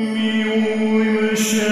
Miłujmy 0.00 1.36
się. 1.36 1.70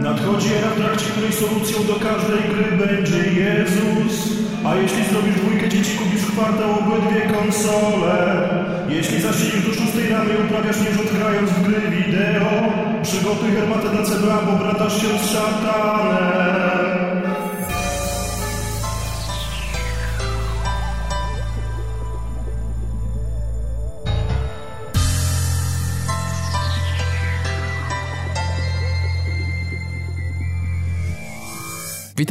Nadchodzi 0.00 0.48
era, 0.58 0.70
w 0.70 0.76
trakcie 0.76 1.06
której 1.06 1.32
solucją 1.32 1.84
do 1.84 1.94
każdej 1.94 2.42
gry 2.50 2.86
będzie 2.86 3.16
Jezus. 3.16 4.32
A 4.64 4.76
jeśli 4.76 5.04
zrobisz 5.04 5.34
dwójkę 5.34 5.68
dzieci, 5.68 5.98
kupisz 5.98 6.20
w 6.20 6.32
kwartał 6.32 6.70
obydwie 6.70 7.20
konsole. 7.20 8.48
Jeśli 8.88 9.20
zasiedzisz 9.20 9.66
do 9.66 9.74
szóstej 9.74 10.08
rano 10.08 10.30
i 10.32 10.44
uprawiasz 10.46 10.80
nierzut 10.80 11.12
grając 11.18 11.50
w 11.50 11.62
gry 11.62 11.80
wideo, 11.90 12.72
przygotuj 13.02 13.50
herbatę 13.50 13.88
dla 13.88 14.02
CBA, 14.02 14.42
bo 14.46 14.64
bratasz 14.64 15.02
się 15.02 15.08
z 15.18 15.30
szatanem. 15.32 17.01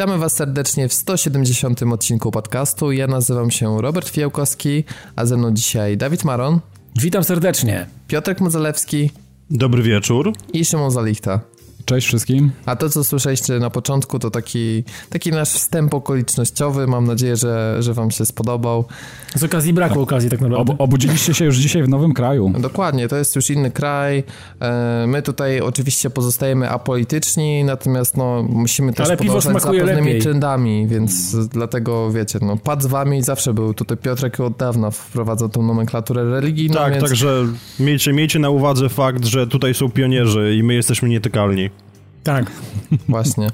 Witamy 0.02 0.18
Was 0.18 0.36
serdecznie 0.36 0.90
w 0.90 0.94
170. 0.94 1.84
odcinku 1.84 2.32
podcastu. 2.32 2.92
Ja 2.92 3.08
nazywam 3.08 3.52
się 3.52 3.82
Robert 3.82 4.10
Fiałkowski, 4.10 4.84
a 5.16 5.26
ze 5.26 5.38
mną 5.38 5.52
dzisiaj 5.54 5.98
Dawid 5.98 6.24
Maron. 6.24 6.60
Witam 6.96 7.24
serdecznie. 7.24 7.88
Piotrek 8.08 8.42
Modzelewski. 8.42 9.12
Dobry 9.50 9.84
wieczór. 9.84 10.34
I 10.54 10.66
Szymon 10.66 10.92
Zalichta. 10.92 11.40
Cześć 11.86 12.08
wszystkim. 12.08 12.52
A 12.66 12.76
to, 12.76 12.90
co 12.90 13.04
słyszeliście 13.04 13.60
na 13.60 13.70
początku, 13.70 14.20
to 14.20 14.32
taki, 14.32 14.84
taki 15.10 15.32
nasz 15.32 15.50
wstęp 15.50 15.94
okolicznościowy. 15.94 16.88
Mam 16.88 17.06
nadzieję, 17.06 17.36
że, 17.36 17.78
że 17.80 17.94
wam 17.94 18.12
się 18.12 18.26
spodobał. 18.26 18.86
Z 19.36 19.44
okazji 19.44 19.74
braku 19.74 19.94
tak. 19.94 20.04
okazji 20.04 20.30
tak 20.30 20.42
naprawdę. 20.42 20.74
Ob 20.74 20.82
obudziliście 20.82 21.34
się 21.34 21.46
już 21.46 21.58
dzisiaj 21.58 21.84
w 21.84 21.90
nowym 21.90 22.14
kraju. 22.14 22.54
Dokładnie, 22.60 23.08
to 23.08 23.16
jest 23.16 23.36
już 23.36 23.50
inny 23.50 23.72
kraj. 23.72 24.24
E, 24.62 25.06
my 25.08 25.22
tutaj 25.22 25.62
oczywiście 25.62 26.10
pozostajemy 26.10 26.70
apolityczni, 26.70 27.64
natomiast 27.64 28.18
no, 28.18 28.44
musimy 28.50 28.94
też 28.94 29.08
Ale 29.08 29.18
podążać 29.18 29.62
za 29.62 29.72
pewnymi 29.72 30.08
lepiej. 30.08 30.22
trendami, 30.22 30.88
więc 30.88 31.36
dlatego 31.48 32.12
wiecie, 32.12 32.40
no, 32.42 32.58
pad 32.58 32.84
z 32.84 32.86
wami 32.86 33.24
zawsze 33.24 33.54
był. 33.54 33.74
Tutaj 33.74 33.98
Piotrek 33.98 34.40
od 34.40 34.58
dawna 34.58 34.92
wprowadzał 34.92 35.50
tą 35.50 35.64
nomenklaturę 35.64 36.32
religijną. 36.32 36.76
Tak, 36.76 36.94
więc... 36.94 37.04
także 37.04 37.46
miejcie, 37.80 38.14
miejcie 38.14 38.40
na 38.40 38.50
uwadze 38.50 38.90
fakt, 38.90 39.26
że 39.26 39.48
tutaj 39.48 39.74
są 39.74 39.92
pionierzy 39.92 40.56
i 40.56 40.64
my 40.64 40.74
jesteśmy 40.74 41.10
nietykalni. 41.10 41.70
Tak. 42.24 42.52
Właśnie. 43.10 43.48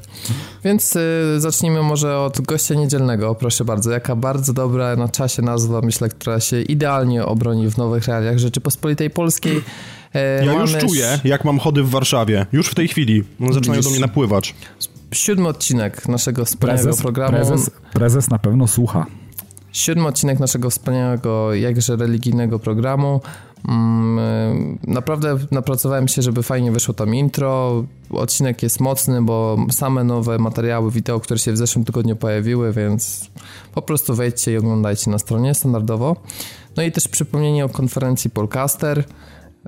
Więc 0.63 0.95
y, 0.95 1.01
zacznijmy 1.37 1.83
może 1.83 2.19
od 2.19 2.41
gościa 2.41 2.75
niedzielnego, 2.75 3.35
proszę 3.35 3.65
bardzo. 3.65 3.91
Jaka 3.91 4.15
bardzo 4.15 4.53
dobra 4.53 4.95
na 4.95 5.09
czasie 5.09 5.41
nazwa, 5.41 5.81
myślę, 5.81 6.09
która 6.09 6.39
się 6.39 6.61
idealnie 6.61 7.25
obroni 7.25 7.71
w 7.71 7.77
nowych 7.77 8.07
realiach 8.07 8.37
Rzeczypospolitej 8.37 9.09
Polskiej. 9.09 9.61
E, 10.13 10.45
ja 10.45 10.53
już 10.53 10.77
czuję, 10.77 11.19
jak 11.23 11.45
mam 11.45 11.59
chody 11.59 11.83
w 11.83 11.89
Warszawie. 11.89 12.45
Już 12.51 12.67
w 12.67 12.75
tej 12.75 12.87
chwili. 12.87 13.23
Zaczynają 13.51 13.81
do 13.81 13.89
mnie 13.89 13.99
napływać. 13.99 14.55
Siódmy 15.11 15.47
odcinek 15.47 16.07
naszego 16.07 16.45
wspaniałego 16.45 16.83
prezes, 16.83 17.01
programu. 17.01 17.37
Prezes, 17.37 17.71
prezes 17.93 18.29
na 18.29 18.39
pewno 18.39 18.67
słucha. 18.67 19.05
Siódmy 19.71 20.07
odcinek 20.07 20.39
naszego 20.39 20.69
wspaniałego, 20.69 21.53
jakże 21.53 21.95
religijnego 21.95 22.59
programu. 22.59 23.21
Mm, 23.67 24.77
naprawdę 24.87 25.37
napracowałem 25.51 26.07
się, 26.07 26.21
żeby 26.21 26.43
fajnie 26.43 26.71
wyszło 26.71 26.93
tam 26.93 27.15
intro. 27.15 27.83
Odcinek 28.09 28.63
jest 28.63 28.79
mocny, 28.79 29.21
bo 29.21 29.57
same 29.71 30.03
nowe 30.03 30.37
materiały 30.37 30.91
wideo, 30.91 31.19
które 31.19 31.39
się 31.39 31.51
w 31.51 31.57
zeszłym 31.57 31.85
tygodniu 31.85 32.15
pojawiły, 32.15 32.73
więc 32.73 33.29
po 33.73 33.81
prostu 33.81 34.15
wejdźcie 34.15 34.53
i 34.53 34.57
oglądajcie 34.57 35.11
na 35.11 35.19
stronie 35.19 35.53
standardowo. 35.53 36.15
No 36.77 36.83
i 36.83 36.91
też 36.91 37.07
przypomnienie 37.07 37.65
o 37.65 37.69
konferencji 37.69 38.29
Polcaster. 38.29 39.03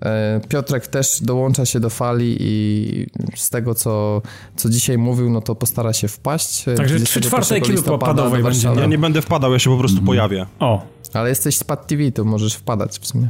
E, 0.02 0.42
Piotrek 0.50 0.88
też 0.88 1.22
dołącza 1.22 1.66
się 1.66 1.80
do 1.80 1.90
fali 1.90 2.38
i 2.40 3.08
z 3.36 3.50
tego, 3.50 3.76
co, 3.76 4.22
co 4.56 4.70
dzisiaj 4.70 4.98
mówił, 4.98 5.30
no 5.30 5.42
to 5.42 5.56
postara 5.56 5.94
się 5.94 6.08
wpaść. 6.08 6.66
Także 6.78 7.00
3 7.00 7.22
czwarte 7.22 7.56
ekipy 7.56 7.84
popadowej 7.84 8.44
będzie. 8.44 8.68
Ja 8.68 8.86
nie 8.86 8.98
będę 8.98 9.22
wpadał, 9.22 9.54
ja 9.54 9.60
się 9.60 9.70
po 9.70 9.78
prostu 9.78 9.98
mm. 9.98 10.06
pojawię. 10.06 10.46
O. 10.60 10.82
Ale 11.14 11.30
jesteś 11.30 11.58
z 11.58 11.64
Pad 11.64 11.88
TV, 11.88 12.12
to 12.12 12.26
możesz 12.26 12.54
wpadać 12.54 13.00
w 13.00 13.08
sumie. 13.08 13.30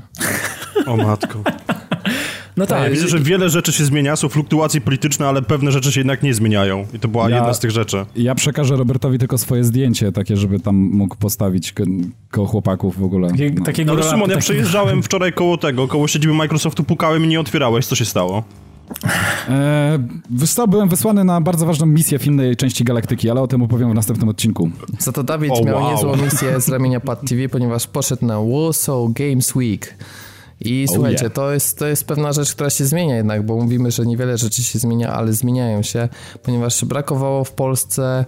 O 0.85 0.97
matko. 0.97 1.43
No 2.57 2.65
tak. 2.65 2.83
Ja 2.83 2.89
widzę, 2.89 3.07
że 3.07 3.19
wiele 3.19 3.49
rzeczy 3.49 3.73
się 3.73 3.85
zmienia, 3.85 4.15
są 4.15 4.29
fluktuacje 4.29 4.81
polityczne, 4.81 5.27
ale 5.27 5.41
pewne 5.41 5.71
rzeczy 5.71 5.91
się 5.91 5.99
jednak 5.99 6.23
nie 6.23 6.33
zmieniają. 6.33 6.85
I 6.93 6.99
to 6.99 7.07
była 7.07 7.29
ja, 7.29 7.35
jedna 7.35 7.53
z 7.53 7.59
tych 7.59 7.71
rzeczy. 7.71 8.05
Ja 8.15 8.35
przekażę 8.35 8.75
Robertowi 8.75 9.17
tylko 9.17 9.37
swoje 9.37 9.63
zdjęcie, 9.63 10.11
takie, 10.11 10.37
żeby 10.37 10.59
tam 10.59 10.75
mógł 10.75 11.15
postawić 11.15 11.73
ko 11.73 11.83
koło 12.31 12.47
chłopaków 12.47 12.99
w 12.99 13.03
ogóle. 13.03 13.27
no. 13.55 13.65
Takiego 13.65 13.93
no, 13.93 14.03
Szymon, 14.03 14.29
ja 14.29 14.35
taki... 14.35 14.39
przejeżdżałem 14.39 15.03
wczoraj 15.03 15.33
koło 15.33 15.57
tego, 15.57 15.87
koło 15.87 16.07
siedziby 16.07 16.33
Microsoftu, 16.33 16.83
pukałem 16.83 17.25
i 17.25 17.27
nie 17.27 17.39
otwierałeś. 17.39 17.85
Co 17.85 17.95
się 17.95 18.05
stało? 18.05 18.43
Eee, 19.49 20.67
byłem 20.67 20.89
wysłany 20.89 21.23
na 21.23 21.41
bardzo 21.41 21.65
ważną 21.65 21.85
misję 21.85 22.19
w 22.19 22.27
innej 22.27 22.55
części 22.55 22.83
galaktyki, 22.83 23.29
ale 23.29 23.41
o 23.41 23.47
tym 23.47 23.61
opowiem 23.61 23.91
w 23.91 23.93
następnym 23.93 24.29
odcinku. 24.29 24.69
Za 24.99 25.11
to 25.11 25.23
Dawid 25.23 25.51
oh, 25.51 25.61
miał 25.65 25.81
wow. 25.81 25.91
niezłą 25.91 26.15
misję 26.15 26.61
z 26.61 26.69
ramienia 26.69 26.99
Pad 26.99 27.21
TV, 27.29 27.49
ponieważ 27.49 27.87
poszedł 27.87 28.25
na 28.25 28.39
Warsaw 28.41 29.13
Games 29.13 29.55
Week. 29.55 29.95
I 30.61 30.85
oh 30.89 30.93
słuchajcie, 30.93 31.23
yeah. 31.23 31.33
to, 31.33 31.53
jest, 31.53 31.79
to 31.79 31.87
jest 31.87 32.07
pewna 32.07 32.33
rzecz, 32.33 32.53
która 32.55 32.69
się 32.69 32.85
zmienia 32.85 33.15
jednak, 33.15 33.45
bo 33.45 33.55
mówimy, 33.55 33.91
że 33.91 34.05
niewiele 34.05 34.37
rzeczy 34.37 34.63
się 34.63 34.79
zmienia, 34.79 35.13
ale 35.13 35.33
zmieniają 35.33 35.81
się, 35.81 36.09
ponieważ 36.43 36.85
brakowało 36.85 37.43
w 37.43 37.51
Polsce 37.51 38.25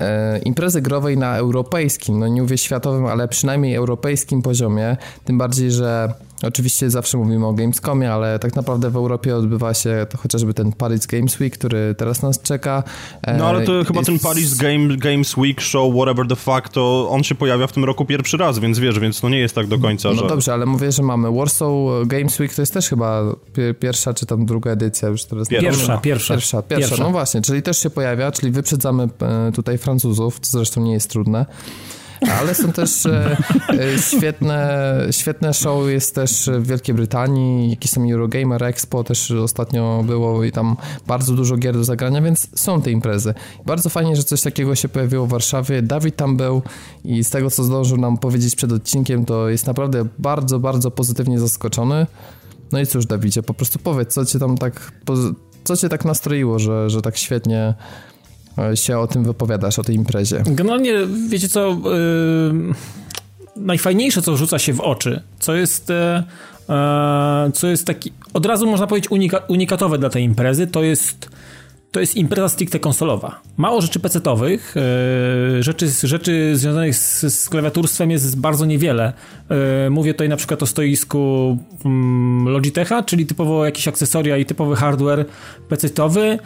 e, 0.00 0.38
imprezy 0.38 0.82
growej 0.82 1.18
na 1.18 1.36
europejskim, 1.36 2.18
no 2.18 2.28
nie 2.28 2.42
mówię 2.42 2.58
światowym, 2.58 3.06
ale 3.06 3.28
przynajmniej 3.28 3.74
europejskim 3.74 4.42
poziomie, 4.42 4.96
tym 5.24 5.38
bardziej, 5.38 5.70
że 5.70 6.14
Oczywiście 6.42 6.90
zawsze 6.90 7.18
mówimy 7.18 7.46
o 7.46 7.52
Gamescomie, 7.52 8.12
ale 8.12 8.38
tak 8.38 8.56
naprawdę 8.56 8.90
w 8.90 8.96
Europie 8.96 9.36
odbywa 9.36 9.74
się 9.74 10.06
to 10.10 10.18
chociażby 10.18 10.54
ten 10.54 10.72
Paris 10.72 11.06
Games 11.06 11.40
Week, 11.40 11.58
który 11.58 11.94
teraz 11.94 12.22
nas 12.22 12.42
czeka. 12.42 12.82
No 13.38 13.46
ale 13.46 13.64
to 13.64 13.84
chyba 13.84 14.02
ten 14.02 14.18
Paris 14.18 14.54
Game, 14.54 14.96
Games 14.96 15.36
Week 15.36 15.60
Show, 15.60 15.94
whatever 15.94 16.28
the 16.28 16.36
fuck, 16.36 16.68
to 16.68 17.08
on 17.10 17.22
się 17.22 17.34
pojawia 17.34 17.66
w 17.66 17.72
tym 17.72 17.84
roku 17.84 18.04
pierwszy 18.04 18.36
raz, 18.36 18.58
więc 18.58 18.78
wiesz, 18.78 18.98
więc 18.98 19.20
to 19.20 19.28
nie 19.28 19.38
jest 19.38 19.54
tak 19.54 19.66
do 19.66 19.78
końca, 19.78 20.08
no 20.08 20.14
że... 20.14 20.22
No 20.22 20.28
dobrze, 20.28 20.52
ale 20.52 20.66
mówię, 20.66 20.92
że 20.92 21.02
mamy 21.02 21.32
Warsaw 21.32 21.70
Games 22.06 22.40
Week, 22.40 22.54
to 22.54 22.62
jest 22.62 22.74
też 22.74 22.88
chyba 22.88 23.22
pierwsza 23.80 24.14
czy 24.14 24.26
tam 24.26 24.46
druga 24.46 24.70
edycja 24.70 25.08
już 25.08 25.24
teraz. 25.24 25.48
Pierwsza, 25.48 25.68
pierwsza. 25.68 25.98
Pierwsza, 25.98 26.34
pierwsza, 26.34 26.62
pierwsza. 26.62 26.96
No 27.04 27.10
właśnie, 27.10 27.40
czyli 27.40 27.62
też 27.62 27.78
się 27.78 27.90
pojawia, 27.90 28.32
czyli 28.32 28.52
wyprzedzamy 28.52 29.08
e, 29.22 29.52
tutaj 29.52 29.78
Francuzów, 29.78 30.40
co 30.40 30.50
zresztą 30.58 30.84
nie 30.84 30.92
jest 30.92 31.10
trudne. 31.10 31.46
Ale 32.40 32.54
są 32.54 32.72
też 32.72 33.06
e, 33.06 33.36
e, 33.68 33.98
świetne, 33.98 34.88
świetne 35.10 35.54
show 35.54 35.88
jest 35.88 36.14
też 36.14 36.50
w 36.58 36.66
Wielkiej 36.66 36.94
Brytanii, 36.94 37.70
jakieś 37.70 37.90
tam 37.90 38.10
Eurogamer 38.10 38.64
Expo 38.64 39.04
też 39.04 39.30
ostatnio 39.30 40.02
było 40.06 40.44
i 40.44 40.52
tam 40.52 40.76
bardzo 41.06 41.34
dużo 41.34 41.56
gier 41.56 41.74
do 41.74 41.84
zagrania, 41.84 42.22
więc 42.22 42.48
są 42.54 42.82
te 42.82 42.90
imprezy. 42.90 43.34
Bardzo 43.66 43.90
fajnie, 43.90 44.16
że 44.16 44.24
coś 44.24 44.42
takiego 44.42 44.74
się 44.74 44.88
pojawiło 44.88 45.26
w 45.26 45.28
Warszawie. 45.28 45.82
Dawid 45.82 46.16
tam 46.16 46.36
był 46.36 46.62
i 47.04 47.24
z 47.24 47.30
tego, 47.30 47.50
co 47.50 47.64
zdążył 47.64 47.96
nam 47.96 48.18
powiedzieć 48.18 48.56
przed 48.56 48.72
odcinkiem, 48.72 49.24
to 49.24 49.48
jest 49.48 49.66
naprawdę 49.66 50.04
bardzo, 50.18 50.60
bardzo 50.60 50.90
pozytywnie 50.90 51.40
zaskoczony. 51.40 52.06
No 52.72 52.80
i 52.80 52.86
cóż, 52.86 53.06
Dawidzie, 53.06 53.42
po 53.42 53.54
prostu 53.54 53.78
powiedz, 53.78 54.14
co 54.14 54.24
cię 54.24 54.38
tam 54.38 54.58
tak, 54.58 54.92
co 55.64 55.76
cię 55.76 55.88
tak 55.88 56.04
nastroiło, 56.04 56.58
że, 56.58 56.90
że 56.90 57.02
tak 57.02 57.16
świetnie 57.16 57.74
się 58.74 58.98
o 58.98 59.06
tym 59.06 59.24
wypowiadasz, 59.24 59.78
o 59.78 59.82
tej 59.82 59.96
imprezie? 59.96 60.42
Generalnie, 60.46 60.94
wiecie 61.28 61.48
co, 61.48 61.68
yy, 61.68 62.74
najfajniejsze, 63.56 64.22
co 64.22 64.36
rzuca 64.36 64.58
się 64.58 64.72
w 64.72 64.80
oczy, 64.80 65.22
co 65.38 65.54
jest, 65.54 65.88
yy, 65.88 67.52
co 67.52 67.66
jest 67.66 67.86
taki, 67.86 68.12
od 68.34 68.46
razu 68.46 68.66
można 68.66 68.86
powiedzieć 68.86 69.10
unika, 69.10 69.38
unikatowe 69.48 69.98
dla 69.98 70.10
tej 70.10 70.24
imprezy, 70.24 70.66
to 70.66 70.82
jest 70.82 71.28
to 71.92 72.00
jest 72.00 72.16
impreza 72.16 72.48
stricte 72.48 72.78
konsolowa. 72.78 73.40
Mało 73.56 73.80
rzeczy 73.80 74.00
pecetowych, 74.00 74.74
yy, 75.54 75.62
rzeczy, 75.62 75.88
rzeczy 76.02 76.56
związanych 76.56 76.96
z, 76.96 77.34
z 77.34 77.48
klawiaturstwem 77.48 78.10
jest 78.10 78.40
bardzo 78.40 78.66
niewiele. 78.66 79.12
Yy, 79.84 79.90
mówię 79.90 80.14
tutaj 80.14 80.28
na 80.28 80.36
przykład 80.36 80.62
o 80.62 80.66
stoisku 80.66 81.58
yy, 82.44 82.50
Logitecha, 82.50 83.02
czyli 83.02 83.26
typowo 83.26 83.64
jakieś 83.64 83.88
akcesoria 83.88 84.36
i 84.36 84.44
typowy 84.44 84.76
hardware 84.76 85.24
pecetowy. 85.68 86.38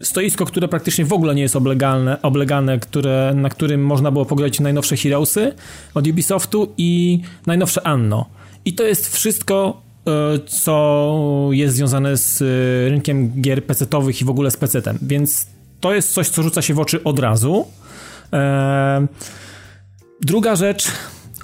Stoisko, 0.00 0.44
które 0.44 0.68
praktycznie 0.68 1.04
w 1.04 1.12
ogóle 1.12 1.34
nie 1.34 1.42
jest 1.42 1.56
oblegalne, 1.56 2.22
oblegane, 2.22 2.78
które, 2.78 3.32
na 3.36 3.48
którym 3.48 3.86
można 3.86 4.10
było 4.10 4.24
pograć 4.24 4.60
najnowsze 4.60 4.96
Heroesy 4.96 5.54
od 5.94 6.06
Ubisoftu 6.06 6.74
i 6.78 7.20
najnowsze 7.46 7.86
Anno. 7.86 8.26
I 8.64 8.72
to 8.74 8.84
jest 8.84 9.14
wszystko 9.14 9.82
E, 10.08 10.38
co 10.46 11.48
jest 11.52 11.76
związane 11.76 12.16
z 12.16 12.42
e, 12.42 12.90
rynkiem 12.90 13.40
gier 13.40 13.64
PC-owych 13.64 14.20
i 14.20 14.24
w 14.24 14.30
ogóle 14.30 14.50
z 14.50 14.56
PC-tem, 14.56 14.98
więc 15.02 15.46
to 15.80 15.94
jest 15.94 16.12
coś, 16.12 16.28
co 16.28 16.42
rzuca 16.42 16.62
się 16.62 16.74
w 16.74 16.78
oczy 16.78 17.04
od 17.04 17.18
razu. 17.18 17.66
E, 18.32 19.06
druga 20.20 20.56
rzecz, 20.56 20.88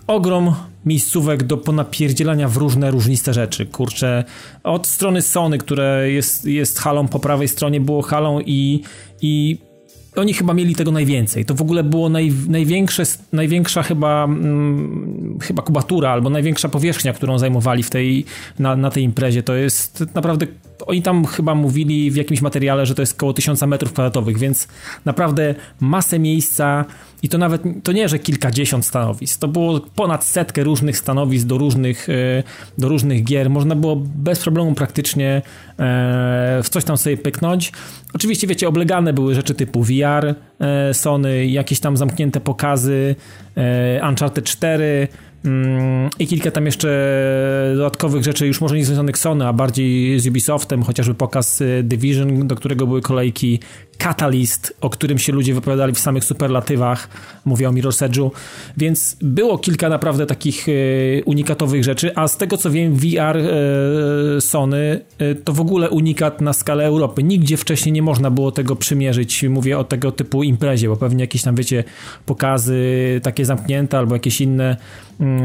ogrom 0.06 0.54
miejscówek 0.88 1.42
do 1.42 1.56
ponapierdzielania 1.56 2.48
w 2.48 2.56
różne, 2.56 2.90
różniste 2.90 3.34
rzeczy. 3.34 3.66
Kurczę, 3.66 4.24
od 4.64 4.86
strony 4.86 5.22
Sony, 5.22 5.58
które 5.58 6.10
jest, 6.10 6.44
jest 6.44 6.78
halą 6.78 7.08
po 7.08 7.18
prawej 7.18 7.48
stronie, 7.48 7.80
było 7.80 8.02
halą 8.02 8.40
i, 8.40 8.82
i 9.22 9.58
oni 10.16 10.34
chyba 10.34 10.54
mieli 10.54 10.74
tego 10.74 10.90
najwięcej. 10.90 11.44
To 11.44 11.54
w 11.54 11.62
ogóle 11.62 11.84
było 11.84 12.08
naj, 12.08 12.32
największe, 12.48 13.02
największa 13.32 13.82
chyba, 13.82 14.24
mm, 14.24 15.38
chyba 15.42 15.62
kubatura 15.62 16.10
albo 16.10 16.30
największa 16.30 16.68
powierzchnia, 16.68 17.12
którą 17.12 17.38
zajmowali 17.38 17.82
w 17.82 17.90
tej, 17.90 18.24
na, 18.58 18.76
na 18.76 18.90
tej 18.90 19.02
imprezie. 19.02 19.42
To 19.42 19.54
jest 19.54 20.04
naprawdę, 20.14 20.46
oni 20.86 21.02
tam 21.02 21.24
chyba 21.24 21.54
mówili 21.54 22.10
w 22.10 22.16
jakimś 22.16 22.40
materiale, 22.40 22.86
że 22.86 22.94
to 22.94 23.02
jest 23.02 23.14
około 23.14 23.32
1000 23.32 23.62
metrów 23.62 23.92
kwadratowych, 23.92 24.38
więc 24.38 24.68
naprawdę 25.04 25.54
masę 25.80 26.18
miejsca 26.18 26.84
i 27.22 27.28
to 27.28 27.38
nawet, 27.38 27.62
to 27.82 27.92
nie, 27.92 28.08
że 28.08 28.18
kilkadziesiąt 28.18 28.86
stanowisk, 28.86 29.40
to 29.40 29.48
było 29.48 29.80
ponad 29.80 30.24
setkę 30.24 30.64
różnych 30.64 30.98
stanowisk 30.98 31.46
do 31.46 31.58
różnych, 31.58 32.08
e, 32.08 32.42
do 32.78 32.88
różnych 32.88 33.24
gier. 33.24 33.50
Można 33.50 33.76
było 33.76 33.96
bez 33.96 34.42
problemu 34.42 34.74
praktycznie 34.74 35.42
e, 35.78 36.60
w 36.62 36.68
coś 36.68 36.84
tam 36.84 36.98
sobie 36.98 37.16
pyknąć. 37.16 37.72
Oczywiście, 38.14 38.46
wiecie, 38.46 38.68
oblegane 38.68 39.12
były 39.12 39.34
rzeczy 39.34 39.54
typu 39.54 39.82
VR, 39.82 40.34
Sony, 40.92 41.46
jakieś 41.46 41.80
tam 41.80 41.96
zamknięte 41.96 42.40
pokazy, 42.40 43.16
Uncharted 44.08 44.44
4, 44.44 45.08
mm, 45.44 46.10
i 46.18 46.26
kilka 46.26 46.50
tam 46.50 46.66
jeszcze 46.66 46.88
dodatkowych 47.76 48.24
rzeczy, 48.24 48.46
już 48.46 48.60
może 48.60 48.76
nie 48.76 48.84
związanych 48.84 49.18
z 49.18 49.20
Sony, 49.20 49.46
a 49.46 49.52
bardziej 49.52 50.20
z 50.20 50.26
Ubisoftem, 50.26 50.82
chociażby 50.82 51.14
pokaz 51.14 51.62
Division, 51.82 52.46
do 52.46 52.56
którego 52.56 52.86
były 52.86 53.02
kolejki, 53.02 53.60
Catalyst, 53.98 54.76
o 54.80 54.90
którym 54.90 55.18
się 55.18 55.32
ludzie 55.32 55.54
wypowiadali 55.54 55.94
w 55.94 55.98
samych 55.98 56.24
superlatywach, 56.24 57.08
mówię 57.44 57.68
o 57.68 57.72
Mirror's 57.72 58.08
Edge'u, 58.08 58.30
więc 58.76 59.16
było 59.22 59.58
kilka 59.58 59.88
naprawdę 59.88 60.26
takich 60.26 60.66
e, 60.68 60.72
unikatowych 61.24 61.84
rzeczy, 61.84 62.16
a 62.16 62.28
z 62.28 62.36
tego 62.36 62.56
co 62.56 62.70
wiem 62.70 62.94
VR 62.94 63.36
e, 63.36 64.40
Sony 64.40 65.00
e, 65.18 65.34
to 65.34 65.52
w 65.52 65.60
ogóle 65.60 65.90
unikat 65.90 66.40
na 66.40 66.52
skalę 66.52 66.84
Europy. 66.84 67.22
Nigdzie 67.22 67.56
wcześniej 67.56 67.92
nie 67.92 68.02
można 68.02 68.30
było 68.30 68.52
tego 68.52 68.76
przymierzyć, 68.76 69.42
mówię 69.42 69.78
o 69.78 69.84
tego 69.84 70.12
typu 70.12 70.42
imprezie, 70.48 70.88
bo 70.88 70.96
pewnie 70.96 71.24
jakieś 71.24 71.42
tam 71.42 71.54
wiecie 71.54 71.84
pokazy 72.26 72.80
takie 73.22 73.44
zamknięte 73.44 73.98
albo 73.98 74.14
jakieś 74.14 74.40
inne 74.40 74.76
mm, 75.20 75.42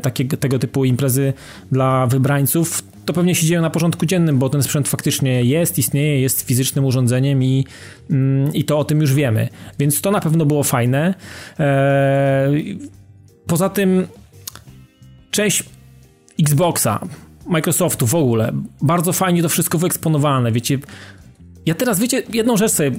takie, 0.00 0.24
tego 0.24 0.58
typu 0.58 0.84
imprezy 0.84 1.32
dla 1.72 2.06
wybrańców 2.06 2.82
to 3.06 3.12
pewnie 3.12 3.34
się 3.34 3.46
dzieje 3.46 3.60
na 3.60 3.70
porządku 3.70 4.06
dziennym, 4.06 4.38
bo 4.38 4.48
ten 4.48 4.62
sprzęt 4.62 4.88
faktycznie 4.88 5.42
jest, 5.42 5.78
istnieje, 5.78 6.20
jest 6.20 6.42
fizycznym 6.42 6.84
urządzeniem 6.84 7.42
i, 7.42 7.66
mm, 8.10 8.54
i 8.54 8.64
to 8.64 8.78
o 8.78 8.84
tym 8.84 9.00
już 9.00 9.14
wiemy. 9.14 9.48
Więc 9.78 10.00
to 10.00 10.10
na 10.10 10.20
pewno 10.20 10.46
było 10.46 10.62
fajne. 10.62 11.14
Eee, 11.58 12.78
poza 13.46 13.68
tym 13.68 14.06
część 15.30 15.64
Xboxa, 16.40 17.00
Microsoftu 17.46 18.06
w 18.06 18.14
ogóle, 18.14 18.52
bardzo 18.82 19.12
fajnie 19.12 19.42
to 19.42 19.48
wszystko 19.48 19.78
wyeksponowane, 19.78 20.52
wiecie, 20.52 20.78
ja 21.66 21.74
teraz, 21.74 21.98
wiecie, 21.98 22.22
jedną 22.32 22.56
rzecz 22.56 22.72
sobie 22.72 22.90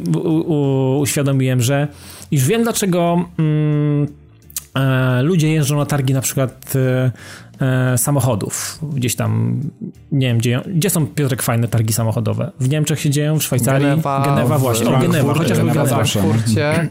uświadomiłem, 1.00 1.62
że 1.62 1.88
już 2.32 2.46
wiem 2.46 2.64
dlaczego 2.64 3.26
mm, 3.40 4.08
e, 4.76 5.22
ludzie 5.22 5.54
jeżdżą 5.54 5.78
na 5.78 5.86
targi 5.86 6.14
na 6.14 6.22
przykład 6.22 6.74
e, 6.76 7.12
e, 7.94 7.98
samochodów. 7.98 8.80
Gdzieś 8.94 9.16
tam, 9.16 9.62
nie 10.12 10.28
wiem, 10.28 10.38
gdzie, 10.38 10.62
gdzie 10.76 10.90
są, 10.90 11.08
Piotrek, 11.08 11.44
fajne 11.44 11.68
targi 11.68 11.94
samochodowe? 11.94 12.52
W 12.60 12.70
Niemczech 12.70 13.00
się 13.00 13.10
dzieją, 13.10 13.40
w 13.40 13.44
Szwajcarii? 13.44 13.88
Genewa, 13.88 14.26
Genewa 14.26 14.58
właśnie. 14.58 14.96
O, 14.96 15.00
Genewa, 15.00 15.34
chociażby 15.34 15.66
Genewa, 15.66 16.04
Genewa. 16.56 16.88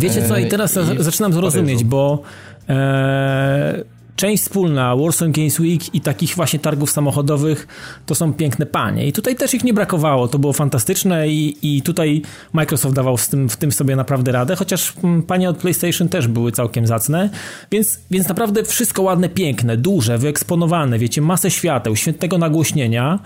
Wiecie 0.00 0.28
co, 0.28 0.38
i 0.38 0.48
teraz 0.48 0.78
i 1.00 1.02
zaczynam 1.02 1.32
zrozumieć, 1.32 1.84
bo 1.84 2.22
e, 2.68 3.84
część 4.16 4.42
wspólna 4.42 4.96
Warsaw 4.96 5.30
Games 5.30 5.60
Week 5.60 5.94
i 5.94 6.00
takich 6.00 6.34
właśnie 6.36 6.58
targów 6.58 6.90
samochodowych 6.90 7.68
to 8.06 8.14
są 8.14 8.32
piękne 8.32 8.66
panie. 8.66 9.06
I 9.06 9.12
tutaj 9.12 9.36
też 9.36 9.54
ich 9.54 9.64
nie 9.64 9.74
brakowało, 9.74 10.28
to 10.28 10.38
było 10.38 10.52
fantastyczne 10.52 11.28
i, 11.28 11.56
i 11.62 11.82
tutaj 11.82 12.22
Microsoft 12.52 12.94
dawał 12.94 13.16
w 13.16 13.28
tym, 13.28 13.48
w 13.48 13.56
tym 13.56 13.72
sobie 13.72 13.96
naprawdę 13.96 14.32
radę, 14.32 14.56
chociaż 14.56 14.92
mm, 15.04 15.22
panie 15.22 15.50
od 15.50 15.56
PlayStation 15.56 16.08
też 16.08 16.28
były 16.28 16.52
całkiem 16.52 16.86
zacne, 16.86 17.30
więc, 17.70 18.00
więc 18.10 18.28
naprawdę 18.28 18.64
wszystko 18.64 19.02
ładne, 19.02 19.28
piękne, 19.28 19.76
duże, 19.76 20.18
wyeksponowane, 20.18 20.98
wiecie, 20.98 21.22
masę 21.22 21.50
świateł, 21.50 21.96
świetnego 21.96 22.38
nagłośnienia 22.38 23.18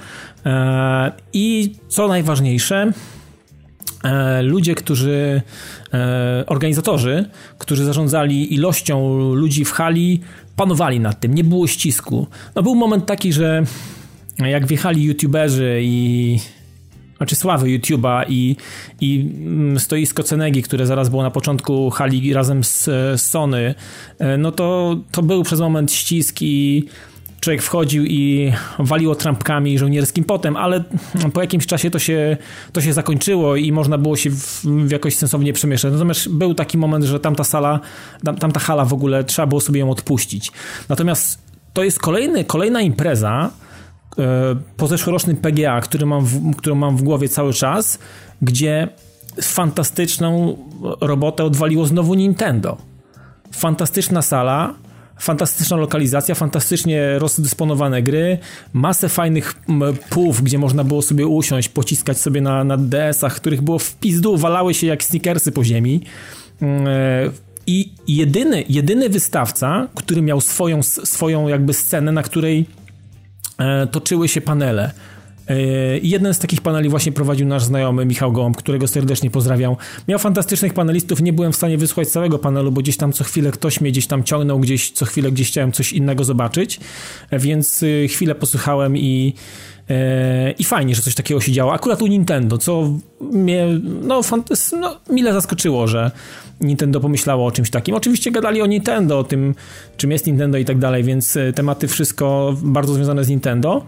e, 0.46 1.12
i 1.32 1.72
co 1.88 2.08
najważniejsze, 2.08 2.92
e, 4.04 4.42
ludzie, 4.42 4.74
którzy, 4.74 5.42
e, 5.94 6.44
organizatorzy, 6.46 7.28
którzy 7.58 7.84
zarządzali 7.84 8.54
ilością 8.54 9.18
ludzi 9.34 9.64
w 9.64 9.72
hali, 9.72 10.20
panowali 10.56 11.00
nad 11.00 11.20
tym, 11.20 11.34
nie 11.34 11.44
było 11.44 11.66
ścisku. 11.66 12.26
No 12.54 12.62
był 12.62 12.74
moment 12.74 13.06
taki, 13.06 13.32
że 13.32 13.62
jak 14.38 14.66
wjechali 14.66 15.02
youtuberzy 15.02 15.80
i 15.82 16.38
znaczy 17.16 17.36
sławy 17.36 17.66
YouTube'a 17.66 18.24
i, 18.28 18.56
i 19.00 19.30
mm, 19.36 19.80
stoisko 19.80 20.22
Cenegi, 20.22 20.62
które 20.62 20.86
zaraz 20.86 21.08
było 21.08 21.22
na 21.22 21.30
początku 21.30 21.90
hali 21.90 22.32
razem 22.32 22.64
z, 22.64 22.90
Sony, 23.20 23.74
e, 24.18 24.38
no 24.38 24.52
to, 24.52 24.96
to 25.10 25.22
był 25.22 25.42
przez 25.42 25.60
moment 25.60 25.92
ścisk 25.92 26.36
i 26.40 26.84
człowiek 27.44 27.62
wchodził 27.62 28.04
i 28.04 28.52
waliło 28.78 29.14
trampkami 29.14 29.78
żołnierskim 29.78 30.24
potem, 30.24 30.56
ale 30.56 30.84
po 31.32 31.40
jakimś 31.40 31.66
czasie 31.66 31.90
to 31.90 31.98
się, 31.98 32.36
to 32.72 32.80
się 32.80 32.92
zakończyło 32.92 33.56
i 33.56 33.72
można 33.72 33.98
było 33.98 34.16
się 34.16 34.30
w, 34.30 34.64
w 34.64 34.90
jakoś 34.90 35.16
sensownie 35.16 35.52
przemieszczać. 35.52 35.92
Natomiast 35.92 36.28
był 36.28 36.54
taki 36.54 36.78
moment, 36.78 37.04
że 37.04 37.20
tamta 37.20 37.44
sala, 37.44 37.80
tam, 38.24 38.36
tamta 38.36 38.60
hala 38.60 38.84
w 38.84 38.92
ogóle 38.92 39.24
trzeba 39.24 39.46
było 39.46 39.60
sobie 39.60 39.80
ją 39.80 39.90
odpuścić. 39.90 40.52
Natomiast 40.88 41.38
to 41.72 41.84
jest 41.84 41.98
kolejny, 41.98 42.44
kolejna 42.44 42.80
impreza 42.80 43.50
e, 44.18 44.22
po 44.76 44.86
zeszłorocznym 44.86 45.36
PGA, 45.36 45.80
który 45.80 46.06
mam 46.06 46.24
w, 46.24 46.56
którą 46.56 46.74
mam 46.74 46.96
w 46.96 47.02
głowie 47.02 47.28
cały 47.28 47.52
czas, 47.52 47.98
gdzie 48.42 48.88
fantastyczną 49.42 50.56
robotę 51.00 51.44
odwaliło 51.44 51.86
znowu 51.86 52.14
Nintendo. 52.14 52.76
Fantastyczna 53.52 54.22
sala, 54.22 54.74
fantastyczna 55.18 55.76
lokalizacja, 55.76 56.34
fantastycznie 56.34 57.18
rozdysponowane 57.18 58.02
gry, 58.02 58.38
masę 58.72 59.08
fajnych 59.08 59.54
pów, 60.10 60.42
gdzie 60.42 60.58
można 60.58 60.84
było 60.84 61.02
sobie 61.02 61.26
usiąść, 61.26 61.68
pociskać 61.68 62.20
sobie 62.20 62.40
na, 62.40 62.64
na 62.64 62.76
DS-ach, 62.76 63.36
których 63.36 63.62
było 63.62 63.78
w 63.78 63.96
pizdu, 63.96 64.36
walały 64.36 64.74
się 64.74 64.86
jak 64.86 65.04
sneakersy 65.04 65.52
po 65.52 65.64
ziemi. 65.64 66.00
Mm, 66.62 66.86
e, 66.86 66.90
I 67.66 67.92
jedyny, 68.08 68.64
jedyny 68.68 69.08
wystawca, 69.08 69.88
który 69.94 70.22
miał 70.22 70.40
swoją, 70.40 70.82
swoją 70.82 71.48
jakby 71.48 71.74
scenę, 71.74 72.12
na 72.12 72.22
której 72.22 72.66
e, 73.58 73.86
toczyły 73.86 74.28
się 74.28 74.40
panele. 74.40 74.92
I 76.02 76.10
jeden 76.10 76.34
z 76.34 76.38
takich 76.38 76.60
paneli 76.60 76.88
właśnie 76.88 77.12
prowadził 77.12 77.46
nasz 77.46 77.64
znajomy 77.64 78.06
Michał 78.06 78.32
Gołąb, 78.32 78.56
którego 78.56 78.88
serdecznie 78.88 79.30
pozdrawiam. 79.30 79.76
Miał 80.08 80.18
fantastycznych 80.18 80.74
panelistów, 80.74 81.20
nie 81.20 81.32
byłem 81.32 81.52
w 81.52 81.56
stanie 81.56 81.78
wysłuchać 81.78 82.08
całego 82.08 82.38
panelu, 82.38 82.72
bo 82.72 82.80
gdzieś 82.80 82.96
tam 82.96 83.12
co 83.12 83.24
chwilę 83.24 83.50
ktoś 83.50 83.80
mnie 83.80 83.90
gdzieś 83.90 84.06
tam 84.06 84.24
ciągnął, 84.24 84.58
gdzieś 84.58 84.90
co 84.90 85.04
chwilę 85.04 85.32
gdzieś 85.32 85.48
chciałem 85.48 85.72
coś 85.72 85.92
innego 85.92 86.24
zobaczyć, 86.24 86.80
więc 87.32 87.82
y, 87.82 88.08
chwilę 88.08 88.34
posłuchałem 88.34 88.96
i 88.96 89.34
e, 89.90 90.50
i 90.50 90.64
fajnie, 90.64 90.94
że 90.94 91.02
coś 91.02 91.14
takiego 91.14 91.40
się 91.40 91.52
działo. 91.52 91.72
Akurat 91.72 92.02
u 92.02 92.06
Nintendo, 92.06 92.58
co 92.58 92.90
mnie 93.20 93.66
no, 94.02 94.20
fantas- 94.20 94.78
no, 94.80 95.00
mile 95.10 95.32
zaskoczyło, 95.32 95.86
że 95.86 96.10
Nintendo 96.60 97.00
pomyślało 97.00 97.46
o 97.46 97.50
czymś 97.50 97.70
takim. 97.70 97.94
Oczywiście 97.94 98.30
gadali 98.30 98.62
o 98.62 98.66
Nintendo, 98.66 99.18
o 99.18 99.24
tym, 99.24 99.54
czym 99.96 100.10
jest 100.10 100.26
Nintendo 100.26 100.58
i 100.58 100.64
tak 100.64 100.78
dalej, 100.78 101.04
więc 101.04 101.36
e, 101.36 101.52
tematy 101.52 101.88
wszystko 101.88 102.56
bardzo 102.62 102.94
związane 102.94 103.24
z 103.24 103.28
Nintendo. 103.28 103.86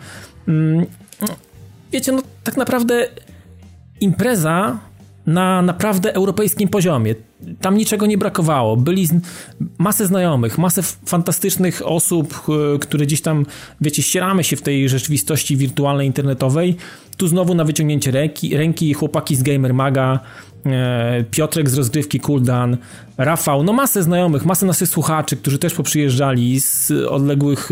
Wiecie, 1.92 2.12
no 2.12 2.22
tak 2.44 2.56
naprawdę 2.56 3.08
impreza 4.00 4.78
na 5.26 5.62
naprawdę 5.62 6.14
europejskim 6.14 6.68
poziomie. 6.68 7.14
Tam 7.60 7.76
niczego 7.76 8.06
nie 8.06 8.18
brakowało. 8.18 8.76
Byli 8.76 9.08
masę 9.78 10.06
znajomych, 10.06 10.58
masę 10.58 10.82
fantastycznych 10.82 11.86
osób, 11.86 12.42
e, 12.74 12.78
które 12.78 13.06
gdzieś 13.06 13.20
tam, 13.20 13.46
wiecie, 13.80 14.02
ścieramy 14.02 14.44
się 14.44 14.56
w 14.56 14.62
tej 14.62 14.88
rzeczywistości 14.88 15.56
wirtualnej, 15.56 16.06
internetowej. 16.06 16.76
Tu 17.16 17.28
znowu 17.28 17.54
na 17.54 17.64
wyciągnięcie 17.64 18.10
ręki, 18.10 18.56
ręki 18.56 18.94
chłopaki 18.94 19.36
z 19.36 19.42
Gamer 19.42 19.74
Maga, 19.74 20.20
Piotrek 21.30 21.70
z 21.70 21.74
rozgrywki 21.74 22.20
Cooldown, 22.20 22.76
Rafał, 23.18 23.62
no 23.62 23.72
masę 23.72 24.02
znajomych, 24.02 24.44
masę 24.44 24.66
naszych 24.66 24.88
słuchaczy, 24.88 25.36
którzy 25.36 25.58
też 25.58 25.74
poprzyjeżdżali 25.74 26.60
z 26.60 26.90
odległych 27.08 27.70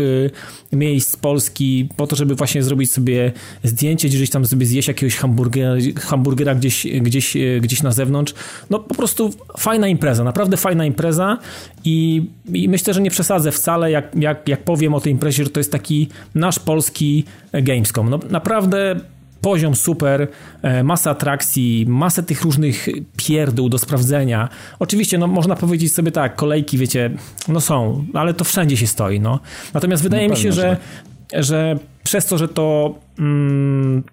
e, 0.71 0.75
miejsc 0.75 1.15
Polski 1.15 1.89
po 1.97 2.07
to, 2.07 2.15
żeby 2.15 2.35
właśnie 2.35 2.63
zrobić 2.63 2.91
sobie 2.91 3.31
zdjęcie, 3.63 4.07
gdzieś 4.07 4.29
tam 4.29 4.45
sobie 4.45 4.65
zjeść 4.65 4.87
jakiegoś 4.87 5.15
hamburgera, 5.15 5.75
hamburgera 5.99 6.55
gdzieś, 6.55 6.87
gdzieś, 7.01 7.35
e, 7.35 7.39
gdzieś 7.61 7.83
na 7.83 7.91
zewnątrz. 7.91 8.33
No 8.69 8.79
po 8.79 8.95
prostu 8.95 9.33
fajna 9.57 9.87
impreza, 9.87 10.23
naprawdę 10.23 10.57
fajna 10.57 10.85
impreza 10.85 11.37
i, 11.83 12.25
i 12.53 12.69
myślę, 12.69 12.93
że 12.93 13.01
nie 13.01 13.11
przesadzę 13.11 13.51
wcale, 13.51 13.91
jak, 13.91 14.15
jak, 14.15 14.49
jak 14.49 14.63
powiem 14.63 14.93
o 14.93 15.01
tej 15.01 15.11
imprezie, 15.11 15.43
że 15.43 15.49
to 15.49 15.59
jest 15.59 15.71
taki 15.71 16.07
nasz 16.35 16.59
polski 16.59 17.23
Gamescom. 17.53 18.09
No 18.09 18.19
naprawdę 18.29 18.95
poziom 19.45 19.75
super, 19.75 20.27
e, 20.61 20.83
masa 20.83 21.11
atrakcji, 21.11 21.85
masę 21.87 22.23
tych 22.23 22.41
różnych 22.41 22.87
pierdół 23.17 23.69
do 23.69 23.77
sprawdzenia. 23.77 24.49
Oczywiście, 24.79 25.17
no 25.17 25.27
można 25.27 25.55
powiedzieć 25.55 25.93
sobie 25.93 26.11
tak, 26.11 26.35
kolejki, 26.35 26.77
wiecie, 26.77 27.09
no 27.47 27.61
są, 27.61 28.05
ale 28.13 28.33
to 28.33 28.43
wszędzie 28.43 28.77
się 28.77 28.87
stoi, 28.87 29.19
no. 29.19 29.39
Natomiast 29.73 30.03
wydaje 30.03 30.27
No 30.27 30.33
mi 30.35 30.41
się, 30.41 30.49
pewnie, 30.49 30.77
że, 31.33 31.43
że 31.43 31.79
przez 32.03 32.25
to, 32.25 32.37
że 32.37 32.47
to 32.47 32.95
mm, 33.19 34.03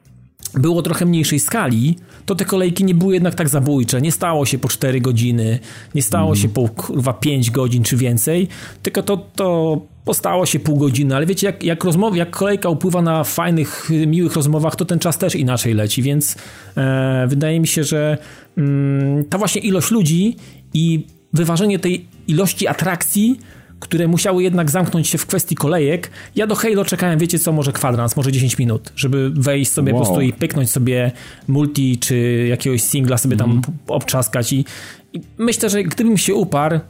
było 0.54 0.82
trochę 0.82 1.06
mniejszej 1.06 1.40
skali, 1.40 1.96
to 2.26 2.34
te 2.34 2.44
kolejki 2.44 2.84
nie 2.84 2.94
były 2.94 3.14
jednak 3.14 3.34
tak 3.34 3.48
zabójcze. 3.48 4.00
Nie 4.00 4.12
stało 4.12 4.46
się 4.46 4.58
po 4.58 4.68
4 4.68 5.00
godziny, 5.00 5.58
nie 5.94 6.02
stało 6.02 6.30
Mhm. 6.30 6.42
się 6.42 6.48
po 6.48 6.68
kurwa 6.68 7.12
5 7.12 7.50
godzin 7.50 7.82
czy 7.82 7.96
więcej, 7.96 8.48
tylko 8.82 9.02
to, 9.02 9.16
to 9.16 9.80
postało 10.04 10.46
się 10.46 10.60
pół 10.60 10.76
godziny, 10.76 11.16
ale 11.16 11.26
wiecie, 11.26 11.46
jak, 11.46 11.62
jak, 11.64 11.84
rozmowa, 11.84 12.16
jak 12.16 12.30
kolejka 12.30 12.68
upływa 12.68 13.02
na 13.02 13.24
fajnych, 13.24 13.90
miłych 14.06 14.36
rozmowach, 14.36 14.76
to 14.76 14.84
ten 14.84 14.98
czas 14.98 15.18
też 15.18 15.34
inaczej 15.34 15.74
leci, 15.74 16.02
więc 16.02 16.36
e, 16.76 17.26
wydaje 17.28 17.60
mi 17.60 17.66
się, 17.66 17.84
że 17.84 18.18
mm, 18.58 19.24
ta 19.24 19.38
właśnie 19.38 19.62
ilość 19.62 19.90
ludzi 19.90 20.36
i 20.74 21.06
wyważenie 21.32 21.78
tej 21.78 22.06
ilości 22.28 22.68
atrakcji 22.68 23.40
które 23.80 24.08
musiały 24.08 24.42
jednak 24.42 24.70
zamknąć 24.70 25.08
się 25.08 25.18
w 25.18 25.26
kwestii 25.26 25.54
kolejek. 25.54 26.10
Ja 26.36 26.46
do 26.46 26.54
Halo 26.54 26.84
czekałem, 26.84 27.18
wiecie 27.18 27.38
co, 27.38 27.52
może 27.52 27.72
kwadrans, 27.72 28.16
może 28.16 28.32
10 28.32 28.58
minut, 28.58 28.92
żeby 28.96 29.30
wejść 29.30 29.72
sobie 29.72 29.92
Wow. 29.92 30.00
po 30.02 30.06
prostu 30.06 30.22
i 30.22 30.32
pyknąć 30.32 30.70
sobie 30.70 31.12
multi 31.48 31.98
czy 31.98 32.46
jakiegoś 32.48 32.82
singla 32.82 33.18
sobie 33.18 33.36
tam 33.36 33.50
Mhm. 33.50 33.78
obtrzaskać 33.86 34.52
i, 34.52 34.64
i 35.12 35.20
myślę, 35.38 35.70
że 35.70 35.82
gdybym 35.82 36.18
się 36.18 36.34
uparł, 36.34 36.80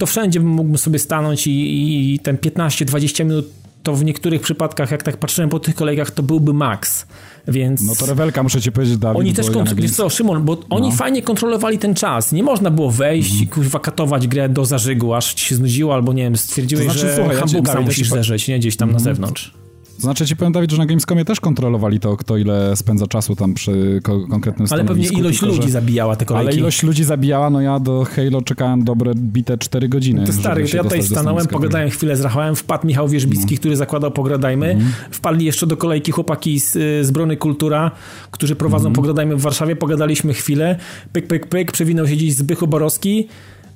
to 0.00 0.06
wszędzie 0.06 0.40
mógłbym 0.40 0.78
sobie 0.78 0.98
stanąć 0.98 1.46
i, 1.46 2.14
i 2.14 2.18
ten 2.18 2.36
15-20 2.36 3.24
minut 3.24 3.46
to 3.82 3.94
w 3.96 4.04
niektórych 4.04 4.40
przypadkach, 4.42 4.90
jak 4.90 5.02
tak 5.02 5.16
patrzyłem 5.16 5.50
po 5.50 5.60
tych 5.60 5.74
kolejkach, 5.74 6.10
to 6.10 6.22
byłby 6.22 6.52
max. 6.54 7.06
Więc 7.48 7.82
No 7.82 7.94
to 7.94 8.06
rewelka, 8.06 8.42
muszę 8.42 8.60
ci 8.60 8.72
powiedzieć, 8.72 8.96
Dawid. 8.98 9.20
oni 9.20 9.32
też 9.34 9.46
ja 9.46 9.52
kontrolowali, 9.52 9.88
Games- 9.88 9.96
co, 9.96 10.10
Szymon, 10.10 10.44
bo 10.44 10.58
oni 10.70 10.88
No. 10.88 10.94
fajnie 10.96 11.22
kontrolowali 11.22 11.78
ten 11.78 11.94
czas. 11.94 12.32
Nie 12.32 12.42
można 12.42 12.70
było 12.70 12.90
wejść 12.90 13.30
Mhm. 13.30 13.44
i 13.44 13.48
kurwa 13.52 13.78
katować 13.80 14.26
grę 14.28 14.48
do 14.48 14.64
zażygu, 14.64 15.14
aż 15.14 15.34
ci 15.34 15.44
się 15.46 15.54
znudziło, 15.54 15.94
albo 15.94 16.12
nie 16.12 16.22
wiem, 16.22 16.36
stwierdziłeś, 16.36 16.86
To 16.86 16.92
znaczy, 16.92 17.06
że 17.08 17.16
słuchaj, 17.16 17.36
ja 17.36 17.40
Dawid, 17.46 17.68
ja 17.74 17.80
musisz 17.80 18.06
Mhm. 18.08 18.18
zerzeć, 18.24 18.48
nie? 18.48 18.58
Gdzieś 18.58 18.76
tam 18.76 18.92
na 18.92 18.98
zewnątrz. 18.98 19.54
Znaczy 20.00 20.26
ci 20.26 20.36
powiem, 20.36 20.52
Dawid, 20.52 20.70
że 20.70 20.78
na 20.78 20.86
Gamescomie 20.86 21.24
też 21.24 21.40
kontrolowali 21.40 22.00
to, 22.00 22.16
kto 22.16 22.36
ile 22.36 22.76
spędza 22.76 23.06
czasu 23.06 23.36
tam 23.36 23.54
przy 23.54 24.00
ko- 24.02 24.26
konkretnym 24.30 24.68
Ale 24.70 24.84
pewnie 24.84 25.08
ilość 25.08 25.40
tylko, 25.40 25.54
ludzi 25.54 25.66
że... 25.66 25.72
zabijała 25.72 26.16
te 26.16 26.24
kolejki. 26.24 26.48
Ale 26.48 26.58
ilość 26.58 26.82
ludzi 26.82 27.04
zabijała, 27.04 27.50
no 27.50 27.60
ja 27.60 27.80
do 27.80 28.04
Halo 28.04 28.42
czekałem 28.42 28.84
dobre 28.84 29.12
bite 29.14 29.58
4 29.58 29.88
godziny. 29.88 30.26
To 30.26 30.32
stary, 30.32 30.68
to 30.68 30.76
ja 30.76 30.82
tutaj 30.82 31.02
stanąłem, 31.02 31.46
pogadałem 31.46 31.90
chwilę 31.90 32.16
z 32.16 32.20
Rachałem, 32.20 32.56
wpadł 32.56 32.86
Michał 32.86 33.08
Wierzbicki, 33.08 33.58
który 33.58 33.76
zakładał 33.76 34.10
Pogradajmy, 34.10 34.78
wpadli 35.10 35.46
jeszcze 35.46 35.66
do 35.66 35.76
kolejki 35.76 36.12
chłopaki 36.12 36.60
z, 36.60 36.76
y, 36.76 37.04
z 37.04 37.10
Brony 37.10 37.36
Kultura, 37.36 37.90
którzy 38.30 38.56
prowadzą 38.56 38.92
Pogradajmy 38.92 39.36
w 39.36 39.40
Warszawie, 39.40 39.76
pogadaliśmy 39.76 40.34
chwilę, 40.34 40.78
pyk, 41.12 41.26
pyk, 41.26 41.46
pyk, 41.46 41.72
przewinął 41.72 42.08
się 42.08 42.16
gdzieś 42.16 42.34
Zbychu 42.34 42.66
Borowski. 42.66 43.28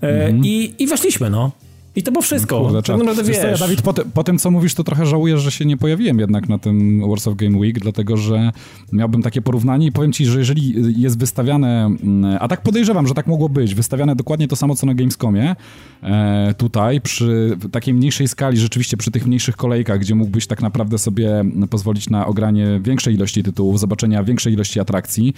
E, 0.03 0.31
i, 0.31 0.75
i 0.79 0.87
weszliśmy, 0.87 1.31
no. 1.31 1.51
I 1.97 2.03
to 2.03 2.13
było 2.13 2.23
wszystko. 2.23 2.61
Kurde, 2.61 2.79
tak 2.79 2.85
czad. 2.85 2.99
naprawdę 2.99 3.25
Wiesz 3.25 3.39
co, 3.39 3.47
ja. 3.47 3.57
Dawid, 3.57 3.83
po, 3.83 3.93
ty, 3.93 4.03
po 4.15 4.25
tym 4.25 4.39
co 4.39 4.51
mówisz, 4.51 4.75
to 4.75 4.85
trochę 4.85 5.07
żałuję, 5.07 5.39
że 5.39 5.51
się 5.51 5.65
nie 5.65 5.77
pojawiłem 5.77 6.19
jednak 6.19 6.49
na 6.49 6.59
tym 6.59 7.09
Wars 7.09 7.29
of 7.29 7.37
Game 7.37 7.59
Week, 7.59 7.79
dlatego 7.79 8.17
że 8.17 8.53
miałbym 8.93 9.23
takie 9.23 9.43
porównanie 9.43 9.87
i 9.87 9.93
powiem 9.93 10.13
ci, 10.13 10.27
że 10.27 10.39
jeżeli 10.39 10.75
jest 11.03 11.19
wystawiane, 11.19 11.85
mm, 11.85 12.37
a 12.41 12.49
tak 12.49 12.63
podejrzewam, 12.63 13.07
że 13.07 13.15
tak 13.15 13.27
mogło 13.27 13.49
być, 13.49 13.75
wystawiane 13.75 14.17
dokładnie 14.17 14.49
to 14.49 14.57
samo 14.57 14.75
co 14.75 14.87
na 14.87 14.95
Gamescomie, 14.95 15.57
e, 16.03 16.55
tutaj 16.59 17.01
przy 17.01 17.57
takiej 17.73 17.95
mniejszej 17.95 18.29
skali, 18.29 18.59
rzeczywiście 18.59 18.97
przy 18.97 19.11
tych 19.11 19.27
mniejszych 19.27 19.57
kolejkach, 19.57 19.99
gdzie 19.99 20.15
mógłbyś 20.15 20.47
tak 20.47 20.63
naprawdę 20.63 20.99
sobie 20.99 21.45
pozwolić 21.71 22.11
na 22.11 22.27
ogranie 22.27 22.81
większej 22.83 23.15
ilości 23.15 23.43
tytułów, 23.43 23.81
zobaczenia 23.81 24.25
większej 24.25 24.53
ilości 24.53 24.81
atrakcji, 24.81 25.35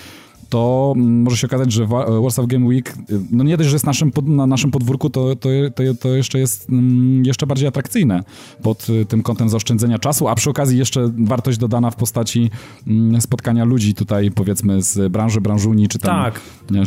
to 0.49 0.93
mm, 0.97 1.23
może 1.23 1.37
się 1.37 1.47
okazać, 1.47 1.73
że 1.73 1.87
Wa- 1.87 2.21
Wars 2.21 2.39
of 2.39 2.47
Game 2.47 2.67
Week, 2.67 2.95
y, 3.11 3.21
no 3.31 3.45
nie 3.45 3.57
dość, 3.57 3.69
że 3.69 3.75
jest 3.75 3.87
naszym 3.87 4.13
na 4.23 4.47
naszym 4.47 4.71
podwórku, 4.71 5.11
to, 5.11 5.37
to, 5.37 5.49
to, 5.75 5.83
to 6.01 6.09
jeszcze 6.09 6.39
jest 6.39 6.71
mm, 6.71 7.25
jeszcze 7.25 7.47
bardziej 7.47 7.69
atrakcyjne 7.69 8.23
pod 8.63 8.91
y, 8.91 9.07
tym 9.07 9.23
kątem 9.23 9.49
zaoszczędzenia 9.49 9.99
czasu, 9.99 10.29
a 10.29 10.35
przy 10.35 10.51
okazji 10.51 10.79
jeszcze 10.79 11.11
wartość 11.19 11.59
dodana 11.59 11.91
w 11.91 11.97
postaci 11.97 12.51
mm, 12.87 13.21
spotkania 13.21 13.65
ludzi 13.65 13.95
tutaj, 13.95 14.31
powiedzmy, 14.31 14.83
z 14.83 15.13
branży, 15.13 15.41
branżuni, 15.41 15.89
czy 15.89 15.99
tam, 15.99 16.25
Tak. 16.25 16.41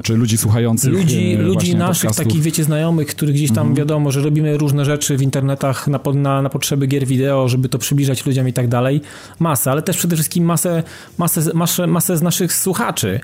czy 0.04 0.16
ludzi 0.16 0.38
słuchających 0.38 0.94
ludzi, 0.94 1.34
e, 1.34 1.38
ludzi 1.42 1.76
naszych, 1.76 2.02
podcastów. 2.02 2.26
takich 2.26 2.42
wiecie, 2.42 2.64
znajomych, 2.64 3.08
których 3.08 3.36
gdzieś 3.36 3.52
tam 3.52 3.76
wiadomo, 3.76 4.12
że 4.12 4.22
robimy 4.22 4.58
różne 4.58 4.86
rzeczy 4.86 5.18
w 5.18 5.22
internetach 5.22 5.88
na, 5.88 6.00
na, 6.14 6.42
na 6.42 6.50
potrzeby 6.50 6.88
gier 6.88 7.06
wideo, 7.08 7.48
żeby 7.48 7.70
to 7.70 7.78
przybliżać 7.78 8.26
ludziom 8.26 8.48
i 8.48 8.54
tak 8.54 8.68
dalej. 8.68 9.02
Masę, 9.40 9.72
ale 9.72 9.82
też 9.82 9.98
przede 9.98 10.16
wszystkim 10.16 10.46
masę, 10.46 10.84
masę, 11.18 11.42
masę, 11.54 11.88
masę 11.88 12.18
z 12.18 12.22
naszych 12.22 12.54
słuchaczy. 12.54 13.20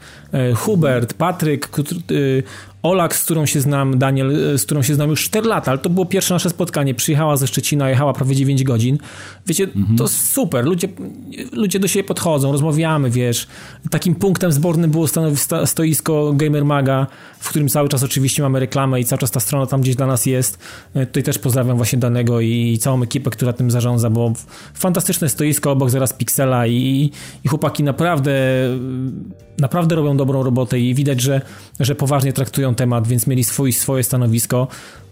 Hubert, 0.65 1.13
Patryk, 1.17 1.69
y, 2.11 2.43
Olak, 2.85 3.15
z 3.15 3.23
którą 3.23 3.45
się 3.45 3.61
znam, 3.61 3.99
Daniel, 3.99 4.53
y, 4.53 4.57
z 4.57 4.65
którą 4.65 4.81
się 4.81 4.95
znam 4.95 5.09
już 5.09 5.23
4 5.23 5.47
lata, 5.47 5.71
ale 5.71 5.77
to 5.77 5.89
było 5.89 6.05
pierwsze 6.05 6.33
nasze 6.33 6.49
spotkanie. 6.49 6.93
Przyjechała 6.93 7.37
ze 7.37 7.47
Szczecina, 7.47 7.89
jechała 7.89 8.13
prawie 8.13 8.35
9 8.35 8.63
godzin. 8.63 8.97
Wiecie, 9.47 9.67
to 9.97 10.07
super. 10.07 10.65
Ludzie, 10.65 10.87
ludzie 11.51 11.79
do 11.79 11.87
siebie 11.87 12.03
podchodzą, 12.03 12.51
rozmawiamy, 12.51 13.09
wiesz. 13.09 13.47
Takim 13.89 14.15
punktem 14.15 14.51
zbornym 14.51 14.91
było 14.91 15.05
stoisko 15.65 16.33
Gamer 16.33 16.65
Maga, 16.65 17.07
w 17.39 17.49
którym 17.49 17.69
cały 17.69 17.89
czas 17.89 18.03
oczywiście 18.03 18.43
mamy 18.43 18.59
reklamę 18.59 18.99
i 18.99 19.05
cały 19.05 19.19
czas 19.19 19.31
ta 19.31 19.39
strona 19.39 19.65
tam 19.65 19.81
gdzieś 19.81 19.95
dla 19.95 20.07
nas 20.07 20.25
jest. 20.25 20.59
E, 20.93 21.05
Tutaj 21.05 21.23
też 21.23 21.39
pozdrawiam 21.39 21.77
właśnie 21.77 21.99
Danego 21.99 22.41
i 22.41 22.77
całą 22.81 23.03
ekipę, 23.03 23.29
która 23.29 23.53
tym 23.53 23.71
zarządza, 23.71 24.09
bo 24.09 24.33
fantastyczne 24.73 25.29
stoisko 25.29 25.71
obok 25.71 25.89
zaraz 25.89 26.13
Pixela 26.13 26.67
i, 26.67 27.11
i 27.43 27.47
chłopaki 27.47 27.83
naprawdę 27.83 28.35
naprawdę 29.59 29.95
robią 29.95 30.17
dobrą 30.17 30.43
robotę 30.43 30.79
i 30.79 30.93
widać, 30.93 31.21
że, 31.21 31.41
że 31.79 31.95
poważnie 31.95 32.33
traktują 32.33 32.74
temat, 32.75 33.07
więc 33.07 33.27
mieli 33.27 33.43
swój, 33.43 33.73
swoje 33.73 34.03
stanowisko. 34.03 34.67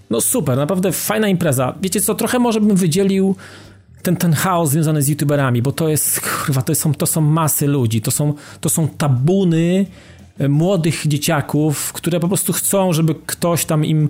No 0.10 0.22
super, 0.22 0.58
naprawdę 0.58 0.92
fajna 0.92 1.28
impreza. 1.28 1.76
Wiecie 1.82 2.02
co, 2.02 2.16
trochę 2.16 2.40
może 2.40 2.62
bym 2.62 2.76
wydzielił 2.76 3.36
ten, 4.04 4.16
ten 4.16 4.34
chaos 4.34 4.70
związany 4.70 5.02
z 5.02 5.08
youtuberami, 5.08 5.62
bo 5.62 5.72
to 5.72 5.90
jest, 5.90 6.22
kurwa, 6.22 6.62
to 6.62 6.76
są, 6.76 6.94
to 6.94 7.06
są 7.06 7.22
masy 7.22 7.68
ludzi, 7.68 8.02
to 8.02 8.12
są, 8.12 8.34
to 8.62 8.70
są 8.70 8.88
tabuny 8.88 9.86
e, 10.40 10.50
młodych 10.50 11.08
dzieciaków, 11.08 11.94
które 11.94 12.20
po 12.20 12.28
prostu 12.28 12.54
chcą, 12.54 12.94
żeby 12.94 13.16
ktoś 13.26 13.66
tam 13.66 13.86
im, 13.86 14.10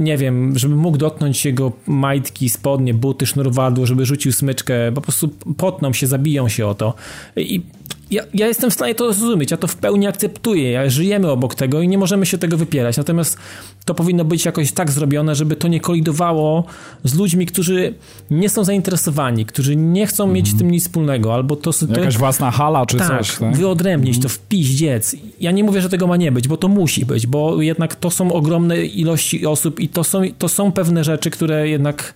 nie 0.00 0.16
wiem, 0.16 0.58
żeby 0.58 0.76
mógł 0.76 0.98
dotknąć 0.98 1.44
jego 1.44 1.72
majtki, 1.86 2.48
spodnie, 2.48 2.94
buty, 2.94 3.26
sznurwadło, 3.26 3.86
żeby 3.86 4.06
rzucił 4.06 4.32
smyczkę, 4.32 4.92
po 4.94 5.00
prostu 5.00 5.28
potną 5.56 5.92
się, 5.92 6.06
zabiją 6.06 6.48
się 6.48 6.66
o 6.66 6.74
to. 6.74 6.94
I 7.36 7.62
ja, 8.10 8.22
ja 8.34 8.46
jestem 8.46 8.70
w 8.70 8.74
stanie 8.74 8.94
to 8.94 9.12
zrozumieć, 9.12 9.50
ja 9.50 9.56
to 9.56 9.66
w 9.66 9.76
pełni 9.76 10.06
akceptuję, 10.06 10.70
ja 10.70 10.90
żyjemy 10.90 11.30
obok 11.30 11.54
tego 11.54 11.80
i 11.80 11.88
nie 11.88 11.98
możemy 11.98 12.26
się 12.26 12.38
tego 12.38 12.56
wypierać, 12.56 12.96
natomiast 12.96 13.38
to 13.84 13.94
powinno 13.94 14.24
być 14.24 14.44
jakoś 14.44 14.72
tak 14.72 14.90
zrobione, 14.90 15.34
żeby 15.34 15.56
to 15.56 15.68
nie 15.68 15.80
kolidowało 15.80 16.64
z 17.04 17.14
ludźmi, 17.14 17.46
którzy 17.46 17.94
nie 18.30 18.48
są 18.48 18.64
zainteresowani, 18.64 19.46
którzy 19.46 19.76
nie 19.76 20.06
chcą 20.06 20.26
mieć 20.26 20.48
z 20.48 20.58
tym 20.58 20.70
nic 20.70 20.82
wspólnego, 20.82 21.34
albo 21.34 21.56
to... 21.56 21.72
to 21.72 21.86
Jakaś 22.00 22.16
własna 22.16 22.50
hala 22.50 22.86
czy 22.86 22.96
tak, 22.96 23.08
coś, 23.08 23.36
tak? 23.36 23.56
wyodrębnić 23.56 24.20
to 24.20 24.28
w 24.28 24.38
piździec. 24.38 25.16
Ja 25.40 25.50
nie 25.50 25.64
mówię, 25.64 25.80
że 25.80 25.88
tego 25.88 26.06
ma 26.06 26.16
nie 26.16 26.32
być, 26.32 26.48
bo 26.48 26.56
to 26.56 26.68
musi 26.68 27.06
być, 27.06 27.26
bo 27.26 27.62
jednak 27.62 27.96
to 27.96 28.10
są 28.10 28.32
ogromne 28.32 28.84
ilości 28.84 29.46
osób 29.46 29.80
i 29.80 29.88
to 29.88 30.04
są, 30.04 30.22
to 30.38 30.48
są 30.48 30.72
pewne 30.72 31.04
rzeczy, 31.04 31.30
które 31.30 31.68
jednak 31.68 32.14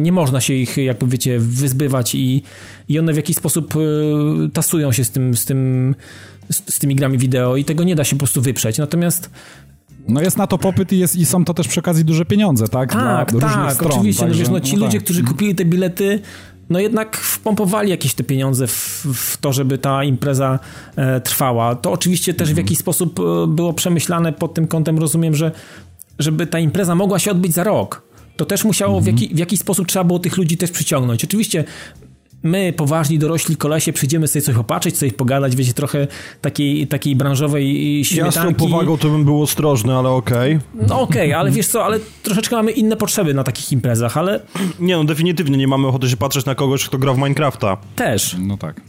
nie 0.00 0.12
można 0.12 0.40
się 0.40 0.54
ich, 0.54 0.76
jakby 0.76 1.06
wiecie, 1.06 1.38
wyzbywać 1.38 2.14
i, 2.14 2.42
i 2.88 2.98
one 2.98 3.12
w 3.12 3.16
jakiś 3.16 3.36
sposób 3.36 3.76
y, 3.76 4.50
tasują 4.52 4.92
się 4.92 5.04
z 5.04 5.10
tym, 5.10 5.36
z 5.36 5.44
tym 5.44 5.94
z, 6.50 6.78
tymi 6.78 6.94
grami 6.94 7.18
wideo 7.18 7.56
i 7.56 7.64
tego 7.64 7.84
nie 7.84 7.94
da 7.94 8.04
się 8.04 8.16
po 8.16 8.18
prostu 8.18 8.42
wyprzeć. 8.42 8.78
Natomiast 8.78 9.30
No 10.08 10.20
jest 10.20 10.36
na 10.36 10.46
to 10.46 10.58
popyt 10.58 10.92
i, 10.92 10.98
jest, 10.98 11.16
i 11.16 11.24
są 11.24 11.44
to 11.44 11.54
też 11.54 11.68
przy 11.68 11.80
okazji 11.80 12.04
duże 12.04 12.24
pieniądze, 12.24 12.68
tak? 12.68 12.92
tak, 12.92 13.32
Dla 13.32 13.40
tak, 13.40 13.74
stron, 13.74 13.92
oczywiście. 13.92 14.22
No 14.22 14.28
także- 14.28 14.40
wiesz, 14.40 14.52
no 14.52 14.60
ci 14.60 14.76
no 14.76 14.84
ludzie, 14.84 14.98
tak. 14.98 15.04
którzy 15.04 15.22
kupili 15.22 15.54
te 15.54 15.64
bilety, 15.64 16.20
no 16.70 16.78
jednak 16.78 17.16
wpompowali 17.16 17.90
jakieś 17.90 18.14
te 18.14 18.24
pieniądze 18.24 18.66
w, 18.66 19.06
w 19.14 19.36
to, 19.36 19.52
żeby 19.52 19.78
ta 19.78 20.04
impreza 20.04 20.58
e, 20.96 21.20
trwała. 21.20 21.74
To 21.74 21.92
oczywiście 21.92 22.34
też 22.34 22.54
w 22.54 22.56
jakiś 22.56 22.78
sposób 22.78 23.20
e, 23.20 23.46
było 23.46 23.72
przemyślane 23.72 24.32
pod 24.32 24.54
tym 24.54 24.66
kątem, 24.66 24.98
rozumiem, 24.98 25.34
że 25.34 25.52
żeby 26.18 26.46
ta 26.46 26.58
impreza 26.58 26.94
mogła 26.94 27.18
się 27.18 27.30
odbyć 27.30 27.52
za 27.52 27.64
rok. 27.64 28.02
To 28.36 28.44
też 28.44 28.64
musiało 28.64 29.00
w, 29.00 29.06
jaki, 29.06 29.28
w 29.34 29.38
jakiś 29.38 29.60
sposób 29.60 29.88
trzeba 29.88 30.04
było 30.04 30.18
tych 30.18 30.36
ludzi 30.36 30.56
też 30.56 30.70
przyciągnąć. 30.70 31.24
Oczywiście 31.24 31.64
my, 32.42 32.72
poważni, 32.72 33.18
dorośli 33.18 33.56
kolesie, 33.56 33.92
przyjdziemy 33.92 34.28
sobie 34.28 34.42
coś 34.42 34.56
opatrzyć, 34.56 34.96
coś 34.96 35.12
pogadać, 35.12 35.56
wiecie, 35.56 35.72
trochę 35.72 36.06
takiej, 36.40 36.86
takiej 36.86 37.16
branżowej 37.16 37.98
Ja 37.98 38.04
z 38.04 38.08
tą 38.08 38.14
śmietanki. 38.14 38.54
powagą 38.54 38.98
to 38.98 39.08
bym 39.08 39.24
był 39.24 39.42
ostrożny, 39.42 39.94
ale 39.94 40.08
okej. 40.08 40.58
No 40.74 41.00
okej, 41.00 41.32
ale 41.32 41.50
wiesz 41.50 41.66
co, 41.66 41.84
ale 41.84 42.00
troszeczkę 42.22 42.56
mamy 42.56 42.72
inne 42.72 42.96
potrzeby 42.96 43.34
na 43.34 43.44
takich 43.44 43.72
imprezach, 43.72 44.16
ale 44.16 44.40
Nie 44.80 44.96
no, 44.96 45.04
definitywnie 45.04 45.56
nie 45.56 45.68
mamy 45.68 45.86
ochoty 45.86 46.08
się 46.08 46.16
patrzeć 46.16 46.46
na 46.46 46.54
kogoś, 46.54 46.84
kto 46.84 46.98
gra 46.98 47.14
w 47.14 47.16
Minecrafta. 47.16 47.76
też. 47.96 48.36
No 48.38 48.56
tak. 48.56 48.80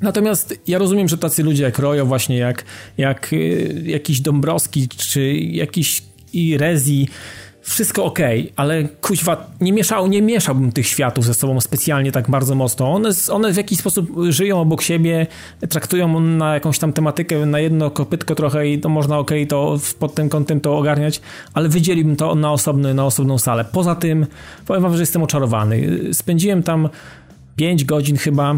Natomiast 0.00 0.60
ja 0.66 0.78
rozumiem, 0.78 1.08
że 1.08 1.18
tacy 1.18 1.42
ludzie 1.42 1.62
jak 1.62 1.78
Rojo, 1.78 2.06
właśnie 2.06 2.36
jak, 2.36 2.64
jak 2.98 3.32
y, 3.32 3.82
jakiś 3.86 4.20
Dąbrowski, 4.20 4.88
czy 4.88 5.32
jakiś 5.34 6.02
i 6.32 6.58
Rezi, 6.58 7.08
wszystko 7.62 8.04
ok, 8.04 8.18
ale 8.56 8.84
kuźwa, 8.84 9.46
nie, 9.60 9.72
mieszał, 9.72 10.06
nie 10.06 10.22
mieszałbym 10.22 10.72
tych 10.72 10.86
światów 10.86 11.24
ze 11.24 11.34
sobą 11.34 11.60
specjalnie 11.60 12.12
tak 12.12 12.30
bardzo 12.30 12.54
mocno. 12.54 12.92
One, 12.92 13.10
one 13.30 13.52
w 13.52 13.56
jakiś 13.56 13.78
sposób 13.78 14.10
żyją 14.28 14.60
obok 14.60 14.82
siebie, 14.82 15.26
traktują 15.68 16.20
na 16.20 16.54
jakąś 16.54 16.78
tam 16.78 16.92
tematykę, 16.92 17.46
na 17.46 17.60
jedno 17.60 17.90
kopytko 17.90 18.34
trochę 18.34 18.68
i 18.68 18.78
to 18.78 18.88
można 18.88 19.18
ok, 19.18 19.30
to 19.48 19.78
pod 19.98 20.14
tym 20.14 20.28
kątem 20.28 20.60
to 20.60 20.78
ogarniać, 20.78 21.20
ale 21.54 21.68
wydzieliłbym 21.68 22.16
to 22.16 22.34
na, 22.34 22.52
osobny, 22.52 22.94
na 22.94 23.06
osobną 23.06 23.38
salę. 23.38 23.64
Poza 23.72 23.94
tym, 23.94 24.26
powiem 24.66 24.82
wam, 24.82 24.94
że 24.94 25.02
jestem 25.02 25.22
oczarowany. 25.22 26.00
Spędziłem 26.12 26.62
tam 26.62 26.88
5 27.56 27.84
godzin 27.84 28.16
chyba, 28.16 28.54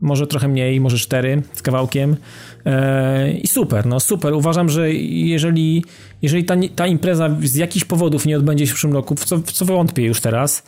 może 0.00 0.26
trochę 0.26 0.48
mniej, 0.48 0.80
może 0.80 0.98
4 0.98 1.42
z 1.52 1.62
kawałkiem 1.62 2.16
e, 2.66 3.32
i 3.32 3.46
super, 3.46 3.86
no 3.86 4.00
super. 4.00 4.34
Uważam, 4.34 4.68
że 4.68 4.92
jeżeli, 4.92 5.84
jeżeli 6.22 6.44
ta, 6.44 6.54
ta 6.76 6.86
impreza 6.86 7.36
z 7.42 7.54
jakichś 7.54 7.84
powodów 7.84 8.26
nie 8.26 8.36
odbędzie 8.36 8.66
się 8.66 8.70
w 8.70 8.74
przyszłym 8.74 8.92
roku, 8.92 9.14
w 9.14 9.24
co, 9.24 9.38
w 9.38 9.52
co 9.52 9.64
wątpię 9.64 10.02
już 10.02 10.20
teraz, 10.20 10.62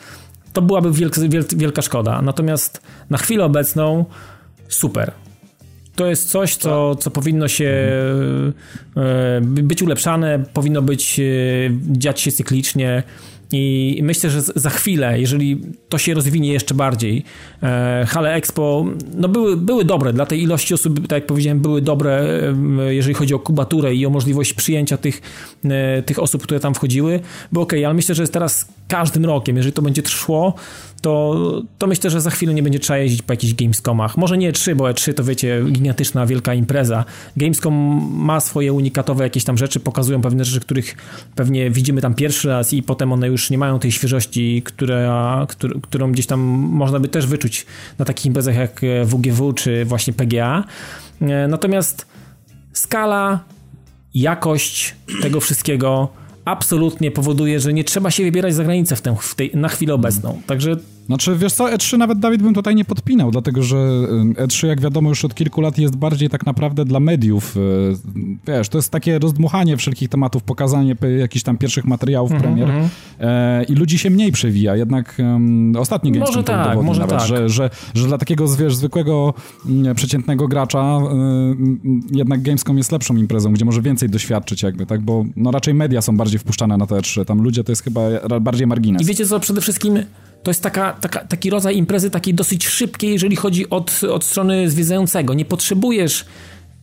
to 0.53 0.63
byłaby 0.63 0.93
wielka, 0.93 1.21
wielka 1.57 1.83
szkoda. 1.83 2.23
Natomiast 2.23 2.83
na 3.11 3.19
chwilę 3.19 3.45
obecną 3.45 4.05
super. 4.69 5.13
To 5.97 6.07
jest 6.07 6.31
coś, 6.31 6.57
co, 6.57 6.95
co 6.95 7.11
powinno 7.11 7.49
się 7.49 7.93
e, 8.97 9.41
być 9.41 9.83
ulepszane, 9.83 10.45
powinno 10.53 10.83
być 10.83 11.21
e, 11.21 11.23
dziać 11.91 12.21
się 12.21 12.33
cyklicznie. 12.33 13.03
I 13.53 14.01
myślę, 14.03 14.31
że 14.31 14.43
za 14.43 14.71
chwilę, 14.71 15.21
jeżeli 15.21 15.61
to 15.89 15.99
się 15.99 16.15
rozwinie 16.15 16.53
jeszcze 16.53 16.75
bardziej, 16.75 17.25
e, 17.63 18.07
Hale 18.09 18.35
Expo, 18.35 18.87
no 19.15 19.29
były, 19.29 19.57
były 19.57 19.85
dobre 19.85 20.13
dla 20.13 20.27
tej 20.27 20.43
ilości 20.43 20.75
osób, 20.75 21.01
tak 21.01 21.11
jak 21.11 21.27
powiedziałem, 21.27 21.61
były 21.61 21.83
dobre, 21.83 22.43
jeżeli 22.89 23.15
chodzi 23.15 23.35
o 23.35 23.39
kubaturę 23.39 23.95
i 23.95 24.07
o 24.07 24.11
możliwość 24.11 24.53
przyjęcia 24.53 24.97
tych, 24.97 25.23
tych 26.07 26.19
osób, 26.19 26.43
które 26.43 26.61
tam 26.61 26.75
wchodziły, 26.75 27.21
było 27.53 27.65
ok, 27.65 27.73
ale 27.73 27.95
myślę, 27.95 28.15
że 28.15 28.29
teraz 28.29 28.69
każdym 28.89 29.25
rokiem, 29.25 29.57
jeżeli 29.57 29.73
to 29.73 29.83
będzie 29.83 30.03
trwało, 30.03 30.55
to, 31.01 31.63
to 31.79 31.87
myślę, 31.87 32.11
że 32.11 32.21
za 32.21 32.31
chwilę 32.31 32.55
nie 32.55 32.63
będzie 32.63 32.79
trzeba 32.79 32.99
jeździć 32.99 33.23
po 33.23 33.33
jakichś 33.33 33.55
Gamescomach. 33.55 34.17
Może 34.17 34.39
nie 34.39 34.53
E3, 34.53 34.75
bo 34.75 34.85
E3 34.85 35.15
to 35.15 35.25
wiecie, 35.25 35.63
gigantyczna, 35.73 36.27
wielka 36.27 36.55
impreza. 36.55 37.05
Gamescom 37.37 37.75
ma 38.15 38.41
swoje 38.41 38.73
unikatowe 38.73 39.25
jakieś 39.25 39.45
tam 39.45 39.59
rzeczy, 39.59 39.81
pokazują 39.81 40.23
pewne 40.23 40.45
rzeczy, 40.45 40.61
których 40.61 40.97
pewnie 41.35 41.71
widzimy 41.71 42.01
tam 42.01 42.15
pierwszy 42.15 42.49
raz 42.49 42.73
i 42.73 42.83
potem 42.83 43.13
one 43.13 43.29
już 43.29 43.51
nie 43.51 43.59
mają 43.59 43.79
tej 43.79 43.93
świeżości, 43.93 44.63
która, 44.65 45.47
któr, 45.49 45.81
którą 45.81 46.13
gdzieś 46.13 46.27
tam 46.27 46.41
można 46.41 47.01
by 47.01 47.09
też 47.09 47.27
wyczuć 47.27 47.67
na 47.99 48.05
takich 48.05 48.27
imprezach 48.27 48.57
jak 48.57 48.81
WGW 49.05 49.53
czy 49.53 49.85
właśnie 49.85 50.13
PGA. 50.13 50.65
E, 51.21 51.49
natomiast 51.49 52.07
skala, 52.73 53.41
jakość 54.15 54.95
tego 55.23 55.41
wszystkiego 55.41 56.20
absolutnie 56.45 57.11
powoduje, 57.11 57.61
że 57.61 57.73
nie 57.73 57.85
trzeba 57.85 58.11
się 58.11 58.23
wybierać 58.23 58.55
za 58.55 58.65
granicę 58.65 58.97
w, 58.97 59.01
tę, 59.01 59.17
w 59.21 59.35
tej, 59.35 59.51
na 59.55 59.69
chwilę 59.69 59.95
obecną. 59.95 60.43
Także 60.47 60.77
znaczy, 61.11 61.37
wiesz 61.37 61.53
co, 61.53 61.65
E3 61.65 61.99
nawet 61.99 62.19
Dawid 62.19 62.43
bym 62.43 62.55
tutaj 62.55 62.75
nie 62.75 62.85
podpinał, 62.85 63.31
dlatego 63.31 63.63
że 63.63 63.77
E3, 64.35 64.67
jak 64.67 64.81
wiadomo, 64.81 65.09
już 65.09 65.25
od 65.25 65.35
kilku 65.35 65.61
lat 65.61 65.79
jest 65.79 65.97
bardziej 65.97 66.29
tak 66.29 66.47
naprawdę 66.47 66.85
dla 66.85 67.01
mediów. 67.01 67.57
E, 67.57 68.53
wiesz, 68.53 68.69
to 68.69 68.79
jest 68.79 68.91
takie 68.91 69.19
rozdmuchanie 69.19 69.77
wszelkich 69.77 70.09
tematów, 70.09 70.43
pokazanie 70.43 70.97
jakichś 71.19 71.43
tam 71.43 71.59
pierwszych 71.59 71.85
materiałów 71.85 72.31
mm 72.31 72.43
-hmm. 72.43 72.45
premier 72.45 72.69
e, 73.21 73.65
i 73.65 73.75
ludzi 73.75 73.99
się 73.99 74.11
mniej 74.11 74.33
przewija. 74.33 74.77
Jednak 74.77 75.17
um, 75.19 75.77
ostatni 75.79 76.13
Gamescom 76.13 76.37
może 76.37 76.45
tak, 76.45 76.83
może 76.83 77.01
nawet, 77.01 77.19
tak. 77.19 77.29
Że, 77.29 77.49
że, 77.49 77.71
że 77.95 78.07
dla 78.07 78.19
takiego, 78.19 78.49
wiesz, 78.57 78.77
zwykłego, 78.77 79.35
przeciętnego 79.95 80.49
gracza 80.49 80.99
jednak 82.11 82.43
Gamescom 82.43 82.79
jest 82.79 82.93
lepszą 82.93 83.17
imprezą, 83.17 83.53
gdzie 83.53 83.65
może 83.65 83.83
więcej 83.83 84.09
doświadczyć 84.09 84.63
jakby, 84.63 84.87
tak, 84.87 85.01
bo 85.01 85.25
no 85.37 85.51
raczej 85.51 85.75
media 85.75 86.03
są 86.03 86.17
bardziej 86.17 86.39
wpuszczane 86.39 86.77
na 86.77 86.87
to 86.87 86.97
E3, 86.97 87.25
tam 87.25 87.43
ludzie 87.43 87.65
to 87.65 87.73
jest 87.73 87.83
chyba 87.83 88.01
bardziej 88.41 88.67
margines. 88.67 89.03
I 89.03 89.05
wiecie 89.05 89.27
co, 89.27 89.41
przede 89.41 89.61
wszystkim 89.61 89.99
to 90.43 90.51
jest 90.51 90.63
taka, 90.63 90.93
taka, 90.93 91.25
taki 91.25 91.51
rodzaj 91.51 91.77
imprezy 91.77 92.11
takiej 92.11 92.35
dosyć 92.35 92.67
szybkiej, 92.67 93.13
jeżeli 93.13 93.37
chodzi 93.37 93.71
od, 93.71 94.01
od 94.11 94.25
strony 94.25 94.71
zwiedzającego. 94.71 95.35
Nie 95.35 95.45
potrzebujesz 95.45 96.25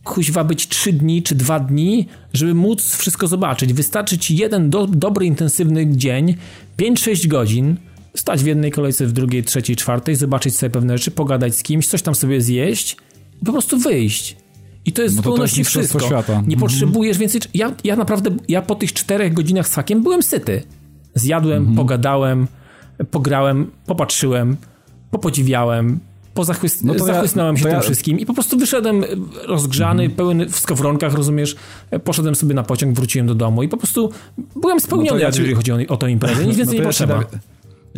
kuźwa 0.04 0.44
być 0.44 0.68
3 0.68 0.92
dni 0.92 1.22
czy 1.22 1.34
2 1.34 1.60
dni, 1.60 2.08
żeby 2.32 2.54
móc 2.54 2.96
wszystko 2.96 3.26
zobaczyć. 3.26 3.72
Wystarczy 3.72 4.18
ci 4.18 4.36
jeden 4.36 4.70
do, 4.70 4.86
dobry, 4.86 5.26
intensywny 5.26 5.96
dzień, 5.96 6.36
5-6 6.78 7.26
godzin, 7.26 7.76
stać 8.14 8.42
w 8.42 8.46
jednej 8.46 8.70
kolejce, 8.70 9.06
w 9.06 9.12
drugiej, 9.12 9.44
trzeciej, 9.44 9.76
czwartej, 9.76 10.16
zobaczyć 10.16 10.56
sobie 10.56 10.70
pewne 10.70 10.98
rzeczy, 10.98 11.10
pogadać 11.10 11.54
z 11.54 11.62
kimś, 11.62 11.86
coś 11.86 12.02
tam 12.02 12.14
sobie 12.14 12.40
zjeść 12.40 12.96
i 13.42 13.44
po 13.44 13.52
prostu 13.52 13.78
wyjść. 13.78 14.36
I 14.84 14.92
to 14.92 15.02
jest 15.02 15.16
no 15.16 15.22
zupełności 15.22 15.64
wszystko. 15.64 16.00
Świata. 16.00 16.32
Nie 16.32 16.38
mhm. 16.38 16.60
potrzebujesz 16.60 17.18
więcej. 17.18 17.40
Ja, 17.54 17.74
ja 17.84 17.96
naprawdę, 17.96 18.30
ja 18.48 18.62
po 18.62 18.74
tych 18.74 18.92
czterech 18.92 19.34
godzinach 19.34 19.68
z 19.68 19.74
hakiem 19.74 20.02
byłem 20.02 20.22
syty. 20.22 20.62
Zjadłem, 21.14 21.58
mhm. 21.58 21.76
pogadałem, 21.76 22.46
pograłem, 23.04 23.70
popatrzyłem, 23.86 24.56
popodziwiałem, 25.10 26.00
pozachwyst... 26.34 26.84
no 26.84 26.98
zachłysnąłem 26.98 27.54
ja, 27.54 27.58
się 27.58 27.64
tym 27.64 27.74
ja... 27.74 27.80
wszystkim 27.80 28.18
i 28.18 28.26
po 28.26 28.34
prostu 28.34 28.58
wyszedłem 28.58 29.04
rozgrzany, 29.46 30.02
mm. 30.02 30.16
pełen 30.16 30.48
w 30.48 30.58
skowronkach, 30.58 31.14
rozumiesz, 31.14 31.56
poszedłem 32.04 32.34
sobie 32.34 32.54
na 32.54 32.62
pociąg, 32.62 32.96
wróciłem 32.96 33.26
do 33.26 33.34
domu 33.34 33.62
i 33.62 33.68
po 33.68 33.76
prostu 33.76 34.10
byłem 34.56 34.80
spełniony, 34.80 35.18
no 35.18 35.24
ja 35.24 35.32
ci... 35.32 35.38
jeżeli 35.40 35.54
chodzi 35.54 35.72
o, 35.72 35.76
o 35.88 35.96
tę 35.96 36.10
imprezę, 36.10 36.46
nic 36.46 36.56
więcej 36.60 36.78
no 36.78 36.82
nie 36.82 36.86
potrzeba. 36.86 37.14
Ja 37.14 37.38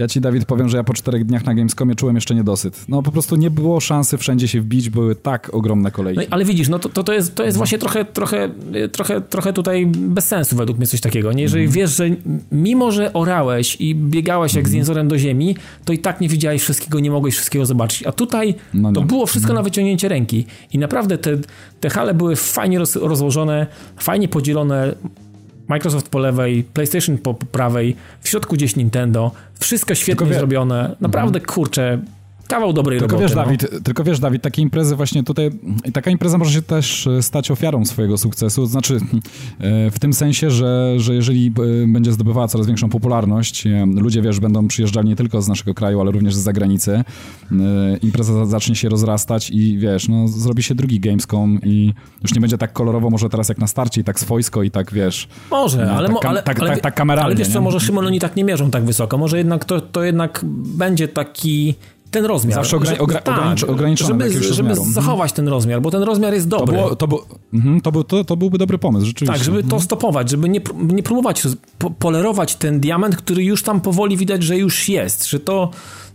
ja 0.01 0.09
ci, 0.09 0.21
Dawid, 0.21 0.45
powiem, 0.45 0.69
że 0.69 0.77
ja 0.77 0.85
po 0.85 0.95
czterech 0.95 1.25
dniach 1.25 1.45
na 1.45 1.55
Gamescomie 1.55 1.95
czułem 1.95 2.15
jeszcze 2.15 2.35
niedosyt. 2.35 2.85
No 2.89 3.03
po 3.03 3.13
prostu 3.13 3.37
nie 3.37 3.51
było 3.51 3.81
szansy 3.81 4.19
wszędzie 4.19 4.49
się 4.49 4.61
wbić, 4.61 4.91
były 4.91 5.15
tak 5.15 5.55
ogromne 5.55 5.91
kolejki. 5.91 6.21
No, 6.21 6.27
ale 6.31 6.45
widzisz, 6.45 6.69
no 6.69 6.79
to, 6.79 6.89
to, 6.89 7.05
to 7.05 7.13
jest, 7.13 7.35
to 7.35 7.45
jest 7.45 7.57
właśnie 7.57 7.79
trochę, 7.79 8.05
trochę, 8.05 8.49
trochę, 8.93 9.21
trochę 9.21 9.53
tutaj 9.53 9.87
bez 9.87 10.25
sensu 10.25 10.57
według 10.57 10.79
mnie 10.79 10.87
coś 10.87 11.01
takiego. 11.01 11.33
Nie? 11.33 11.43
Jeżeli 11.43 11.63
mm. 11.63 11.75
wiesz, 11.75 11.97
że 11.97 12.09
mimo, 12.53 12.93
że 12.93 13.13
orałeś 13.13 13.77
i 13.81 13.95
biegałeś 13.95 14.55
jak 14.55 14.65
mm. 14.65 14.73
z 14.73 14.75
jęzorem 14.75 15.09
do 15.09 15.19
ziemi, 15.19 15.57
to 15.85 15.93
i 15.93 15.99
tak 15.99 16.21
nie 16.21 16.29
widziałeś 16.29 16.63
wszystkiego, 16.63 17.01
nie 17.01 17.11
mogłeś 17.11 17.35
wszystkiego 17.35 17.67
zobaczyć. 17.67 18.07
A 18.07 18.13
tutaj 18.13 18.55
no 18.75 18.93
to 18.93 19.03
było 19.03 19.27
wszystko 19.27 19.51
mm. 19.51 19.61
na 19.61 19.63
wyciągnięcie 19.63 20.09
ręki. 20.09 20.47
I 20.73 20.79
naprawdę 20.79 21.19
te, 21.19 21.39
te 21.81 21.91
hale 21.91 22.15
były 22.15 22.37
fajnie 22.37 22.79
roz, 22.79 22.97
rozłożone, 22.97 23.67
fajnie 23.97 24.29
podzielone 24.29 24.95
Microsoft 25.71 26.09
po 26.09 26.19
lewej, 26.19 26.65
PlayStation 26.65 27.19
po 27.19 27.35
prawej, 27.35 27.97
w 28.21 28.29
środku 28.29 28.55
gdzieś 28.55 28.77
Nintendo. 28.77 29.31
Wszystko 29.61 29.95
świetnie 29.95 30.27
wie... 30.27 30.35
zrobione. 30.35 30.97
Naprawdę, 31.01 31.39
mhm. 31.39 31.55
kurczę, 31.55 31.99
kawał 32.51 32.73
dobrej 32.73 32.99
tylko 32.99 33.13
roboty. 33.13 33.29
Wiesz, 33.29 33.37
no. 33.37 33.45
Dawid, 33.45 33.85
tylko 33.85 34.05
wiesz, 34.05 34.21
Dawid, 34.21 34.43
takie 34.43 34.63
imprezy 34.63 34.97
właśnie 34.97 35.25
tutaj, 35.25 35.51
taka 35.93 36.11
impreza 36.11 36.39
może 36.39 36.53
się 36.53 36.63
też 36.63 37.07
e, 37.07 37.23
stać 37.23 37.51
ofiarą 37.51 37.85
swojego 37.85 38.19
sukcesu, 38.19 38.67
znaczy 38.67 39.01
e, 39.59 39.91
w 39.91 39.99
tym 39.99 40.13
sensie, 40.13 40.51
że, 40.51 40.95
że 40.97 41.15
jeżeli 41.15 41.47
e, 41.47 41.87
będzie 41.87 42.13
zdobywała 42.13 42.49
coraz 42.49 42.67
większą 42.67 42.89
popularność, 42.89 43.65
ludzie, 43.95 44.23
wiesz, 44.23 44.41
będą 44.41 44.69
przyjeżdżali 44.69 45.09
nie 45.09 45.17
tylko 45.17 45.43
z 45.43 45.49
naszego 45.49 45.75
kraju, 45.75 46.01
ale 46.01 46.11
również 46.11 46.35
z 46.35 46.39
zagranicy, 46.39 47.05
impreza 48.03 48.47
zacznie 48.47 48.77
się 48.77 48.89
rozrastać 48.89 49.51
i 49.51 49.79
wiesz, 49.79 50.09
no 50.09 50.29
zrobi 50.29 50.63
się 50.63 50.75
drugi 50.75 51.01
Gamescom 51.01 51.59
i 51.63 51.95
już 52.23 52.35
nie 52.35 52.41
będzie 52.41 52.59
tak 52.59 52.73
kolorowo 52.73 53.11
może 53.11 53.29
teraz 53.29 53.49
jak 53.49 53.59
na 53.59 53.67
starcie 53.67 54.01
i 54.01 54.05
tak 54.05 54.21
swojsko 54.21 54.63
i 54.63 54.71
tak, 54.71 54.93
wiesz... 54.93 55.29
Może, 55.51 55.87
no, 55.87 55.93
ale, 55.93 56.09
tak, 56.09 56.25
ale, 56.25 56.43
tak, 56.43 56.61
ale, 56.61 56.71
tak, 56.71 56.81
tak 56.81 56.95
kameralnie. 56.95 57.27
Ale 57.27 57.37
wiesz 57.37 57.49
co, 57.49 57.55
nie? 57.55 57.61
może 57.61 57.81
Szymon, 57.81 58.07
oni 58.07 58.21
tak 58.21 58.37
nie 58.37 58.45
mierzą 58.45 58.71
tak 58.71 58.85
wysoko, 58.85 59.19
może 59.19 59.39
jednak 59.39 59.65
to, 59.65 59.81
to 59.81 60.05
jednak 60.05 60.41
będzie 60.77 61.09
taki 61.09 61.75
ten 62.11 62.25
rozmiar. 62.25 62.55
Zawsze 62.55 62.77
ogra 62.77 62.99
ogra 62.99 63.20
tak, 63.20 63.68
ograniczony 63.68 64.31
Żeby, 64.31 64.55
żeby 64.55 64.75
zachować 64.75 65.33
ten 65.33 65.49
rozmiar, 65.49 65.83
bo 65.83 65.90
ten 65.90 66.03
rozmiar 66.03 66.35
jest 66.35 66.49
dobry. 66.49 66.77
To, 66.77 66.83
było, 66.83 66.96
to, 66.96 67.09
bu 67.09 67.20
mhm, 67.55 67.81
to, 67.81 67.92
był, 67.92 68.05
to, 68.05 68.25
to, 68.25 68.37
byłby 68.37 68.59
dobry 68.59 68.79
pomysł, 68.79 69.07
rzeczywiście. 69.07 69.38
Tak, 69.38 69.44
żeby 69.44 69.59
to 69.59 69.64
mhm. 69.64 69.83
stopować, 69.83 70.31
żeby 70.31 70.49
nie, 70.49 70.61
nie 70.75 71.03
próbować 71.03 71.42
po 71.79 71.90
polerować 71.90 72.55
ten 72.55 72.81
diament, 72.81 73.16
który 73.16 73.44
już 73.44 73.62
tam 73.62 73.81
powoli 73.81 74.16
widać, 74.16 74.42
że 74.42 74.59
już 74.59 74.88
jest, 74.88 75.27
że 75.27 75.40
to 75.40 75.70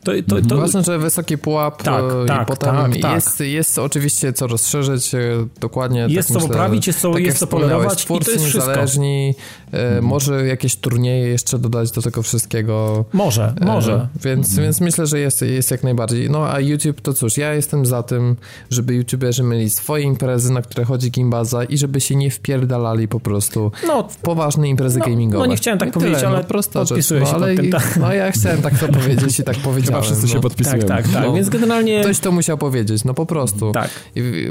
to, 0.05 0.11
to, 0.27 0.47
to... 0.49 0.57
Ważne, 0.57 0.83
że 0.83 0.99
wysoki 0.99 1.37
pułap 1.37 1.83
tak, 1.83 2.03
i 2.25 2.27
tak, 2.27 2.47
potem 2.47 2.75
tak, 2.75 2.97
tak. 3.01 3.15
Jest, 3.15 3.39
jest 3.39 3.79
oczywiście 3.79 4.33
co 4.33 4.47
rozszerzyć, 4.47 5.15
e, 5.15 5.19
dokładnie 5.59 6.07
Jest 6.09 6.29
tak 6.29 6.41
co 6.41 6.47
poprawić, 6.47 6.87
jest 6.87 6.99
co, 6.99 7.13
tak 7.13 7.23
jest 7.23 7.37
co 7.37 7.47
polerować 7.47 8.03
i 8.03 8.07
to 8.07 8.31
jest 8.31 8.55
niezależni, 8.55 9.35
e, 9.71 10.01
może 10.01 10.47
jakieś 10.47 10.75
turnieje 10.75 11.27
jeszcze 11.27 11.59
dodać 11.59 11.91
do 11.91 12.01
tego 12.01 12.21
wszystkiego. 12.21 13.05
Może, 13.13 13.53
e, 13.61 13.65
może. 13.65 14.07
Więc, 14.23 14.47
mhm. 14.47 14.63
więc 14.63 14.81
myślę, 14.81 15.07
że 15.07 15.19
jest, 15.19 15.41
jest 15.41 15.71
jak 15.71 15.83
najbardziej. 15.83 16.29
No 16.29 16.47
a 16.47 16.59
YouTube 16.59 17.01
to 17.01 17.13
cóż, 17.13 17.37
ja 17.37 17.53
jestem 17.53 17.85
za 17.85 18.03
tym, 18.03 18.35
żeby 18.69 18.95
YouTuberzy 18.95 19.43
mieli 19.43 19.69
swoje 19.69 20.03
imprezy, 20.03 20.53
na 20.53 20.61
które 20.61 20.85
chodzi 20.85 21.11
Gimbaza 21.11 21.63
i 21.63 21.77
żeby 21.77 22.01
się 22.01 22.15
nie 22.15 22.31
wpierdalali 22.31 23.07
po 23.07 23.19
prostu 23.19 23.71
no, 23.87 24.07
w 24.09 24.17
poważne 24.17 24.69
imprezy 24.69 24.99
no, 24.99 25.05
gamingowe. 25.05 25.45
No 25.45 25.51
nie 25.51 25.57
chciałem 25.57 25.79
tak 25.79 25.91
powiedzieć, 25.91 26.23
ale 26.23 26.37
no, 26.37 26.43
prosta 26.43 26.85
rzecz. 26.85 27.11
No, 27.21 27.31
ale, 27.33 27.55
tym, 27.55 27.71
tak. 27.71 27.97
no 27.97 28.13
ja 28.13 28.31
chciałem 28.31 28.61
tak 28.61 28.79
to 28.79 28.87
powiedzieć 28.87 29.39
i 29.39 29.43
tak 29.43 29.57
powiedziałem. 29.69 29.94
Chyba 29.95 30.05
wszyscy 30.05 30.27
no. 30.27 30.33
się 30.33 30.41
podpisują. 30.41 30.79
Tak, 30.79 30.87
tak, 30.87 31.13
tak. 31.13 31.23
No, 31.23 31.33
Więc 31.33 31.49
generalnie... 31.49 32.01
Ktoś 32.01 32.19
to 32.19 32.31
musiał 32.31 32.57
powiedzieć, 32.57 33.03
no 33.03 33.13
po 33.13 33.25
prostu. 33.25 33.71
Tak. 33.71 33.89
I, 34.15 34.47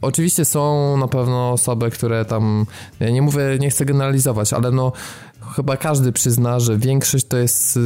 oczywiście 0.00 0.44
są 0.44 0.96
na 0.96 1.08
pewno 1.08 1.50
osoby, 1.52 1.90
które 1.90 2.24
tam, 2.24 2.66
ja 3.00 3.10
nie 3.10 3.22
mówię, 3.22 3.42
nie 3.60 3.70
chcę 3.70 3.84
generalizować, 3.84 4.52
ale 4.52 4.70
no 4.70 4.92
chyba 5.56 5.76
każdy 5.76 6.12
przyzna, 6.12 6.60
że 6.60 6.78
większość 6.78 7.24
to 7.24 7.36
jest 7.36 7.76
y, 7.76 7.80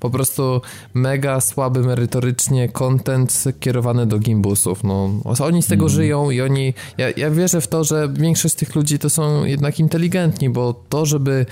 po 0.00 0.10
prostu 0.10 0.60
mega 0.94 1.40
słaby 1.40 1.80
merytorycznie 1.80 2.68
content 2.68 3.44
kierowany 3.60 4.06
do 4.06 4.18
gimbusów. 4.18 4.84
No, 4.84 5.10
oni 5.40 5.62
z 5.62 5.66
tego 5.66 5.84
mm. 5.84 5.94
żyją 5.94 6.30
i 6.30 6.40
oni. 6.40 6.74
Ja, 6.98 7.06
ja 7.16 7.30
wierzę 7.30 7.60
w 7.60 7.68
to, 7.68 7.84
że 7.84 8.08
większość 8.12 8.54
tych 8.54 8.74
ludzi 8.74 8.98
to 8.98 9.10
są 9.10 9.44
jednak 9.44 9.80
inteligentni, 9.80 10.50
bo 10.50 10.74
to, 10.88 11.06
żeby 11.06 11.46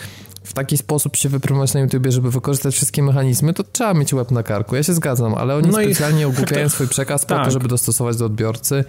w 0.47 0.53
taki 0.53 0.77
sposób 0.77 1.17
się 1.17 1.29
wypromować 1.29 1.75
na 1.75 1.81
YouTubie, 1.81 2.13
żeby 2.13 2.31
wykorzystać 2.31 2.75
wszystkie 2.75 3.03
mechanizmy, 3.03 3.55
to 3.55 3.65
trzeba 3.73 3.95
mieć 3.95 4.15
łeb 4.15 4.31
na 4.31 4.43
karku. 4.43 4.77
Ja 4.77 4.83
się 4.83 4.93
zgadzam, 4.95 5.35
ale 5.35 5.55
oni 5.57 5.69
No 5.71 5.81
i- 5.81 5.85
specjalnie 5.85 6.29
ogłupiają 6.37 6.69
swój 6.69 6.89
przekaz 6.89 7.25
po 7.25 7.35
to, 7.35 7.41
Tak. 7.43 7.53
żeby 7.53 7.69
dostosować 7.69 8.17
do 8.17 8.25
odbiorcy. 8.27 8.85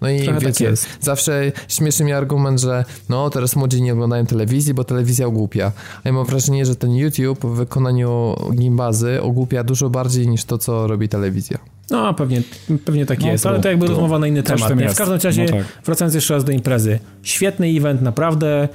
No 0.00 0.08
i 0.10 0.18
Trochę 0.22 0.40
tak 0.40 0.48
wiecie, 0.48 0.64
jest. 0.64 0.88
zawsze 1.00 1.52
śmieszy 1.68 2.04
mnie 2.04 2.16
argument, 2.16 2.60
że 2.60 2.84
no 3.08 3.30
teraz 3.30 3.56
młodzi 3.56 3.82
nie 3.82 3.92
oglądają 3.92 4.26
telewizji, 4.26 4.74
bo 4.74 4.84
telewizja 4.84 5.26
ogłupia. 5.26 5.72
A 6.04 6.08
ja 6.08 6.12
mam 6.12 6.26
wrażenie, 6.26 6.66
że 6.66 6.76
ten 6.76 6.94
YouTube 6.94 7.44
w 7.44 7.54
wykonaniu 7.56 8.36
gimbazy 8.54 9.22
ogłupia 9.22 9.64
dużo 9.64 9.90
bardziej 9.90 10.28
niż 10.28 10.44
to, 10.44 10.58
co 10.58 10.86
robi 10.86 11.08
telewizja. 11.08 11.58
No, 11.90 12.14
pewnie, 12.14 12.42
pewnie 12.84 13.06
tak 13.06 13.20
No 13.20 13.26
jest, 13.28 13.44
to- 13.44 13.50
ale 13.50 13.60
to 13.60 13.68
jakby 13.68 13.86
to 13.86 13.92
rozmowa 13.92 14.18
na 14.18 14.26
inny 14.26 14.42
temat. 14.42 14.60
W 14.60 14.96
każdym 14.96 15.18
razie, 15.24 15.44
No 15.44 15.50
tak. 15.52 15.64
wracając 15.84 16.14
jeszcze 16.14 16.34
raz 16.34 16.44
do 16.44 16.52
imprezy. 16.52 16.98
Świetny 17.22 17.66
event, 17.66 18.02
naprawdę. 18.02 18.68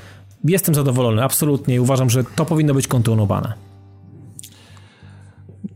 Jestem 0.43 0.75
zadowolony, 0.75 1.23
absolutnie. 1.23 1.81
Uważam, 1.81 2.09
że 2.09 2.23
to 2.23 2.45
powinno 2.45 2.73
być 2.73 2.87
kontynuowane. 2.87 3.53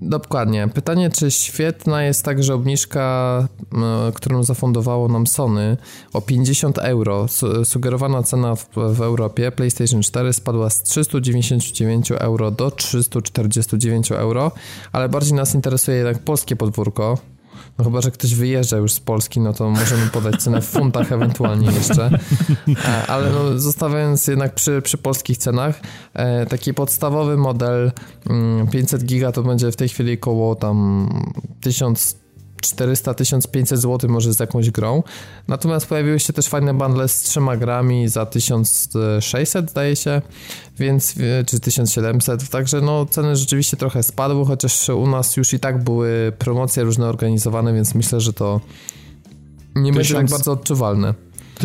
Dokładnie. 0.02 0.68
Pytanie, 0.74 1.10
czy 1.10 1.32
świetna 1.32 2.04
jest 2.04 2.26
także 2.26 2.54
obniżka, 2.54 3.48
m, 3.74 3.84
którą 4.14 4.44
zafundowało 4.44 5.08
nam 5.08 5.28
Sony 5.28 5.78
o 6.14 6.22
50 6.22 6.78
euro. 6.78 7.28
Su- 7.28 7.66
Sugerowana 7.66 8.24
cena 8.24 8.56
w, 8.56 8.68
w 8.76 9.02
Europie 9.02 9.52
PlayStation 9.52 10.02
4 10.02 10.34
spadła 10.34 10.70
z 10.70 10.84
399 10.84 12.12
euro 12.12 12.52
do 12.52 12.72
349 12.72 14.12
euro, 14.12 14.52
ale 14.92 15.10
bardziej 15.10 15.34
nas 15.34 15.56
interesuje 15.56 15.98
jednak 15.98 16.20
polskie 16.20 16.56
podwórko. 16.56 17.18
No 17.78 17.84
chyba, 17.84 18.02
że 18.02 18.12
ktoś 18.12 18.36
wyjeżdża 18.36 18.78
już 18.78 18.92
z 18.94 19.00
Polski, 19.00 19.40
no 19.40 19.54
to 19.54 19.70
możemy 19.70 20.08
podać 20.08 20.42
cenę 20.44 20.62
w 20.62 20.66
funtach 20.66 21.12
ewentualnie 21.12 21.68
jeszcze. 21.72 22.20
Ale 23.08 23.30
no, 23.30 23.60
zostawiając 23.60 24.28
jednak 24.28 24.56
przy, 24.56 24.82
przy 24.82 24.98
polskich 24.98 25.38
cenach, 25.38 25.82
e, 26.14 26.46
taki 26.46 26.74
podstawowy 26.74 27.38
model 27.38 27.92
mm, 28.30 28.68
500 28.68 29.04
giga 29.04 29.32
to 29.32 29.44
będzie 29.44 29.72
w 29.72 29.76
tej 29.76 29.90
chwili 29.90 30.18
koło 30.18 30.56
tam 30.56 31.10
1400-1500 32.66 33.78
zł 33.78 34.10
może 34.10 34.34
z 34.34 34.40
jakąś 34.40 34.72
grą. 34.72 35.04
Natomiast 35.48 35.86
pojawiły 35.86 36.20
się 36.20 36.34
też 36.34 36.48
fajne 36.48 36.74
bundle 36.74 37.08
z 37.08 37.22
trzema 37.22 37.58
grami 37.58 38.08
za 38.08 38.26
1600 38.26 39.70
zdaje 39.70 39.96
się, 39.96 40.22
więc 40.80 41.16
e, 41.18 41.44
czy 41.46 41.60
1700, 41.60 42.50
także 42.50 42.82
no 42.82 43.06
ceny 43.06 43.36
rzeczywiście 43.36 43.78
trochę 43.78 44.04
spadły, 44.04 44.46
chociaż 44.46 44.90
u 44.90 45.08
nas 45.08 45.38
już 45.38 45.54
i 45.54 45.60
tak 45.60 45.84
były 45.84 46.34
promocje 46.40 46.84
różne 46.84 47.08
organizowane, 47.08 47.74
więc 47.74 47.96
myślę, 47.96 48.22
że 48.22 48.34
to 48.34 48.62
nie 49.76 49.94
będzie 49.94 50.16
tak 50.16 50.30
bardzo 50.30 50.52
odczuwalne. 50.52 51.14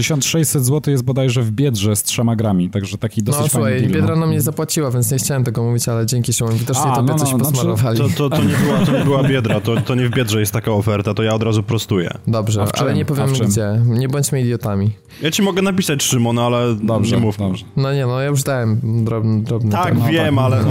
1600 0.03 0.65
zł 0.65 0.91
jest 0.93 1.05
bodajże 1.05 1.43
w 1.43 1.51
Biedrze 1.51 1.97
z 1.97 2.03
trzema 2.03 2.37
grami, 2.37 2.71
także 2.71 2.99
taki 2.99 3.23
dosyć 3.23 3.43
No 3.43 3.49
fajny 3.49 3.69
słuchaj, 3.69 3.81
deal. 3.81 3.93
Biedra 3.93 4.15
no. 4.15 4.21
nam 4.21 4.31
nie 4.31 4.41
zapłaciła, 4.41 4.91
więc 4.91 5.11
nie 5.11 5.19
chciałem 5.19 5.45
tego 5.45 5.63
mówić, 5.63 5.89
ale 5.89 6.07
dzięki 6.07 6.33
Szymon, 6.33 6.55
widocznie 6.55 6.91
A, 6.91 6.97
tobie 6.97 7.09
no, 7.13 7.19
coś 7.19 7.33
no, 7.33 7.39
znaczy- 7.39 7.53
posmarowali. 7.53 7.99
To, 7.99 8.09
to, 8.09 8.31
to, 8.37 8.45
nie 8.45 8.55
była, 8.55 8.79
to 8.87 8.93
nie 8.99 9.05
była 9.05 9.23
biedra, 9.23 9.61
to, 9.61 9.81
to 9.81 9.95
nie 9.95 10.09
w 10.09 10.11
biedrze 10.11 10.41
jest 10.41 10.53
taka 10.53 10.73
oferta, 10.73 11.15
to 11.15 11.23
ja 11.23 11.35
od 11.35 11.43
razu 11.43 11.63
prostuję. 11.63 12.11
Dobrze, 12.27 12.67
ale 12.79 12.95
nie 12.95 13.05
czym? 13.05 13.49
gdzie. 13.49 13.81
Nie 13.87 14.09
bądźmy 14.09 14.41
idiotami. 14.41 14.91
Ja 15.23 15.31
ci 15.31 15.43
mogę 15.43 15.63
napisać, 15.63 16.03
Szymon, 16.03 16.39
ale 16.39 16.75
Dobrze, 16.75 17.17
nie 17.17 17.23
mów. 17.23 17.37
dobrze. 17.39 17.65
No 17.77 17.93
nie, 17.95 18.07
no 18.07 18.21
ja 18.21 18.27
już 18.27 18.43
dałem 18.43 18.81
drobny, 19.05 19.43
drobny 19.43 19.71
Tak, 19.73 19.95
ten. 19.95 20.07
wiem, 20.09 20.39
ale... 20.39 20.65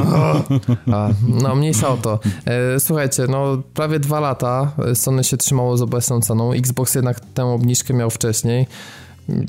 A, 0.92 1.10
no 1.28 1.56
mniejsza 1.56 1.90
o 1.90 1.98
to. 1.98 2.20
E, 2.46 2.80
słuchajcie, 2.80 3.26
no 3.30 3.62
prawie 3.74 4.00
dwa 4.00 4.20
lata 4.20 4.72
Sony 4.94 5.24
się 5.24 5.38
trzymało 5.38 5.78
z 5.78 5.82
obecną 5.82 6.22
ceną. 6.22 6.52
Xbox 6.54 6.96
jednak 6.96 7.20
tę 7.20 7.46
obniżkę 7.46 7.94
miał 7.94 8.10
wcześniej. 8.10 8.68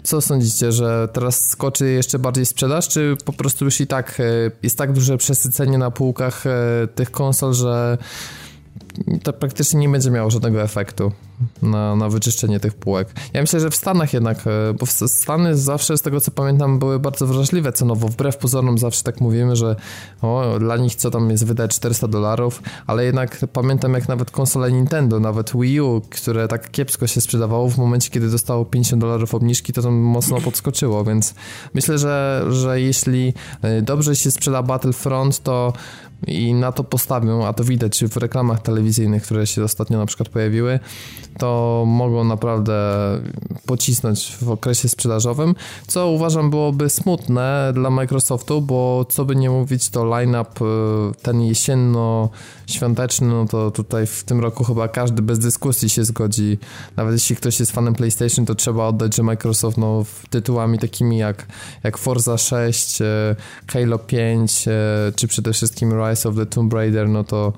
Co 0.03 0.21
sądzicie, 0.21 0.73
że 0.73 1.09
teraz 1.13 1.49
skoczy 1.49 1.91
jeszcze 1.91 2.19
bardziej 2.19 2.47
sprzedaż, 2.47 2.89
czy 2.89 3.17
po 3.25 3.33
prostu 3.33 3.65
już 3.65 3.81
i 3.81 3.87
tak 3.87 4.21
e, 4.21 4.25
jest 4.63 4.79
tak 4.79 4.93
duże 4.93 5.19
przesycenie 5.19 5.79
na 5.79 5.91
półkach 5.91 6.47
e, 6.47 6.89
tych 6.95 7.11
konsol, 7.11 7.55
że 7.55 7.99
to 9.23 9.33
praktycznie 9.33 9.81
nie 9.81 9.89
będzie 9.89 10.11
miało 10.11 10.31
żadnego 10.31 10.63
efektu 10.63 11.13
na, 11.63 11.97
na 11.97 12.09
wyczyszczenie 12.09 12.61
tych 12.61 12.75
półek. 12.75 13.09
Ja 13.33 13.41
myślę, 13.41 13.61
że 13.61 13.71
w 13.71 13.77
Stanach 13.77 14.13
jednak, 14.13 14.47
e, 14.47 14.75
bo 14.75 14.87
Stany 14.87 15.57
zawsze 15.57 15.99
z 15.99 16.03
tego 16.03 16.21
co 16.21 16.31
pamiętam 16.31 16.79
były 16.79 16.99
bardzo 16.99 17.27
wrażliwe 17.27 17.73
cenowo, 17.73 18.09
wbrew 18.09 18.37
pozorom 18.37 18.79
zawsze 18.79 19.03
tak 19.03 19.21
mówimy, 19.21 19.57
że 19.57 19.77
o, 20.23 20.59
dla 20.59 20.77
nich 20.77 20.95
co 20.95 21.11
tam 21.11 21.31
jest 21.31 21.45
wydać 21.45 21.77
400 21.77 22.09
dolarów, 22.09 22.63
ale 22.87 23.05
jednak 23.05 23.39
pamiętam 23.53 23.95
jak 23.95 24.09
nawet 24.09 24.31
konsole 24.31 24.73
Nintendo, 24.73 25.21
nawet 25.21 25.53
Wii 25.57 25.81
U, 25.81 26.03
które 26.11 26.49
tak 26.49 26.71
kiepsko 26.71 27.07
się 27.07 27.21
sprzedawało 27.21 27.69
w 27.71 27.79
momencie, 27.79 28.11
kiedy 28.11 28.31
dostało 28.31 28.65
50 28.65 29.01
dolarów 29.01 29.35
obniżki, 29.35 29.73
to 29.73 29.83
tam 29.83 29.95
mocno 29.95 30.41
podskoczyło, 30.41 31.05
więc 31.05 31.35
myślę, 31.75 31.99
że, 31.99 32.45
że 32.51 32.81
jeśli 32.81 33.35
e, 33.63 33.83
dobrze 33.83 34.17
się 34.17 34.31
sprzeda 34.31 34.63
Battlefront, 34.63 35.43
to 35.43 35.73
i 36.27 36.55
na 36.55 36.73
to 36.73 36.85
postawią, 36.85 37.47
a 37.47 37.53
to 37.53 37.65
widać 37.65 38.05
w 38.05 38.17
reklamach 38.17 38.61
telewizyjnych, 38.63 38.88
które 39.23 39.47
się 39.47 39.65
ostatnio 39.65 39.99
na 39.99 40.07
przykład 40.07 40.29
pojawiły, 40.29 40.81
to 41.39 41.85
mogą 41.87 42.25
naprawdę 42.25 42.73
pocisnąć 43.67 44.37
w 44.41 44.51
okresie 44.51 44.89
sprzedażowym, 44.89 45.55
co 45.87 46.09
uważam 46.09 46.51
byłoby 46.51 46.91
smutne 46.91 47.73
dla 47.75 47.91
Microsoftu, 47.91 48.63
bo 48.63 49.07
co 49.09 49.25
by 49.25 49.37
nie 49.37 49.51
mówić, 49.51 49.91
to 49.91 50.05
line-up 50.05 50.65
y, 50.65 51.23
ten 51.23 51.41
jesienno-świąteczny, 51.41 53.27
no 53.27 53.47
to 53.47 53.71
tutaj 53.71 54.07
w 54.07 54.25
tym 54.25 54.41
roku 54.41 54.65
chyba 54.65 54.89
każdy 54.89 55.23
bez 55.23 55.39
dyskusji 55.39 55.89
się 55.89 56.05
zgodzi, 56.05 56.59
nawet 56.97 57.13
jeśli 57.13 57.37
ktoś 57.37 57.61
jest 57.61 57.73
fanem 57.73 57.95
PlayStation, 57.95 58.47
to 58.47 58.55
trzeba 58.55 58.87
oddać, 58.87 59.17
że 59.17 59.23
Microsoft 59.23 59.79
no, 59.79 60.05
tytułami 60.31 60.79
takimi 60.79 61.19
jak, 61.19 61.47
jak 61.85 61.99
Forza 61.99 62.39
6, 62.39 63.01
y, 63.01 63.05
Halo 63.73 63.99
5, 63.99 64.69
y, 64.69 64.73
czy 65.17 65.29
przede 65.29 65.53
wszystkim 65.53 65.93
Rise 65.93 66.29
of 66.29 66.37
the 66.37 66.47
Tomb 66.47 66.73
Raider, 66.73 67.09
no 67.09 67.25
to 67.25 67.53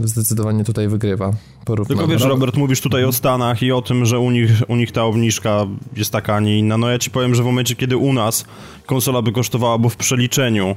zdecydowanie 0.00 0.64
tutaj 0.64 0.88
wygrywa. 0.88 1.32
Porównanie. 1.64 1.98
Tylko 1.98 2.12
wiesz, 2.12 2.22
Robert, 2.22 2.56
mówisz 2.56 2.80
tutaj 2.80 3.04
o 3.04 3.12
Stanach 3.12 3.62
i 3.62 3.72
o 3.72 3.82
tym, 3.82 4.06
że 4.06 4.18
u 4.18 4.30
nich, 4.30 4.50
u 4.68 4.76
nich 4.76 4.92
ta 4.92 5.04
obniżka 5.04 5.66
jest 5.96 6.12
taka, 6.12 6.34
a 6.34 6.40
nie 6.40 6.58
inna. 6.58 6.78
No 6.78 6.90
ja 6.90 6.98
ci 6.98 7.10
powiem, 7.10 7.34
że 7.34 7.42
w 7.42 7.46
momencie, 7.46 7.74
kiedy 7.76 7.96
u 7.96 8.12
nas 8.12 8.44
konsola 8.86 9.22
by 9.22 9.32
kosztowała, 9.32 9.78
bo 9.78 9.88
w 9.88 9.96
przeliczeniu 9.96 10.76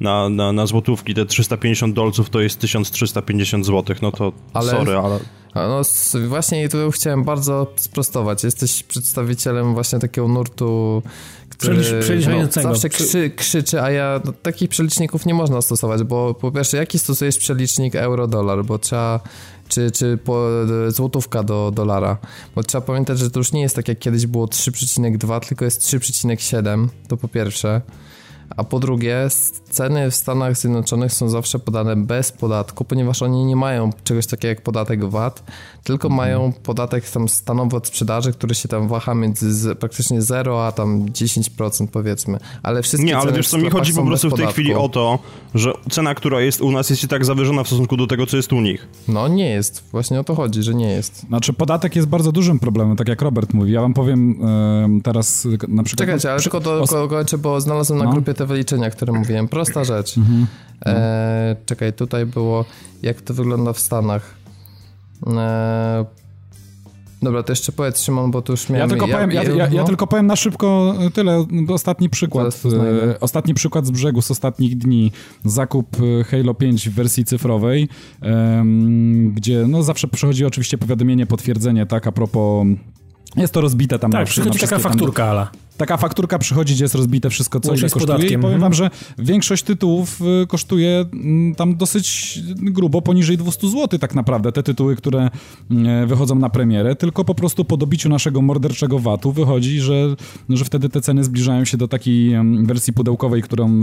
na, 0.00 0.28
na, 0.28 0.52
na 0.52 0.66
złotówki 0.66 1.14
te 1.14 1.26
350 1.26 1.94
dolców 1.94 2.30
to 2.30 2.40
jest 2.40 2.60
1350 2.60 3.66
złotych, 3.66 4.02
no 4.02 4.12
to 4.12 4.32
Ale- 4.52 4.70
sorry, 4.70 4.96
ale... 4.96 5.18
No 5.54 5.82
właśnie 6.28 6.68
tu 6.68 6.90
chciałem 6.90 7.24
bardzo 7.24 7.66
sprostować. 7.76 8.44
Jesteś 8.44 8.82
przedstawicielem 8.82 9.74
właśnie 9.74 9.98
takiego 9.98 10.28
nurtu, 10.28 11.02
Przelicz- 11.60 12.00
przeliczającego. 12.00 12.68
zawsze 12.68 12.88
Przy- 12.88 13.04
krzy, 13.04 13.30
krzyczy, 13.30 13.82
a 13.82 13.90
ja 13.90 14.20
no, 14.24 14.32
takich 14.42 14.70
przeliczników 14.70 15.26
nie 15.26 15.34
można 15.34 15.62
stosować, 15.62 16.02
bo 16.02 16.34
po 16.34 16.52
pierwsze, 16.52 16.76
jaki 16.76 16.98
stosujesz 16.98 17.38
przelicznik 17.38 17.94
euro-dolar, 17.94 18.64
bo 18.64 18.78
trzeba 18.78 19.20
czy, 19.68 19.90
czy 19.90 20.18
po, 20.24 20.46
złotówka 20.88 21.42
do 21.42 21.70
dolara, 21.74 22.16
bo 22.54 22.62
trzeba 22.62 22.82
pamiętać, 22.86 23.18
że 23.18 23.30
to 23.30 23.40
już 23.40 23.52
nie 23.52 23.60
jest 23.60 23.76
tak 23.76 23.88
jak 23.88 23.98
kiedyś 23.98 24.26
było 24.26 24.46
3,2, 24.46 25.40
tylko 25.48 25.64
jest 25.64 25.82
3,7, 25.82 26.88
to 27.08 27.16
po 27.16 27.28
pierwsze. 27.28 27.80
A 28.56 28.64
po 28.64 28.78
drugie, 28.80 29.28
ceny 29.70 30.10
w 30.10 30.14
Stanach 30.14 30.56
Zjednoczonych 30.56 31.12
są 31.12 31.28
zawsze 31.28 31.58
podane 31.58 31.96
bez 31.96 32.32
podatku, 32.32 32.84
ponieważ 32.84 33.22
oni 33.22 33.44
nie 33.44 33.56
mają 33.56 33.90
czegoś 34.04 34.26
takiego 34.26 34.48
jak 34.48 34.62
podatek 34.62 35.04
VAT, 35.04 35.42
tylko 35.84 36.08
mają 36.08 36.52
podatek 36.62 37.10
tam 37.10 37.28
stanowy 37.28 37.76
od 37.76 37.86
sprzedaży, 37.86 38.32
który 38.32 38.54
się 38.54 38.68
tam 38.68 38.88
waha 38.88 39.14
między 39.14 39.54
z, 39.54 39.78
praktycznie 39.78 40.22
0 40.22 40.66
a 40.66 40.72
tam 40.72 41.06
10% 41.06 41.86
powiedzmy. 41.86 42.38
Ale 42.62 42.82
wszystkie 42.82 43.06
Nie, 43.06 43.18
ale 43.18 43.32
wiesz 43.32 43.48
co, 43.48 43.58
mi 43.58 43.70
chodzi 43.70 43.94
po 43.94 44.04
prostu 44.04 44.28
w 44.28 44.30
tej 44.30 44.38
podatku. 44.38 44.52
chwili 44.52 44.74
o 44.74 44.88
to, 44.88 45.18
że 45.54 45.72
cena, 45.90 46.14
która 46.14 46.40
jest 46.40 46.60
u 46.60 46.72
nas 46.72 46.90
jest 46.90 47.04
i 47.04 47.08
tak 47.08 47.24
zawyżona 47.24 47.64
w 47.64 47.66
stosunku 47.66 47.96
do 47.96 48.06
tego, 48.06 48.26
co 48.26 48.36
jest 48.36 48.52
u 48.52 48.60
nich. 48.60 48.88
No 49.08 49.28
nie 49.28 49.48
jest, 49.50 49.84
właśnie 49.92 50.20
o 50.20 50.24
to 50.24 50.34
chodzi, 50.34 50.62
że 50.62 50.74
nie 50.74 50.90
jest. 50.90 51.20
Znaczy 51.28 51.52
podatek 51.52 51.96
jest 51.96 52.08
bardzo 52.08 52.32
dużym 52.32 52.58
problemem, 52.58 52.96
tak 52.96 53.08
jak 53.08 53.22
Robert 53.22 53.54
mówi. 53.54 53.72
Ja 53.72 53.80
wam 53.80 53.94
powiem 53.94 54.36
em, 54.84 55.00
teraz 55.02 55.44
na 55.68 55.82
przykład... 55.82 56.06
Czekajcie, 56.06 56.32
ale 56.32 56.40
tylko 56.42 56.60
do, 56.60 56.80
os- 56.82 56.90
ko- 56.90 57.08
kończę, 57.08 57.38
bo 57.38 57.60
znalazłem 57.60 57.98
na 57.98 58.04
No. 58.04 58.10
grupie 58.12 58.34
te 58.40 58.46
wyliczenia, 58.46 58.90
które 58.90 59.12
mówiłem. 59.12 59.48
Prosta 59.48 59.84
rzecz. 59.84 60.18
Mhm. 60.18 60.46
E, 60.86 61.56
czekaj, 61.66 61.92
tutaj 61.92 62.26
było, 62.26 62.64
jak 63.02 63.20
to 63.20 63.34
wygląda 63.34 63.72
w 63.72 63.80
Stanach. 63.80 64.34
E, 65.26 66.04
dobra, 67.22 67.42
to 67.42 67.52
jeszcze 67.52 67.72
powiedz 67.72 68.00
Szymon, 68.00 68.30
bo 68.30 68.42
tu 68.42 68.52
już 68.52 68.68
miałem... 68.68 68.90
Ja 68.90 68.96
tylko, 68.96 69.08
powiem, 69.08 69.30
ja, 69.30 69.42
ja, 69.42 69.68
ja 69.68 69.80
no. 69.80 69.86
tylko 69.86 70.06
powiem 70.06 70.26
na 70.26 70.36
szybko 70.36 70.94
tyle. 71.14 71.46
Ostatni 71.68 72.08
przykład. 72.08 72.62
E, 73.10 73.20
Ostatni 73.20 73.54
przykład 73.54 73.86
z 73.86 73.90
brzegu 73.90 74.22
z 74.22 74.30
ostatnich 74.30 74.78
dni. 74.78 75.12
Zakup 75.44 75.96
e, 76.20 76.24
Halo 76.24 76.54
5 76.54 76.88
w 76.88 76.94
wersji 76.94 77.24
cyfrowej, 77.24 77.88
em, 78.20 79.32
gdzie 79.32 79.64
no 79.68 79.82
zawsze 79.82 80.08
przychodzi 80.08 80.44
oczywiście 80.44 80.78
powiadomienie, 80.78 81.26
potwierdzenie, 81.26 81.86
tak, 81.86 82.06
a 82.06 82.12
propos. 82.12 82.66
Jest 83.36 83.52
to 83.52 83.60
rozbite 83.60 83.98
tam 83.98 84.10
na 84.10 84.18
Tak, 84.18 84.26
na 84.26 84.30
przychodzi 84.30 84.50
taka 84.50 84.66
wszystkie 84.66 84.82
tam- 84.82 84.92
fakturka, 84.92 85.24
ala. 85.24 85.50
Taka 85.80 85.96
fakturka 85.96 86.38
przychodzi, 86.38 86.74
gdzie 86.74 86.84
jest 86.84 86.94
rozbite 86.94 87.30
wszystko, 87.30 87.60
co 87.60 87.74
ile 87.74 87.82
kosztuje 87.82 88.06
podatkiem. 88.06 88.40
i 88.40 88.42
powiem 88.42 88.54
Mhm. 88.54 88.60
wam, 88.60 88.74
że 88.74 88.90
większość 89.18 89.62
tytułów 89.62 90.20
y, 90.42 90.46
kosztuje 90.46 91.04
mm, 91.12 91.54
tam 91.54 91.76
dosyć 91.76 92.38
grubo, 92.56 93.02
poniżej 93.02 93.36
200 93.38 93.68
zł 93.68 93.98
tak 93.98 94.14
naprawdę, 94.14 94.52
te 94.52 94.62
tytuły, 94.62 94.96
które 94.96 95.30
mm, 95.70 96.08
wychodzą 96.08 96.34
na 96.34 96.50
premierę, 96.50 96.96
tylko 96.96 97.24
po 97.24 97.34
prostu 97.34 97.64
po 97.64 97.76
dobiciu 97.76 98.08
naszego 98.08 98.42
morderczego 98.42 98.98
VAT-u 98.98 99.32
wychodzi, 99.32 99.80
że, 99.80 100.16
że 100.48 100.64
wtedy 100.64 100.88
te 100.88 101.00
ceny 101.00 101.24
zbliżają 101.24 101.64
się 101.64 101.76
do 101.76 101.88
takiej 101.88 102.32
em, 102.34 102.66
wersji 102.66 102.92
pudełkowej, 102.92 103.42
którą... 103.42 103.82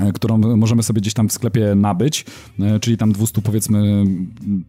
e, 0.00 0.12
którą 0.12 0.38
możemy 0.38 0.82
sobie 0.82 1.00
gdzieś 1.00 1.14
tam 1.14 1.28
w 1.28 1.32
sklepie 1.32 1.74
nabyć, 1.74 2.24
e, 2.60 2.80
czyli 2.80 2.96
tam 2.96 3.12
200 3.12 3.42
powiedzmy 3.42 4.04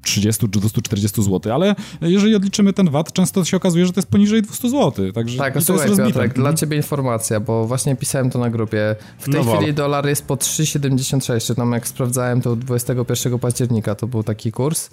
30 0.04 0.40
czy 0.52 0.60
240 0.60 1.24
zł, 1.24 1.54
ale 1.54 1.76
jeżeli 2.02 2.36
odliczymy 2.36 2.74
ten 2.74 2.90
VAT, 2.90 3.14
często 3.14 3.46
się 3.46 3.58
okazuje, 3.58 3.86
że 3.86 3.94
to 3.94 4.00
jest 4.00 4.08
poniżej 4.10 4.42
200 4.42 4.70
zł, 4.70 5.12
także 5.14 5.38
Tak, 5.38 5.54
to 5.54 5.60
jest 5.60 5.70
rozbite. 5.70 6.06
Piotrek, 6.06 6.34
dla 6.34 6.42
Mhm. 6.42 6.58
ciebie 6.58 6.78
informacja, 6.78 7.40
bo 7.40 7.68
właśnie 7.68 7.96
pisałem 7.96 8.30
to 8.30 8.40
na 8.40 8.50
grupie. 8.50 8.96
W 9.20 9.26
tej 9.26 9.34
No 9.34 9.42
chwili 9.42 9.66
wal. 9.66 9.74
dolar 9.74 10.08
jest 10.08 10.26
po 10.26 10.36
3,76, 10.38 11.48
czy 11.48 11.56
tam 11.56 11.72
jak 11.72 11.88
sprawdzałem 11.88 12.42
to 12.42 12.56
21 12.56 13.40
października 13.40 13.96
to 13.96 14.08
był 14.08 14.24
taki 14.24 14.52
kurs. 14.52 14.90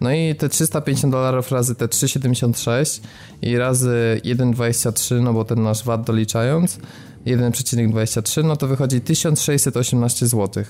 No 0.00 0.12
i 0.12 0.34
te 0.34 0.48
350 0.48 1.12
dolarów 1.12 1.52
razy 1.52 1.74
te 1.74 1.86
3,76 1.86 3.00
i 3.42 3.56
razy 3.56 4.20
1,23, 4.24 5.22
no 5.22 5.32
bo 5.32 5.44
ten 5.44 5.62
nasz 5.62 5.84
VAT 5.84 6.06
doliczając, 6.06 6.78
1,23, 7.26 8.44
no 8.44 8.56
to 8.56 8.68
wychodzi 8.68 9.00
1618 9.00 10.26
zł. 10.26 10.64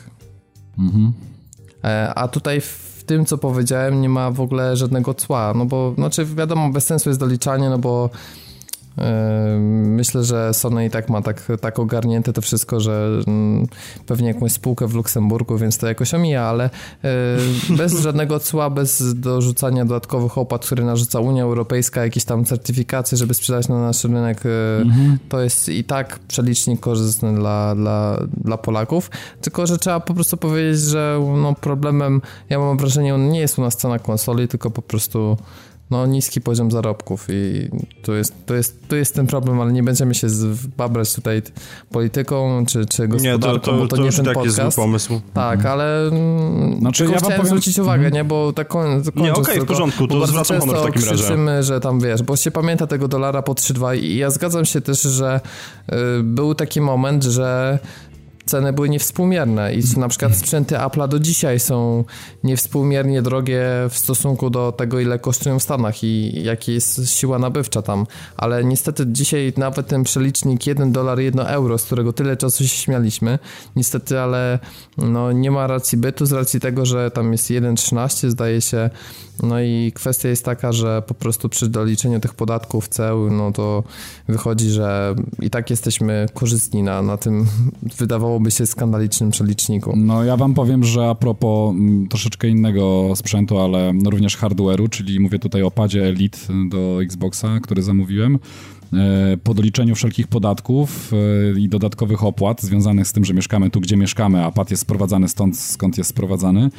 Mhm. 0.79 1.13
E, 1.85 2.15
A 2.15 2.29
tutaj 2.29 2.61
w 2.61 3.05
tym, 3.07 3.27
co 3.27 3.39
powiedziałem, 3.39 4.01
nie 4.01 4.09
ma 4.09 4.31
w 4.31 4.41
ogóle 4.41 4.77
żadnego 4.77 5.15
cła, 5.15 5.53
no 5.57 5.65
bo, 5.65 5.95
znaczy 5.95 6.27
wiadomo, 6.27 6.71
bez 6.71 6.85
sensu 6.85 7.11
jest 7.11 7.21
doliczanie, 7.21 7.71
no 7.71 7.79
bo 7.79 8.11
myślę, 9.85 10.25
że 10.25 10.55
Sony 10.55 10.87
i 10.87 10.91
tak 10.91 11.09
ma 11.09 11.23
tak, 11.23 11.53
tak 11.61 11.79
ogarnięte 11.79 12.33
to 12.33 12.43
wszystko, 12.43 12.81
że 12.81 13.09
mm, 13.27 13.67
pewnie 14.07 14.29
jakąś 14.29 14.53
spółkę 14.53 14.87
w 14.87 14.95
Luksemburgu, 14.95 15.59
więc 15.59 15.79
to 15.79 15.87
jakoś 15.87 16.15
omija, 16.15 16.43
ale 16.43 16.71
bez 17.79 18.01
żadnego 18.01 18.41
cła, 18.41 18.71
bez 18.71 19.21
dorzucania 19.21 19.85
dodatkowych 19.85 20.39
opłat, 20.39 20.67
które 20.67 20.85
narzuca 20.85 21.21
Unia 21.21 21.43
Europejska, 21.43 22.05
jakieś 22.05 22.25
tam 22.25 22.45
certyfikacje, 22.45 23.19
żeby 23.19 23.35
sprzedać 23.35 23.69
na 23.69 23.81
nasz 23.81 24.05
rynek, 24.05 24.47
e, 24.47 24.49
to 25.29 25.41
jest 25.41 25.69
i 25.69 25.85
tak 25.85 26.19
przelicznik 26.19 26.81
korzystny 26.81 27.35
dla, 27.35 27.75
dla, 27.75 28.19
dla 28.45 28.57
Polaków, 28.57 29.11
tylko 29.41 29.67
że 29.67 29.79
trzeba 29.79 30.01
po 30.01 30.15
prostu 30.15 30.37
powiedzieć, 30.37 30.81
że 30.81 31.21
no, 31.37 31.55
problemem, 31.55 32.21
ja 32.51 32.59
mam 32.59 32.79
wrażenie, 32.79 33.15
on 33.15 33.29
nie 33.29 33.41
jest 33.41 33.59
u 33.59 33.63
nas 33.63 33.77
cena 33.77 33.99
konsoli, 33.99 34.49
tylko 34.49 34.71
po 34.71 34.83
prostu 34.83 35.37
no, 35.91 36.07
niski 36.07 36.41
poziom 36.41 36.71
zarobków 36.71 37.27
i 37.31 37.69
to 38.03 38.15
jest, 38.15 38.35
to, 38.47 38.55
jest, 38.55 38.89
to 38.89 38.97
jest 38.97 39.15
ten 39.15 39.27
problem, 39.27 39.61
ale 39.61 39.73
nie 39.73 39.83
będziemy 39.83 40.15
się 40.15 40.27
babrać 40.77 41.15
tutaj 41.15 41.43
polityką 41.91 42.65
czy, 42.69 42.87
czy 42.87 43.03
Nie, 43.03 43.09
gospodarką, 43.09 43.59
to, 43.61 43.71
to, 43.71 43.73
bo 43.79 43.89
to, 43.89 43.97
to 43.97 44.03
nie 44.03 44.07
już 44.07 44.17
ten 44.17 44.25
tak 44.25 44.37
jest 44.37 44.49
zły 44.49 44.57
podcast. 44.57 44.77
pomysł. 44.77 45.21
Tak, 45.35 45.67
ale 45.67 46.07
mm, 46.09 46.79
Znaczy, 46.81 47.05
ja 47.05 47.11
wam 47.11 47.19
chciałem 47.19 47.37
powiem- 47.37 47.47
zwrócić 47.47 47.79
uwagę, 47.79 48.11
nie, 48.11 48.25
bo 48.25 48.53
tak 48.53 48.69
koń, 48.69 49.03
Nie, 49.17 49.33
okej, 49.33 49.45
w 49.45 49.59
tylko, 49.59 49.67
porządku, 49.67 50.07
to 50.09 50.27
zwracam 50.27 50.61
honor 50.61 50.77
w 50.77 50.83
takim 50.83 51.03
razie. 51.03 51.15
krzyczymy, 51.15 51.63
że 51.63 51.81
tam, 51.81 52.01
wiesz, 52.01 52.23
bo 52.23 52.37
się 52.37 52.51
pamięta 52.51 52.87
tego 52.87 53.09
dolara 53.09 53.43
po 53.43 53.53
3,2 53.55 53.97
i 53.99 54.17
ja 54.17 54.31
zgadzam 54.31 54.65
się 54.65 54.81
też, 54.81 55.03
że 55.03 55.41
y, 55.93 55.95
był 56.23 56.55
taki 56.55 56.81
moment, 56.81 57.25
że 57.25 57.79
ceny 58.47 58.73
były 58.73 58.89
niewspółmierne 58.89 59.75
i 59.75 59.83
na 59.97 60.09
przykład 60.09 60.37
sprzęty 60.37 60.75
Apple'a 60.75 61.09
do 61.09 61.19
dzisiaj 61.19 61.61
są 61.61 62.05
niewspółmiernie 62.47 63.23
drogie 63.23 63.65
w 63.91 63.99
stosunku 63.99 64.51
do 64.51 64.73
tego, 64.73 65.01
ile 65.01 65.19
kosztują 65.19 65.59
w 65.59 65.63
Stanach 65.63 66.05
i 66.05 66.43
jaka 66.45 66.73
jest 66.73 67.11
siła 67.11 67.39
nabywcza 67.39 67.83
tam, 67.83 68.07
ale 68.37 68.65
niestety 68.65 69.07
dzisiaj 69.07 69.53
nawet 69.57 69.87
ten 69.87 70.05
przelicznik 70.05 70.67
1 70.67 70.93
dolar, 70.93 71.19
1 71.19 71.47
euro, 71.47 71.79
z 71.79 71.85
którego 71.85 72.13
tyle 72.13 72.37
czasu 72.37 72.65
się 72.65 72.77
śmialiśmy, 72.77 73.39
niestety, 73.77 74.21
ale 74.21 74.59
no, 74.99 75.33
nie 75.33 75.51
ma 75.51 75.67
racji 75.67 75.99
bytu 75.99 76.27
z 76.27 76.33
racji 76.33 76.61
tego, 76.61 76.87
że 76.87 77.11
tam 77.11 77.33
jest 77.33 77.51
1,13 77.51 78.31
zdaje 78.31 78.61
się, 78.61 78.91
no 79.43 79.61
i 79.61 79.93
kwestia 79.95 80.29
jest 80.29 80.45
taka, 80.45 80.73
że 80.73 81.03
po 81.07 81.15
prostu 81.15 81.49
przy 81.49 81.69
doliczeniu 81.69 82.21
tych 82.21 82.35
podatków, 82.35 82.89
ceł, 82.89 83.31
no 83.31 83.53
to 83.53 83.85
wychodzi, 84.29 84.71
że 84.71 85.15
i 85.41 85.51
tak 85.51 85.71
jesteśmy 85.71 86.27
korzystni 86.35 86.83
na, 86.83 87.03
na 87.03 87.17
tym, 87.17 87.47
wydawałoby 87.99 88.51
się, 88.51 88.67
skandalicznym 88.67 89.31
przeliczniku. 89.31 89.93
No 89.97 90.25
ja 90.25 90.37
wam 90.37 90.55
powiem, 90.55 90.85
że 90.85 91.09
a 91.09 91.15
propos 91.15 91.71
mm, 91.71 92.09
troszeczkę 92.37 92.49
innego 92.49 93.13
sprzętu, 93.17 93.59
ale 93.59 93.93
no 93.93 94.11
również 94.11 94.39
hardware'u, 94.39 94.89
czyli 94.89 95.21
mówię 95.21 95.39
tutaj 95.39 95.63
o 95.63 95.71
padzie 95.71 96.05
Elite 96.09 96.39
do 96.71 97.03
Xboxa, 97.03 97.61
który 97.63 97.83
zamówiłem. 97.83 98.39
E, 98.93 99.37
Po 99.45 99.55
doliczeniu 99.55 99.95
wszelkich 99.95 100.27
podatków 100.29 101.13
e, 101.57 101.61
i 101.61 101.69
dodatkowych 101.69 102.25
opłat 102.25 102.63
związanych 102.63 103.07
z 103.07 103.13
tym, 103.13 103.25
że 103.25 103.35
mieszkamy 103.35 103.71
tu, 103.71 103.81
gdzie 103.81 103.97
mieszkamy, 103.97 104.45
a 104.45 104.51
pad 104.51 104.71
jest 104.71 104.83
sprowadzany 104.83 105.29
stąd, 105.29 105.59
skąd 105.59 105.99
jest 105.99 106.11
sprowadzany, 106.11 106.71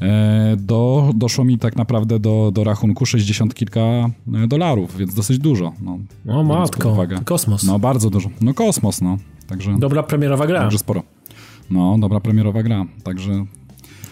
e, 0.00 0.56
do, 0.58 1.10
doszło 1.14 1.44
mi 1.44 1.58
tak 1.58 1.76
naprawdę 1.76 2.18
do, 2.18 2.50
do 2.54 2.64
rachunku 2.64 3.06
60 3.06 3.54
kilka 3.54 4.10
dolarów, 4.48 4.96
więc 4.96 5.14
dosyć 5.14 5.38
dużo. 5.38 5.72
No, 5.82 5.92
O 5.92 5.98
biorąc 6.26 6.48
pod 6.48 6.58
matko, 6.58 6.92
uwagę. 6.92 7.20
kosmos. 7.24 7.64
No 7.64 7.78
bardzo 7.78 8.10
dużo. 8.10 8.30
No 8.40 8.54
kosmos, 8.54 9.00
no. 9.00 9.16
Także, 9.46 9.76
Dobra 9.78 10.02
premierowa 10.02 10.46
gra. 10.46 10.60
także 10.60 10.78
sporo. 10.78 11.02
No, 11.70 11.96
dobra 11.98 12.20
premierowa 12.20 12.62
gra, 12.62 12.84
także 13.02 13.44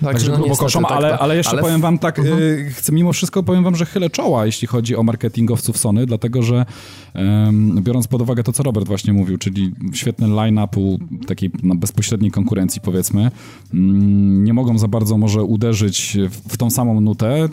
Także 0.01 0.39
no 0.49 0.57
koszą, 0.57 0.83
tak, 0.83 0.93
ale, 0.93 1.11
tak. 1.11 1.21
ale 1.21 1.37
jeszcze 1.37 1.53
Ale 1.53 1.63
powiem 1.63 1.81
wam 1.81 1.99
tak, 1.99 2.19
y, 2.19 2.73
chcę 2.75 2.93
mimo 2.93 3.13
wszystko 3.13 3.43
powiem 3.43 3.65
wam, 3.65 3.77
że 3.77 3.87
chylę 3.87 4.11
czoła, 4.11 4.47
jeśli 4.47 4.69
chodzi 4.69 4.97
o 4.97 5.03
marketingowców 5.03 5.79
Sony, 5.79 6.07
dlatego 6.07 6.43
że 6.43 6.67
em, 7.15 7.83
biorąc 7.83 8.07
pod 8.09 8.23
uwagę 8.23 8.43
to, 8.43 8.53
co 8.53 8.63
Robert 8.63 8.87
właśnie 8.87 9.13
mówił, 9.13 9.39
czyli 9.39 9.73
świetny 9.93 10.29
line-up 10.29 10.81
takiej 11.27 11.51
no, 11.63 11.75
bezpośredniej 11.75 12.31
konkurencji 12.31 12.81
powiedzmy, 12.81 13.31
mm, 13.75 14.45
nie 14.45 14.53
mogą 14.53 14.79
za 14.79 14.89
bardzo 14.89 15.19
może 15.19 15.43
uderzyć 15.43 16.17
w, 16.49 16.57
tą 16.57 16.71
samą 16.71 17.01
nutę, 17.01 17.49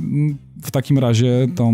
w 0.61 0.71
takim 0.71 0.97
razie 0.97 1.47
tą, 1.55 1.73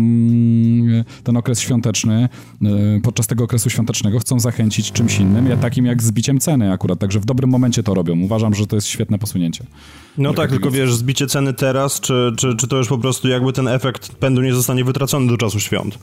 ten 1.24 1.36
okres 1.36 1.60
świąteczny, 1.60 2.28
y, 2.62 3.00
podczas 3.02 3.26
tego 3.26 3.44
okresu 3.44 3.70
świątecznego 3.70 4.18
chcą 4.18 4.40
zachęcić 4.40 4.92
czymś 4.92 5.18
innym, 5.18 5.46
ja- 5.46 5.56
takim 5.56 5.86
jak 5.86 6.02
zbiciem 6.02 6.40
ceny 6.40 6.72
akurat, 6.72 6.98
także 6.98 7.20
w 7.20 7.24
dobrym 7.24 7.50
momencie 7.50 7.82
to 7.82 7.94
robią. 7.94 8.20
Uważam, 8.20 8.54
że 8.54 8.66
to 8.66 8.76
jest 8.76 8.88
świetne 8.88 9.18
posunięcie. 9.18 9.64
No 10.18 10.34
tak, 10.34 10.50
tylko 10.50 10.70
wiesz, 10.70 10.94
zbicie 10.94 11.26
ceny 11.26 11.54
teraz, 11.54 12.00
czy, 12.00 12.32
czy, 12.36 12.56
czy 12.56 12.68
to 12.68 12.76
już 12.76 12.88
po 12.88 12.98
prostu 12.98 13.28
jakby 13.28 13.52
ten 13.52 13.68
efekt 13.68 14.14
pędu 14.14 14.42
nie 14.42 14.54
zostanie 14.54 14.84
wytracony 14.84 15.28
do 15.28 15.36
czasu 15.36 15.60
świąt? 15.60 15.98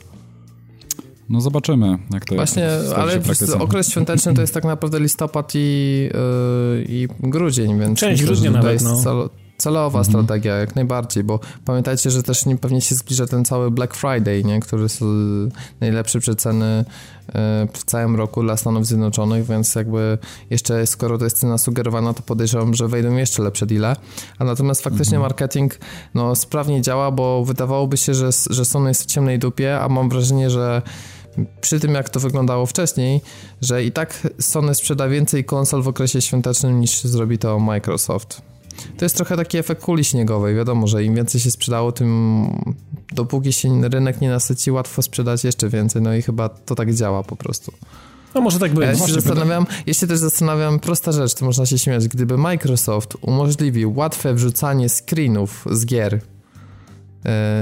No 1.28 1.40
zobaczymy, 1.40 1.98
jak 2.12 2.24
to 2.24 2.34
Właśnie, 2.34 2.62
jak 2.62 2.84
to 2.84 2.96
ale 2.96 3.20
okres 3.58 3.90
świąteczny 3.90 4.34
to 4.34 4.40
jest 4.40 4.54
tak 4.54 4.64
naprawdę 4.64 5.00
listopad 5.00 5.52
i, 5.54 5.58
yy, 5.58 6.84
i 6.88 7.08
grudzień, 7.22 7.80
więc 7.80 7.98
Część 7.98 8.24
grudnia 8.24 8.50
to 8.50 8.56
nawet, 8.56 8.72
jest 8.72 8.84
no. 8.84 9.28
Celowa 9.58 9.98
Mhm. 9.98 10.04
strategia, 10.04 10.56
jak 10.56 10.76
najbardziej, 10.76 11.24
bo 11.24 11.40
pamiętajcie, 11.64 12.10
że 12.10 12.22
też 12.22 12.46
nie, 12.46 12.56
pewnie 12.56 12.80
się 12.80 12.94
zbliża 12.94 13.26
ten 13.26 13.44
cały 13.44 13.70
Black 13.70 13.94
Friday, 13.94 14.44
nie? 14.44 14.60
który 14.60 14.82
jest 14.82 15.00
yy, 15.00 15.48
najlepszy 15.80 16.20
przeceny 16.20 16.84
yy, 17.26 17.32
w 17.72 17.84
całym 17.86 18.16
roku 18.16 18.42
dla 18.42 18.56
Stanów 18.56 18.86
Zjednoczonych, 18.86 19.46
więc 19.46 19.74
jakby 19.74 20.18
jeszcze 20.50 20.86
skoro 20.86 21.18
to 21.18 21.24
jest 21.24 21.38
cena 21.38 21.58
sugerowana, 21.58 22.14
to 22.14 22.22
podejrzewam, 22.22 22.74
że 22.74 22.88
wejdą 22.88 23.16
jeszcze 23.16 23.42
lepsze 23.42 23.66
deale, 23.66 23.96
a 24.38 24.44
natomiast 24.44 24.82
faktycznie 24.82 25.18
marketing 25.18 25.78
no, 26.14 26.36
sprawnie 26.36 26.82
działa, 26.82 27.10
bo 27.10 27.44
wydawałoby 27.44 27.96
się, 27.96 28.14
że, 28.14 28.30
że 28.50 28.64
Sony 28.64 28.90
jest 28.90 29.02
w 29.02 29.06
ciemnej 29.06 29.38
dupie, 29.38 29.80
a 29.80 29.88
mam 29.88 30.08
wrażenie, 30.08 30.50
że 30.50 30.82
przy 31.60 31.80
tym 31.80 31.94
jak 31.94 32.08
to 32.08 32.20
wyglądało 32.20 32.66
wcześniej, 32.66 33.20
że 33.62 33.84
i 33.84 33.92
tak 33.92 34.28
Sony 34.40 34.74
sprzeda 34.74 35.08
więcej 35.08 35.44
konsol 35.44 35.82
w 35.82 35.88
okresie 35.88 36.20
świątecznym 36.20 36.80
niż 36.80 37.04
zrobi 37.04 37.38
to 37.38 37.58
Microsoft. 37.58 38.42
To 38.96 39.04
jest 39.04 39.16
trochę 39.16 39.36
taki 39.36 39.58
efekt 39.58 39.82
kuli 39.82 40.04
śniegowej. 40.04 40.56
Wiadomo, 40.56 40.86
że 40.86 41.04
im 41.04 41.14
więcej 41.14 41.40
się 41.40 41.50
sprzedało, 41.50 41.92
tym 41.92 42.46
dopóki 43.12 43.52
się 43.52 43.88
rynek 43.88 44.20
nie 44.20 44.28
nasyci, 44.28 44.70
łatwo 44.70 45.02
sprzedać 45.02 45.44
jeszcze 45.44 45.68
więcej. 45.68 46.02
No 46.02 46.14
i 46.14 46.22
chyba 46.22 46.48
to 46.48 46.74
tak 46.74 46.94
działa 46.94 47.22
po 47.22 47.36
prostu. 47.36 47.72
No 48.34 48.40
może 48.40 48.58
tak 48.58 48.74
być. 48.74 49.00
Ja 49.00 49.06
się 49.06 49.12
zastanawiam, 49.12 49.66
ja 49.86 49.94
się 49.94 50.06
też 50.06 50.18
zastanawiam, 50.18 50.78
prosta 50.78 51.12
rzecz, 51.12 51.34
to 51.34 51.44
można 51.44 51.66
się 51.66 51.78
śmiać, 51.78 52.08
gdyby 52.08 52.38
Microsoft 52.38 53.16
umożliwił 53.20 53.92
łatwe 53.96 54.34
wrzucanie 54.34 54.88
screenów 54.88 55.64
z 55.70 55.86
gier 55.86 56.20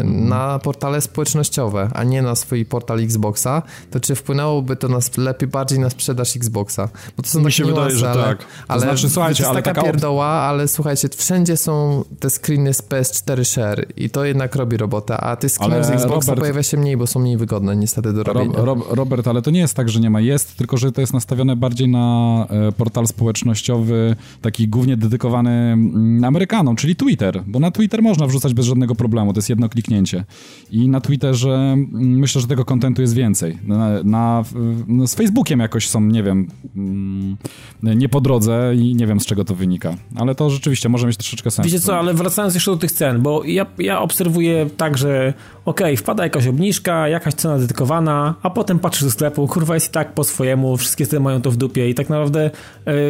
na 0.05 0.59
portale 0.59 1.00
społecznościowe, 1.00 1.90
a 1.94 2.05
nie 2.05 2.22
na 2.22 2.35
swój 2.35 2.64
portal 2.64 3.00
Xboxa, 3.00 3.62
to 3.90 4.00
czy 4.00 4.14
wpłynęłoby 4.14 4.77
to 4.77 4.88
na, 4.88 4.98
lepiej 5.16 5.48
bardziej 5.48 5.79
na 5.79 5.90
sprzedaż 5.90 6.37
Xboxa? 6.37 6.88
Bo 7.16 7.22
to 7.22 7.29
są 7.29 7.38
Mi 7.38 7.44
takie 7.44 7.57
się 7.57 7.64
wydaje, 7.64 7.96
że 7.96 8.11
ale, 8.11 8.22
tak. 8.22 8.38
ale 8.68 8.81
znaczy, 8.81 9.11
słuchajcie, 9.11 9.37
to 9.37 9.42
jest 9.42 9.50
ale 9.50 9.62
taka, 9.62 9.74
taka 9.74 9.87
pierdoła, 9.87 10.27
ale 10.27 10.68
słuchajcie, 10.68 11.09
wszędzie 11.16 11.57
są 11.57 12.05
te 12.20 12.31
screeny 12.31 12.74
z 12.74 12.83
PS4 12.83 13.44
Share 13.44 13.87
i 13.96 14.11
to 14.11 14.24
jednak 14.24 14.57
robi 14.57 14.77
robotę, 14.77 15.16
a 15.16 15.37
tych 15.37 15.53
screenów 15.53 15.87
z 15.87 15.90
Xboxa 15.90 16.33
Robert- 16.33 16.40
pojawia 16.40 16.62
się 16.62 16.77
mniej, 16.77 16.96
bo 16.96 17.07
są 17.07 17.20
mniej 17.20 17.37
wygodne 17.37 17.77
niestety 17.77 18.12
do 18.12 18.22
robienia. 18.22 18.57
Rob, 18.57 18.66
Rob, 18.66 18.96
Robert, 18.96 19.29
ale 19.29 19.42
to 19.42 19.50
nie 19.50 19.61
jest 19.61 19.74
tak, 19.74 19.88
że 19.88 20.00
nie 20.00 20.11
ma. 20.11 20.20
Jest, 20.20 20.57
tylko 20.57 20.77
że 20.77 20.92
to 20.92 21.00
jest 21.00 21.12
nastawione 21.12 21.57
bardziej 21.57 21.88
na 21.88 22.46
e, 22.50 22.72
portal 22.72 23.07
społecznościowy, 23.07 24.16
taki 24.42 24.68
głównie 24.68 24.96
dedykowany 24.96 25.50
mm, 25.50 26.24
Amerykanom, 26.24 26.77
czyli 26.77 26.96
Twitter. 26.96 27.42
Bo 27.46 27.59
na 27.59 27.70
Twitter 27.70 28.03
można 28.03 28.27
wrzucać 28.27 28.55
bez 28.55 28.66
żadnego 28.66 28.94
problemu. 28.94 29.33
To 29.33 29.38
jest 29.38 29.54
jedno 29.55 29.69
kliknięcie. 29.69 30.25
I 30.71 30.88
na 30.88 31.01
Twitterze 31.01 31.55
mm, 31.55 31.88
myślę, 32.19 32.40
że 32.40 32.47
tego 32.47 32.64
kontentu 32.64 33.03
jest 33.03 33.14
więcej. 33.14 33.59
Na, 33.64 34.03
na, 34.05 34.43
no 34.88 35.07
z 35.07 35.14
Facebookiem 35.14 35.61
jakoś 35.61 35.88
są, 35.88 36.01
nie 36.01 36.23
wiem, 36.23 36.49
mm, 36.77 37.37
nie 37.83 38.09
po 38.09 38.21
drodze 38.21 38.73
i 38.77 38.95
nie 38.95 39.07
wiem 39.07 39.21
z 39.21 39.27
czego 39.27 39.45
to 39.45 39.55
wynika. 39.55 39.95
Ale 40.17 40.35
to 40.35 40.51
rzeczywiście 40.51 40.88
może 40.88 41.07
mieć 41.07 41.17
troszeczkę 41.17 41.51
sens. 41.51 41.67
Wiecie 41.67 41.81
co, 41.81 41.99
ale 41.99 42.14
wracając 42.14 42.55
jeszcze 42.55 42.71
do 42.71 42.77
tych 42.77 42.93
cen, 42.93 43.23
bo 43.23 43.45
ja, 43.45 43.67
ja 43.79 44.01
obserwuję 44.01 44.71
tak, 44.77 44.99
że 44.99 45.35
okej, 45.64 45.87
okay, 45.87 45.97
wpada 45.97 46.25
jakaś 46.25 46.47
obniżka, 46.47 47.09
jakaś 47.09 47.35
cena 47.35 47.59
dedykowana, 47.59 48.35
a 48.43 48.51
potem 48.51 48.79
patrzysz 48.79 49.05
do 49.05 49.11
sklepu, 49.11 49.49
kurwa 49.49 49.75
jest 49.75 49.88
i 49.88 49.93
tak 49.93 50.14
po 50.14 50.25
swojemu, 50.25 50.77
wszystkie 50.77 51.07
ceny 51.07 51.21
mają 51.21 51.43
to 51.43 51.51
w 51.51 51.57
dupie 51.57 51.90
i 51.90 51.95
tak 51.95 52.09
naprawdę 52.09 52.51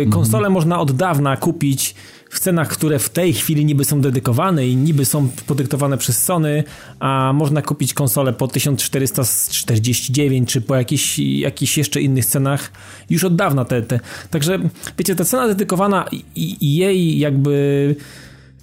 y, 0.03 0.07
konsole 0.11 0.47
mm 0.47 0.51
-hmm. 0.51 0.55
można 0.55 0.81
od 0.81 0.93
dawna 0.93 1.37
kupić 1.37 1.95
w 2.35 2.39
cenach, 2.39 2.69
które 2.69 2.99
w 2.99 3.09
tej 3.09 3.33
chwili 3.33 3.65
niby 3.65 3.85
są 3.85 4.01
dedykowane 4.01 4.67
i 4.67 4.77
niby 4.77 5.05
są 5.05 5.29
podyktowane 5.47 5.99
przez 5.99 6.25
Sony, 6.25 6.65
a 7.01 7.33
można 7.35 7.63
kupić 7.63 7.95
konsolę 7.95 8.33
po 8.33 8.49
1449 8.49 10.53
czy 10.53 10.61
po 10.61 10.77
jakichś, 10.77 11.19
jakichś 11.19 11.79
jeszcze 11.79 12.01
innych 12.01 12.27
cenach 12.27 12.73
już 13.11 13.25
od 13.25 13.37
dawna 13.37 13.65
te, 13.65 13.83
te. 13.83 14.01
Także 14.31 14.59
wiecie, 14.99 15.15
ta 15.15 15.25
cena 15.25 15.49
dedykowana 15.49 16.05
i 16.37 16.77
jej 16.77 17.19
jakby... 17.19 17.97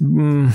Mm, 0.02 0.52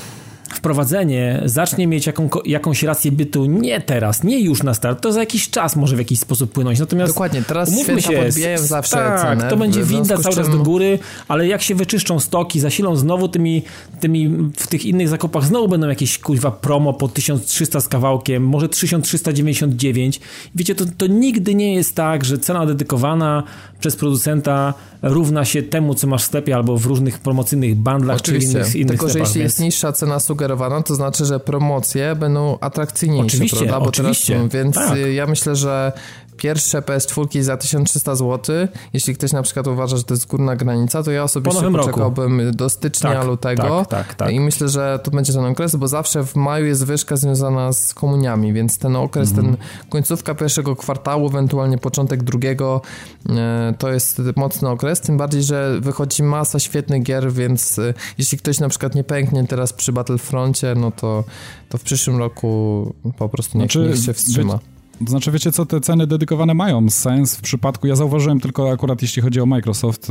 wprowadzenie 0.54 1.42
zacznie 1.44 1.87
mieć 1.87 2.06
jaką, 2.06 2.28
jakąś 2.44 2.82
rację 2.82 3.12
bytu 3.12 3.46
nie 3.46 3.80
teraz, 3.80 4.24
nie 4.24 4.40
już 4.40 4.62
na 4.62 4.74
start, 4.74 5.00
to 5.00 5.12
za 5.12 5.20
jakiś 5.20 5.50
czas 5.50 5.76
może 5.76 5.96
w 5.96 5.98
jakiś 5.98 6.18
sposób 6.18 6.52
płynąć. 6.52 6.80
Natomiast 6.80 7.12
Dokładnie, 7.12 7.42
teraz 7.42 7.68
umówmy 7.68 8.02
się, 8.02 8.12
podbijają 8.12 8.59
zawsze 8.59 8.96
tak, 8.96 9.22
cenę. 9.22 9.50
to 9.50 9.56
będzie 9.56 9.82
winda 9.82 10.18
cały 10.18 10.35
czas 10.35 10.50
do 10.50 10.59
góry, 10.59 10.98
ale 11.28 11.46
jak 11.46 11.62
się 11.62 11.74
wyczyszczą 11.74 12.20
stoki, 12.20 12.61
zasilą 12.61 12.96
znowu 12.96 13.28
tymi, 13.28 13.62
tymi 14.00 14.28
w 14.56 14.66
tych 14.66 14.87
innych 14.87 15.09
zakupach 15.09 15.44
znowu 15.44 15.68
będą 15.68 15.88
jakieś 15.88 16.18
kuźwa 16.18 16.50
promo 16.50 16.92
po 16.92 17.09
1300 17.09 17.80
z 17.80 17.88
kawałkiem, 17.88 18.44
może 18.44 18.68
1399. 18.68 20.20
Wiecie, 20.54 20.74
to, 20.74 20.85
to 20.98 21.06
nigdy 21.06 21.54
nie 21.54 21.74
jest 21.74 21.94
tak, 21.94 22.24
że 22.24 22.38
cena 22.38 22.66
dedykowana 22.66 23.42
przez 23.81 23.97
producenta 23.97 24.75
równa 25.03 25.45
się 25.45 25.62
temu, 25.62 25.95
co 25.95 26.07
masz 26.07 26.23
w 26.23 26.27
sklepie 26.27 26.57
albo 26.57 26.79
w 26.79 26.87
różnych 26.87 27.19
promocyjnych 27.19 27.75
bandlach 27.75 28.17
Oczywiście. 28.17 28.53
czy 28.53 28.59
innych, 28.59 28.77
innych 28.77 28.89
Tylko, 28.89 29.09
sklepach, 29.09 29.27
że 29.27 29.29
jeśli 29.29 29.41
więc... 29.41 29.53
jest 29.53 29.61
niższa 29.61 29.93
cena 29.93 30.21
sugerowana, 30.21 30.83
to 30.83 30.95
znaczy, 30.95 31.25
że 31.25 31.41
promocje 31.41 32.17
będą 32.17 32.59
atrakcyjniejsze, 32.61 33.27
Oczywiście, 33.27 33.57
prawda? 33.57 33.81
Bo 33.81 33.87
oczywiście. 33.87 34.35
Teraz, 34.35 34.53
więc 34.53 34.75
tak. 34.75 34.99
ja 35.15 35.27
myślę, 35.27 35.57
że 35.57 35.93
pierwsze 36.37 36.81
PS4 36.81 37.42
za 37.42 37.57
1300 37.57 38.14
zł, 38.14 38.57
jeśli 38.92 39.14
ktoś 39.14 39.33
na 39.33 39.42
przykład 39.42 39.66
uważa, 39.66 39.96
że 39.96 40.05
to 40.05 40.14
jest 40.14 40.27
górna 40.27 40.57
granica, 40.57 41.03
to 41.03 41.11
ja 41.11 41.22
osobiście 41.22 41.62
po 41.62 41.79
poczekałbym 41.79 42.40
roku. 42.40 42.57
do 42.57 42.68
stycznia, 42.68 43.14
tak, 43.14 43.27
lutego 43.27 43.87
tak, 43.88 43.88
tak, 43.88 44.14
tak. 44.14 44.33
i 44.33 44.40
myślę, 44.40 44.68
że 44.68 45.01
to 45.03 45.11
będzie 45.11 45.33
ten 45.33 45.44
okres, 45.44 45.77
bo 45.77 45.88
zawsze 45.88 46.25
w 46.25 46.37
maju 46.37 46.66
jest 46.66 46.85
wyżka 46.85 47.16
związana 47.16 47.72
z 47.72 47.94
komuniami, 47.94 48.53
więc 48.53 48.79
ten 48.79 48.96
okres, 48.96 49.29
mhm. 49.29 49.46
ten 49.46 49.57
końcówka 49.88 50.35
pierwszego 50.35 50.77
kwartału, 50.77 51.27
ewentualnie 51.27 51.79
początek 51.79 52.22
drugiego, 52.22 52.81
e, 53.29 53.75
to 53.79 53.92
jest 53.92 54.22
mocny 54.37 54.68
okres, 54.68 55.01
tym 55.01 55.16
bardziej, 55.16 55.42
że 55.42 55.81
wychodzi 55.81 56.22
masa 56.22 56.59
świetnych 56.59 57.03
gier, 57.03 57.33
więc 57.33 57.79
e, 57.79 57.94
jeśli 58.18 58.38
ktoś 58.38 58.61
na 58.61 58.68
przykład 58.68 58.94
nie 58.94 59.05
pęknie 59.05 59.46
teraz 59.46 59.72
przy 59.72 59.92
Battlefroncie, 59.92 60.75
no 60.75 60.90
to, 60.90 61.25
to 61.68 61.79
w 61.79 61.83
przyszłym 61.83 62.18
roku 62.18 62.94
po 63.18 63.29
prostu 63.29 63.59
niech, 63.59 63.72
znaczy, 63.72 63.88
niech 63.88 64.05
się 64.05 64.12
wstrzyma. 64.12 64.59
To 65.04 65.11
znaczy, 65.11 65.30
wiecie 65.30 65.52
co, 65.52 65.66
te 65.66 65.80
ceny 65.80 66.06
dedykowane 66.06 66.54
mają 66.54 66.90
sens 66.90 67.37
w 67.37 67.40
przypadku, 67.40 67.87
ja 67.87 67.96
zauważyłem 67.96 68.40
tylko 68.40 68.70
akurat 68.70 69.02
jeśli 69.02 69.22
chodzi 69.22 69.40
o 69.40 69.46
Microsoft, 69.46 70.09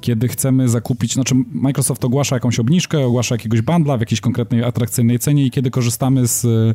kiedy 0.00 0.28
chcemy 0.28 0.68
zakupić, 0.68 1.14
znaczy 1.14 1.34
Microsoft 1.52 2.04
ogłasza 2.04 2.36
jakąś 2.36 2.58
obniżkę, 2.58 3.06
ogłasza 3.06 3.34
jakiegoś 3.34 3.62
bundla 3.62 3.96
w 3.96 4.00
jakiejś 4.00 4.20
konkretnej, 4.20 4.64
atrakcyjnej 4.64 5.18
cenie 5.18 5.46
i 5.46 5.50
kiedy 5.50 5.70
korzystamy 5.70 6.26
z 6.26 6.44
e, 6.44 6.74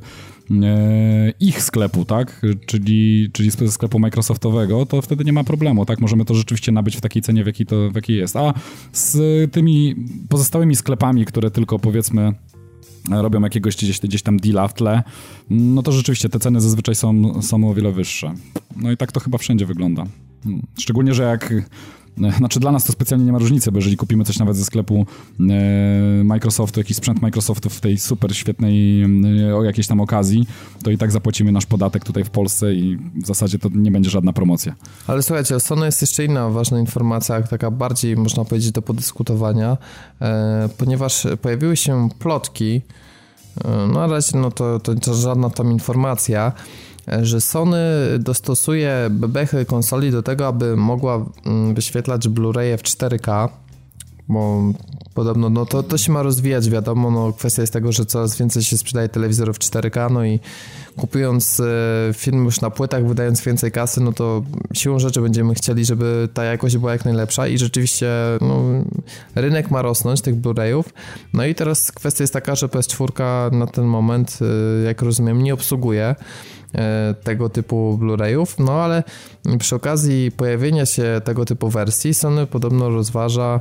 ich 1.39 1.61
sklepu, 1.61 2.05
tak, 2.05 2.41
czyli, 2.65 3.29
czyli 3.33 3.51
ze 3.51 3.71
sklepu 3.71 3.99
Microsoftowego, 3.99 4.85
to 4.85 5.01
wtedy 5.01 5.25
nie 5.25 5.33
ma 5.33 5.43
problemu, 5.43 5.85
tak, 5.85 5.99
możemy 5.99 6.25
to 6.25 6.35
rzeczywiście 6.35 6.71
nabyć 6.71 6.97
w 6.97 7.01
takiej 7.01 7.21
cenie, 7.21 7.43
w 7.43 7.47
jakiej 7.47 7.65
to 7.65 7.89
w 7.91 7.95
jakiej 7.95 8.17
jest, 8.17 8.35
a 8.35 8.53
z 8.93 9.51
tymi 9.51 9.95
pozostałymi 10.29 10.75
sklepami, 10.75 11.25
które 11.25 11.51
tylko 11.51 11.79
powiedzmy 11.79 12.33
robią 13.09 13.41
jakiegoś 13.41 13.75
gdzieś, 13.75 13.99
gdzieś 13.99 14.21
tam 14.21 14.37
deala 14.37 14.67
w 14.67 14.73
tle, 14.73 15.03
no 15.49 15.83
to 15.83 15.91
rzeczywiście 15.91 16.29
te 16.29 16.39
ceny 16.39 16.61
zazwyczaj 16.61 16.95
są, 16.95 17.41
są 17.41 17.69
o 17.69 17.73
wiele 17.73 17.91
wyższe. 17.91 18.33
No 18.75 18.91
i 18.91 18.97
tak 18.97 19.11
to 19.11 19.19
chyba 19.19 19.37
wszędzie 19.37 19.65
wygląda. 19.65 20.05
Hmm. 20.43 20.61
Szczególnie, 20.79 21.13
że 21.13 21.23
jak 21.23 21.53
znaczy 22.37 22.59
dla 22.59 22.71
nas 22.71 22.83
to 22.83 22.93
specjalnie 22.93 23.25
nie 23.25 23.31
ma 23.31 23.39
różnicy, 23.39 23.71
bo 23.71 23.77
jeżeli 23.77 23.97
kupimy 23.97 24.23
coś 24.23 24.39
nawet 24.39 24.57
ze 24.57 24.65
sklepu 24.65 25.05
e, 25.39 26.23
Microsoftu, 26.23 26.79
jakiś 26.79 26.97
sprzęt 26.97 27.21
Microsoftu 27.21 27.69
w 27.69 27.81
tej 27.81 27.97
super 27.97 28.35
świetnej 28.35 29.03
e, 29.49 29.55
o 29.55 29.63
jakiejś 29.63 29.87
tam 29.87 30.01
okazji, 30.01 30.47
to 30.83 30.91
i 30.91 30.97
tak 30.97 31.11
zapłacimy 31.11 31.51
nasz 31.51 31.65
podatek 31.65 32.05
tutaj 32.05 32.23
w 32.23 32.29
Polsce 32.29 32.73
i 32.73 32.97
w 33.15 33.25
zasadzie 33.25 33.59
to 33.59 33.69
nie 33.73 33.91
będzie 33.91 34.09
żadna 34.09 34.33
promocja. 34.33 34.75
Ale 35.07 35.23
słuchajcie, 35.23 35.59
Sony 35.59 35.85
jest 35.85 36.01
jeszcze 36.01 36.25
inna 36.25 36.49
ważna 36.49 36.79
informacja, 36.79 37.41
taka 37.41 37.71
bardziej 37.71 38.17
można 38.17 38.45
powiedzieć 38.45 38.71
do 38.71 38.81
podyskutowania, 38.81 39.77
e, 40.21 40.69
ponieważ 40.77 41.27
pojawiły 41.41 41.77
się 41.77 42.09
plotki, 42.19 42.81
no 43.65 43.87
na 43.87 44.07
razie 44.07 44.37
no 44.37 44.51
to, 44.51 44.79
to 44.79 45.13
żadna 45.13 45.49
tam 45.49 45.71
informacja, 45.71 46.51
że 47.21 47.41
Sony 47.41 47.79
dostosuje 48.19 49.07
bebechy 49.11 49.65
konsoli 49.65 50.11
do 50.11 50.23
tego, 50.23 50.47
aby 50.47 50.75
mogła 50.75 51.25
mm, 51.45 51.75
wyświetlać 51.75 52.27
Blu-raye 52.27 52.77
w 52.77 52.83
4K, 52.83 53.49
bo 54.29 54.61
podobno 55.13 55.49
no 55.49 55.65
to, 55.65 55.83
to 55.83 55.97
się 55.97 56.11
ma 56.11 56.23
rozwijać, 56.23 56.69
wiadomo, 56.69 57.11
no 57.11 57.33
kwestia 57.33 57.61
jest 57.61 57.73
tego, 57.73 57.91
że 57.91 58.05
coraz 58.05 58.37
więcej 58.37 58.63
się 58.63 58.77
sprzedaje 58.77 59.09
telewizorów 59.09 59.59
4K, 59.59 60.11
no 60.11 60.25
i 60.25 60.39
kupując 60.97 61.59
e, 61.59 61.63
film 62.13 62.45
już 62.45 62.61
na 62.61 62.69
płytach, 62.69 63.07
wydając 63.07 63.41
więcej 63.41 63.71
kasy, 63.71 64.01
no 64.01 64.13
to 64.13 64.43
siłą 64.73 64.99
rzeczy 64.99 65.21
będziemy 65.21 65.53
chcieli, 65.53 65.85
żeby 65.85 66.29
ta 66.33 66.43
jakość 66.43 66.77
była 66.77 66.91
jak 66.91 67.05
najlepsza 67.05 67.47
i 67.47 67.57
rzeczywiście 67.57 68.07
no, 68.41 68.63
rynek 69.35 69.71
ma 69.71 69.81
rosnąć 69.81 70.21
tych 70.21 70.35
Blu-rayów. 70.35 70.83
No 71.33 71.45
i 71.45 71.55
teraz 71.55 71.91
kwestia 71.91 72.23
jest 72.23 72.33
taka, 72.33 72.55
że 72.55 72.67
PS4 72.67 73.51
na 73.51 73.67
ten 73.67 73.85
moment, 73.85 74.39
e, 74.41 74.83
jak 74.83 75.01
rozumiem, 75.01 75.43
nie 75.43 75.53
obsługuje 75.53 76.15
tego 77.23 77.49
typu 77.49 77.97
Blu-rayów, 78.01 78.59
no 78.59 78.71
ale 78.71 79.03
przy 79.59 79.75
okazji 79.75 80.31
pojawienia 80.31 80.85
się 80.85 81.21
tego 81.23 81.45
typu 81.45 81.69
wersji 81.69 82.13
Sony 82.13 82.47
podobno 82.47 82.89
rozważa 82.89 83.59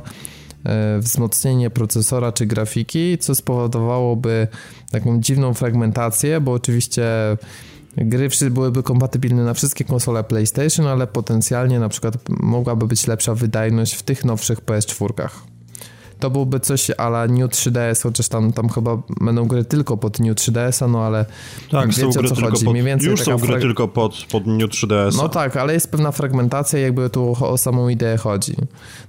wzmocnienie 0.99 1.69
procesora 1.69 2.31
czy 2.31 2.45
grafiki, 2.45 3.17
co 3.17 3.35
spowodowałoby 3.35 4.47
taką 4.91 5.19
dziwną 5.19 5.53
fragmentację, 5.53 6.41
bo 6.41 6.53
oczywiście 6.53 7.03
gry 7.97 8.29
byłyby 8.51 8.83
kompatybilne 8.83 9.43
na 9.43 9.53
wszystkie 9.53 9.85
konsole 9.85 10.23
PlayStation, 10.23 10.87
ale 10.87 11.07
potencjalnie 11.07 11.79
na 11.79 11.89
przykład 11.89 12.29
mogłaby 12.29 12.87
być 12.87 13.07
lepsza 13.07 13.35
wydajność 13.35 13.93
w 13.93 14.03
tych 14.03 14.25
nowszych 14.25 14.61
PS4 14.61 15.52
to 16.23 16.29
byłby 16.29 16.59
coś 16.59 16.91
ala 16.97 17.27
New 17.27 17.51
3DS, 17.51 18.03
chociaż 18.03 18.27
tam, 18.27 18.53
tam 18.53 18.69
chyba 18.69 18.97
będą 19.21 19.45
gry 19.45 19.65
tylko 19.65 19.97
pod 19.97 20.19
New 20.19 20.35
3DS-a, 20.35 20.87
no 20.87 21.01
ale 21.01 21.25
tak, 21.71 21.87
wiecie 21.87 22.01
są 22.01 22.07
o 22.19 22.23
co 22.23 22.35
chodzi. 22.35 22.65
Pod, 22.65 22.73
Mniej 22.73 22.83
więcej 22.83 23.11
już 23.11 23.21
są 23.21 23.37
gry 23.37 23.59
tylko 23.59 23.87
pod, 23.87 24.25
pod 24.31 24.47
New 24.47 24.69
3DS. 24.69 25.17
No 25.17 25.29
tak, 25.29 25.57
ale 25.57 25.73
jest 25.73 25.91
pewna 25.91 26.11
fragmentacja 26.11 26.79
jakby 26.79 27.09
tu 27.09 27.35
o, 27.41 27.49
o 27.49 27.57
samą 27.57 27.89
ideę 27.89 28.17
chodzi. 28.17 28.55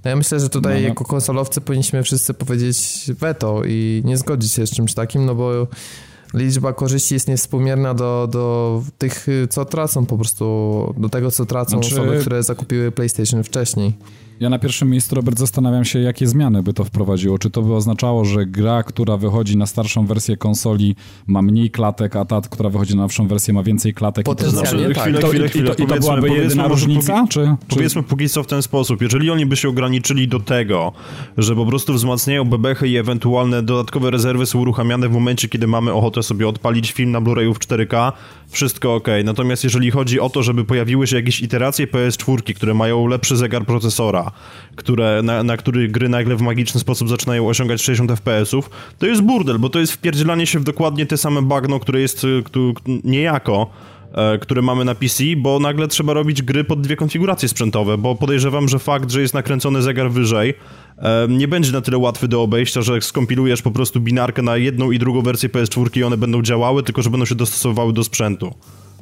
No 0.05 0.11
ja 0.11 0.17
myślę, 0.17 0.41
że 0.41 0.49
tutaj 0.49 0.75
no, 0.75 0.81
no. 0.81 0.89
jako 0.89 1.05
konsolowcy 1.05 1.61
powinniśmy 1.61 2.03
wszyscy 2.03 2.35
powiedzieć 2.35 3.07
veto 3.09 3.63
i 3.67 4.03
nie 4.05 4.17
zgodzić 4.17 4.53
się 4.53 4.67
z 4.67 4.71
czymś 4.71 4.95
takim, 4.95 5.27
no 5.27 5.35
bo 5.35 5.67
liczba 6.35 6.73
korzyści 6.73 7.15
jest 7.15 7.29
niewspółmierna 7.29 7.95
do, 7.95 8.29
do 8.33 8.83
tych, 8.99 9.27
co 9.51 9.65
tracą 9.65 10.07
po 10.07 10.17
prostu, 10.17 10.95
do 10.99 11.09
tego, 11.09 11.31
co 11.31 11.47
tracą 11.47 11.83
znaczy... 11.83 11.95
osoby, 11.95 12.19
które 12.21 12.43
zakupiły 12.43 12.93
PlayStation 12.93 13.45
wcześniej. 13.45 13.93
Ja 14.41 14.51
na 14.51 14.59
pierwszym 14.59 14.91
miejscu, 14.91 15.15
Robert, 15.15 15.39
zastanawiam 15.39 15.85
się, 15.85 15.99
jakie 15.99 16.27
zmiany 16.27 16.63
by 16.63 16.73
to 16.73 16.85
wprowadziło. 16.85 17.39
Czy 17.39 17.51
to 17.51 17.63
by 17.63 17.75
oznaczało, 17.75 18.25
że 18.25 18.47
gra, 18.47 18.83
która 18.83 19.17
wychodzi 19.17 19.57
na 19.57 19.67
starszą 19.67 20.07
wersję 20.07 20.37
konsoli 20.37 20.97
ma 21.27 21.43
mniej 21.43 21.71
klatek, 21.71 22.17
a 22.17 22.25
ta, 22.25 22.41
która 22.41 22.71
wychodzi 22.71 22.97
na 22.97 23.03
nowszą 23.03 23.29
wersję 23.29 23.55
ma 23.55 23.63
więcej 23.63 23.95
klatek? 23.95 24.29
I 24.29 24.37
to, 24.37 24.51
znaczy, 24.51 24.89
tak. 24.95 25.03
chwilę, 25.03 25.21
chwilę, 25.21 25.47
I 25.47 25.77
to, 25.77 25.83
i 25.85 25.87
to 25.87 25.95
byłaby 25.97 26.29
jedyna 26.29 26.69
różnica? 26.69 27.21
Póki, 27.21 27.29
czy, 27.29 27.57
powiedzmy 27.69 28.03
póki 28.03 28.29
co 28.29 28.43
w 28.43 28.47
ten 28.47 28.63
sposób. 28.63 29.03
Jeżeli 29.03 29.31
oni 29.31 29.47
by 29.47 29.57
się 29.57 29.69
ograniczyli 29.69 30.29
do 30.29 30.41
tego, 30.41 30.93
że 31.39 31.57
po 31.57 31.67
prostu 31.67 31.95
wzmacniają 31.95 32.45
bebechy 32.45 32.89
i 32.89 32.97
ewentualne 32.97 33.63
dodatkowe 33.63 34.11
rezerwy 34.11 34.47
są 34.47 34.59
uruchamiane 34.59 35.09
w 35.09 35.13
momencie, 35.13 35.49
kiedy 35.49 35.67
mamy 35.67 35.93
ochotę 35.93 36.23
sobie 36.25 36.49
odpalić 36.49 36.93
film 36.93 37.11
na 37.11 37.21
Blu-rayu 37.21 37.55
w 37.55 37.59
4K, 37.59 38.13
wszystko 38.49 38.95
ok. 38.95 39.09
Natomiast 39.25 39.65
jeżeli 39.65 39.91
chodzi 39.91 40.21
o 40.21 40.31
to, 40.31 40.43
żeby 40.43 40.65
pojawiły 40.65 41.07
się 41.07 41.17
jakieś 41.17 41.41
iteracje 41.41 41.87
PS4, 41.87 42.55
które 42.55 42.75
mają 42.75 43.07
lepszy 43.07 43.37
zegar 43.37 43.65
procesora, 43.67 44.31
które, 44.77 45.21
na, 45.23 45.43
na 45.43 45.57
który 45.57 45.89
gry 45.89 46.09
nagle 46.09 46.37
w 46.37 46.41
magiczny 46.41 46.81
sposób 46.81 47.09
zaczynają 47.09 47.49
osiągać 47.49 47.83
60 47.83 48.11
FPS-ów, 48.11 48.71
to 48.99 49.07
jest 49.07 49.23
burdel, 49.23 49.59
bo 49.59 49.69
to 49.69 49.79
jest 49.79 49.93
wpierdzielanie 49.93 50.47
się 50.47 50.59
w 50.59 50.65
dokładnie 50.65 51.07
te 51.07 51.17
same 51.17 51.43
bagno, 51.43 51.81
które 51.81 52.01
jest 52.01 52.27
tu, 52.51 52.75
niejako 53.05 53.71
które 54.41 54.63
mamy 54.63 54.85
na 54.85 54.95
PC, 54.95 55.25
bo 55.37 55.59
nagle 55.59 55.89
trzeba 55.89 56.13
robić 56.13 56.43
gry 56.43 56.65
pod 56.65 56.81
dwie 56.81 56.97
konfiguracje 56.97 57.49
sprzętowe, 57.49 57.99
bo 57.99 58.15
podejrzewam, 58.15 58.69
że 58.69 58.79
fakt, 58.79 59.11
że 59.11 59.21
jest 59.21 59.35
nakręcony 59.35 59.83
zegar 59.83 60.11
wyżej, 60.11 60.55
e, 60.99 61.27
nie 61.29 61.49
będzie 61.49 61.73
na 61.73 61.81
tyle 61.81 61.99
łatwy 61.99 62.29
do 62.29 62.43
obejścia, 62.43 62.83
że 62.83 63.01
skompilujesz 63.01 63.63
po 63.63 63.71
prostu 63.71 64.01
binarkę 64.01 64.43
na 64.43 64.57
jedną 64.57 64.91
i 64.91 64.99
drugą 64.99 65.23
wersję 65.23 65.49
PS4 65.49 65.99
i 65.99 66.05
one 66.05 66.17
będą 66.17 66.43
działały, 66.43 66.83
tylko 66.83 67.03
że 67.03 67.11
będą 67.11 67.27
się 67.27 67.35
dostosowywały 67.35 67.93
do 67.93 68.05
sprzętu. 68.05 68.55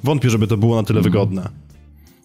Wątpię, 0.05 0.31
żeby 0.31 0.47
to 0.47 0.57
było 0.57 0.77
na 0.77 0.83
tyle 0.83 1.01
wygodne. 1.01 1.49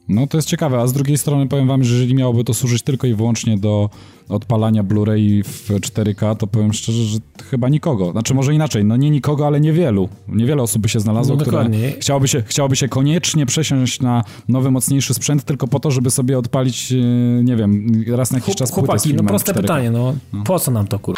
No 0.09 0.27
to 0.27 0.37
jest 0.37 0.47
ciekawe, 0.47 0.79
a 0.79 0.87
z 0.87 0.93
drugiej 0.93 1.17
strony 1.17 1.47
powiem 1.47 1.67
wam, 1.67 1.83
że 1.83 1.93
jeżeli 1.93 2.15
miałoby 2.15 2.43
to 2.43 2.53
służyć 2.53 2.81
tylko 2.81 3.07
i 3.07 3.13
wyłącznie 3.13 3.57
do 3.57 3.89
odpalania 4.29 4.83
Blu-ray 4.83 5.43
w 5.43 5.69
4K, 5.69 6.35
to 6.35 6.47
powiem 6.47 6.73
szczerze, 6.73 7.03
że 7.03 7.17
chyba 7.49 7.69
nikogo. 7.69 8.11
Znaczy 8.11 8.33
może 8.33 8.53
inaczej, 8.53 8.85
no 8.85 8.97
nie 8.97 9.09
nikogo, 9.09 9.47
ale 9.47 9.59
niewielu. 9.59 10.09
Niewiele 10.27 10.63
osób 10.63 10.81
by 10.81 10.89
się 10.89 10.99
znalazło, 10.99 11.35
No 11.35 11.41
które 11.41 11.69
chciałoby 11.99 12.27
się, 12.27 12.41
chciałoby 12.41 12.75
się 12.75 12.87
koniecznie 12.87 13.45
przesiąść 13.45 14.01
na 14.01 14.23
nowy, 14.47 14.71
mocniejszy 14.71 15.13
sprzęt 15.13 15.43
tylko 15.43 15.67
po 15.67 15.79
to, 15.79 15.91
żeby 15.91 16.11
sobie 16.11 16.37
odpalić, 16.37 16.91
e, 16.91 16.95
nie 17.43 17.55
wiem, 17.55 17.91
raz 18.07 18.31
na 18.31 18.37
jakiś 18.37 18.55
czas 18.55 18.71
płytę 18.71 18.85
z 18.85 18.85
Chłopaki, 19.03 19.13
no 19.13 19.23
proste 19.23 19.51
4K. 19.53 19.61
pytanie, 19.61 19.91
no. 19.91 20.15
Po 20.45 20.59
co 20.59 20.71
nam 20.71 20.87
to, 20.87 20.99
kur... 20.99 21.15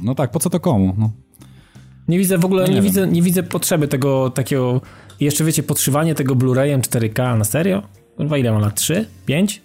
No 0.00 0.14
tak, 0.14 0.30
po 0.30 0.38
co 0.38 0.50
to 0.50 0.60
komu? 0.60 0.94
No. 0.98 1.10
Nie 2.08 2.18
widzę 2.18 2.38
w 2.38 2.44
ogóle, 2.44 2.62
Nie 2.62 2.68
nie, 2.68 2.74
wiem. 2.74 2.84
widzę, 2.84 3.06
nie 3.06 3.22
widzę 3.22 3.42
potrzeby 3.42 3.88
tego 3.88 4.30
takiego, 4.30 4.80
jeszcze 5.20 5.44
wiecie, 5.44 5.62
podszywanie 5.62 6.14
tego 6.14 6.34
Blu-rayem 6.36 6.80
4K 6.80 7.38
na 7.38 7.44
serio? 7.44 7.82
Kurwa, 8.16 8.38
ile 8.38 8.52
ma 8.52 8.58
lat? 8.58 8.74
3? 8.80 9.06
5? 9.26 9.62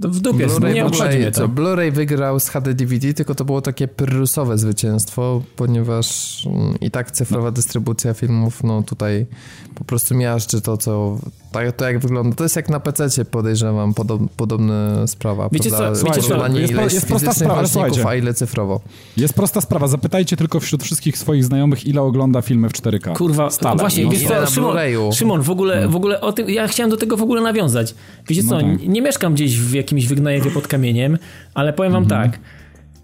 W 0.00 0.20
dupie, 0.20 0.46
Blu-ray, 0.46 0.74
nie 0.74 0.86
obchodzi 0.86 1.24
to. 1.24 1.30
co, 1.32 1.48
Blu-ray 1.48 1.92
wygrał 1.92 2.40
z 2.40 2.48
HD 2.48 2.74
DVD, 2.74 3.14
tylko 3.14 3.34
to 3.34 3.44
było 3.44 3.60
takie 3.62 3.88
pyrrusowe 3.88 4.58
zwycięstwo, 4.58 5.42
ponieważ 5.56 6.38
mm, 6.46 6.80
i 6.80 6.90
tak 6.90 7.10
cyfrowa 7.10 7.50
dystrybucja 7.50 8.14
filmów, 8.14 8.62
no 8.62 8.82
tutaj 8.82 9.26
po 9.74 9.84
prostu 9.84 10.14
miażdży 10.14 10.60
to, 10.60 10.76
co 10.76 11.18
tak, 11.52 11.72
to 11.76 11.84
jak 11.84 11.98
wygląda. 11.98 12.36
To 12.36 12.42
jest 12.44 12.56
jak 12.56 12.68
na 12.68 12.80
PC 12.80 13.24
podejrzewam, 13.24 13.94
podob, 13.94 14.22
podobna 14.36 15.06
sprawa. 15.06 15.48
Wiecie 15.52 15.70
prawda? 15.70 15.92
co, 16.00 16.06
wiecie 16.06 16.22
co, 16.22 16.46
jest 16.58 16.70
ile 16.70 16.74
pro- 16.74 16.82
jest 16.82 16.94
jest 16.94 17.06
prosta 17.06 17.32
fizycznych 17.32 17.68
sprawa, 17.68 18.10
a 18.10 18.14
ile 18.14 18.34
cyfrowo. 18.34 18.80
Jest 19.16 19.34
prosta 19.34 19.60
sprawa, 19.60 19.88
zapytajcie 19.88 20.36
tylko 20.36 20.60
wśród 20.60 20.82
wszystkich 20.82 21.18
swoich 21.18 21.44
znajomych, 21.44 21.86
ile 21.86 22.02
ogląda 22.02 22.42
filmy 22.42 22.68
w 22.68 22.72
4K. 22.72 23.16
Kurwa, 23.16 23.50
Stale. 23.50 23.76
właśnie, 23.76 24.04
No. 24.04 24.10
wiesz 24.10 24.24
co, 24.24 24.46
Szymon. 24.46 24.76
Szymon, 25.12 25.42
w 25.42 25.50
ogóle, 25.50 25.88
w 25.88 25.96
ogóle 25.96 26.20
o 26.20 26.32
tym, 26.32 26.50
ja 26.50 26.68
chciałem 26.68 26.90
do 26.90 26.96
tego 26.96 27.16
w 27.16 27.22
ogóle 27.22 27.40
nawiązać. 27.42 27.94
Wiecie 28.28 28.42
co, 28.42 28.54
No 28.54 28.60
tak. 28.60 28.88
nie 28.88 29.02
mieszkam 29.02 29.34
gdzieś 29.34 29.58
w 29.60 29.72
jakimś 29.74 30.06
wygnajewie 30.06 30.50
pod 30.50 30.68
kamieniem, 30.68 31.18
ale 31.54 31.72
powiem 31.72 31.92
wam 31.92 32.02
Mhm. 32.02 32.30
tak, 32.30 32.40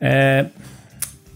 e, 0.02 0.48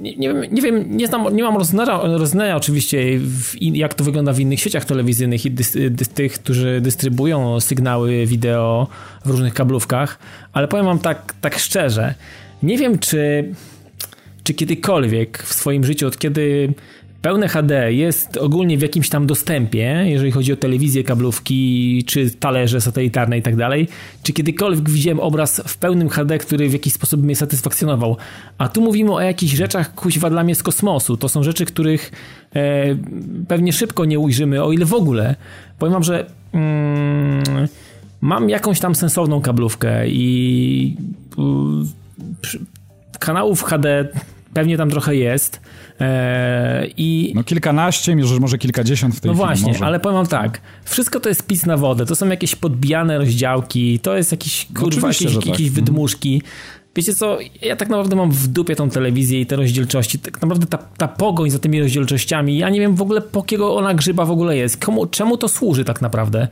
nie, 0.01 0.16
nie, 0.16 0.28
wiem, 0.28 0.42
nie 0.51 0.62
wiem, 0.62 0.96
nie 0.96 1.07
znam, 1.07 1.36
nie 1.36 1.42
mam 1.42 1.57
rozeznania 2.03 2.57
oczywiście, 2.57 3.20
in- 3.61 3.76
jak 3.76 3.94
to 3.94 4.05
wygląda 4.05 4.32
w 4.32 4.40
innych 4.40 4.61
sieciach 4.61 4.84
telewizyjnych 4.84 5.46
i 5.46 5.51
dys, 5.51 5.76
dys, 5.90 6.09
tych, 6.09 6.32
którzy 6.32 6.80
dystrybuują 6.80 7.61
sygnały 7.61 8.26
wideo 8.26 8.86
w 9.24 9.30
różnych 9.30 9.55
kablówkach, 9.55 10.18
ale 10.53 10.68
powiem 10.68 10.86
wam 10.86 10.98
tak, 10.98 11.34
tak 11.40 11.59
szczerze, 11.59 12.14
nie 12.62 12.78
wiem, 12.78 12.98
czy 12.98 13.55
czy 14.44 14.55
kiedykolwiek 14.55 15.42
w 15.42 15.55
swoim 15.55 15.84
życiu, 15.84 16.07
od 16.07 16.18
kiedy 16.18 16.74
pełne 17.22 17.48
HD 17.48 17.92
jest 17.92 18.36
ogólnie 18.36 18.78
w 18.78 18.82
jakimś 18.82 19.08
tam 19.08 19.26
dostępie, 19.26 20.04
jeżeli 20.06 20.30
chodzi 20.30 20.52
o 20.52 20.56
telewizję, 20.56 21.04
kablówki, 21.04 22.04
czy 22.06 22.30
talerze 22.30 22.80
satelitarne 22.80 23.38
i 23.38 23.42
tak 23.42 23.56
dalej, 23.56 23.88
czy 24.22 24.32
kiedykolwiek 24.32 24.90
widziałem 24.90 25.20
obraz 25.20 25.62
w 25.66 25.76
pełnym 25.76 26.08
HD, 26.08 26.38
który 26.38 26.68
w 26.68 26.72
jakiś 26.72 26.92
sposób 26.92 27.22
mnie 27.22 27.36
satysfakcjonował. 27.36 28.16
A 28.58 28.68
tu 28.68 28.80
mówimy 28.80 29.12
o 29.12 29.20
jakichś 29.20 29.54
rzeczach 29.54 29.94
kuźwa 29.94 30.30
dla 30.30 30.44
mnie 30.44 30.54
z 30.54 30.62
kosmosu. 30.62 31.16
To 31.16 31.28
są 31.28 31.42
rzeczy, 31.42 31.64
których 31.64 32.12
e, 32.54 32.96
pewnie 33.48 33.72
szybko 33.72 34.04
nie 34.04 34.18
ujrzymy, 34.18 34.64
o 34.64 34.72
ile 34.72 34.84
w 34.84 34.94
ogóle. 34.94 35.34
Powiem 35.78 35.92
wam, 35.92 36.02
że 36.04 36.26
mm, 36.52 37.42
mam 38.20 38.48
jakąś 38.48 38.80
tam 38.80 38.94
sensowną 38.94 39.40
kablówkę 39.40 40.08
i 40.08 40.96
przy- 42.40 42.60
kanałów 43.18 43.62
HD 43.62 44.08
pewnie 44.55 44.76
tam 44.76 44.90
trochę 44.90 45.16
jest. 45.16 45.61
E, 46.01 46.86
I 46.96 47.32
No 47.34 47.44
kilkanaście, 47.44 48.16
może, 48.16 48.40
może 48.40 48.59
kilkadziesiąt 48.59 49.14
w 49.14 49.20
tej 49.20 49.30
no 49.30 49.34
właśnie, 49.34 49.72
może. 49.72 49.86
ale 49.86 50.01
powiem 50.01 50.26
tak, 50.26 50.61
wszystko 50.84 51.20
to 51.20 51.28
jest 51.28 51.46
pis 51.46 51.66
na 51.66 51.76
wodę, 51.76 52.07
to 52.07 52.16
są 52.16 52.28
jakieś 52.28 52.55
podbijane 52.57 53.18
rozdziałki, 53.18 53.98
to 53.98 54.16
jest 54.16 54.32
jakiś, 54.32 54.66
kurwa, 54.74 54.86
oczywiście, 54.86 55.24
jakieś, 55.24 55.36
tak. 55.38 55.46
jakieś 55.46 55.70
wydmuszki. 55.70 56.42
Wiecie 56.97 57.14
co, 57.14 57.38
ja 57.62 57.76
tak 57.76 57.88
naprawdę 57.88 58.16
mam 58.16 58.30
w 58.30 58.49
dupie 58.49 58.76
tą 58.76 58.91
telewizję 58.91 59.41
i 59.41 59.47
te 59.47 59.57
rozdzielczości. 59.57 60.18
Tak 60.18 60.43
naprawdę 60.43 60.66
ta, 60.66 60.78
ta 60.78 61.09
pogoń 61.09 61.51
za 61.51 61.59
tymi 61.59 61.80
rozdzielczościami, 61.80 62.59
ja 62.59 62.70
nie 62.70 62.80
wiem 62.80 62.95
w 62.95 63.03
ogóle 63.03 63.20
po 63.20 63.43
kiego 63.43 63.76
ona 63.76 63.95
grzyba 63.95 64.24
w 64.24 64.30
ogóle 64.30 64.57
jest. 64.57 64.84
Komu, 64.84 65.07
czemu 65.07 65.36
to 65.36 65.49
służy 65.49 65.84
tak 65.84 66.03
naprawdę? 66.03 66.49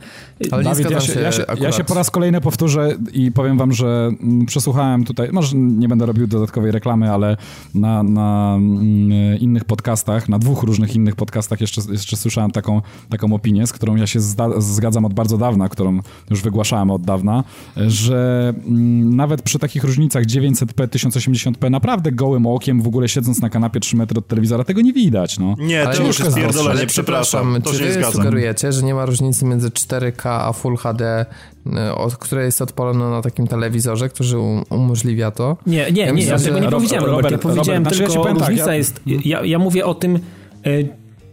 Ale 0.51 0.63
nie 0.63 0.69
Dawid, 0.69 0.87
zgadzam 0.87 1.07
ja 1.07 1.13
się, 1.13 1.21
ja, 1.21 1.31
się, 1.31 1.45
ja 1.61 1.71
się 1.71 1.83
po 1.83 1.93
raz 1.93 2.11
kolejny 2.11 2.41
powtórzę 2.41 2.95
i 3.13 3.31
powiem 3.31 3.57
wam, 3.57 3.73
że 3.73 4.11
mm, 4.21 4.45
przesłuchałem 4.45 5.03
tutaj, 5.03 5.29
może 5.31 5.57
nie 5.57 5.87
będę 5.87 6.05
robił 6.05 6.27
dodatkowej 6.27 6.71
reklamy, 6.71 7.11
ale 7.11 7.37
na, 7.75 8.03
na 8.03 8.55
mm, 8.55 9.39
innych 9.39 9.65
podcastach, 9.65 10.29
na 10.29 10.39
dwóch 10.39 10.63
różnych 10.63 10.95
innych 10.95 11.15
podcastach 11.15 11.61
jeszcze, 11.61 11.81
jeszcze 11.91 12.17
słyszałem 12.17 12.51
taką, 12.51 12.81
taką 13.09 13.33
opinię, 13.33 13.67
z 13.67 13.73
którą 13.73 13.95
ja 13.95 14.07
się 14.07 14.19
zda, 14.19 14.61
zgadzam 14.61 15.05
od 15.05 15.13
bardzo 15.13 15.37
dawna, 15.37 15.69
którą 15.69 15.99
już 16.29 16.41
wygłaszałem 16.41 16.91
od 16.91 17.01
dawna, 17.01 17.43
że 17.77 18.53
mm, 18.67 19.15
nawet 19.15 19.41
przy 19.41 19.59
takich 19.59 19.83
różnicach 19.83 20.28
900p, 20.29 20.87
1080p, 20.87 21.71
naprawdę 21.71 22.11
gołym 22.11 22.45
okiem, 22.47 22.81
w 22.81 22.87
ogóle 22.87 23.09
siedząc 23.09 23.41
na 23.41 23.49
kanapie 23.49 23.79
3 23.79 23.95
metry 23.97 24.19
od 24.19 24.27
telewizora, 24.27 24.63
tego 24.63 24.81
nie 24.81 24.93
widać, 24.93 25.39
no. 25.39 25.55
Nie, 25.59 25.87
Ale 25.87 25.95
to 25.97 26.03
już 26.03 26.19
jest 26.19 26.35
pierdolenie, 26.35 26.85
przepraszam. 26.87 27.61
To 27.63 27.71
czy 27.71 27.77
się 27.77 27.83
nie 27.83 27.87
wy 27.89 27.93
zgadzam. 27.93 28.13
sugerujecie, 28.13 28.71
że 28.71 28.83
nie 28.83 28.93
ma 28.93 29.05
różnicy 29.05 29.45
między 29.45 29.69
4K 29.69 30.29
a 30.29 30.53
Full 30.53 30.77
HD, 30.77 31.25
y, 31.67 31.95
od- 31.95 32.17
które 32.17 32.45
jest 32.45 32.61
odpalone 32.61 33.09
na 33.09 33.21
takim 33.21 33.47
telewizorze, 33.47 34.09
który 34.09 34.39
um- 34.39 34.63
umożliwia 34.69 35.31
to? 35.31 35.57
Nie, 35.67 35.91
nie, 35.91 36.05
nie, 36.05 36.13
myślę, 36.13 36.31
ja 36.31 36.39
tego 36.39 36.59
nie 36.59 36.65
Robert- 36.65 36.71
powiedziałem, 36.71 37.05
Robert, 37.05 37.15
Robert, 37.23 37.31
ja 37.31 37.49
powiedziałem 37.49 37.83
Robert, 37.83 37.95
znaczy 37.95 38.01
ja 38.03 38.07
tylko, 38.07 38.13
ci 38.13 38.19
powiem 38.23 38.37
tak, 38.37 38.47
różnica 38.49 38.71
ja- 38.71 38.77
jest, 38.77 39.01
ja, 39.25 39.45
ja 39.45 39.59
mówię 39.59 39.85
o 39.85 39.93
tym, 39.95 40.15
e, 40.15 40.19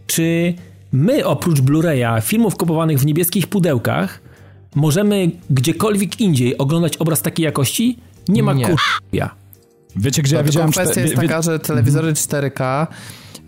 czy 0.07 0.53
my 0.91 1.25
oprócz 1.25 1.59
Blu-raya, 1.61 2.21
filmów 2.21 2.55
kupowanych 2.55 2.99
w 2.99 3.05
niebieskich 3.05 3.47
pudełkach, 3.47 4.21
możemy 4.75 5.31
gdziekolwiek 5.49 6.21
indziej 6.21 6.57
oglądać 6.57 6.97
obraz 6.97 7.21
takiej 7.21 7.43
jakości? 7.43 7.97
Nie 8.29 8.43
ma 8.43 8.53
Nie. 8.53 8.65
kurwa. 8.65 9.35
Wiecie, 9.95 10.21
gdzie 10.21 10.35
ja 10.35 10.39
Tylko 10.39 10.47
widziałem... 10.51 10.71
kwestia 10.71 10.93
czte- 11.01 11.03
jest 11.03 11.15
taka, 11.15 11.41
że 11.41 11.59
telewizory 11.59 12.13
4K 12.13 12.87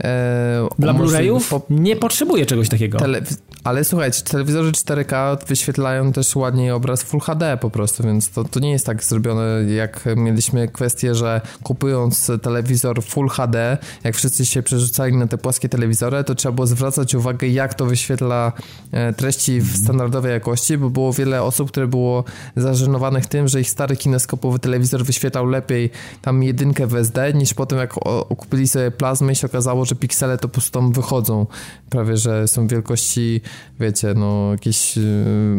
e, 0.03 0.67
Dla 0.79 0.93
Blu-rayów 0.93 1.49
po- 1.49 1.61
nie 1.69 1.95
potrzebuję 1.95 2.45
czegoś 2.45 2.69
takiego. 2.69 2.97
Tele... 2.97 3.21
Ale 3.63 3.83
słuchajcie, 3.83 4.21
telewizory 4.21 4.71
4K 4.71 5.37
wyświetlają 5.47 6.13
też 6.13 6.35
ładniej 6.35 6.71
obraz 6.71 7.03
Full 7.03 7.19
HD 7.19 7.57
po 7.57 7.69
prostu, 7.69 8.03
więc 8.03 8.29
to, 8.29 8.43
to 8.43 8.59
nie 8.59 8.71
jest 8.71 8.85
tak 8.85 9.03
zrobione, 9.03 9.63
jak 9.75 10.03
mieliśmy 10.15 10.67
kwestię, 10.67 11.15
że 11.15 11.41
kupując 11.63 12.31
telewizor 12.41 13.03
Full 13.03 13.29
HD, 13.29 13.77
jak 14.03 14.15
wszyscy 14.15 14.45
się 14.45 14.63
przerzucali 14.63 15.17
na 15.17 15.27
te 15.27 15.37
płaskie 15.37 15.69
telewizory, 15.69 16.23
to 16.23 16.35
trzeba 16.35 16.55
było 16.55 16.67
zwracać 16.67 17.15
uwagę, 17.15 17.47
jak 17.47 17.73
to 17.73 17.85
wyświetla 17.85 18.51
e, 18.91 19.13
treści 19.13 19.61
w 19.61 19.77
standardowej 19.77 20.31
jakości, 20.31 20.77
bo 20.77 20.89
było 20.89 21.13
wiele 21.13 21.43
osób, 21.43 21.71
które 21.71 21.87
było 21.87 22.23
zażenowanych 22.55 23.25
tym, 23.25 23.47
że 23.47 23.61
ich 23.61 23.69
stary 23.69 23.97
kineskopowy 23.97 24.59
telewizor 24.59 25.03
wyświetlał 25.03 25.45
lepiej 25.45 25.89
tam 26.21 26.43
jedynkę 26.43 26.87
w 26.87 26.95
SD, 26.95 27.33
niż 27.33 27.53
potem 27.53 27.79
jak 27.79 27.93
kupili 28.37 28.67
sobie 28.67 28.91
plazmę 28.91 29.31
i 29.31 29.35
się 29.35 29.47
okazało, 29.47 29.85
że 29.85 29.95
piksele 29.95 30.37
to 30.37 30.47
po 30.47 30.53
prostu 30.53 30.79
tam 30.79 30.91
wychodzą, 30.91 31.45
prawie, 31.89 32.17
że 32.17 32.47
są 32.47 32.67
wielkości, 32.67 33.41
wiecie, 33.79 34.13
no 34.15 34.51
jakieś, 34.51 34.97
yy, 34.97 35.03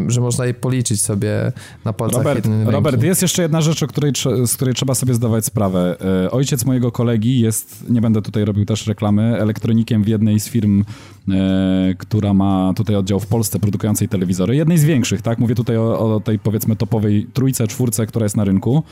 że 0.09 0.21
można 0.21 0.47
je 0.47 0.55
policzyć 0.55 1.03
sobie 1.03 1.53
na 1.85 1.93
palcach 1.93 2.19
Robert, 2.19 2.37
jednej 2.37 2.59
ręki. 2.59 2.73
Robert, 2.73 3.03
jest 3.03 3.23
jeszcze 3.23 3.43
jedna 3.43 3.61
rzecz, 3.61 3.83
o 3.83 3.87
której, 3.87 4.13
z 4.47 4.55
której 4.55 4.75
trzeba 4.75 4.95
sobie 4.95 5.15
zdawać 5.15 5.45
sprawę. 5.45 5.97
E, 6.25 6.31
Ojciec 6.31 6.65
mojego 6.65 6.93
kolegi 6.93 7.41
jest, 7.41 7.85
nie 7.91 8.01
będę 8.01 8.23
tutaj 8.23 8.45
robił 8.45 8.65
też 8.67 8.87
reklamy, 8.87 9.37
elektronikiem 9.41 10.05
w 10.05 10.09
jednej 10.09 10.41
z 10.41 10.49
firm, 10.49 10.85
e, 11.29 11.35
która 11.99 12.35
ma 12.35 12.73
tutaj 12.77 12.97
oddział 12.97 13.21
w 13.21 13.27
Polsce 13.27 13.59
produkującej 13.59 14.09
telewizory. 14.09 14.57
Jednej 14.57 14.79
z 14.79 14.85
większych, 14.85 15.23
tak? 15.23 15.39
Mówię 15.39 15.55
tutaj 15.55 15.77
o, 15.77 16.15
o 16.17 16.21
tej 16.21 16.39
powiedzmy 16.39 16.77
topowej 16.77 17.27
trójce, 17.33 17.67
czwórce, 17.69 18.07
która 18.07 18.25
jest 18.25 18.37
na 18.37 18.45
rynku. 18.45 18.83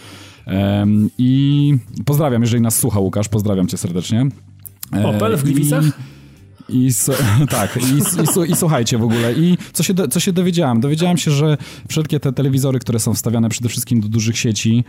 I 1.18 1.74
pozdrawiam, 2.04 2.42
jeżeli 2.42 2.62
nas 2.62 2.78
słucha 2.78 3.00
Łukasz, 3.00 3.28
pozdrawiam 3.28 3.66
cię 3.66 3.76
serdecznie. 3.76 4.26
E, 4.96 5.06
Opel 5.06 5.36
w 5.36 5.40
i- 5.40 5.44
Gliwicach? 5.44 5.84
I, 5.84 5.90
s- 6.86 7.10
tak, 7.50 7.76
i, 7.76 7.80
i, 8.48 8.52
i 8.52 8.56
słuchajcie 8.56 8.98
w 8.98 9.02
ogóle. 9.02 9.32
I 9.32 9.58
co 9.72 9.82
się, 9.82 9.94
do, 9.94 10.08
co 10.08 10.20
się 10.20 10.32
dowiedziałem? 10.32 10.80
Dowiedziałem 10.80 11.16
się, 11.16 11.30
że 11.30 11.56
wszelkie 11.88 12.20
te 12.20 12.32
telewizory, 12.32 12.78
które 12.78 12.98
są 12.98 13.14
wstawiane 13.14 13.48
przede 13.48 13.68
wszystkim 13.68 14.00
do 14.00 14.08
dużych 14.08 14.38
sieci 14.38 14.84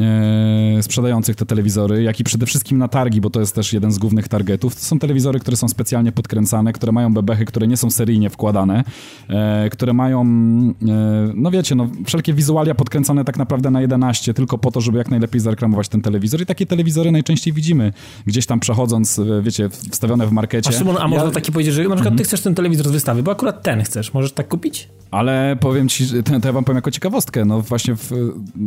e, 0.00 0.82
sprzedających 0.82 1.36
te 1.36 1.46
telewizory, 1.46 2.02
jak 2.02 2.20
i 2.20 2.24
przede 2.24 2.46
wszystkim 2.46 2.78
na 2.78 2.88
targi, 2.88 3.20
bo 3.20 3.30
to 3.30 3.40
jest 3.40 3.54
też 3.54 3.72
jeden 3.72 3.92
z 3.92 3.98
głównych 3.98 4.28
targetów, 4.28 4.74
to 4.74 4.80
są 4.80 4.98
telewizory, 4.98 5.40
które 5.40 5.56
są 5.56 5.68
specjalnie 5.68 6.12
podkręcane, 6.12 6.72
które 6.72 6.92
mają 6.92 7.14
bebechy, 7.14 7.44
które 7.44 7.66
nie 7.66 7.76
są 7.76 7.90
seryjnie 7.90 8.30
wkładane, 8.30 8.84
e, 9.28 9.70
które 9.70 9.92
mają, 9.92 10.22
e, 10.22 11.32
no 11.34 11.50
wiecie, 11.50 11.74
no, 11.74 11.88
wszelkie 12.06 12.34
wizualia 12.34 12.74
podkręcone 12.74 13.24
tak 13.24 13.36
naprawdę 13.36 13.70
na 13.70 13.80
11, 13.80 14.34
tylko 14.34 14.58
po 14.58 14.70
to, 14.70 14.80
żeby 14.80 14.98
jak 14.98 15.10
najlepiej 15.10 15.40
zareklamować 15.40 15.88
ten 15.88 16.02
telewizor. 16.02 16.42
I 16.42 16.46
takie 16.46 16.66
telewizory 16.66 17.12
najczęściej 17.12 17.52
widzimy 17.52 17.92
gdzieś 18.26 18.46
tam 18.46 18.60
przechodząc, 18.60 19.18
e, 19.18 19.42
wiecie, 19.42 19.68
wstawione 19.90 20.26
w 20.26 20.32
markecie. 20.32 20.70
A 20.70 20.72
Szymon, 20.72 20.96
a 21.00 21.08
I 21.08 21.11
można 21.14 21.30
taki 21.30 21.52
powiedzieć, 21.52 21.74
że 21.74 21.84
na 21.84 21.94
przykład 21.94 22.16
ty 22.16 22.24
chcesz 22.24 22.40
ten 22.40 22.54
telewizor 22.54 22.88
z 22.88 22.90
wystawy, 22.90 23.22
bo 23.22 23.30
akurat 23.30 23.62
ten 23.62 23.82
chcesz. 23.82 24.14
Możesz 24.14 24.32
tak 24.32 24.48
kupić? 24.48 24.88
Ale 25.10 25.56
powiem 25.60 25.88
ci, 25.88 26.22
to, 26.22 26.46
ja 26.46 26.52
wam 26.52 26.64
powiem 26.64 26.76
jako 26.76 26.90
ciekawostkę, 26.90 27.44
no 27.44 27.60
właśnie 27.60 27.96
w, 27.96 28.12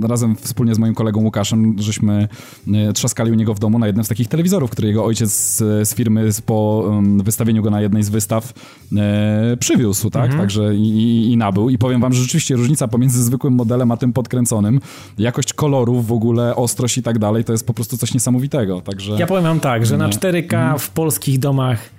razem 0.09 0.35
wspólnie 0.35 0.75
z 0.75 0.79
moim 0.79 0.93
kolegą 0.93 1.21
Łukaszem, 1.21 1.75
żeśmy 1.79 2.27
e, 2.73 2.93
trzaskali 2.93 3.31
u 3.31 3.35
niego 3.35 3.53
w 3.53 3.59
domu 3.59 3.79
na 3.79 3.87
jednym 3.87 4.05
z 4.05 4.07
takich 4.07 4.27
telewizorów, 4.27 4.71
który 4.71 4.87
jego 4.87 5.05
ojciec 5.05 5.31
z, 5.31 5.95
firmy 5.95 6.29
po 6.45 6.91
wystawieniu 7.23 7.63
go 7.63 7.69
na 7.69 7.81
jednej 7.81 8.03
z 8.03 8.09
wystaw 8.09 8.53
e, 8.97 9.57
przywiózł, 9.59 10.09
tak? 10.09 10.35
Także 10.35 10.75
i, 10.75 10.81
i, 10.81 11.31
i 11.31 11.37
nabył. 11.37 11.69
I 11.69 11.77
powiem 11.77 12.01
wam, 12.01 12.13
że 12.13 12.21
rzeczywiście 12.21 12.55
różnica 12.55 12.87
pomiędzy 12.87 13.23
zwykłym 13.23 13.53
modelem 13.53 13.91
a 13.91 13.97
tym 13.97 14.13
podkręconym, 14.13 14.79
jakość 15.17 15.53
kolorów 15.53 16.07
w 16.07 16.11
ogóle, 16.11 16.55
ostrość 16.55 16.97
i 16.97 17.03
tak 17.03 17.19
dalej, 17.19 17.43
to 17.43 17.51
jest 17.51 17.67
po 17.67 17.73
prostu 17.73 17.97
coś 17.97 18.13
niesamowitego, 18.13 18.81
także... 18.81 19.15
Ja 19.19 19.27
powiem 19.27 19.43
wam 19.43 19.59
tak, 19.59 19.85
że 19.85 19.97
na 19.97 20.07
Nie. 20.07 20.13
4K 20.13 20.79
w 20.79 20.89
polskich 20.89 21.39
domach 21.39 21.95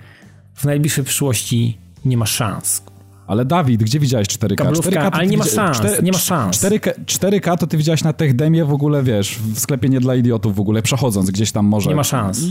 w 0.57 0.65
najbliższej 0.65 1.05
przyszłości 1.05 1.79
nie 2.05 2.17
ma 2.17 2.27
szans. 2.27 2.83
Ale 3.27 3.45
Dawid, 3.45 3.83
gdzie 3.83 4.01
widziałeś 4.01 4.29
4K? 4.29 4.55
Kablówka, 4.55 4.91
4K 4.91 5.11
to 5.11 5.15
ale 5.15 5.27
nie 5.27 5.37
ma 5.39 5.45
szans, 5.45 5.81
nie 6.03 6.13
ma 6.13 6.19
szans. 6.19 6.65
4K, 6.65 6.91
4K 7.05 7.59
to 7.59 7.67
ty 7.67 7.77
widziałeś 7.77 8.05
na 8.05 8.13
Techdemie 8.13 8.65
w 8.65 8.73
ogóle, 8.73 9.03
wiesz, 9.03 9.39
w 9.39 9.59
sklepie 9.59 9.89
nie 9.89 10.01
dla 10.01 10.15
idiotów 10.15 10.57
w 10.57 10.61
ogóle, 10.61 10.83
przechodząc 10.83 11.31
gdzieś 11.31 11.53
tam 11.53 11.67
może. 11.67 11.91
Nie 11.91 11.97
ma 11.97 12.05
szans. 12.05 12.45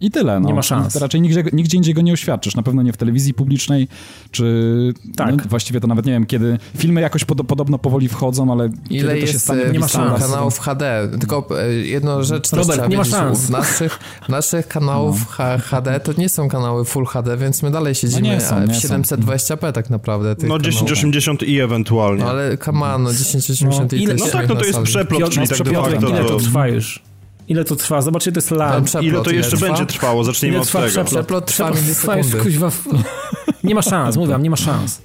I, 0.00 0.10
tyle, 0.10 0.40
no. 0.40 0.48
Nie 0.48 0.54
ma 0.54 0.62
szans. 0.62 0.96
Raczej 0.96 1.20
nigdzie, 1.20 1.44
nigdzie 1.52 1.76
indziej 1.76 1.94
go 1.94 2.00
nie 2.02 2.12
uświadczysz. 2.12 2.54
Na 2.56 2.62
pewno 2.62 2.82
nie 2.82 2.92
w 2.92 2.96
telewizji 2.96 3.34
publicznej, 3.34 3.88
czy... 4.30 4.94
Tak. 5.16 5.36
No, 5.36 5.42
właściwie 5.48 5.80
to 5.80 5.86
nawet 5.86 6.06
nie 6.06 6.12
wiem, 6.12 6.26
kiedy... 6.26 6.58
Filmy 6.76 7.00
jakoś 7.00 7.24
pod, 7.24 7.46
podobno 7.46 7.78
powoli 7.78 8.08
wchodzą, 8.08 8.52
ale 8.52 8.64
Ile 8.90 9.02
kiedy 9.08 9.20
to 9.20 9.26
się 9.26 9.32
jest 9.32 9.44
stanie... 9.44 9.62
e, 9.62 9.70
nie 9.72 9.78
ma 9.78 9.88
szans. 9.88 10.20
kanałów 10.22 10.58
HD? 10.58 11.08
Tylko 11.20 11.46
e, 11.62 11.72
jedną 11.72 12.22
rzecz 12.22 12.48
też 12.50 12.58
Robert, 12.58 12.72
trzeba 12.78 12.88
nie 12.88 12.96
ma 12.96 13.04
szans. 13.04 13.40
W 13.40 13.50
naszych, 13.50 13.98
naszych 14.28 14.68
kanałów 14.68 15.26
H- 15.28 15.58
HD 15.58 16.00
to 16.00 16.12
nie 16.18 16.28
są 16.28 16.48
kanały 16.48 16.84
Full 16.84 17.04
HD, 17.06 17.36
więc 17.36 17.62
my 17.62 17.70
dalej 17.70 17.94
siedzimy 17.94 18.28
No 18.28 18.34
nie 18.34 18.40
są, 18.40 18.64
w 18.64 18.68
nie 18.68 18.74
są. 18.74 18.88
720p 19.02 19.72
tak 19.72 19.90
naprawdę. 19.90 20.28
No 20.28 20.36
kanałów. 20.42 20.62
1080 20.62 21.42
i 21.42 21.60
ewentualnie. 21.60 22.24
No 22.24 22.30
ale 22.30 22.58
come 22.58 22.94
on, 22.94 23.02
no 23.02 23.10
1080 23.10 23.92
No, 23.92 23.98
ile- 23.98 24.14
i 24.14 24.16
No 24.16 24.24
też 24.24 24.32
tak, 24.32 24.48
no 24.48 24.56
to 24.56 24.64
jest 24.64 24.78
przeplot, 24.80 25.20
Piotr, 25.20 25.32
czyli 25.34 25.42
no, 25.44 25.48
tak 25.48 25.58
de 25.58 25.64
przeplot, 25.64 25.90
facto 25.90 26.08
Ile 26.08 26.18
to 26.24 26.28
to... 26.28 26.36
trwa 26.36 26.68
już? 26.68 27.02
Ile 27.48 27.64
to 27.64 27.76
trwa? 27.76 28.02
Zobaczcie, 28.02 28.32
to 28.32 28.38
jest 28.38 28.48
przeplot, 28.84 29.04
Ile 29.04 29.22
to 29.22 29.30
jeszcze 29.30 29.56
trwa? 29.56 29.66
będzie 29.66 29.86
trwało? 29.86 30.24
Zacznijmy 30.24 30.54
Ile 30.54 30.62
od 30.62 30.66
trwa 30.68 30.78
tego. 30.80 30.90
przeplot? 30.90 31.12
Przeplot 31.14 31.46
trwa 31.46 31.72
trwa 31.72 32.16
jest 32.16 32.34
milisekundy. 32.34 32.44
kuźwa. 32.44 32.70
Nie 33.64 33.74
ma 33.74 33.82
szans, 33.82 34.16
mówię 34.16 34.32
wam, 34.32 34.42
nie 34.42 34.50
ma 34.50 34.56
szans. 34.56 35.02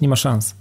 Nie 0.00 0.08
ma 0.08 0.16
szans. 0.16 0.54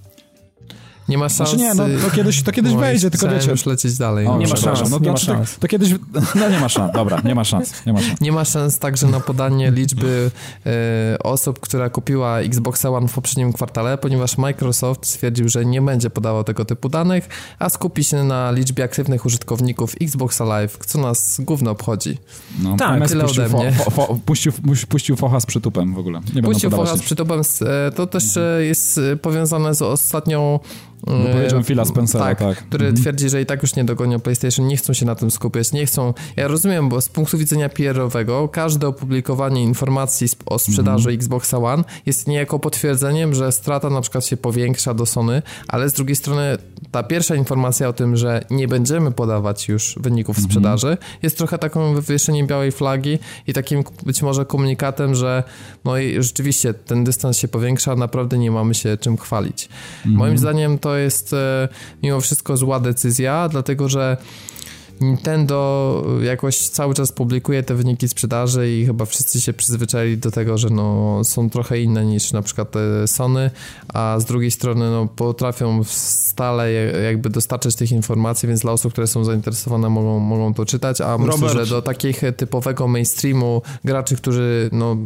Nie 1.10 1.18
ma 1.18 1.30
szans. 1.30 1.50
Znaczy 1.50 1.58
nie, 1.58 1.74
no 1.74 1.84
to 2.10 2.16
kiedyś, 2.16 2.44
to 2.44 2.52
kiedyś 2.52 2.74
wejdzie, 2.74 3.12
tylko 3.12 3.28
wiecie... 3.30 3.52
już 3.52 3.66
lecieć 3.66 3.98
dalej. 3.98 4.28
O, 4.28 4.38
Nie 4.38 4.48
ma 4.48 4.56
szans, 4.56 4.90
no, 4.90 5.00
nie 5.00 5.12
ma 5.12 5.18
znaczy, 5.18 5.26
szans. 5.26 5.54
To, 5.56 5.60
to 5.60 5.68
kiedyś... 5.68 5.90
No 6.36 6.50
nie 6.50 6.60
ma 6.60 6.70
szans, 6.70 6.94
dobra, 6.94 7.22
nie 7.26 7.36
ma 7.36 7.44
szans, 7.44 7.74
nie 7.86 7.94
ma 7.94 8.02
szans. 8.02 8.22
Nie 8.22 8.32
ma 8.32 8.46
szans 8.46 8.80
także 8.80 9.08
na 9.08 9.20
podanie 9.20 9.72
liczby 9.72 10.32
e, 10.66 11.20
osób, 11.24 11.60
która 11.60 11.90
kupiła 11.90 12.40
Xboxa 12.40 12.90
One 12.90 13.08
w 13.08 13.14
poprzednim 13.14 13.54
kwartale, 13.54 13.98
ponieważ 13.98 14.38
Microsoft 14.38 15.06
stwierdził, 15.06 15.50
że 15.50 15.66
nie 15.66 15.82
będzie 15.82 16.10
podawał 16.10 16.44
tego 16.44 16.66
typu 16.66 16.90
danych, 16.90 17.30
a 17.60 17.70
skupi 17.70 18.04
się 18.04 18.24
na 18.24 18.52
liczbie 18.52 18.84
aktywnych 18.84 19.26
użytkowników 19.26 19.96
Xboxa 20.02 20.46
Live, 20.46 20.78
co 20.86 21.00
nas 21.02 21.38
gówno 21.40 21.72
obchodzi. 21.72 22.18
No, 22.64 22.78
Tak, 22.78 22.96
MS 22.98 23.10
tyle 23.12 23.24
puścił, 23.24 23.44
ode 23.44 23.58
mnie. 23.58 23.72
fo, 23.72 23.92
fo, 23.92 24.18
puścił, 24.26 24.52
puścił 24.90 25.16
focha 25.16 25.40
z 25.40 25.46
przytupem 25.46 25.94
w 25.94 25.98
ogóle. 26.00 26.22
Nie 26.36 26.42
Puścił 26.42 26.70
focha 26.70 26.98
z 26.98 27.02
przytupem, 27.02 27.44
z- 27.44 27.62
e, 27.62 27.92
to 27.96 28.08
też 28.08 28.38
e, 28.38 28.60
jest 28.66 29.00
powiązane 29.22 29.76
z 29.76 29.82
ostatnią 29.82 30.60
Wypowiedzią 31.08 31.64
Phila 31.64 31.86
Spencera, 31.86 32.26
tak, 32.26 32.40
tak. 32.40 32.58
który 32.58 32.94
twierdzi, 32.94 33.30
że 33.30 33.42
i 33.42 33.46
tak 33.46 33.62
już 33.62 33.76
nie 33.76 33.84
dogonią 33.84 34.20
PlayStation, 34.20 34.68
nie 34.68 34.78
chcą 34.78 34.94
się 34.94 35.06
na 35.06 35.16
tym 35.16 35.32
skupiać, 35.32 35.72
nie 35.72 35.86
chcą, 35.86 36.14
ja 36.36 36.48
rozumiem, 36.48 36.90
bo 36.90 37.02
z 37.02 37.10
punktu 37.10 37.38
widzenia 37.38 37.70
PR-owego 37.70 38.50
każde 38.50 38.88
opublikowanie 38.88 39.64
informacji 39.64 40.28
o 40.46 40.60
sprzedaży 40.60 41.10
Xboxa 41.10 41.58
One 41.58 41.84
jest 42.06 42.28
niejako 42.28 42.60
potwierdzeniem, 42.60 43.34
że 43.34 43.52
strata 43.52 43.90
na 43.90 44.02
przykład 44.02 44.26
się 44.26 44.38
powiększa 44.38 44.94
do 44.94 45.06
Sony, 45.06 45.42
ale 45.68 45.90
z 45.90 45.94
drugiej 45.94 46.16
strony 46.16 46.58
ta 46.92 47.04
pierwsza 47.04 47.36
informacja 47.36 47.88
o 47.88 47.94
tym, 47.94 48.18
że 48.18 48.46
nie 48.50 48.68
będziemy 48.68 49.12
podawać 49.12 49.68
już 49.68 49.96
wyników 50.00 50.40
sprzedaży, 50.40 50.98
jest 51.24 51.38
trochę 51.38 51.58
taką 51.58 51.94
wywieszeniem 51.94 52.48
białej 52.48 52.72
flagi 52.72 53.20
i 53.48 53.54
takim 53.54 53.84
być 54.06 54.22
może 54.22 54.46
komunikatem, 54.46 55.16
że 55.16 55.44
no 55.86 55.98
i 55.98 56.24
rzeczywiście 56.24 56.74
ten 56.74 57.04
dystans 57.04 57.38
się 57.38 57.48
powiększa, 57.48 57.96
naprawdę 57.96 58.38
nie 58.38 58.52
mamy 58.52 58.76
się 58.76 58.98
czym 58.98 59.18
chwalić. 59.18 59.70
Moim 60.06 60.38
zdaniem 60.38 60.80
to 60.80 60.87
jest 60.96 61.34
e, 61.34 61.70
mimo 62.04 62.22
wszystko 62.22 62.58
zła 62.58 62.80
decyzja, 62.80 63.50
dlatego 63.50 63.90
że 63.90 64.18
Nintendo 65.02 66.04
jakoś 66.24 66.58
cały 66.58 66.94
czas 66.94 67.12
publikuje 67.12 67.64
te 67.64 67.76
wyniki 67.76 68.08
sprzedaży 68.08 68.72
i 68.72 68.86
chyba 68.86 69.06
wszyscy 69.06 69.42
się 69.42 69.54
przyzwyczaili 69.54 70.18
do 70.18 70.32
tego, 70.32 70.58
że 70.58 70.70
no, 70.70 71.20
są 71.24 71.50
trochę 71.50 71.80
inne 71.80 72.06
niż 72.06 72.32
na 72.32 72.42
przykład 72.42 72.72
te 72.72 73.08
Sony, 73.08 73.52
a 73.94 74.16
z 74.20 74.26
drugiej 74.26 74.52
strony 74.52 74.92
no, 74.92 75.08
potrafią 75.16 75.84
stale 75.84 76.74
jakby 77.04 77.30
dostarczać 77.30 77.76
tych 77.76 77.92
informacji, 77.92 78.48
więc 78.48 78.62
dla 78.62 78.72
osób, 78.72 78.92
które 78.92 79.08
są 79.08 79.24
zainteresowane 79.24 79.90
mogą, 79.90 80.20
mogą 80.20 80.54
to 80.54 80.66
czytać, 80.66 81.02
a 81.02 81.18
myślę, 81.18 81.48
Robert. 81.48 81.54
że 81.54 81.76
do 81.76 81.82
takiego 81.82 82.32
typowego 82.38 82.88
mainstreamu 82.88 83.62
graczy, 83.84 84.16
którzy 84.16 84.70
no, 84.72 84.98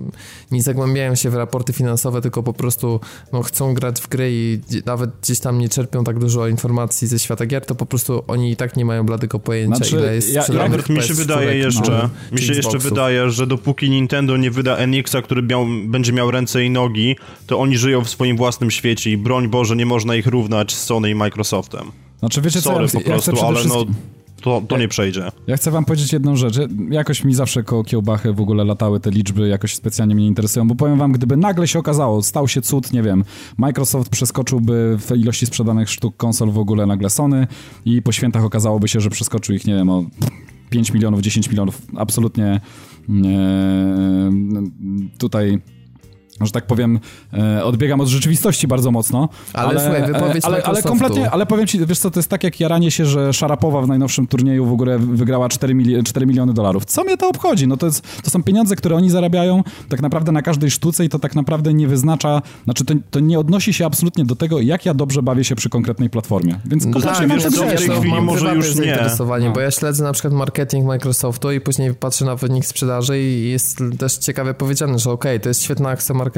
nie 0.51 0.63
zagłębiają 0.63 1.15
się 1.15 1.29
w 1.29 1.35
raporty 1.35 1.73
finansowe, 1.73 2.21
tylko 2.21 2.43
po 2.43 2.53
prostu 2.53 2.99
no, 3.33 3.43
chcą 3.43 3.73
grać 3.73 4.01
w 4.01 4.07
gry 4.07 4.29
i 4.31 4.61
nawet 4.85 5.09
gdzieś 5.21 5.39
tam 5.39 5.59
nie 5.59 5.69
czerpią 5.69 6.03
tak 6.03 6.19
dużo 6.19 6.47
informacji 6.47 7.07
ze 7.07 7.19
świata 7.19 7.45
gier, 7.45 7.65
to 7.65 7.75
po 7.75 7.85
prostu 7.85 8.23
oni 8.27 8.51
i 8.51 8.55
tak 8.55 8.77
nie 8.77 8.85
mają 8.85 9.05
bladego 9.05 9.39
pojęcia, 9.39 9.80
Znaczy, 9.83 10.03
ile 10.03 10.15
jest 10.15 10.33
ja- 10.33 10.45
Robert, 10.49 10.89
mi 10.89 11.01
się 11.03 11.13
PS4, 11.13 11.15
wydaje 11.15 11.57
jeszcze, 11.57 11.91
no, 11.91 12.09
mi 12.31 12.41
się 12.41 12.53
jeszcze 12.53 12.77
wydaje, 12.77 13.29
że 13.29 13.47
dopóki 13.47 13.89
Nintendo 13.89 14.37
nie 14.37 14.51
wyda 14.51 14.77
NX-a, 14.77 15.21
który 15.21 15.41
miał, 15.43 15.65
będzie 15.85 16.13
miał 16.13 16.31
ręce 16.31 16.63
i 16.63 16.69
nogi, 16.69 17.15
to 17.47 17.59
oni 17.59 17.77
żyją 17.77 18.03
w 18.03 18.09
swoim 18.09 18.37
własnym 18.37 18.71
świecie 18.71 19.11
i 19.11 19.17
broń 19.17 19.47
Boże, 19.47 19.75
nie 19.75 19.85
można 19.85 20.15
ich 20.15 20.27
równać 20.27 20.73
z 20.73 20.83
Sony 20.83 21.09
i 21.09 21.15
Microsoftem. 21.15 21.91
Znaczy 22.19 22.41
wiecie 22.41 22.61
co, 22.61 22.69
Sorry 22.69 22.85
ja, 22.85 22.91
po 22.91 22.97
ja 22.97 23.03
chcę 23.03 23.31
prostu, 23.31 23.31
przede 23.31 23.47
ale 23.47 23.67
no 23.67 23.75
wszystkim... 23.75 23.95
to, 24.41 24.61
to 24.67 24.77
nie 24.77 24.87
przejdzie. 24.87 25.31
Ja 25.47 25.57
chcę 25.57 25.71
wam 25.71 25.85
powiedzieć 25.85 26.13
jedną 26.13 26.35
rzecz. 26.35 26.59
Jakoś 26.89 27.23
mi 27.23 27.33
zawsze 27.33 27.63
koło 27.63 27.83
kiełbachy 27.83 28.33
w 28.33 28.41
ogóle 28.41 28.63
latały 28.63 28.99
te 28.99 29.11
liczby, 29.11 29.47
jakoś 29.47 29.75
specjalnie 29.75 30.15
mnie 30.15 30.23
nie 30.23 30.29
interesują, 30.29 30.67
bo 30.67 30.75
powiem 30.75 30.97
wam, 30.97 31.11
gdyby 31.11 31.37
nagle 31.37 31.67
się 31.67 31.79
okazało, 31.79 32.23
stał 32.23 32.47
się 32.47 32.61
cud, 32.61 32.93
nie 32.93 33.03
wiem, 33.03 33.23
Microsoft 33.57 34.09
przeskoczyłby 34.09 34.97
w 34.99 35.17
ilości 35.17 35.45
sprzedanych 35.45 35.89
sztuk 35.89 36.17
konsol 36.17 36.51
w 36.51 36.57
ogóle 36.57 36.85
nagle 36.85 37.09
Sony 37.09 37.47
i 37.85 38.01
po 38.01 38.11
świętach 38.11 38.43
okazałoby 38.43 38.87
się, 38.87 39.01
że 39.01 39.09
przeskoczył 39.09 39.55
ich, 39.55 39.67
nie 39.67 39.75
wiem, 39.75 39.89
o 39.89 40.05
5 40.69 40.93
milionów, 40.93 41.21
10 41.21 41.49
milionów. 41.49 41.81
Absolutnie 41.97 42.61
tutaj 45.17 45.61
że 46.45 46.51
tak 46.51 46.65
powiem, 46.67 46.99
e, 47.33 47.63
odbiegam 47.63 48.01
od 48.01 48.07
rzeczywistości 48.07 48.67
bardzo 48.67 48.91
mocno. 48.91 49.29
Ale 49.53 49.79
słuchaj, 49.79 50.13
wypowiedź 50.13 50.45
ale, 50.45 50.63
ale 50.63 50.83
kompletnie, 50.83 51.31
ale 51.31 51.45
powiem 51.45 51.67
ci, 51.67 51.85
wiesz 51.85 51.99
co, 51.99 52.11
to 52.11 52.19
jest 52.19 52.29
tak 52.29 52.43
jak 52.43 52.59
jaranie 52.59 52.91
się, 52.91 53.05
że 53.05 53.33
Szarapowa 53.33 53.81
w 53.81 53.87
najnowszym 53.87 54.27
turnieju 54.27 54.65
w 54.65 54.71
ogóle 54.71 54.99
wygrała 54.99 55.49
4, 55.49 55.73
mili 55.73 56.03
4 56.03 56.25
miliony 56.25 56.53
dolarów. 56.53 56.85
Co 56.85 57.03
mnie 57.03 57.17
to 57.17 57.29
obchodzi? 57.29 57.67
No 57.67 57.77
to, 57.77 57.85
jest, 57.85 58.21
to 58.23 58.29
są 58.29 58.43
pieniądze, 58.43 58.75
które 58.75 58.95
oni 58.95 59.09
zarabiają 59.09 59.63
tak 59.89 60.01
naprawdę 60.01 60.31
na 60.31 60.41
każdej 60.41 60.71
sztuce 60.71 61.05
i 61.05 61.09
to 61.09 61.19
tak 61.19 61.35
naprawdę 61.35 61.73
nie 61.73 61.87
wyznacza, 61.87 62.41
znaczy 62.63 62.85
to, 62.85 62.93
to 63.11 63.19
nie 63.19 63.39
odnosi 63.39 63.73
się 63.73 63.85
absolutnie 63.85 64.25
do 64.25 64.35
tego, 64.35 64.61
jak 64.61 64.85
ja 64.85 64.93
dobrze 64.93 65.23
bawię 65.23 65.43
się 65.43 65.55
przy 65.55 65.69
konkretnej 65.69 66.09
platformie. 66.09 66.59
Więc 66.65 66.85
No 66.85 66.91
kompletnie 66.93 67.19
tak, 67.19 67.27
mam 67.27 67.37
gdzieś, 67.37 67.79
tej 67.79 67.87
no. 67.89 67.95
chwili 67.95 68.13
mam 68.13 68.23
może 68.23 68.55
już 68.55 68.67
nie. 68.67 68.73
zainteresowanie, 68.75 69.45
No. 69.47 69.53
bo 69.53 69.59
ja 69.59 69.71
śledzę 69.71 70.03
na 70.03 70.11
przykład 70.13 70.33
marketing 70.33 70.85
Microsoftu 70.85 71.51
i 71.51 71.61
później 71.61 71.93
patrzę 71.93 72.25
na 72.25 72.35
wynik 72.35 72.65
sprzedaży 72.65 73.21
i 73.21 73.49
jest 73.49 73.79
też 73.99 74.17
ciekawie 74.17 74.53
powiedziane, 74.53 74.99
że 74.99 75.11
okej, 75.11 75.39
to 75.39 75.49
jest 75.49 75.63
świetna 75.63 75.89
akcja 75.89 76.15
marketingowa, 76.15 76.30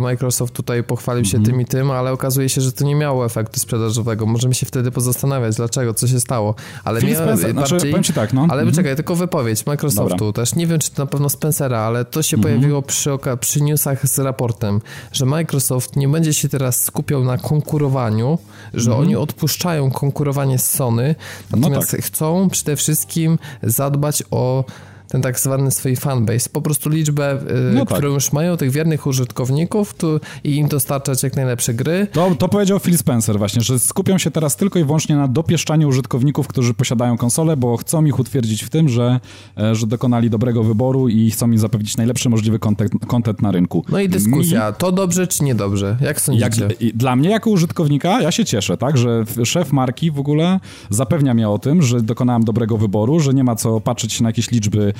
Microsoft 0.00 0.54
tutaj 0.54 0.84
pochwalił 0.84 1.24
się 1.24 1.36
Mhm. 1.36 1.44
tym 1.54 1.60
i 1.60 1.64
tym, 1.64 1.90
ale 1.90 2.12
okazuje 2.12 2.48
się, 2.48 2.60
że 2.60 2.72
to 2.72 2.84
nie 2.84 2.94
miało 2.94 3.24
efektu 3.24 3.60
sprzedażowego. 3.60 4.26
Możemy 4.26 4.54
się 4.54 4.66
wtedy 4.66 4.90
pozastanawiać, 4.90 5.56
dlaczego, 5.56 5.94
co 5.94 6.08
się 6.08 6.20
stało. 6.20 6.54
Ale 6.84 7.00
Phil 7.00 7.14
Spencer, 7.16 7.52
znaczy, 7.52 7.72
bardziej... 7.74 7.90
powiem 7.90 8.04
ci 8.04 8.12
tak, 8.12 8.32
no. 8.32 8.42
Ale 8.42 8.62
Mhm. 8.62 8.74
czekaj, 8.76 8.96
tylko 8.96 9.16
wypowiedź 9.16 9.66
Microsoftu 9.66 10.18
Dobra. 10.18 10.32
też. 10.32 10.54
Nie 10.54 10.66
wiem, 10.66 10.78
czy 10.78 10.90
to 10.90 11.02
na 11.02 11.06
pewno 11.06 11.28
Spencera, 11.28 11.78
ale 11.78 12.04
to 12.04 12.22
się 12.22 12.36
Mhm. 12.36 12.54
pojawiło 12.54 12.82
przy, 12.82 13.10
przy 13.40 13.62
newsach 13.62 14.08
z 14.08 14.18
raportem, 14.18 14.80
że 15.12 15.26
Microsoft 15.26 15.96
nie 15.96 16.08
będzie 16.08 16.34
się 16.34 16.48
teraz 16.48 16.84
skupiał 16.84 17.24
na 17.24 17.38
konkurowaniu, 17.38 18.38
że 18.74 18.96
oni 18.96 19.16
odpuszczają 19.16 19.90
konkurowanie 19.90 20.58
z 20.58 20.70
Sony, 20.70 21.14
natomiast 21.50 21.66
Mhm. 21.66 21.86
No 21.92 21.96
tak. 21.96 22.02
chcą 22.06 22.48
przede 22.50 22.76
wszystkim 22.76 23.38
zadbać 23.62 24.22
o 24.30 24.64
ten 25.08 25.22
tak 25.22 25.40
zwany 25.40 25.70
swój 25.70 25.96
fanbase, 25.96 26.48
po 26.52 26.62
prostu 26.62 26.90
liczbę, 26.90 27.34
y, 27.70 27.74
No 27.74 27.86
tak. 27.86 27.98
którą 27.98 28.14
już 28.14 28.32
mają 28.32 28.56
tych 28.56 28.70
wiernych 28.70 29.06
użytkowników 29.06 29.94
tu, 29.94 30.20
i 30.44 30.56
im 30.56 30.68
dostarczać 30.68 31.22
jak 31.22 31.36
najlepsze 31.36 31.74
gry. 31.74 32.06
To, 32.12 32.34
to 32.38 32.48
powiedział 32.48 32.80
Phil 32.80 32.98
Spencer 32.98 33.38
właśnie, 33.38 33.62
że 33.62 33.78
skupią 33.78 34.18
się 34.18 34.30
teraz 34.30 34.56
tylko 34.56 34.78
i 34.78 34.84
wyłącznie 34.84 35.16
na 35.16 35.28
dopieszczaniu 35.28 35.88
użytkowników, 35.88 36.48
którzy 36.48 36.74
posiadają 36.74 37.16
konsolę, 37.16 37.56
bo 37.56 37.76
chcą 37.76 38.04
ich 38.04 38.18
utwierdzić 38.18 38.62
w 38.64 38.70
tym, 38.70 38.88
że, 38.88 39.20
e, 39.58 39.74
że 39.74 39.86
dokonali 39.86 40.30
dobrego 40.30 40.62
wyboru 40.62 41.08
i 41.08 41.30
chcą 41.30 41.50
im 41.50 41.58
zapewnić 41.58 41.96
najlepszy 41.96 42.28
możliwy 42.28 42.58
content 43.06 43.42
na 43.42 43.52
rynku. 43.52 43.84
No 43.88 44.00
i 44.00 44.08
dyskusja, 44.08 44.72
to 44.72 44.92
dobrze 44.92 45.26
czy 45.26 45.44
niedobrze? 45.44 45.96
Jak 46.00 46.20
sądzicie? 46.20 46.68
Jak, 46.80 46.96
dla 46.96 47.16
mnie 47.16 47.30
jako 47.30 47.50
użytkownika 47.50 48.22
ja 48.22 48.32
się 48.32 48.44
cieszę, 48.44 48.76
tak, 48.76 48.98
że 48.98 49.24
szef 49.44 49.72
marki 49.72 50.10
w 50.10 50.18
ogóle 50.18 50.60
zapewnia 50.90 51.34
mnie 51.34 51.48
o 51.48 51.58
tym, 51.58 51.82
że 51.82 52.02
dokonałem 52.02 52.44
dobrego 52.44 52.78
wyboru, 52.78 53.20
że 53.20 53.34
nie 53.34 53.44
ma 53.44 53.56
co 53.56 53.80
patrzeć 53.80 54.20
na 54.20 54.28
jakieś 54.28 54.50
liczby 54.50 54.92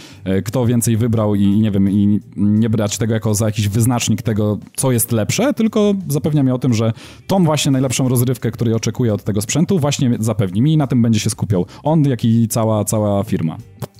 kto 0.44 0.66
więcej 0.66 0.96
wybrał 0.96 1.34
i 1.34 1.46
nie 1.46 1.70
wiem, 1.70 1.90
i 1.90 2.20
nie 2.36 2.70
brać 2.70 2.98
tego 2.98 3.14
jako 3.14 3.34
za 3.34 3.46
jakiś 3.46 3.68
wyznacznik 3.68 4.22
tego, 4.22 4.58
co 4.76 4.92
jest 4.92 5.12
lepsze, 5.12 5.54
tylko 5.54 5.94
zapewnia 6.08 6.42
mi 6.42 6.50
o 6.50 6.58
tym, 6.58 6.74
że 6.74 6.92
tą 7.26 7.44
właśnie 7.44 7.70
najlepszą 7.70 8.08
rozrywkę, 8.08 8.50
której 8.50 8.74
oczekuję 8.74 9.14
od 9.14 9.24
tego 9.24 9.40
sprzętu, 9.42 9.78
właśnie 9.78 10.16
zapewni 10.20 10.62
mi 10.62 10.72
i 10.72 10.76
na 10.76 10.86
tym 10.86 11.02
będzie 11.02 11.20
się 11.20 11.30
skupiał 11.30 11.66
on, 11.82 12.04
jak 12.04 12.24
i 12.24 12.48
cała, 12.48 12.84
cała 12.84 13.24
firma. 13.24 13.56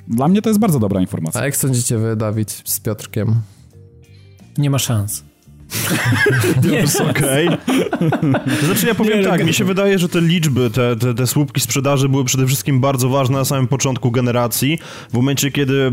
Dla 0.08 0.28
mnie 0.28 0.42
to 0.42 0.50
jest 0.50 0.60
bardzo 0.60 0.80
dobra 0.80 1.00
informacja. 1.00 1.40
A 1.40 1.44
jak 1.44 1.56
sądzicie 1.56 1.98
wy, 1.98 2.16
Dawid, 2.16 2.62
z 2.64 2.80
Piotrkiem? 2.80 3.34
Nie 4.58 4.70
ma 4.70 4.78
szans. 4.78 5.24
Nie, 6.70 6.84
okej. 7.10 7.48
Okay. 7.96 8.66
Znaczy 8.66 8.86
ja 8.86 8.94
powiem 8.94 9.24
tak, 9.24 9.46
mi 9.46 9.54
się 9.54 9.64
wydaje, 9.64 9.98
że 9.98 10.08
te 10.08 10.20
liczby, 10.20 10.70
te, 10.70 10.96
te, 10.96 11.14
te 11.14 11.26
słupki 11.26 11.60
sprzedaży 11.60 12.08
były 12.08 12.24
przede 12.24 12.46
wszystkim 12.46 12.80
bardzo 12.80 13.08
ważne 13.08 13.38
na 13.38 13.44
samym 13.44 13.68
początku 13.68 14.10
generacji, 14.10 14.78
w 15.10 15.14
momencie, 15.14 15.50
kiedy 15.50 15.92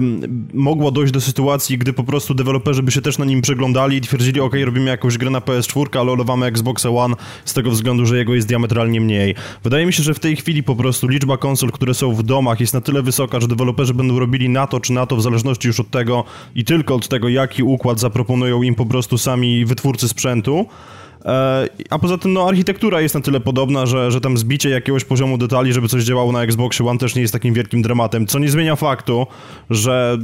mogło 0.54 0.92
dojść 0.92 1.14
do 1.14 1.22
sytuacji, 1.22 1.78
gdy 1.78 1.94
po 1.94 2.04
prostu 2.04 2.34
deweloperzy 2.34 2.84
by 2.84 2.92
się 2.92 3.02
też 3.02 3.18
na 3.18 3.26
nim 3.26 3.42
przeglądali 3.42 3.98
i 3.98 4.02
twierdzili, 4.02 4.40
ok, 4.40 4.54
robimy 4.66 4.90
jakąś 4.90 5.18
grę 5.18 5.30
na 5.30 5.40
PS4, 5.40 6.00
ale 6.00 6.12
olewamy 6.12 6.46
Xbox 6.46 6.86
One 6.86 7.16
z 7.46 7.54
tego 7.54 7.72
względu, 7.72 8.06
że 8.06 8.18
jego 8.18 8.36
jest 8.36 8.48
diametralnie 8.48 9.02
mniej. 9.02 9.36
Wydaje 9.64 9.86
mi 9.86 9.94
się, 9.94 10.04
że 10.04 10.14
w 10.14 10.20
tej 10.20 10.36
chwili 10.36 10.64
po 10.64 10.76
prostu 10.76 11.08
liczba 11.08 11.38
konsol, 11.38 11.72
które 11.72 11.94
są 11.94 12.14
w 12.14 12.24
domach 12.24 12.60
jest 12.60 12.74
na 12.74 12.82
tyle 12.82 13.02
wysoka, 13.02 13.40
że 13.40 13.48
deweloperzy 13.48 13.94
będą 13.94 14.20
robili 14.20 14.50
na 14.50 14.68
to 14.68 14.80
czy 14.80 14.94
na 14.94 15.06
to, 15.06 15.16
w 15.16 15.22
zależności 15.22 15.68
już 15.68 15.80
od 15.80 15.90
tego 15.90 16.24
i 16.56 16.66
tylko 16.66 16.96
od 16.96 17.08
tego, 17.08 17.30
jaki 17.30 17.64
układ 17.64 18.00
zaproponują 18.00 18.64
im 18.64 18.76
po 18.76 18.86
prostu 18.86 19.18
sami 19.18 19.63
wytwórcy 19.66 20.08
sprzętu. 20.08 20.66
E, 21.26 21.68
a 21.90 22.00
poza 22.00 22.18
tym, 22.18 22.34
no, 22.34 22.48
architektura 22.48 23.02
jest 23.02 23.16
na 23.16 23.22
tyle 23.22 23.40
podobna, 23.40 23.86
że, 23.86 24.12
że 24.12 24.22
tam 24.22 24.38
zbicie 24.38 24.70
jakiegoś 24.70 25.04
poziomu 25.04 25.38
detali, 25.38 25.74
żeby 25.74 25.88
coś 25.88 26.04
działało 26.04 26.32
na 26.32 26.44
Xboxie 26.44 26.88
One 26.88 27.00
też 27.00 27.16
nie 27.16 27.22
jest 27.22 27.34
takim 27.34 27.54
wielkim 27.54 27.82
dramatem, 27.82 28.28
co 28.28 28.40
nie 28.40 28.50
zmienia 28.50 28.76
faktu, 28.76 29.28
że 29.70 30.18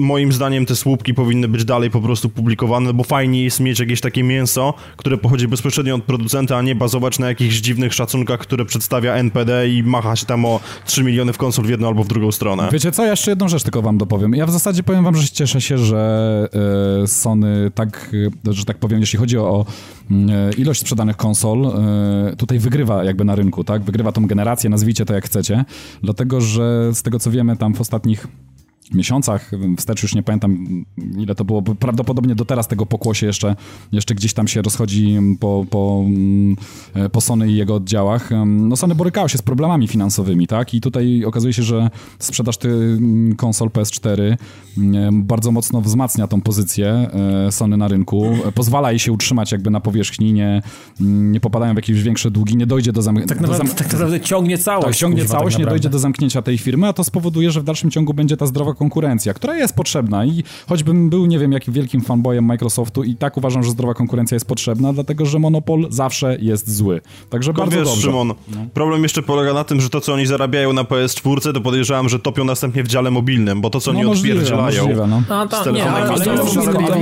moim 0.00 0.32
zdaniem 0.32 0.66
te 0.66 0.76
słupki 0.76 1.14
powinny 1.14 1.48
być 1.48 1.64
dalej 1.64 1.90
po 1.90 2.00
prostu 2.00 2.28
publikowane, 2.28 2.92
bo 2.92 3.04
fajnie 3.04 3.44
jest 3.44 3.60
mieć 3.60 3.80
jakieś 3.80 4.00
takie 4.00 4.22
mięso, 4.22 4.74
które 4.96 5.18
pochodzi 5.18 5.48
bezpośrednio 5.48 5.94
od 5.94 6.02
producenta, 6.02 6.56
a 6.56 6.62
nie 6.62 6.74
bazować 6.74 7.18
na 7.18 7.28
jakichś 7.28 7.56
dziwnych 7.56 7.94
szacunkach, 7.94 8.40
które 8.40 8.64
przedstawia 8.64 9.14
NPD 9.14 9.68
i 9.68 9.82
macha 9.82 10.16
się 10.16 10.26
tam 10.26 10.44
o 10.44 10.60
3 10.84 11.04
miliony 11.04 11.32
w 11.32 11.38
konsol 11.38 11.64
w 11.64 11.68
jedną 11.68 11.88
albo 11.88 12.04
w 12.04 12.08
drugą 12.08 12.32
stronę. 12.32 12.68
Wiecie 12.72 12.92
co, 12.92 13.04
ja 13.04 13.10
jeszcze 13.10 13.30
jedną 13.30 13.48
rzecz 13.48 13.62
tylko 13.62 13.82
wam 13.82 13.98
dopowiem. 13.98 14.34
Ja 14.34 14.46
w 14.46 14.50
zasadzie 14.50 14.82
powiem 14.82 15.04
wam, 15.04 15.16
że 15.16 15.28
cieszę 15.28 15.60
się, 15.60 15.78
że 15.78 16.48
e, 17.02 17.06
Sony 17.06 17.70
tak, 17.74 18.10
e, 18.48 18.52
że 18.52 18.64
tak 18.64 18.78
powiem, 18.78 19.00
jeśli 19.00 19.18
chodzi 19.18 19.38
o 19.38 19.66
e, 20.10 20.52
ilość 20.52 20.80
sprzedanych 20.80 21.16
konsol, 21.16 21.72
tutaj 22.38 22.58
wygrywa 22.58 23.04
jakby 23.04 23.24
na 23.24 23.34
rynku, 23.34 23.64
tak? 23.64 23.82
Wygrywa 23.82 24.12
tą 24.12 24.26
generację, 24.26 24.70
nazwijcie 24.70 25.04
to 25.04 25.14
jak 25.14 25.24
chcecie, 25.24 25.64
dlatego, 26.02 26.40
że 26.40 26.90
z 26.94 27.02
tego 27.02 27.18
co 27.18 27.30
wiemy 27.30 27.56
tam 27.56 27.74
w 27.74 27.80
ostatnich 27.80 28.26
miesiącach, 28.94 29.50
wstecz 29.76 30.02
już 30.02 30.14
nie 30.14 30.22
pamiętam 30.22 30.84
ile 31.18 31.34
to 31.34 31.44
było, 31.44 31.62
prawdopodobnie 31.62 32.34
do 32.34 32.44
teraz 32.44 32.68
tego 32.68 32.86
pokłosie 32.86 33.26
jeszcze, 33.26 33.56
jeszcze 33.92 34.14
gdzieś 34.14 34.34
tam 34.34 34.48
się 34.48 34.62
rozchodzi 34.62 35.18
po, 35.40 35.66
po, 35.70 36.02
mm, 36.06 36.56
po 37.12 37.20
Sony 37.20 37.50
i 37.50 37.56
jego 37.56 37.74
oddziałach. 37.74 38.30
No 38.46 38.76
Sony 38.76 38.94
borykało 38.94 39.28
się 39.28 39.38
z 39.38 39.42
problemami 39.42 39.88
finansowymi, 39.88 40.46
tak? 40.46 40.74
I 40.74 40.80
tutaj 40.80 41.24
okazuje 41.24 41.52
się, 41.52 41.62
że 41.62 41.90
sprzedaż 42.18 42.56
tych 42.56 42.72
konsol 43.36 43.68
PS4 43.68 44.36
bardzo 45.12 45.52
mocno 45.52 45.80
wzmacnia 45.80 46.26
tą 46.26 46.40
pozycję 46.40 47.10
e, 47.46 47.52
Sony 47.52 47.76
na 47.76 47.88
rynku, 47.88 48.36
pozwala 48.54 48.90
jej 48.90 48.98
się 48.98 49.12
utrzymać 49.12 49.52
jakby 49.52 49.70
na 49.70 49.80
powierzchni, 49.80 50.32
nie, 50.32 50.62
nie 51.00 51.40
popadają 51.40 51.72
w 51.72 51.76
jakieś 51.76 52.02
większe 52.02 52.30
długi, 52.30 52.56
nie 52.56 52.66
dojdzie 52.66 52.92
do 52.92 53.02
zamknięcia. 53.02 53.34
Tak, 53.34 53.40
naprawdę, 53.40 53.74
tak 53.74 53.92
naprawdę 53.92 54.20
ciągnie 54.20 54.58
całość. 54.58 54.86
Tak, 54.86 54.96
ciągnie 54.96 55.22
kuźwa, 55.22 55.38
całość, 55.38 55.56
tak 55.56 55.64
nie 55.64 55.70
dojdzie 55.70 55.88
do 55.88 55.98
zamknięcia 55.98 56.42
tej 56.42 56.58
firmy, 56.58 56.88
a 56.88 56.92
to 56.92 57.04
spowoduje, 57.04 57.50
że 57.50 57.60
w 57.60 57.64
dalszym 57.64 57.90
ciągu 57.90 58.14
będzie 58.14 58.36
ta 58.36 58.46
zdrowa 58.46 58.74
konkurencja, 58.80 59.34
która 59.34 59.56
jest 59.56 59.76
potrzebna 59.76 60.24
i 60.24 60.44
choćbym 60.68 61.10
był, 61.10 61.26
nie 61.26 61.38
wiem, 61.38 61.52
jakim 61.52 61.74
wielkim 61.74 62.00
fanboyem 62.00 62.44
Microsoftu 62.44 63.04
i 63.04 63.16
tak 63.16 63.36
uważam, 63.36 63.62
że 63.62 63.70
zdrowa 63.70 63.94
konkurencja 63.94 64.34
jest 64.34 64.46
potrzebna, 64.46 64.92
dlatego, 64.92 65.26
że 65.26 65.38
monopol 65.38 65.86
zawsze 65.90 66.36
jest 66.40 66.76
zły. 66.76 67.00
Także 67.30 67.50
Tylko 67.50 67.62
bardzo 67.62 67.76
wiesz, 67.76 67.88
dobrze. 67.88 68.02
Szymon, 68.02 68.34
problem 68.74 69.02
jeszcze 69.02 69.22
polega 69.22 69.52
na 69.52 69.64
tym, 69.64 69.80
że 69.80 69.90
to, 69.90 70.00
co 70.00 70.14
oni 70.14 70.26
zarabiają 70.26 70.72
na 70.72 70.82
PS4, 70.82 71.52
to 71.52 71.60
podejrzewam, 71.60 72.08
że 72.08 72.18
topią 72.18 72.44
następnie 72.44 72.82
w 72.82 72.88
dziale 72.88 73.10
mobilnym, 73.10 73.60
bo 73.60 73.70
to, 73.70 73.80
co 73.80 73.90
oni 73.90 74.04
możliwe, 74.04 74.34
odpierdzielają... 74.34 74.82
możliwe, 74.82 75.06
no. 75.06 75.22
A, 75.36 75.46
Z 75.46 75.50
to, 75.50 75.56
nie, 75.56 75.64
telefonem 75.64 75.94
ale, 75.94 76.10
ale 76.10 76.30
ale, 76.30 76.44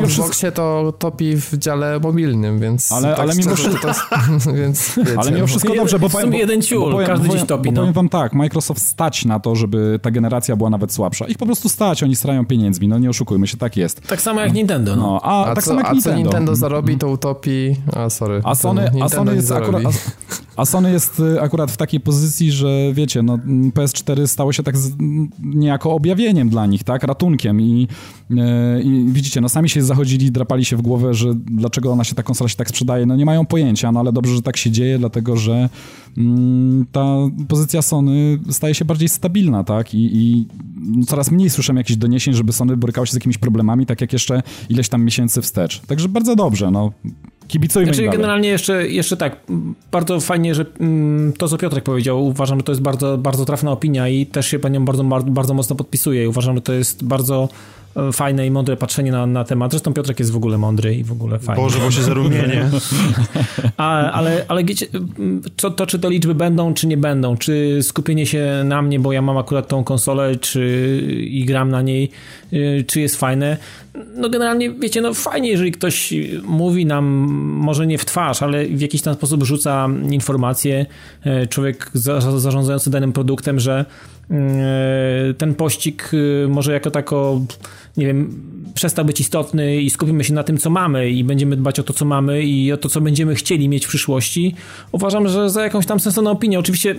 wszystko, 0.08 0.42
ale 0.42 0.52
to 0.52 0.92
topi 0.98 1.36
w 1.36 1.58
dziale 1.58 2.00
mobilnym, 2.00 2.60
więc... 2.60 2.92
Ale- 2.92 3.08
tak 3.08 3.18
ale 3.18 3.34
mimo 3.34 3.56
szczerze, 3.56 3.78
to, 3.78 3.88
więc 4.60 4.92
wiecie, 4.96 5.14
Ale 5.16 5.30
mimo 5.30 5.40
no. 5.40 5.46
wszystko 5.46 5.74
dobrze, 5.74 5.98
bo 5.98 6.08
w 6.08 6.12
sumie 6.12 6.24
powiem, 6.24 6.32
bo- 6.32 6.38
jeden 6.38 6.62
ciul, 6.62 6.80
bo 6.80 6.90
powiem, 6.90 7.06
każdy 7.06 7.28
bo 7.28 7.34
gdzieś 7.34 7.46
topi, 7.46 7.64
bo 7.68 7.72
no. 7.72 7.80
powiem 7.80 7.94
wam 7.94 8.08
tak, 8.08 8.32
Microsoft 8.32 8.82
stać 8.82 9.24
na 9.24 9.40
to, 9.40 9.56
żeby 9.56 9.98
ta 10.02 10.10
generacja 10.10 10.56
była 10.56 10.70
nawet 10.70 10.92
słabsza. 10.92 11.26
Ich 11.26 11.38
po 11.38 11.46
prostu 11.46 11.57
stać, 11.68 12.02
oni 12.02 12.16
strają 12.16 12.46
pieniędzmi, 12.46 12.88
no 12.88 12.98
nie 12.98 13.10
oszukujmy 13.10 13.46
się, 13.46 13.56
tak 13.56 13.76
jest. 13.76 14.00
tak 14.00 14.20
samo 14.20 14.40
jak 14.40 14.52
Nintendo. 14.52 14.96
No. 14.96 15.02
No, 15.02 15.20
a, 15.22 15.44
A, 15.50 15.54
tak 15.54 15.64
co, 15.64 15.68
samo 15.68 15.80
jak 15.80 15.86
a 15.86 15.90
co 15.90 15.94
Nintendo. 15.94 16.18
Nintendo 16.18 16.56
zarobi, 16.56 16.96
to 16.96 17.08
utopi... 17.08 17.76
A, 17.92 18.10
sorry. 18.10 18.40
A 18.44 18.54
Sony, 18.54 18.80
a 18.80 18.84
Nintendo 18.90 19.08
Sony 19.08 19.34
jest 19.34 19.52
akurat, 19.52 19.82
a, 19.86 19.90
a 20.56 20.64
Sony 20.64 20.92
jest 20.92 21.22
akurat 21.40 21.70
w 21.70 21.76
takiej 21.76 22.00
pozycji, 22.00 22.52
że 22.52 22.68
wiecie, 22.92 23.22
no, 23.22 23.34
mm, 23.34 23.70
PS4 23.70 24.26
stało 24.26 24.52
się 24.52 24.62
tak 24.62 24.76
z, 24.76 24.92
niejako 25.38 25.92
objawieniem 25.92 26.48
dla 26.48 26.66
nich, 26.66 26.84
tak, 26.84 27.02
ratunkiem 27.02 27.60
i, 27.60 27.88
i 28.84 29.04
widzicie, 29.06 29.40
no 29.40 29.48
sami 29.48 29.68
się 29.68 29.82
zachodzili, 29.82 30.32
drapali 30.32 30.64
się 30.64 30.76
w 30.76 30.82
głowę, 30.82 31.14
że 31.14 31.34
dlaczego 31.34 31.92
ona 31.92 32.04
się, 32.04 32.14
ta 32.14 32.22
konsola 32.22 32.48
się 32.48 32.56
tak 32.56 32.68
sprzedaje, 32.68 33.06
no 33.06 33.16
nie 33.16 33.24
mają 33.24 33.46
pojęcia, 33.46 33.92
no 33.92 34.00
ale 34.00 34.12
dobrze, 34.12 34.34
że 34.34 34.42
tak 34.42 34.56
się 34.56 34.70
dzieje, 34.70 34.98
dlatego, 34.98 35.36
że 35.36 35.68
mm, 36.18 36.86
ta 36.92 37.16
pozycja 37.48 37.82
Sony 37.82 38.38
staje 38.50 38.74
się 38.74 38.84
bardziej 38.84 39.08
stabilna, 39.08 39.64
tak, 39.64 39.94
i, 39.94 40.10
i 40.12 40.46
coraz 41.06 41.30
mniej 41.30 41.50
słyszę 41.50 41.74
jakichś 41.74 41.98
doniesień, 41.98 42.34
żeby 42.34 42.52
Sony 42.52 42.76
borykało 42.76 43.06
się 43.06 43.12
z 43.12 43.14
jakimiś 43.14 43.38
problemami, 43.38 43.86
tak 43.86 44.00
jak 44.00 44.12
jeszcze 44.12 44.42
ileś 44.68 44.88
tam 44.88 45.04
miesięcy 45.04 45.42
wstecz. 45.42 45.80
Także 45.80 46.08
bardzo 46.08 46.36
dobrze, 46.36 46.70
no. 46.70 46.92
Kibicujmy 47.48 47.94
Znaczy 47.94 48.10
generalnie 48.10 48.48
jeszcze, 48.48 48.88
jeszcze 48.88 49.16
tak, 49.16 49.36
bardzo 49.92 50.20
fajnie, 50.20 50.54
że 50.54 50.66
mm, 50.80 51.32
to, 51.32 51.48
co 51.48 51.58
Piotrek 51.58 51.84
powiedział, 51.84 52.26
uważam, 52.26 52.58
że 52.58 52.62
to 52.62 52.72
jest 52.72 52.82
bardzo, 52.82 53.18
bardzo 53.18 53.44
trafna 53.44 53.72
opinia 53.72 54.08
i 54.08 54.26
też 54.26 54.46
się 54.46 54.58
panią 54.58 54.84
bardzo, 54.84 55.04
bardzo, 55.04 55.30
bardzo 55.30 55.54
mocno 55.54 55.76
podpisuję 55.76 56.28
uważam, 56.28 56.54
że 56.56 56.62
to 56.62 56.72
jest 56.72 57.04
bardzo 57.04 57.48
e, 57.87 57.87
fajne 58.12 58.46
i 58.46 58.50
mądre 58.50 58.76
patrzenie 58.76 59.12
na, 59.12 59.26
na 59.26 59.44
temat. 59.44 59.70
Zresztą 59.70 59.92
Piotrek 59.92 60.18
jest 60.18 60.30
w 60.30 60.36
ogóle 60.36 60.58
mądry 60.58 60.94
i 60.94 61.04
w 61.04 61.12
ogóle 61.12 61.38
fajny. 61.38 61.62
Boże, 61.62 61.78
bo 61.78 61.90
się 61.90 62.02
zarumienie. 62.02 62.70
A, 63.76 64.10
ale, 64.10 64.44
ale 64.48 64.64
wiecie, 64.64 64.86
co, 65.56 65.70
to 65.70 65.86
czy 65.86 65.98
te 65.98 66.10
liczby 66.10 66.34
będą, 66.34 66.74
czy 66.74 66.86
nie 66.86 66.96
będą, 66.96 67.36
czy 67.36 67.78
skupienie 67.82 68.26
się 68.26 68.62
na 68.64 68.82
mnie, 68.82 69.00
bo 69.00 69.12
ja 69.12 69.22
mam 69.22 69.36
akurat 69.36 69.68
tą 69.68 69.84
konsolę, 69.84 70.36
czy 70.36 71.00
i 71.30 71.44
gram 71.44 71.70
na 71.70 71.82
niej, 71.82 72.10
y, 72.52 72.84
czy 72.86 73.00
jest 73.00 73.16
fajne. 73.16 73.56
No 74.14 74.28
generalnie, 74.28 74.70
wiecie, 74.70 75.00
no 75.00 75.14
fajnie, 75.14 75.48
jeżeli 75.48 75.72
ktoś 75.72 76.14
mówi 76.44 76.86
nam, 76.86 77.04
może 77.54 77.86
nie 77.86 77.98
w 77.98 78.04
twarz, 78.04 78.42
ale 78.42 78.66
w 78.66 78.80
jakiś 78.80 79.02
tam 79.02 79.14
sposób 79.14 79.42
rzuca 79.42 79.88
informacje, 80.10 80.86
e, 81.24 81.46
człowiek 81.46 81.90
za, 81.94 82.20
zarządzający 82.20 82.90
danym 82.90 83.12
produktem, 83.12 83.60
że 83.60 83.78
e, 83.80 83.84
ten 85.38 85.54
pościg 85.54 86.10
e, 86.44 86.48
może 86.48 86.72
jako 86.72 86.90
tako, 86.90 87.40
nie 87.96 88.06
wiem, 88.06 88.42
przestał 88.74 89.04
być 89.04 89.20
istotny 89.20 89.76
i 89.76 89.90
skupimy 89.90 90.24
się 90.24 90.34
na 90.34 90.42
tym, 90.42 90.58
co 90.58 90.70
mamy 90.70 91.10
i 91.10 91.24
będziemy 91.24 91.56
dbać 91.56 91.80
o 91.80 91.82
to, 91.82 91.92
co 91.92 92.04
mamy 92.04 92.42
i 92.42 92.72
o 92.72 92.76
to, 92.76 92.88
co 92.88 93.00
będziemy 93.00 93.34
chcieli 93.34 93.68
mieć 93.68 93.86
w 93.86 93.88
przyszłości, 93.88 94.54
uważam, 94.92 95.28
że 95.28 95.50
za 95.50 95.62
jakąś 95.62 95.86
tam 95.86 96.00
sensowną 96.00 96.30
opinię. 96.30 96.58
Oczywiście 96.58 96.94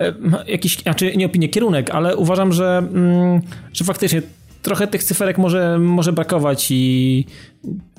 e, 0.00 0.14
jakiś, 0.46 0.78
znaczy 0.78 1.16
nie 1.16 1.26
opinię, 1.26 1.48
kierunek, 1.48 1.90
ale 1.90 2.16
uważam, 2.16 2.52
że, 2.52 2.78
mm, 2.78 3.40
że 3.72 3.84
faktycznie 3.84 4.22
trochę 4.62 4.86
tych 4.86 5.04
cyferek 5.04 5.38
może, 5.38 5.78
może 5.78 6.12
brakować 6.12 6.66
i 6.70 7.24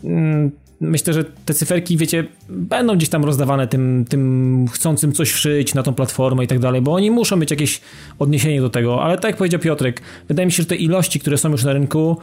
mm, 0.03 0.51
myślę, 0.81 1.13
że 1.13 1.23
te 1.45 1.53
cyferki, 1.53 1.97
wiecie, 1.97 2.25
będą 2.49 2.95
gdzieś 2.95 3.09
tam 3.09 3.25
rozdawane 3.25 3.67
tym, 3.67 4.05
tym 4.09 4.65
chcącym 4.71 5.11
coś 5.11 5.31
wszyć 5.31 5.73
na 5.73 5.83
tą 5.83 5.93
platformę 5.93 6.43
i 6.43 6.47
tak 6.47 6.59
dalej, 6.59 6.81
bo 6.81 6.93
oni 6.93 7.11
muszą 7.11 7.37
mieć 7.37 7.51
jakieś 7.51 7.81
odniesienie 8.19 8.61
do 8.61 8.69
tego, 8.69 9.03
ale 9.03 9.15
tak 9.17 9.25
jak 9.25 9.37
powiedział 9.37 9.59
Piotrek, 9.59 10.01
wydaje 10.27 10.45
mi 10.45 10.51
się, 10.51 10.63
że 10.63 10.69
te 10.69 10.75
ilości, 10.75 11.19
które 11.19 11.37
są 11.37 11.51
już 11.51 11.63
na 11.63 11.73
rynku, 11.73 12.17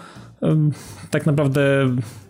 tak 1.11 1.27
naprawdę 1.27 1.61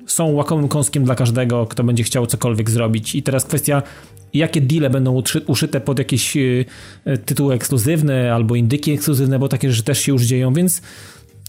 są 0.06 0.32
łakomym 0.32 0.68
kąskiem 0.68 1.04
dla 1.04 1.14
każdego, 1.14 1.66
kto 1.66 1.84
będzie 1.84 2.04
chciał 2.04 2.26
cokolwiek 2.26 2.70
zrobić. 2.70 3.14
I 3.14 3.22
teraz 3.22 3.44
kwestia, 3.44 3.82
jakie 4.34 4.60
deale 4.60 4.90
będą 4.90 5.22
uszyte 5.46 5.80
pod 5.80 5.98
jakieś 5.98 6.36
y, 6.36 6.64
y, 7.06 7.18
tytuły 7.18 7.54
ekskluzywne 7.54 8.34
albo 8.34 8.54
indyki 8.54 8.92
ekskluzywne, 8.92 9.38
bo 9.38 9.48
takie 9.48 9.70
rzeczy 9.70 9.82
też 9.82 9.98
się 9.98 10.12
już 10.12 10.22
dzieją, 10.22 10.54
więc 10.54 10.82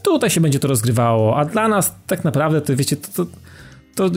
tutaj 0.03 0.29
się 0.29 0.41
będzie 0.41 0.59
to 0.59 0.67
rozgrywało. 0.67 1.37
A 1.37 1.45
dla 1.45 1.67
nas 1.67 1.95
tak 2.07 2.23
naprawdę, 2.23 2.61
to 2.61 2.75
wiecie, 2.75 2.95
to, 2.97 3.25
to 3.25 3.31
to 3.97 4.09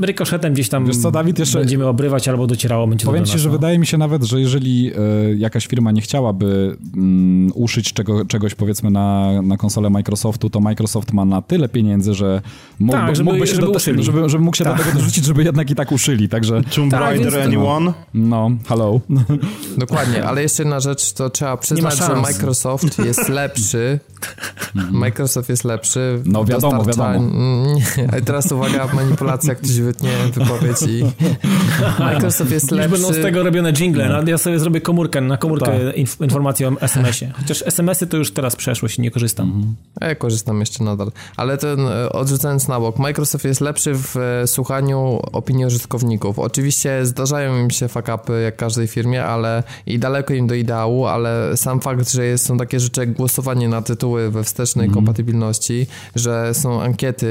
rykoszetem 0.00 0.52
gdzieś 0.52 0.68
tam 0.68 0.86
Wiesz 0.86 0.96
co, 0.96 1.10
Dawid, 1.10 1.38
jeszcze- 1.38 1.58
będziemy 1.58 1.86
obrywać 1.86 2.28
albo 2.28 2.46
docierało 2.46 2.86
będzie 2.86 3.06
Powiem 3.06 3.24
do 3.24 3.30
ci, 3.30 3.38
że 3.38 3.48
no. 3.48 3.52
wydaje 3.52 3.78
mi 3.78 3.86
się 3.86 3.98
nawet, 3.98 4.22
że 4.24 4.40
jeżeli 4.40 4.90
e, 4.94 5.34
jakaś 5.36 5.66
firma 5.66 5.92
nie 5.92 6.00
chciałaby 6.00 6.76
mm, 6.96 7.52
uszyć 7.54 7.92
czego, 7.92 8.24
czegoś 8.24 8.54
powiedzmy 8.54 8.90
na, 8.90 9.42
na 9.42 9.56
konsolę 9.56 9.90
Microsoftu, 9.90 10.50
to 10.50 10.60
Microsoft 10.60 11.12
ma 11.12 11.24
na 11.24 11.42
tyle 11.42 11.68
pieniędzy, 11.68 12.14
że 12.14 12.42
mógłby, 12.78 12.98
Tak, 13.06 13.16
żeby- 13.16 13.24
mógłby 13.30 13.46
się 13.46 13.54
żeby 13.54 13.66
do, 13.66 13.72
uszyli. 13.72 14.04
żeby, 14.04 14.28
żeby 14.28 14.44
mógł 14.44 14.56
się 14.56 14.64
do 14.64 14.74
tego 14.74 14.92
dorzucić, 14.94 15.24
żeby 15.24 15.44
jednak 15.44 15.70
i 15.70 15.74
tak 15.74 15.92
uszyli, 15.92 16.28
także 16.28 16.62
Tomb 16.74 16.90
Tak, 16.90 17.00
Raider 17.00 17.32
więc- 17.32 17.46
Anyone? 17.46 17.92
no, 18.14 18.50
hello. 18.68 19.00
Dokładnie, 19.78 20.24
ale 20.24 20.42
jeszcze 20.42 20.62
jedna 20.62 20.80
rzecz, 20.80 21.12
to 21.12 21.30
trzeba 21.30 21.56
przyznać, 21.56 21.98
że. 21.98 22.16
Microsoft 22.16 22.98
jest 22.98 23.28
lepszy. 23.28 23.98
Microsoft 24.90 25.48
jest 25.48 25.64
lepszy. 25.64 26.18
w 26.22 26.28
No, 26.28 26.44
wiadomo, 26.44 26.82
dostarczaniu- 26.84 27.74
Nie, 27.74 28.08
a 28.12 28.20
teraz 28.20 28.52
uwaga, 28.52 28.88
manipulacja, 29.20 29.54
ktoś 29.54 29.80
wytnie 29.80 30.10
wypowiedź 30.34 30.82
i... 30.88 31.04
Microsoft 32.04 32.50
jest 32.50 32.70
Już 32.70 32.78
lepszy. 32.78 32.90
będą 32.92 33.12
z 33.12 33.22
tego 33.22 33.42
robione 33.42 33.72
jingle. 33.72 34.08
No. 34.08 34.30
Ja 34.30 34.38
sobie 34.38 34.58
zrobię 34.58 34.80
komórkę, 34.80 35.20
na 35.20 35.36
komórkę 35.36 35.66
Tak. 35.86 35.96
inf 35.96 36.20
informacji 36.20 36.66
o 36.66 36.72
SMS-ie. 36.80 37.32
Chociaż 37.36 37.62
SMS-y 37.66 38.06
to 38.06 38.16
już 38.16 38.32
teraz 38.32 38.56
przeszłość 38.56 38.98
i 38.98 39.02
nie 39.02 39.10
korzystam. 39.10 39.74
Ja 40.00 40.14
korzystam 40.14 40.60
jeszcze 40.60 40.84
nadal. 40.84 41.12
Ale 41.36 41.58
ten, 41.58 41.80
e, 41.80 42.12
odrzucając 42.12 42.68
na 42.68 42.80
bok, 42.80 42.98
Microsoft 42.98 43.44
jest 43.44 43.60
lepszy 43.60 43.94
w 43.94 44.16
e, 44.16 44.46
słuchaniu 44.46 45.20
opinii 45.32 45.66
użytkowników. 45.66 46.38
Oczywiście 46.38 47.06
zdarzają 47.06 47.58
im 47.58 47.70
się 47.70 47.88
fakapy, 47.88 48.40
jak 48.44 48.56
każdej 48.56 48.86
firmie, 48.86 49.24
ale 49.24 49.62
i 49.86 49.98
daleko 49.98 50.34
im 50.34 50.46
do 50.46 50.54
ideału, 50.54 51.06
ale 51.06 51.56
sam 51.56 51.80
fakt, 51.80 52.10
że 52.12 52.24
jest, 52.26 52.46
są 52.46 52.58
takie 52.58 52.80
rzeczy 52.80 53.00
jak 53.00 53.12
głosowanie 53.12 53.68
na 53.68 53.82
tytuły 53.82 54.30
we 54.30 54.44
wstecznej 54.44 54.90
kompatybilności, 54.90 55.86
że 56.16 56.54
są 56.54 56.82
ankiety, 56.82 57.28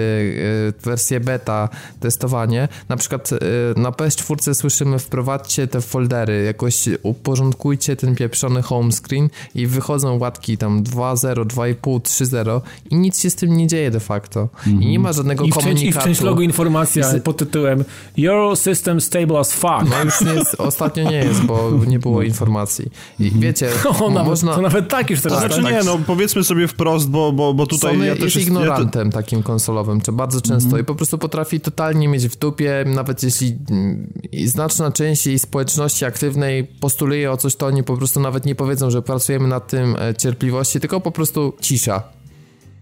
e, 0.78 0.86
wersje 0.90 1.20
beta, 1.20 1.70
testowanie. 2.00 2.68
Na 2.90 2.98
przykład 2.98 3.30
e, 3.34 3.38
na 3.80 3.92
PS4 3.92 4.54
słyszymy 4.54 5.00
wprowadźcie 5.00 5.68
te 5.68 5.82
foldery, 5.82 6.44
jakoś 6.44 6.86
uporządkujcie 7.04 7.96
ten 7.96 8.16
pieprzony 8.16 8.62
home 8.62 8.92
screen 8.92 9.30
i 9.56 9.68
wychodzą 9.68 10.20
łatki 10.20 10.58
tam 10.58 10.84
2.0, 10.84 11.46
2.5, 11.46 11.76
3.0 12.02 12.62
i 12.92 12.96
nic 12.96 13.22
się 13.22 13.30
z 13.30 13.36
tym 13.36 13.58
nie 13.58 13.68
dzieje 13.68 13.92
de 13.92 14.00
facto. 14.00 14.50
I 14.68 14.74
nie 14.74 15.00
ma 15.00 15.14
żadnego 15.14 15.44
I 15.46 15.52
w, 15.52 15.54
część, 15.54 15.66
I 15.66 15.70
w 15.70 15.74
komunikatu. 15.74 16.06
część 16.06 16.22
logu 16.22 16.42
informacja 16.42 17.10
z- 17.12 17.24
pod 17.24 17.38
tytułem 17.38 17.84
Your 18.18 18.58
system 18.58 19.02
stable 19.02 19.40
as 19.40 19.54
fuck. 19.54 19.84
No 19.90 20.04
już 20.04 20.22
nie 20.22 20.34
jest, 20.34 20.56
ostatnio 20.58 21.04
nie 21.12 21.18
jest, 21.18 21.42
bo 21.42 21.72
nie 21.88 22.00
było 22.00 22.22
informacji. 22.24 22.86
I 23.20 23.32
wiecie, 23.32 23.70
O, 24.02 24.10
nawet, 24.10 24.28
można... 24.28 24.56
To 24.56 24.62
nawet 24.62 24.90
tak 24.90 25.10
już 25.10 25.22
teraz. 25.22 25.40
Tak, 25.42 25.48
Znaczy 25.54 25.64
tak? 25.64 25.74
nie, 25.74 25.84
no 25.84 26.00
powiedzmy 26.08 26.44
sobie 26.44 26.68
wprost, 26.68 27.10
bo, 27.10 27.32
bo, 27.32 27.54
bo 27.54 27.68
tutaj 27.68 27.92
Sony 27.94 28.06
ja 28.08 28.14
też 28.14 28.24
jest 28.24 28.36
jest, 28.36 28.48
ignorantem 28.48 29.12
takim 29.12 29.44
konsolowym, 29.44 30.02
czy 30.02 30.12
bardzo 30.12 30.42
często 30.42 30.78
i 30.78 30.84
po 30.84 30.96
prostu 30.96 31.18
potrafi 31.18 31.57
totalnie 31.60 32.08
mieć 32.08 32.28
w 32.28 32.38
dupie, 32.38 32.84
nawet 32.86 33.24
jeśli 33.24 33.58
mm, 33.72 34.14
znaczna 34.46 34.92
część 34.92 35.28
jej 35.28 35.40
społeczności 35.40 36.06
aktywnej 36.06 36.64
postuluje 36.64 37.32
o 37.32 37.38
coś, 37.38 37.56
to 37.56 37.66
oni 37.66 37.84
po 37.84 37.98
prostu 37.98 38.20
nawet 38.20 38.46
nie 38.46 38.56
powiedzą, 38.56 38.90
że 38.90 39.02
pracujemy 39.02 39.48
nad 39.48 39.68
tym 39.68 39.96
e, 39.96 40.16
cierpliwości, 40.16 40.80
tylko 40.80 41.02
po 41.02 41.12
prostu 41.12 41.54
cisza. 41.62 42.18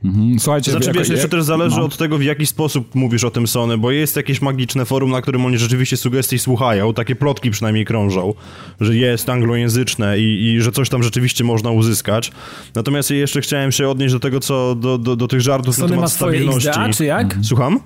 Mhm. 0.05 0.39
Słuchajcie, 0.39 0.71
Znaczy 0.71 0.91
wiesz, 0.91 1.09
jeszcze 1.09 1.29
też 1.29 1.43
zależy 1.43 1.77
no. 1.77 1.85
od 1.85 1.97
tego, 1.97 2.17
w 2.17 2.23
jaki 2.23 2.45
sposób 2.45 2.95
mówisz 2.95 3.23
o 3.23 3.31
tym 3.31 3.47
Sony, 3.47 3.77
bo 3.77 3.91
jest 3.91 4.15
jakieś 4.15 4.41
magiczne 4.41 4.85
forum, 4.85 5.11
na 5.11 5.21
którym 5.21 5.45
oni 5.45 5.57
rzeczywiście 5.57 5.97
sugestii 5.97 6.39
słuchają, 6.39 6.93
takie 6.93 7.15
plotki 7.15 7.51
przynajmniej 7.51 7.85
krążą, 7.85 8.33
że 8.81 8.95
jest 8.95 9.29
anglojęzyczne 9.29 10.19
i, 10.19 10.45
i 10.45 10.61
że 10.61 10.71
coś 10.71 10.89
tam 10.89 11.03
rzeczywiście 11.03 11.43
można 11.43 11.71
uzyskać. 11.71 12.31
Natomiast 12.75 13.09
ja 13.09 13.17
jeszcze 13.17 13.41
chciałem 13.41 13.71
się 13.71 13.89
odnieść 13.89 14.13
do 14.13 14.19
tego, 14.19 14.39
co 14.39 14.75
do, 14.75 14.97
do, 14.97 15.15
do 15.15 15.27
tych 15.27 15.41
żartów 15.41 15.77
na 15.77 15.81
Sony 15.81 15.89
ma 15.89 15.95
temat 15.95 16.11
swoje 16.11 16.31
stabilności. 16.31 16.69
XDA, 16.69 16.89
czy 16.89 17.05
jak? 17.05 17.37
Słucham? 17.43 17.79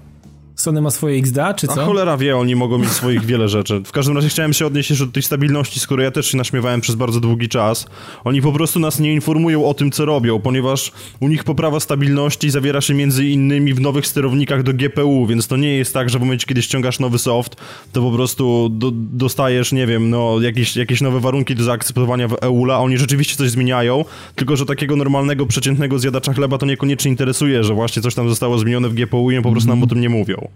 Sony 0.60 0.82
ma 0.82 0.92
swoje 0.92 1.18
XDA, 1.18 1.54
czy 1.54 1.68
A 1.70 1.76
co? 1.76 1.86
cholera 1.86 2.18
wie, 2.18 2.38
oni 2.38 2.56
mogą 2.56 2.78
mieć 2.78 2.90
swoich 2.90 3.26
wiele 3.26 3.50
rzeczy. 3.50 3.82
W 3.86 3.92
każdym 3.92 4.16
razie 4.16 4.30
chciałem 4.30 4.54
się 4.54 4.66
odnieść 4.66 4.90
jeszcze 4.90 5.06
do 5.06 5.12
tej 5.12 5.24
stabilności, 5.24 5.80
z 5.80 5.86
której 5.86 6.04
ja 6.04 6.12
też 6.12 6.28
się 6.28 6.38
naśmiewałem 6.38 6.82
przez 6.82 6.96
bardzo 6.96 7.20
długi 7.20 7.50
czas. 7.50 7.86
Oni 8.24 8.42
po 8.42 8.52
prostu 8.52 8.80
nas 8.80 9.00
nie 9.00 9.14
informują 9.14 9.66
o 9.66 9.74
tym, 9.74 9.92
co 9.92 10.06
robią, 10.06 10.40
ponieważ 10.40 10.92
u 11.20 11.28
nich 11.28 11.44
poprawa 11.44 11.80
stabilności 11.80 12.50
zawiera 12.50 12.82
się 12.82 12.94
między 12.94 13.26
innymi 13.26 13.74
w 13.74 13.82
nowych 13.82 14.08
sterownikach 14.08 14.64
do 14.64 14.74
GPU, 14.74 15.26
więc 15.26 15.48
to 15.48 15.58
nie 15.58 15.78
jest 15.78 15.94
tak, 15.94 16.10
że 16.10 16.18
w 16.18 16.22
momencie, 16.22 16.48
kiedy 16.48 16.62
ściągasz 16.62 17.00
nowy 17.00 17.20
soft, 17.20 17.56
to 17.92 18.02
po 18.02 18.12
prostu 18.12 18.70
do, 18.70 18.92
dostajesz, 18.94 19.72
nie 19.72 19.88
wiem, 19.88 20.10
no, 20.10 20.42
jakieś, 20.42 20.78
jakieś 20.78 21.02
nowe 21.02 21.20
warunki 21.20 21.56
do 21.56 21.64
zaakceptowania 21.64 22.28
w 22.28 22.36
EULA, 22.42 22.76
a 22.76 22.80
oni 22.80 22.98
rzeczywiście 22.98 23.36
coś 23.36 23.50
zmieniają, 23.50 24.06
tylko 24.36 24.56
że 24.56 24.66
takiego 24.66 24.96
normalnego, 24.96 25.46
przeciętnego 25.46 26.00
zjadacza 26.00 26.34
chleba 26.34 26.58
to 26.58 26.66
niekoniecznie 26.66 27.12
interesuje, 27.12 27.64
że 27.64 27.74
właśnie 27.74 28.02
coś 28.02 28.16
tam 28.16 28.30
zostało 28.30 28.60
zmienione 28.60 28.90
w 28.90 28.94
GPU 28.94 29.32
i 29.32 29.42
po 29.42 29.52
prostu 29.52 29.70
nam 29.70 29.84
o 29.84 29.88
tym 29.88 30.02
nie 30.02 30.10
mówią. 30.10 30.49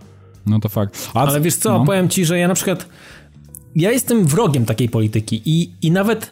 No 0.46 0.60
to 0.60 0.70
fakt. 0.70 1.10
A, 1.14 1.20
Ale 1.20 1.42
wiesz 1.42 1.56
co, 1.56 1.80
no. 1.80 1.86
powiem 1.86 2.10
ci, 2.10 2.26
że 2.26 2.40
ja 2.40 2.48
na 2.48 2.54
przykład 2.54 2.86
ja 3.76 3.92
jestem 3.92 4.26
wrogiem 4.26 4.66
takiej 4.66 4.90
polityki 4.90 5.42
i, 5.46 5.72
i 5.82 5.92
nawet 5.92 6.32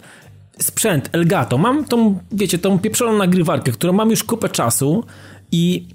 sprzęt 0.60 1.10
Elgato, 1.12 1.58
mam 1.58 1.86
tą, 1.86 2.20
wiecie, 2.32 2.58
tą 2.58 2.80
pieprzoną 2.80 3.18
nagrywarkę, 3.18 3.72
którą 3.72 3.94
mam 3.94 4.10
już 4.10 4.24
kupę 4.24 4.50
czasu 4.50 5.04
i 5.52 5.88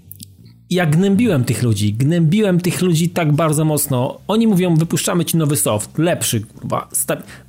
ja 0.70 0.86
gnębiłem 0.86 1.44
tych 1.44 1.62
ludzi, 1.62 1.94
gnębiłem 1.94 2.60
tych 2.60 2.82
ludzi 2.82 3.08
tak 3.08 3.32
bardzo 3.32 3.64
mocno. 3.64 4.18
Oni 4.28 4.46
mówią, 4.46 4.74
wypuszczamy 4.74 5.24
ci 5.24 5.36
nowy 5.36 5.56
soft, 5.56 5.98
lepszy, 5.98 6.40
kurwa. 6.40 6.88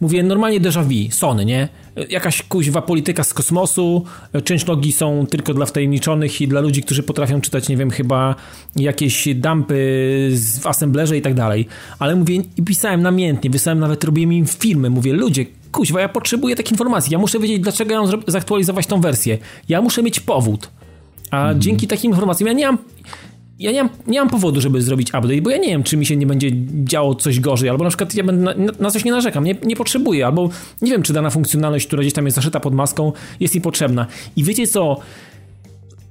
Mówię, 0.02 0.24
normalnie 0.24 0.62
déjà 0.62 0.84
vu, 0.84 1.12
Sony, 1.12 1.46
nie? 1.46 1.70
Jakaś 2.10 2.44
kuźwa 2.44 2.82
polityka 2.82 3.24
z 3.24 3.34
kosmosu, 3.34 4.06
część 4.44 4.68
logi 4.68 4.92
są 4.92 5.26
tylko 5.30 5.54
dla 5.54 5.66
wtajemniczonych 5.66 6.42
i 6.42 6.48
dla 6.48 6.62
ludzi, 6.62 6.84
którzy 6.84 7.04
potrafią 7.04 7.42
czytać, 7.42 7.70
nie 7.70 7.78
wiem, 7.78 7.90
chyba 7.92 8.36
jakieś 8.76 9.28
dumpy 9.36 9.76
w 10.62 10.68
assemblerze 10.68 11.18
i 11.18 11.22
tak 11.22 11.34
dalej. 11.34 11.68
Ale 12.00 12.16
mówię, 12.16 12.36
i 12.58 12.64
pisałem 12.64 13.02
namiętnie, 13.02 13.50
wysłałem 13.50 13.80
nawet, 13.80 14.04
robiłem 14.04 14.34
im 14.34 14.46
filmy, 14.46 14.90
mówię, 14.90 15.14
ludzie, 15.14 15.46
kuźwa, 15.72 16.02
ja 16.02 16.10
potrzebuję 16.10 16.56
takich 16.56 16.72
informacji, 16.72 17.14
ja 17.14 17.20
muszę 17.20 17.40
wiedzieć, 17.40 17.60
dlaczego 17.60 17.94
ja 17.94 18.02
mam 18.02 18.22
zaktualizować 18.28 18.88
tą 18.88 19.02
wersję. 19.02 19.38
Ja 19.70 19.82
muszę 19.82 20.04
mieć 20.04 20.20
powód. 20.20 20.70
A 21.32 21.54
dzięki 21.54 21.88
takim 21.88 22.12
informacjom 22.12 22.48
ja 22.48 22.54
nie 22.54 22.66
mam. 22.66 22.78
Ja 23.60 23.72
nie 23.72 23.84
mam, 23.84 23.92
nie 24.08 24.20
mam 24.20 24.30
powodu, 24.30 24.62
żeby 24.62 24.82
zrobić 24.82 25.08
update, 25.08 25.42
bo 25.42 25.50
ja 25.50 25.58
nie 25.58 25.68
wiem, 25.68 25.84
czy 25.84 25.98
mi 25.98 26.06
się 26.06 26.18
nie 26.18 26.26
będzie 26.26 26.52
działo 26.84 27.16
coś 27.16 27.40
gorzej, 27.40 27.70
albo 27.70 27.84
na 27.84 27.90
przykład 27.90 28.16
ja 28.16 28.24
będę 28.24 28.56
na, 28.56 28.72
na 28.80 28.92
coś 28.92 29.06
nie 29.06 29.12
narzekam, 29.12 29.44
nie, 29.44 29.56
nie 29.64 29.76
potrzebuję, 29.76 30.26
albo 30.26 30.50
nie 30.82 30.92
wiem, 30.92 31.04
czy 31.04 31.14
dana 31.14 31.30
funkcjonalność, 31.30 31.88
która 31.88 32.02
gdzieś 32.02 32.14
tam 32.14 32.26
jest 32.26 32.36
zaszyta 32.36 32.60
pod 32.60 32.74
maską, 32.74 33.12
jest 33.40 33.56
mi 33.56 33.62
potrzebna. 33.62 34.08
I 34.36 34.44
wiecie 34.44 34.68
co? 34.68 35.00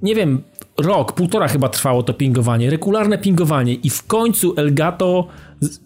Nie 0.02 0.14
wiem, 0.14 0.42
rok, 0.78 1.12
półtora 1.12 1.48
chyba 1.48 1.68
trwało 1.68 2.02
to 2.02 2.14
pingowanie, 2.14 2.70
regularne 2.70 3.18
pingowanie 3.18 3.74
i 3.74 3.90
w 3.90 4.06
końcu 4.06 4.54
Elgato 4.56 5.26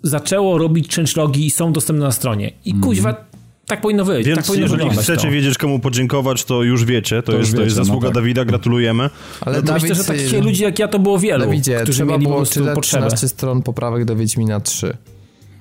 zaczęło 0.03 0.59
robić 0.59 0.95
changelogi 0.97 1.47
i 1.47 1.51
są 1.51 1.73
dostępne 1.73 2.05
na 2.05 2.13
stronie. 2.13 2.53
I 2.65 2.75
kuźwa, 2.75 3.30
tak 3.71 3.81
powinno 3.81 4.05
tak 4.05 4.35
Więc 4.37 4.47
powinno 4.47 4.65
jeżeli 4.65 4.79
wyglądać 4.79 5.05
chcecie 5.05 5.27
to. 5.27 5.33
wiedzieć, 5.33 5.59
komu 5.59 5.79
podziękować, 5.79 6.45
to 6.45 6.63
już 6.63 6.85
wiecie. 6.85 7.23
To, 7.23 7.33
To 7.33 7.39
jest, 7.39 7.51
już 7.51 7.57
to 7.59 7.65
jest 7.65 7.77
wiecie, 7.77 7.81
no 7.81 7.85
zasługa 7.85 8.09
tak. 8.09 8.15
Dawida, 8.15 8.45
gratulujemy. 8.45 9.11
Ale 9.41 9.57
No 9.57 9.63
to 9.63 9.73
myślę, 9.73 9.95
że 9.95 10.05
takich 10.05 10.45
ludzi 10.45 10.63
jak 10.63 10.79
ja 10.79 10.89
to 10.89 10.99
było 10.99 11.19
wielu, 11.19 11.45
Dawidzie, 11.45 11.77
którzy 11.83 11.93
trzeba 11.99 12.13
mieli 12.13 12.25
po 12.25 12.31
było 12.31 12.41
potrzebę. 12.75 13.07
13 13.07 13.29
stron 13.29 13.63
poprawek 13.63 14.05
do 14.05 14.17
Wiedźmina 14.17 14.61
3. 14.61 14.97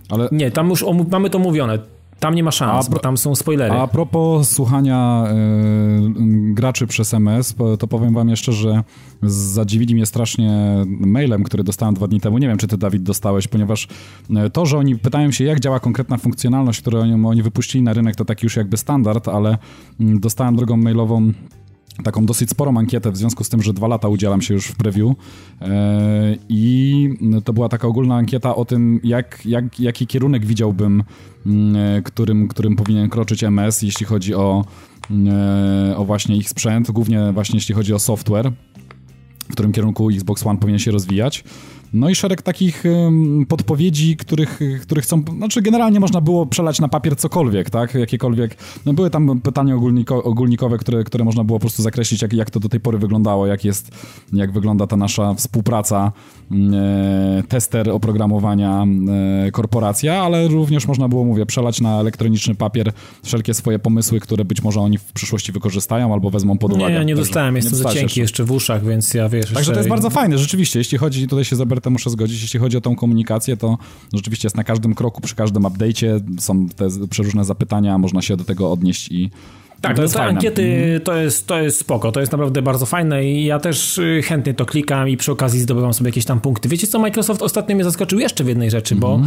Ale 0.09 0.29
Nie, 0.31 0.51
tam 0.51 0.69
już 0.69 0.85
mamy 1.11 1.29
to 1.29 1.39
mówione. 1.39 1.79
Tam 2.19 2.35
nie 2.35 2.43
ma 2.43 2.51
szans, 2.51 2.87
A 2.87 2.91
bo 2.91 2.99
tam 2.99 3.17
są 3.17 3.35
spoilery. 3.35 3.75
A 3.75 3.87
propos 3.87 4.49
słuchania 4.49 5.25
y, 5.27 6.53
graczy 6.53 6.87
przez 6.87 7.13
MS, 7.13 7.55
to 7.79 7.87
powiem 7.87 8.13
wam 8.13 8.29
jeszcze, 8.29 8.53
że 8.53 8.83
zadziwili 9.23 9.95
mnie 9.95 10.05
strasznie 10.05 10.75
mailem, 10.87 11.43
który 11.43 11.63
dostałem 11.63 11.95
dwa 11.95 12.07
dni 12.07 12.21
temu. 12.21 12.37
Nie 12.37 12.47
wiem, 12.47 12.57
czy 12.57 12.67
ty, 12.67 12.77
Dawid, 12.77 13.03
dostałeś, 13.03 13.47
ponieważ 13.47 13.87
y, 14.47 14.49
to, 14.49 14.65
że 14.65 14.77
oni 14.77 14.95
pytają 14.95 15.31
się, 15.31 15.43
jak 15.43 15.59
działa 15.59 15.79
konkretna 15.79 16.17
funkcjonalność, 16.17 16.81
którą 16.81 16.99
oni, 16.99 17.25
oni 17.27 17.43
wypuścili 17.43 17.83
na 17.83 17.93
rynek, 17.93 18.15
to 18.15 18.25
taki 18.25 18.45
już 18.45 18.55
jakby 18.55 18.77
standard, 18.77 19.27
ale 19.27 19.57
mm, 19.99 20.19
dostałem 20.19 20.55
drogą 20.55 20.77
mailową 20.77 21.31
taką 22.03 22.25
dosyć 22.25 22.49
sporą 22.49 22.77
ankietę 22.77 23.11
w 23.11 23.17
związku 23.17 23.43
z 23.43 23.49
tym, 23.49 23.61
że 23.61 23.73
dwa 23.73 23.87
lata 23.87 24.07
udzielam 24.07 24.41
się 24.41 24.53
już 24.53 24.67
w 24.67 24.75
preview 24.75 25.15
e, 25.61 26.35
i 26.49 27.09
to 27.45 27.53
była 27.53 27.69
taka 27.69 27.87
ogólna 27.87 28.15
ankieta 28.15 28.55
o 28.55 28.65
tym, 28.65 28.99
jak, 29.03 29.45
jak, 29.45 29.79
jaki 29.79 30.07
kierunek 30.07 30.45
widziałbym, 30.45 31.03
mm, 31.45 31.75
e, 31.75 32.01
którym, 32.01 32.47
którym 32.47 32.75
powinien 32.75 33.09
kroczyć 33.09 33.43
MS, 33.43 33.81
jeśli 33.81 34.05
chodzi 34.05 34.35
o, 34.35 34.65
e, 35.27 35.97
o 35.97 36.05
właśnie 36.05 36.37
ich 36.37 36.49
sprzęt, 36.49 36.91
głównie 36.91 37.31
właśnie 37.33 37.57
jeśli 37.57 37.75
chodzi 37.75 37.93
o 37.93 37.99
software 37.99 38.51
w 39.49 39.53
którym 39.53 39.71
kierunku 39.71 40.09
Xbox 40.09 40.45
One 40.45 40.59
powinien 40.59 40.79
się 40.79 40.91
rozwijać. 40.91 41.43
No 41.93 42.09
i 42.09 42.15
szereg 42.15 42.41
takich 42.41 42.83
podpowiedzi, 43.47 44.17
których, 44.17 44.59
których 44.81 45.03
chcą, 45.03 45.23
znaczy 45.37 45.61
generalnie 45.61 45.99
można 45.99 46.21
było 46.21 46.45
przelać 46.45 46.79
na 46.79 46.87
papier 46.87 47.17
cokolwiek, 47.17 47.69
tak, 47.69 47.93
jakiekolwiek, 47.93 48.57
no 48.85 48.93
były 48.93 49.09
tam 49.09 49.41
pytania 49.41 49.75
ogólniko, 49.75 50.23
ogólnikowe, 50.23 50.77
które, 50.77 51.03
które 51.03 51.23
można 51.23 51.43
było 51.43 51.59
po 51.59 51.61
prostu 51.61 51.83
zakreślić, 51.83 52.21
jak, 52.21 52.33
jak 52.33 52.49
to 52.49 52.59
do 52.59 52.69
tej 52.69 52.79
pory 52.79 52.97
wyglądało, 52.97 53.47
jak 53.47 53.65
jest, 53.65 53.91
jak 54.33 54.51
wygląda 54.51 54.87
ta 54.87 54.97
nasza 54.97 55.33
współpraca 55.33 56.11
tester 57.47 57.89
oprogramowania 57.89 58.85
e, 59.45 59.51
korporacja, 59.51 60.23
ale 60.23 60.47
również 60.47 60.87
można 60.87 61.07
było, 61.07 61.25
mówię, 61.25 61.45
przelać 61.45 61.81
na 61.81 61.99
elektroniczny 61.99 62.55
papier 62.55 62.91
wszelkie 63.23 63.53
swoje 63.53 63.79
pomysły, 63.79 64.19
które 64.19 64.45
być 64.45 64.63
może 64.63 64.79
oni 64.79 64.97
w 64.97 65.13
przyszłości 65.13 65.51
wykorzystają 65.51 66.13
albo 66.13 66.29
wezmą 66.29 66.57
pod 66.57 66.71
uwagę. 66.73 66.89
Nie, 66.89 66.95
ja 66.95 67.03
nie 67.03 67.13
Także 67.15 67.27
dostałem, 67.27 67.55
jestem 67.55 67.75
za 67.75 67.93
cienki 67.93 68.19
jeszcze 68.19 68.43
w 68.43 68.51
uszach, 68.51 68.85
więc 68.85 69.13
ja 69.13 69.29
wiesz... 69.29 69.45
Także 69.45 69.59
jeszcze- 69.59 69.73
to 69.73 69.79
jest 69.79 69.89
bardzo 69.89 70.09
fajne, 70.09 70.37
rzeczywiście. 70.37 70.79
Jeśli 70.79 70.97
chodzi, 70.97 71.27
tutaj 71.27 71.45
się 71.45 71.55
z 71.55 71.61
Albertem 71.61 71.93
muszę 71.93 72.09
zgodzić, 72.09 72.41
jeśli 72.41 72.59
chodzi 72.59 72.77
o 72.77 72.81
tą 72.81 72.95
komunikację, 72.95 73.57
to 73.57 73.77
rzeczywiście 74.13 74.45
jest 74.45 74.57
na 74.57 74.63
każdym 74.63 74.95
kroku, 74.95 75.21
przy 75.21 75.35
każdym 75.35 75.63
update'cie 75.63 76.21
są 76.39 76.69
te 76.69 76.87
przeróżne 77.09 77.45
zapytania, 77.45 77.97
można 77.97 78.21
się 78.21 78.37
do 78.37 78.43
tego 78.43 78.71
odnieść 78.71 79.11
i 79.11 79.29
Tak, 79.81 79.91
to 79.95 79.97
no 79.97 80.03
jest 80.03 80.13
te 80.13 80.19
fajne. 80.19 80.37
ankiety 80.37 81.01
to 81.03 81.15
jest, 81.15 81.47
to 81.47 81.59
jest 81.61 81.79
spoko, 81.79 82.11
to 82.11 82.19
jest 82.19 82.31
naprawdę 82.31 82.61
bardzo 82.61 82.85
fajne 82.85 83.25
i 83.25 83.45
ja 83.45 83.59
też 83.59 83.97
y, 83.97 84.21
chętnie 84.23 84.53
to 84.53 84.65
klikam 84.65 85.09
i 85.09 85.17
przy 85.17 85.31
okazji 85.31 85.59
zdobywam 85.59 85.93
sobie 85.93 86.07
jakieś 86.09 86.25
tam 86.25 86.41
punkty. 86.41 86.69
Wiecie 86.69 86.87
co, 86.87 86.99
Microsoft 86.99 87.41
ostatnio 87.41 87.75
mnie 87.75 87.83
zaskoczył 87.83 88.19
jeszcze 88.19 88.43
w 88.43 88.47
jednej 88.47 88.71
rzeczy, 88.71 88.95
bo 88.95 89.19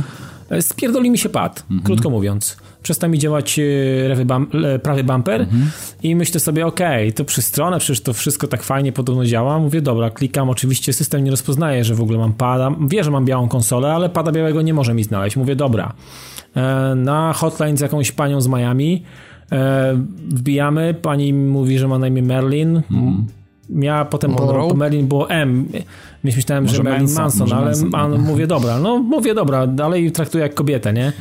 y, 0.53 0.63
spierdoli 0.63 1.11
mi 1.11 1.19
się 1.19 1.29
pad, 1.29 1.65
krótko 1.85 2.11
mówiąc. 2.11 2.57
Przestał 2.83 3.11
mi 3.11 3.19
działać 3.19 3.59
y, 3.59 4.05
lewy 4.09 4.27
le- 4.53 4.79
prawy 4.79 5.05
bumper 5.05 5.47
i 6.03 6.17
myślę 6.17 6.41
sobie, 6.41 6.67
okej, 6.67 7.13
to 7.13 7.25
przy 7.25 7.43
stronę, 7.43 7.79
przecież 7.79 8.01
to 8.01 8.13
wszystko 8.13 8.47
tak 8.49 8.63
fajnie 8.63 8.93
podobno 8.93 9.25
działa. 9.25 9.59
Mówię, 9.59 9.81
dobra, 9.81 10.11
klikam, 10.11 10.51
oczywiście 10.51 10.93
system 10.93 11.25
nie 11.25 11.31
rozpoznaje, 11.31 11.85
że 11.85 11.95
w 11.95 12.01
ogóle 12.01 12.19
mam 12.19 12.33
pada, 12.33 12.71
wie, 12.89 13.05
że 13.05 13.11
mam 13.11 13.25
białą 13.25 13.49
konsolę, 13.49 13.93
ale 13.93 14.09
pada 14.09 14.33
białego 14.33 14.63
nie 14.63 14.75
może 14.75 14.95
mi 14.95 15.05
znaleźć. 15.05 15.37
Mówię, 15.37 15.57
dobra, 15.57 15.93
E, 16.57 16.95
na 16.95 17.33
hotline 17.33 17.77
z 17.77 17.81
jakąś 17.81 18.13
panią 18.13 18.41
z 18.41 18.49
Miami 18.49 19.03
E, 19.03 19.32
wbijamy, 20.29 20.95
pani 20.95 21.33
mówi, 21.33 21.79
że 21.79 21.89
ma 21.89 21.99
na 21.99 22.07
imię 22.09 22.23
Merlin. 22.23 22.83
Ja 23.71 24.05
potem 24.05 24.35
po, 24.35 24.47
Monroe? 24.47 24.69
po 24.69 24.75
Merlin 24.75 25.07
było 25.07 25.31
M. 25.31 25.69
Więc 26.25 26.37
myślałem, 26.37 26.65
Może 26.65 26.77
że 26.77 26.83
Merlin 26.83 27.01
Manson, 27.15 27.23
Manson, 27.49 27.53
ale 27.59 27.67
Manson, 27.67 28.11
no. 28.11 28.19
mówię 28.19 28.47
dobra, 28.47 28.79
no 28.79 28.99
mówię 28.99 29.35
dobra, 29.35 29.67
dalej 29.67 30.13
traktuję 30.13 30.43
jak 30.43 30.55
kobietę, 30.55 30.93
nie? 30.93 31.13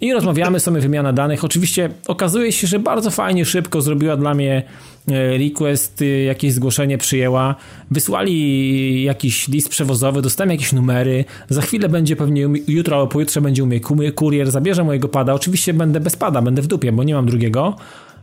I 0.00 0.12
rozmawiamy 0.12 0.60
sobie, 0.60 0.80
wymiana 0.80 1.12
danych. 1.12 1.44
Oczywiście 1.44 1.90
okazuje 2.06 2.52
się, 2.52 2.66
że 2.66 2.78
bardzo 2.78 3.10
fajnie, 3.10 3.44
szybko 3.44 3.80
zrobiła 3.80 4.16
dla 4.16 4.34
mnie 4.34 4.62
e, 5.08 5.38
request, 5.38 6.02
y, 6.02 6.22
jakieś 6.22 6.52
zgłoszenie 6.52 6.98
przyjęła. 6.98 7.54
Wysłali 7.90 9.02
jakiś 9.02 9.48
list 9.48 9.68
przewozowy, 9.68 10.22
dostałem 10.22 10.50
jakieś 10.50 10.72
numery. 10.72 11.24
Za 11.48 11.62
chwilę 11.62 11.88
będzie 11.88 12.16
pewnie, 12.16 12.48
jutro 12.68 12.96
albo 12.96 13.08
pojutrze 13.08 13.40
będzie 13.40 13.64
u 13.64 13.66
mnie 13.66 13.80
ku- 13.80 13.96
kurier, 14.14 14.50
zabierze 14.50 14.84
mojego 14.84 15.08
pada. 15.08 15.34
Oczywiście 15.34 15.74
będę 15.74 16.00
bez 16.00 16.16
pada, 16.16 16.42
będę 16.42 16.62
w 16.62 16.66
dupie, 16.66 16.92
bo 16.92 17.04
nie 17.04 17.14
mam 17.14 17.26
drugiego 17.26 17.76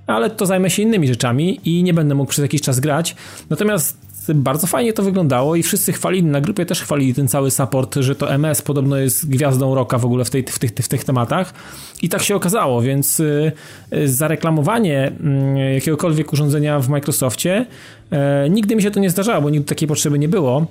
ale 0.10 0.30
to 0.30 0.46
zajmę 0.46 0.70
się 0.70 0.82
innymi 0.82 1.08
rzeczami 1.08 1.60
i 1.66 1.84
nie 1.84 1.94
będę 1.94 2.16
mógł 2.16 2.30
przez 2.30 2.44
jakiś 2.44 2.62
czas 2.62 2.80
grać. 2.80 3.16
Natomiast 3.50 4.10
bardzo 4.34 4.68
fajnie 4.68 4.94
to 4.94 5.04
wyglądało 5.04 5.56
i 5.56 5.64
wszyscy 5.64 5.94
chwalili, 5.94 6.24
na 6.24 6.42
grupie 6.42 6.66
też 6.66 6.82
chwalili 6.82 7.14
ten 7.14 7.28
cały 7.28 7.52
support, 7.52 7.96
że 7.96 8.16
to 8.16 8.32
MS 8.34 8.62
podobno 8.62 8.98
jest 8.98 9.30
gwiazdą 9.30 9.76
roka 9.76 9.98
w 9.98 10.06
ogóle 10.06 10.26
w, 10.26 10.30
tej, 10.30 10.44
w, 10.44 10.60
tych, 10.60 10.72
w 10.72 10.88
tych 10.88 11.04
tematach 11.04 11.54
i 12.02 12.10
tak 12.10 12.24
się 12.24 12.36
okazało, 12.36 12.82
więc 12.82 13.20
y, 13.20 13.52
y, 13.94 14.10
zareklamowanie 14.10 15.12
y, 15.70 15.74
jakiegokolwiek 15.74 16.34
urządzenia 16.34 16.80
w 16.80 16.90
Microsoftie 16.90 17.66
y, 18.46 18.50
nigdy 18.50 18.76
mi 18.76 18.82
się 18.82 18.92
to 18.92 19.00
nie 19.00 19.10
zdarzało, 19.10 19.42
bo 19.42 19.50
nigdy 19.50 19.68
takiej 19.68 19.88
potrzeby 19.88 20.20
nie 20.20 20.30
było. 20.30 20.68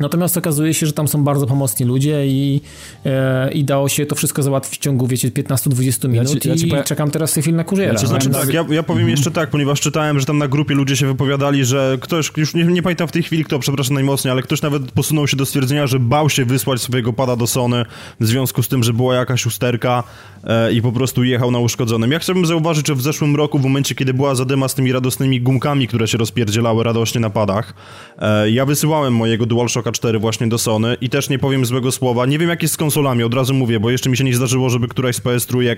Natomiast 0.00 0.36
okazuje 0.36 0.74
się, 0.74 0.86
że 0.86 0.92
tam 0.92 1.08
są 1.08 1.24
bardzo 1.24 1.46
pomocni 1.46 1.86
ludzie 1.86 2.26
i, 2.26 2.60
e, 3.06 3.52
i 3.52 3.64
dało 3.64 3.88
się 3.88 4.06
to 4.06 4.14
wszystko 4.14 4.42
załatwić 4.42 4.78
w 4.78 4.82
ciągu, 4.82 5.06
wiecie, 5.06 5.30
15-20 5.30 6.08
minut 6.08 6.42
ci- 6.42 6.48
ja 6.48 6.56
ci 6.56 6.66
i 6.66 6.70
powiem- 6.70 6.84
czekam 6.84 7.10
teraz 7.10 7.30
w 7.30 7.34
tej 7.34 7.42
chwili 7.42 7.56
na 7.56 7.64
kuriera. 7.64 7.92
Ja 7.92 7.98
ci- 7.98 8.06
Znaczy 8.06 8.30
tak, 8.30 8.52
ja, 8.52 8.64
ja 8.70 8.82
powiem 8.82 9.08
jeszcze 9.08 9.30
tak, 9.30 9.50
ponieważ 9.50 9.80
czytałem, 9.80 10.20
że 10.20 10.26
tam 10.26 10.38
na 10.38 10.48
grupie 10.48 10.74
ludzie 10.74 10.96
się 10.96 11.06
wypowiadali, 11.06 11.64
że 11.64 11.98
ktoś, 12.00 12.30
już 12.36 12.54
nie, 12.54 12.64
nie 12.64 12.82
pamiętam 12.82 13.08
w 13.08 13.12
tej 13.12 13.22
chwili 13.22 13.44
kto, 13.44 13.58
przepraszam 13.58 13.94
najmocniej, 13.94 14.32
ale 14.32 14.42
ktoś 14.42 14.62
nawet 14.62 14.92
posunął 14.92 15.26
się 15.28 15.36
do 15.36 15.46
stwierdzenia, 15.46 15.86
że 15.86 15.98
bał 16.00 16.30
się 16.30 16.44
wysłać 16.44 16.80
swojego 16.80 17.12
pada 17.12 17.36
do 17.36 17.46
Sony 17.46 17.84
w 18.20 18.26
związku 18.26 18.62
z 18.62 18.68
tym, 18.68 18.82
że 18.84 18.92
była 18.92 19.14
jakaś 19.14 19.46
usterka 19.46 20.02
e, 20.44 20.72
i 20.72 20.82
po 20.82 20.92
prostu 20.92 21.24
jechał 21.24 21.50
na 21.50 21.58
uszkodzonym. 21.58 22.12
Ja 22.12 22.18
chciałbym 22.18 22.46
zauważyć, 22.46 22.86
że 22.86 22.94
w 22.94 23.02
zeszłym 23.02 23.36
roku, 23.36 23.58
w 23.58 23.62
momencie, 23.62 23.94
kiedy 23.94 24.14
była 24.14 24.34
zadyma 24.34 24.68
z 24.68 24.74
tymi 24.74 24.92
radosnymi 24.92 25.40
gumkami, 25.40 25.88
które 25.88 26.08
się 26.08 26.18
rozpierdzielały 26.18 26.84
radośnie 26.84 27.20
na 27.20 27.30
padach, 27.30 27.74
e, 28.18 28.50
ja 28.50 28.66
wysyłałem 28.66 29.14
mojego 29.14 29.46
DualShocka 29.84 29.92
4 29.92 30.18
właśnie 30.18 30.46
do 30.46 30.58
Sony 30.58 30.96
i 31.00 31.08
też 31.08 31.28
nie 31.28 31.38
powiem 31.38 31.66
złego 31.66 31.92
słowa. 31.92 32.26
Nie 32.26 32.38
wiem 32.38 32.48
jak 32.48 32.62
jest 32.62 32.74
z 32.74 32.76
konsolami, 32.76 33.22
od 33.22 33.34
razu 33.34 33.54
mówię, 33.54 33.80
bo 33.80 33.90
jeszcze 33.90 34.10
mi 34.10 34.16
się 34.16 34.24
nie 34.24 34.34
zdarzyło, 34.34 34.70
żeby 34.70 34.88
któraś 34.88 35.16
z 35.16 35.20
PS3 35.20 35.76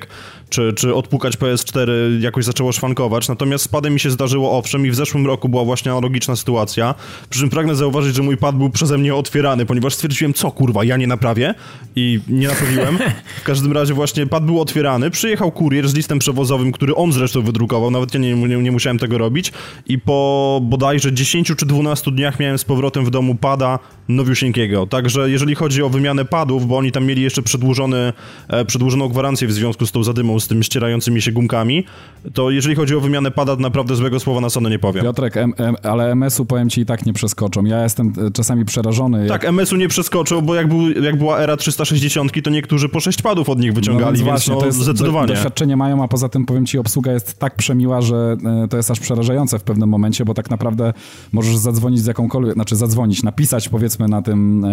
czy, 0.49 0.73
czy 0.73 0.95
odpukać 0.95 1.37
PS4 1.37 1.91
jakoś 2.21 2.45
zaczęło 2.45 2.73
szwankować. 2.73 3.29
Natomiast 3.29 3.65
z 3.65 3.69
padem 3.69 3.93
mi 3.93 4.01
się 4.01 4.11
zdarzyło 4.11 4.59
owszem 4.59 4.87
i 4.87 4.91
w 4.91 4.95
zeszłym 4.95 5.27
roku 5.27 5.49
była 5.49 5.65
właśnie 5.65 5.93
analogiczna 5.93 6.37
sytuacja. 6.37 6.95
Przy 7.31 7.41
czym 7.41 7.51
pragnę 7.51 7.75
zauważyć, 7.75 8.15
że 8.15 8.23
mój 8.23 8.37
pad 8.37 8.57
był 8.57 8.71
przeze 8.71 8.99
mnie 8.99 9.15
otwierany, 9.15 9.67
ponieważ 9.67 9.95
stwierdziłem, 9.95 10.35
co 10.35 10.51
kurwa, 10.51 10.85
ja 10.85 10.97
nie 10.97 11.07
naprawię 11.07 11.55
i 11.97 12.21
nie 12.29 12.49
naprawiłem. 12.49 12.99
W 13.41 13.43
każdym 13.51 13.73
razie 13.73 13.95
właśnie 13.95 14.27
pad 14.27 14.45
był 14.45 14.61
otwierany, 14.61 15.11
przyjechał 15.11 15.53
kurier 15.53 15.89
z 15.89 15.95
listem 15.95 16.19
przewozowym, 16.19 16.73
który 16.73 16.95
on 16.95 17.13
zresztą 17.13 17.43
wydrukował, 17.43 17.91
nawet 17.91 18.15
ja 18.15 18.21
nie, 18.21 18.35
nie, 18.35 18.57
nie 18.57 18.73
musiałem 18.73 18.99
tego 18.99 19.19
robić 19.19 19.53
i 19.87 19.99
po 19.99 20.61
bodajże 20.63 21.13
10 21.13 21.53
czy 21.57 21.67
12 21.67 22.11
dniach 22.11 22.41
miałem 22.41 22.59
z 22.59 22.65
powrotem 22.65 23.05
w 23.05 23.11
domu 23.11 23.35
pada 23.35 23.79
nowiusieńkiego. 24.09 24.87
Także 24.87 25.31
jeżeli 25.31 25.55
chodzi 25.55 25.83
o 25.83 25.89
wymianę 25.89 26.25
padów, 26.25 26.67
bo 26.67 26.77
oni 26.77 26.93
tam 26.93 27.05
mieli 27.07 27.23
jeszcze 27.23 27.43
przedłużony, 27.43 28.13
e, 28.49 28.65
przedłużoną 28.65 29.09
gwarancję 29.09 29.49
w 29.49 29.53
związku 29.53 29.87
z 29.87 29.93
tą 29.93 30.05
zadymą, 30.05 30.41
z 30.41 30.49
tym 30.49 30.63
ścierającymi 30.63 31.23
się 31.23 31.33
gumkami, 31.33 31.85
to 32.35 32.51
jeżeli 32.51 32.75
chodzi 32.75 32.95
o 32.95 33.01
wymianę 33.01 33.31
pada, 33.31 33.57
to 33.57 33.63
naprawdę 33.63 33.97
złego 33.97 34.21
słowa 34.21 34.41
na 34.41 34.51
Sony 34.51 34.71
nie 34.71 34.79
powiem. 34.79 35.05
Piotrek, 35.05 35.37
M, 35.37 35.55
M, 35.57 35.77
ale 35.83 36.11
MS-u 36.11 36.47
powiem 36.47 36.71
ci 36.71 36.81
i 36.81 36.87
tak 36.87 37.07
nie 37.07 37.13
przeskoczą. 37.13 37.65
Ja 37.65 37.83
jestem 37.83 38.13
e, 38.27 38.31
czasami 38.31 38.65
przerażony. 38.65 39.27
Tak, 39.29 39.45
MS-u 39.45 39.77
nie 39.77 39.89
przeskoczył, 39.89 40.43
bo 40.43 40.55
jak, 40.55 40.69
był, 40.69 40.91
jak 40.91 41.19
była 41.19 41.39
era 41.39 41.57
360, 41.57 42.33
to 42.45 42.51
niektórzy 42.51 42.89
po 42.89 43.01
6 43.01 43.23
padów 43.23 43.49
od 43.49 43.61
nich 43.61 43.73
wyciągali, 43.73 44.21
No 44.21 44.27
więc 44.27 44.49
no, 44.49 44.57
to 44.57 44.67
jest, 44.67 44.79
zdecydowanie. 44.79 45.27
Do, 45.27 45.35
doświadczenie 45.35 45.77
mają, 45.77 46.05
a 46.05 46.09
poza 46.09 46.29
tym 46.29 46.47
powiem 46.47 46.67
ci, 46.67 46.79
obsługa 46.79 47.13
jest 47.13 47.39
tak 47.39 47.57
przemiła, 47.57 48.03
że 48.03 48.37
e, 48.65 48.69
to 48.69 48.77
jest 48.77 48.91
aż 48.91 49.01
przerażające 49.01 49.59
w 49.59 49.63
pewnym 49.63 49.89
momencie, 49.89 50.25
bo 50.25 50.35
tak 50.35 50.51
naprawdę 50.51 50.93
możesz 51.33 51.57
zadzwonić 51.57 52.01
z 52.01 52.07
jakąkolwiek, 52.07 52.55
znaczy 52.55 52.77
zadzwonić, 52.77 53.23
napisać 53.23 53.69
powiedzmy 53.69 53.96
na 53.99 54.23
tym 54.23 54.65
e, 54.65 54.69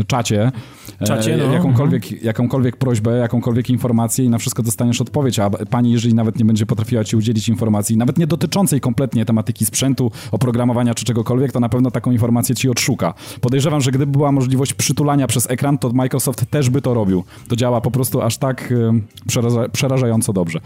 e, 0.00 0.04
czacie, 0.06 0.52
e, 1.00 1.06
Czacie, 1.06 1.36
no. 1.36 1.52
jakąkolwiek, 1.52 2.22
jakąkolwiek 2.22 2.76
prośbę, 2.76 3.18
jakąkolwiek 3.18 3.70
informację 3.70 4.24
i 4.24 4.30
na 4.30 4.38
wszystko 4.38 4.62
dostaniesz 4.62 5.00
odpowiedź, 5.00 5.38
a 5.38 5.50
pani, 5.50 5.92
jeżeli 5.92 6.14
nawet 6.14 6.38
nie 6.38 6.44
będzie 6.44 6.66
potrafiła 6.66 7.04
ci 7.04 7.16
udzielić 7.16 7.48
informacji, 7.48 7.96
nawet 7.96 8.18
nie 8.18 8.26
dotyczącej 8.26 8.80
kompletnie 8.80 9.24
tematyki 9.24 9.64
sprzętu, 9.66 10.10
oprogramowania 10.32 10.94
czy 10.94 11.04
czegokolwiek, 11.04 11.52
to 11.52 11.60
na 11.60 11.68
pewno 11.68 11.90
taką 11.90 12.10
informację 12.10 12.54
ci 12.54 12.68
odszuka. 12.70 13.14
Podejrzewam, 13.40 13.80
że 13.80 13.90
gdyby 13.90 14.12
była 14.12 14.32
możliwość 14.32 14.74
przytulania 14.74 15.26
przez 15.26 15.50
ekran, 15.50 15.78
to 15.78 15.90
Microsoft 15.92 16.50
też 16.50 16.70
by 16.70 16.82
to 16.82 16.94
robił. 16.94 17.24
To 17.48 17.56
działa 17.56 17.80
po 17.80 17.90
prostu 17.90 18.22
aż 18.22 18.36
tak 18.38 18.72
e, 18.72 19.00
przeraża, 19.28 19.68
przerażająco 19.68 20.32
dobrze. 20.32 20.60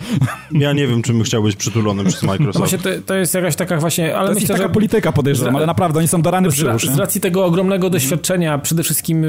Ja 0.53 0.73
nie 0.73 0.87
wiem, 0.87 1.03
czym 1.03 1.23
chciał 1.23 1.43
być 1.43 1.57
przytulony 1.57 2.05
przez 2.05 2.23
No 2.23 2.29
Microsoft. 2.29 2.59
właśnie 2.59 2.79
to, 2.79 2.89
to 3.07 3.15
jest 3.15 3.35
jakaś 3.35 3.57
taka 3.57 3.77
właśnie, 3.77 4.17
ale 4.17 4.27
To 4.27 4.33
jest 4.33 4.41
myślę, 4.41 4.55
taka 4.55 4.69
że 4.69 4.75
polityka 4.75 5.13
podejrzewam, 5.13 5.57
ale 5.57 5.67
naprawdę 5.67 5.99
oni 5.99 6.09
są 6.09 6.23
do 6.23 6.31
rany 6.31 6.51
przyłóż. 6.51 6.87
Racji 7.03 7.21
tego 7.21 7.45
ogromnego 7.45 7.91
doświadczenia, 7.91 8.59
przede 8.59 8.83
wszystkim 8.83 9.25
e, 9.25 9.29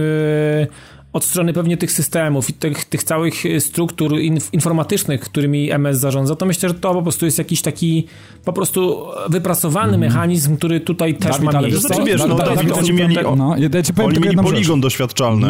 od 1.13 1.23
strony 1.25 1.53
pewnie 1.53 1.77
tych 1.77 1.91
systemów 1.91 2.49
i 2.49 2.53
tych, 2.53 2.85
tych 2.85 3.03
całych 3.03 3.45
e, 3.45 3.59
struktur 3.59 4.11
inf- 4.11 4.49
informatycznych, 4.53 5.21
którymi 5.21 5.71
MS 5.71 5.99
zarządza, 5.99 6.35
to 6.35 6.45
myślę, 6.45 6.69
że 6.69 6.75
to 6.75 6.93
po 6.93 7.01
prostu 7.01 7.25
jest 7.25 7.37
jakiś 7.37 7.61
taki 7.61 8.07
po 8.45 8.53
prostu 8.53 9.05
wypracowany 9.29 9.97
mechanizm, 9.97 10.57
który 10.57 10.79
tutaj 10.79 11.15
też 11.15 11.31
Dawid, 11.31 11.53
ma 11.53 11.61
miejsce. 11.61 11.87
wiesz 11.89 11.97
co? 11.97 12.03
Wiesz, 12.03 12.21
no, 12.27 12.35
Dawid, 12.35 12.55
Dawid, 12.55 12.73
oni 12.77 12.93
mieli- 12.93 13.15
No, 13.37 13.55
ja 13.57 13.69
Oni 14.03 14.13
tylko 14.13 14.19
mieli 14.19 14.37
poligon 14.37 14.81
doświadczalny, 14.81 15.47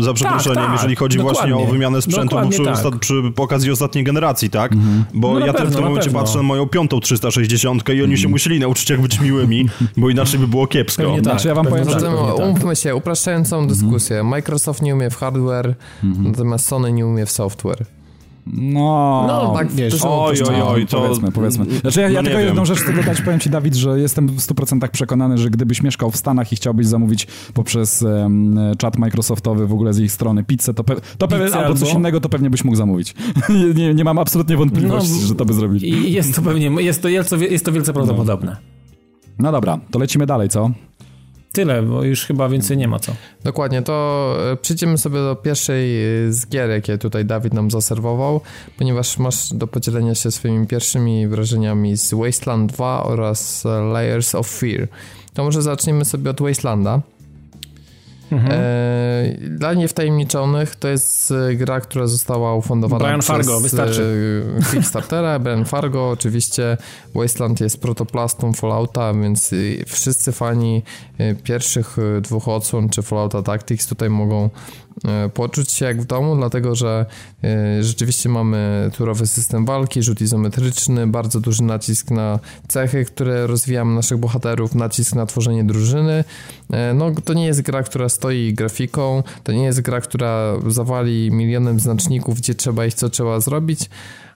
za 0.00 0.12
przeproszeniem, 0.14 0.54
Tak, 0.56 0.64
tak, 0.66 0.72
jeżeli 0.74 0.96
chodzi 0.96 1.18
właśnie 1.18 1.44
o 1.44 1.48
dokładnie. 1.48 1.72
wymianę 1.72 2.02
sprzętu 2.02 2.36
przy, 2.50 2.58
Dokładnie 2.62 2.82
tak. 2.90 2.98
przy 3.00 3.14
okazji 3.36 3.70
ostatniej 3.70 4.04
generacji, 4.04 4.50
tak? 4.50 4.72
Bo 5.14 5.38
No 5.38 5.46
ja 5.46 5.52
też 5.52 5.62
w 5.62 5.64
pewno, 5.64 5.74
tym 5.76 5.84
momencie 5.84 6.04
pewno. 6.06 6.20
patrzę 6.20 6.36
na 6.36 6.42
moją 6.42 6.66
piątą 6.66 7.00
360 7.00 7.88
i 7.94 8.02
oni 8.02 8.18
się 8.18 8.28
musieli 8.28 8.60
nauczyć 8.60 8.90
jak 8.90 9.00
być 9.00 9.20
miłymi, 9.20 9.68
bo 9.96 10.10
inaczej 10.10 10.40
by 10.40 10.48
było 10.48 10.66
kiepsko. 10.66 11.14
Tak. 11.14 11.22
Znaczy 11.22 11.48
ja 11.48 11.54
wam 11.54 11.66
powiem, 11.66 11.84
tak, 11.86 12.00
że- 12.00 12.06
tak. 12.06 12.38
umówmy 12.38 12.76
się, 12.76 12.94
upraszczającą 12.96 13.66
dyskusję. 13.68 14.22
Microsoft 14.24 14.82
nie 14.82 14.91
umie 14.94 15.10
w 15.10 15.16
hardware, 15.16 15.74
natomiast 16.02 16.66
Sony 16.66 16.92
nie 16.92 17.06
umie 17.06 17.26
w 17.26 17.30
software. 17.30 17.86
No, 18.46 19.24
No, 19.28 19.52
tak, 19.56 19.72
wiesz, 19.72 19.98
to 20.00 20.24
Oj, 20.24 20.42
oj, 20.48 20.56
No, 20.58 20.68
oj, 20.70 20.86
to... 20.86 21.00
powiedzmy, 21.02 21.32
powiedzmy. 21.32 21.66
Znaczy 21.80 22.00
ja, 22.00 22.08
ja 22.08 22.12
no 22.14 22.20
nie 22.20 22.24
tylko 22.24 22.38
wiem. 22.38 22.46
jedną 22.46 22.64
rzecz 22.64 22.78
chcę 22.80 22.92
dodać, 22.92 23.20
powiem 23.22 23.40
ci 23.40 23.50
Dawid, 23.50 23.74
że 23.74 24.00
jestem 24.00 24.28
w 24.28 24.36
100% 24.40 24.88
przekonany, 24.88 25.38
że 25.38 25.50
gdybyś 25.50 25.82
mieszkał 25.82 26.10
w 26.10 26.16
Stanach 26.16 26.52
i 26.52 26.56
chciałbyś 26.56 26.86
zamówić 26.86 27.26
poprzez 27.54 28.02
em, 28.02 28.58
czat 28.78 28.98
Microsoftowy 28.98 29.66
w 29.66 29.72
ogóle 29.72 29.92
z 29.94 29.98
ich 29.98 30.12
strony 30.12 30.44
pizzę, 30.44 30.74
to, 30.74 30.84
pe, 30.84 30.94
to 31.18 31.28
pewnie, 31.28 31.46
Pizzę 31.46 31.58
albo 31.58 31.74
coś 31.78 31.88
albo- 31.88 31.98
innego, 31.98 32.20
to 32.20 32.28
pewnie 32.28 32.50
byś 32.50 32.64
mógł 32.64 32.76
zamówić. 32.76 33.14
nie, 33.48 33.74
nie, 33.74 33.94
nie 33.94 34.04
mam 34.04 34.18
absolutnie 34.18 34.56
wątpliwości, 34.56 35.12
No, 35.20 35.26
że 35.26 35.34
to 35.34 35.44
by 35.44 35.52
zrobili. 35.54 35.88
I 35.88 36.12
jest 36.12 36.34
to 36.34 36.42
pewnie, 36.42 36.66
jest 36.82 37.02
to, 37.02 37.08
jest 37.08 37.30
to, 37.30 37.36
jest 37.36 37.64
to 37.64 37.72
wielce 37.72 37.92
prawdopodobne. 37.92 38.56
No 39.38 39.52
dobra, 39.52 39.78
to 39.90 39.98
lecimy 39.98 40.26
dalej, 40.26 40.48
co? 40.48 40.70
Tyle, 41.52 41.82
bo 41.82 42.04
już 42.04 42.24
chyba 42.24 42.48
więcej 42.48 42.76
nie 42.76 42.88
ma 42.88 42.98
co. 42.98 43.12
Dokładnie, 43.44 43.82
to 43.82 44.36
e, 44.52 44.56
przejdziemy 44.56 44.98
sobie 44.98 45.16
do 45.16 45.36
pierwszej 45.36 46.04
e, 46.04 46.32
z 46.32 46.46
gier, 46.46 46.70
jakie 46.70 46.98
tutaj 46.98 47.24
Dawid 47.24 47.54
nam 47.54 47.70
zaserwował, 47.70 48.40
ponieważ 48.78 49.18
masz 49.18 49.52
do 49.52 49.66
podzielenia 49.66 50.14
się 50.14 50.30
swoimi 50.30 50.66
pierwszymi 50.66 51.28
wrażeniami 51.28 51.96
z 51.96 52.14
Wasteland 52.14 52.72
2 52.72 53.04
oraz 53.04 53.66
e, 53.66 53.68
Layers 53.68 54.34
of 54.34 54.48
Fear. 54.48 54.88
To 55.34 55.44
może 55.44 55.62
zaczniemy 55.62 56.04
sobie 56.04 56.30
od 56.30 56.40
Wastelanda. 56.40 57.00
Mhm. 58.30 58.52
E, 58.52 59.48
dla 59.48 59.74
niewtajemniczonych 59.74 60.76
to 60.76 60.88
jest 60.88 61.30
e, 61.30 61.54
gra, 61.54 61.80
która 61.80 62.06
została 62.06 62.54
ufundowana 62.54 63.04
Brian 63.04 63.20
przez 63.20 63.36
Fargo, 63.36 63.60
wystarczy. 63.60 64.44
E, 64.58 64.72
Kickstartera, 64.72 65.38
Brian 65.44 65.64
Fargo, 65.64 66.10
oczywiście 66.10 66.76
Wasteland 67.14 67.60
jest 67.60 67.80
protoplastą 67.80 68.52
Fallouta, 68.52 69.14
więc 69.14 69.50
wszyscy 69.86 70.32
fani 70.32 70.82
pierwszych 71.44 71.96
dwóch 72.22 72.48
odsłon, 72.48 72.88
czy 72.88 73.02
Fallouta 73.02 73.42
Tactics 73.42 73.86
tutaj 73.86 74.10
mogą 74.10 74.50
poczuć 75.34 75.72
się 75.72 75.84
jak 75.84 76.02
w 76.02 76.04
domu, 76.04 76.36
dlatego 76.36 76.74
że 76.74 77.06
e, 77.44 77.82
rzeczywiście 77.82 78.28
mamy 78.28 78.90
turowy 78.96 79.26
system 79.26 79.66
walki, 79.66 80.02
rzut 80.02 80.20
izometryczny, 80.20 81.06
bardzo 81.06 81.40
duży 81.40 81.62
nacisk 81.62 82.10
na 82.10 82.38
cechy, 82.68 83.04
które 83.04 83.46
rozwijamy 83.46 83.94
naszych 83.94 84.18
bohaterów, 84.18 84.74
nacisk 84.74 85.14
na 85.14 85.26
tworzenie 85.26 85.64
drużyny. 85.64 86.24
E, 86.72 86.94
no, 86.94 87.10
to 87.24 87.34
nie 87.34 87.46
jest 87.46 87.62
gra, 87.62 87.82
która 87.82 88.08
stoi 88.08 88.54
grafiką, 88.54 89.22
to 89.44 89.52
nie 89.52 89.64
jest 89.64 89.80
gra, 89.80 90.00
która 90.00 90.54
zawali 90.66 91.30
milionem 91.30 91.80
znaczników, 91.80 92.38
gdzie 92.38 92.54
trzeba 92.54 92.86
iść, 92.86 92.96
co 92.96 93.10
trzeba 93.10 93.40
zrobić, 93.40 93.90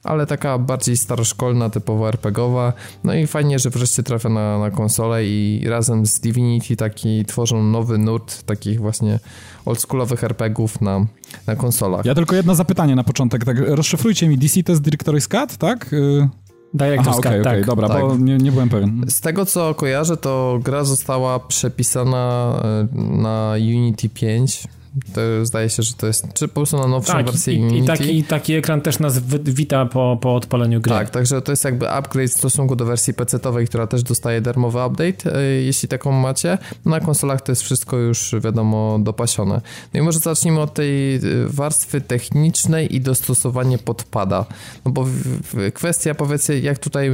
ale 0.04 0.26
taka 0.26 0.58
bardziej 0.58 0.96
staroszkolna, 0.96 1.70
typowo 1.70 2.08
RPGowa. 2.08 2.72
No 3.04 3.14
i 3.14 3.26
fajnie, 3.26 3.58
że 3.58 3.70
wreszcie 3.70 4.02
trafia 4.02 4.28
na, 4.28 4.58
na 4.58 4.70
konsolę 4.70 5.24
i 5.24 5.64
razem 5.68 6.06
z 6.06 6.20
Divinity 6.20 6.76
taki 6.76 7.24
tworzą 7.24 7.62
nowy 7.62 7.98
nurt 7.98 8.42
takich 8.42 8.80
właśnie 8.80 9.18
oldschoolowych 9.64 10.24
RPGów 10.24 10.80
na, 10.80 11.06
na 11.46 11.56
konsolach. 11.56 12.04
Ja 12.04 12.14
tylko 12.14 12.36
jedno 12.36 12.54
zapytanie 12.54 12.96
na 12.96 13.04
początek, 13.04 13.44
tak 13.44 13.58
rozszyfrujcie 13.58 14.28
mi, 14.28 14.38
DC 14.38 14.62
to 14.62 14.72
jest 14.72 14.82
Director's 14.82 15.28
Cut, 15.28 15.56
tak? 15.56 15.92
Y 15.92 16.28
Director's 16.74 17.14
Cut, 17.14 17.26
okay, 17.26 17.42
tak. 17.42 17.66
dobra, 17.66 17.88
tak. 17.88 18.00
bo 18.00 18.16
nie, 18.16 18.36
nie 18.36 18.52
byłem 18.52 18.68
pewien. 18.68 19.04
Z 19.08 19.20
tego 19.20 19.46
co 19.46 19.74
kojarzę, 19.74 20.16
to 20.16 20.58
gra 20.62 20.84
została 20.84 21.38
przepisana 21.38 22.54
y, 22.92 22.98
na 22.98 23.52
Unity 23.58 24.08
5 24.08 24.68
to 25.14 25.46
zdaje 25.46 25.70
się, 25.70 25.82
że 25.82 25.94
to 25.94 26.06
jest, 26.06 26.32
czy 26.34 26.48
po 26.48 26.54
prostu 26.54 26.78
na 26.78 26.86
nowszą 26.86 27.12
tak, 27.12 27.26
wersję 27.26 27.54
i, 27.54 27.62
Unity. 27.62 27.78
I 27.78 27.86
taki, 27.86 28.24
taki 28.24 28.54
ekran 28.54 28.80
też 28.80 28.98
nas 28.98 29.18
wita 29.44 29.86
po, 29.86 30.18
po 30.20 30.34
odpaleniu 30.34 30.80
gry. 30.80 30.94
Tak, 30.94 31.10
także 31.10 31.42
to 31.42 31.52
jest 31.52 31.64
jakby 31.64 31.90
upgrade 31.90 32.30
w 32.30 32.34
stosunku 32.34 32.76
do 32.76 32.84
wersji 32.84 33.14
PC-owej, 33.14 33.66
która 33.66 33.86
też 33.86 34.02
dostaje 34.02 34.40
darmowy 34.40 34.86
update, 34.86 35.36
e, 35.36 35.42
jeśli 35.42 35.88
taką 35.88 36.12
macie. 36.12 36.58
Na 36.84 37.00
konsolach 37.00 37.40
to 37.40 37.52
jest 37.52 37.62
wszystko 37.62 37.96
już, 37.96 38.34
wiadomo, 38.40 38.98
dopasione. 39.02 39.60
No 39.94 40.00
i 40.00 40.02
może 40.02 40.18
zacznijmy 40.18 40.60
od 40.60 40.74
tej 40.74 41.14
e, 41.14 41.20
warstwy 41.46 42.00
technicznej 42.00 42.96
i 42.96 43.00
dostosowanie 43.00 43.78
podpada. 43.78 44.44
No 44.84 44.92
bo 44.92 45.06
kwestia, 45.74 46.14
powiedzcie, 46.14 46.60
jak 46.60 46.78
tutaj 46.78 47.08
e, 47.08 47.12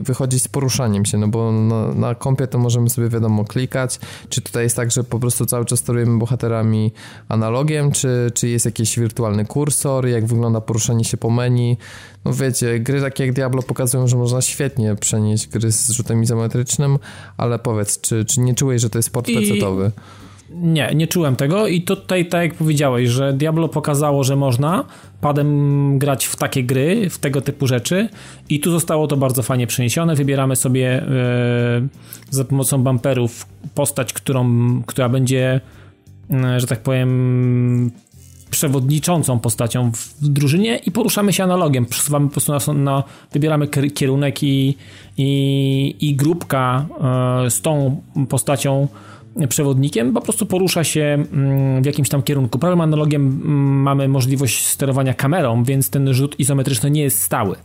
wychodzić 0.00 0.42
z 0.42 0.48
poruszaniem 0.48 1.04
się, 1.04 1.18
no 1.18 1.28
bo 1.28 1.52
na, 1.52 1.94
na 1.94 2.14
kompie 2.14 2.46
to 2.46 2.58
możemy 2.58 2.90
sobie, 2.90 3.08
wiadomo, 3.08 3.44
klikać, 3.44 4.00
czy 4.28 4.40
tutaj 4.40 4.62
jest 4.62 4.76
tak, 4.76 4.90
że 4.90 5.04
po 5.04 5.18
prostu 5.18 5.46
cały 5.46 5.64
czas 5.64 5.78
sterujemy 5.78 6.18
bohaterami 6.18 6.51
analogiem, 7.28 7.92
czy, 7.92 8.30
czy 8.34 8.48
jest 8.48 8.64
jakiś 8.64 8.98
wirtualny 8.98 9.44
kursor, 9.44 10.06
jak 10.06 10.26
wygląda 10.26 10.60
poruszanie 10.60 11.04
się 11.04 11.16
po 11.16 11.30
menu. 11.30 11.76
No 12.24 12.32
wiecie, 12.32 12.80
gry 12.80 13.00
takie 13.00 13.26
jak 13.26 13.34
Diablo 13.34 13.62
pokazują, 13.62 14.06
że 14.06 14.16
można 14.16 14.42
świetnie 14.42 14.96
przenieść 14.96 15.48
gry 15.48 15.72
z 15.72 15.90
rzutem 15.90 16.22
izometrycznym, 16.22 16.98
ale 17.36 17.58
powiedz, 17.58 18.00
czy, 18.00 18.24
czy 18.24 18.40
nie 18.40 18.54
czułeś, 18.54 18.82
że 18.82 18.90
to 18.90 18.98
jest 18.98 19.12
port 19.12 19.28
I... 19.28 19.34
Nie, 20.54 20.94
nie 20.94 21.06
czułem 21.06 21.36
tego 21.36 21.66
i 21.66 21.82
tutaj, 21.82 22.26
tak 22.26 22.42
jak 22.42 22.54
powiedziałeś, 22.54 23.08
że 23.08 23.32
Diablo 23.32 23.68
pokazało, 23.68 24.24
że 24.24 24.36
można 24.36 24.84
padem 25.20 25.98
grać 25.98 26.26
w 26.26 26.36
takie 26.36 26.64
gry, 26.64 27.10
w 27.10 27.18
tego 27.18 27.40
typu 27.40 27.66
rzeczy 27.66 28.08
i 28.48 28.60
tu 28.60 28.70
zostało 28.70 29.06
to 29.06 29.16
bardzo 29.16 29.42
fajnie 29.42 29.66
przeniesione. 29.66 30.14
Wybieramy 30.14 30.56
sobie 30.56 31.06
yy, 31.80 31.88
za 32.30 32.44
pomocą 32.44 32.84
bumperów 32.84 33.46
postać, 33.74 34.12
którą, 34.12 34.46
która 34.86 35.08
będzie 35.08 35.60
że 36.56 36.66
tak 36.66 36.80
powiem, 36.80 37.90
przewodniczącą 38.52 39.38
postacią 39.38 39.92
w 39.92 40.28
drużynie 40.28 40.76
i 40.76 40.90
poruszamy 40.90 41.32
się 41.32 41.44
analogiem. 41.44 41.86
Przesuwamy 41.86 42.28
po 42.28 42.32
prostu 42.32 42.74
na, 42.74 42.74
na 42.74 43.04
wybieramy 43.32 43.68
kierunek 43.68 44.42
i, 44.42 44.76
i, 45.18 45.96
i 46.00 46.14
grupka 46.16 46.86
e, 47.46 47.50
z 47.50 47.60
tą 47.60 48.00
postacią 48.28 48.88
przewodnikiem 49.48 50.12
po 50.12 50.20
prostu 50.20 50.46
porusza 50.46 50.84
się 50.84 51.24
mm, 51.32 51.82
w 51.82 51.86
jakimś 51.86 52.08
tam 52.08 52.22
kierunku. 52.22 52.58
Prawym 52.58 52.80
analogiem 52.80 53.22
mm, 53.22 53.82
mamy 53.82 54.08
możliwość 54.08 54.66
sterowania 54.66 55.14
kamerą, 55.14 55.64
więc 55.64 55.90
ten 55.90 56.14
rzut 56.14 56.40
izometryczny 56.40 56.90
nie 56.90 57.02
jest 57.02 57.22
stały. 57.22 57.56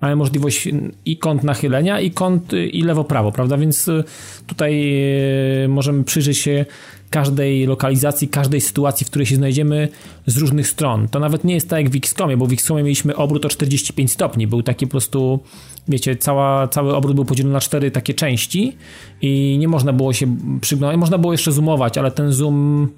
Mamy 0.00 0.16
możliwość 0.16 0.68
i 1.04 1.16
kąt 1.16 1.44
nachylenia, 1.44 2.00
i 2.00 2.10
kąt 2.10 2.52
i 2.72 2.82
lewo-prawo, 2.82 3.32
prawda? 3.32 3.56
Więc 3.56 3.88
y, 3.88 4.04
tutaj 4.46 4.92
y, 5.64 5.68
możemy 5.68 6.04
przyjrzeć 6.04 6.38
się 6.38 6.64
każdej 7.10 7.66
lokalizacji, 7.66 8.28
każdej 8.28 8.60
sytuacji, 8.60 9.06
w 9.06 9.10
której 9.10 9.26
się 9.26 9.36
znajdziemy 9.36 9.88
z 10.26 10.36
różnych 10.36 10.68
stron. 10.68 11.08
To 11.08 11.20
nawet 11.20 11.44
nie 11.44 11.54
jest 11.54 11.68
tak 11.68 11.82
jak 11.82 11.92
w 11.92 11.96
XCOMie, 11.96 12.36
bo 12.36 12.46
w 12.46 12.52
XCOMie 12.52 12.82
mieliśmy 12.82 13.16
obrót 13.16 13.44
o 13.44 13.48
45 13.48 14.12
stopni. 14.12 14.46
Był 14.46 14.62
taki 14.62 14.86
po 14.86 14.90
prostu, 14.90 15.40
wiecie, 15.88 16.16
cała, 16.16 16.68
cały 16.68 16.96
obrót 16.96 17.14
był 17.14 17.24
podzielony 17.24 17.52
na 17.52 17.60
cztery 17.60 17.90
takie 17.90 18.14
części 18.14 18.76
i 19.22 19.56
nie 19.60 19.68
można 19.68 19.92
było 19.92 20.12
się 20.12 20.36
przyglądać. 20.60 21.00
Można 21.00 21.18
było 21.18 21.32
jeszcze 21.32 21.52
zoomować, 21.52 21.98
ale 21.98 22.10
ten 22.10 22.32
zoom 22.32 22.88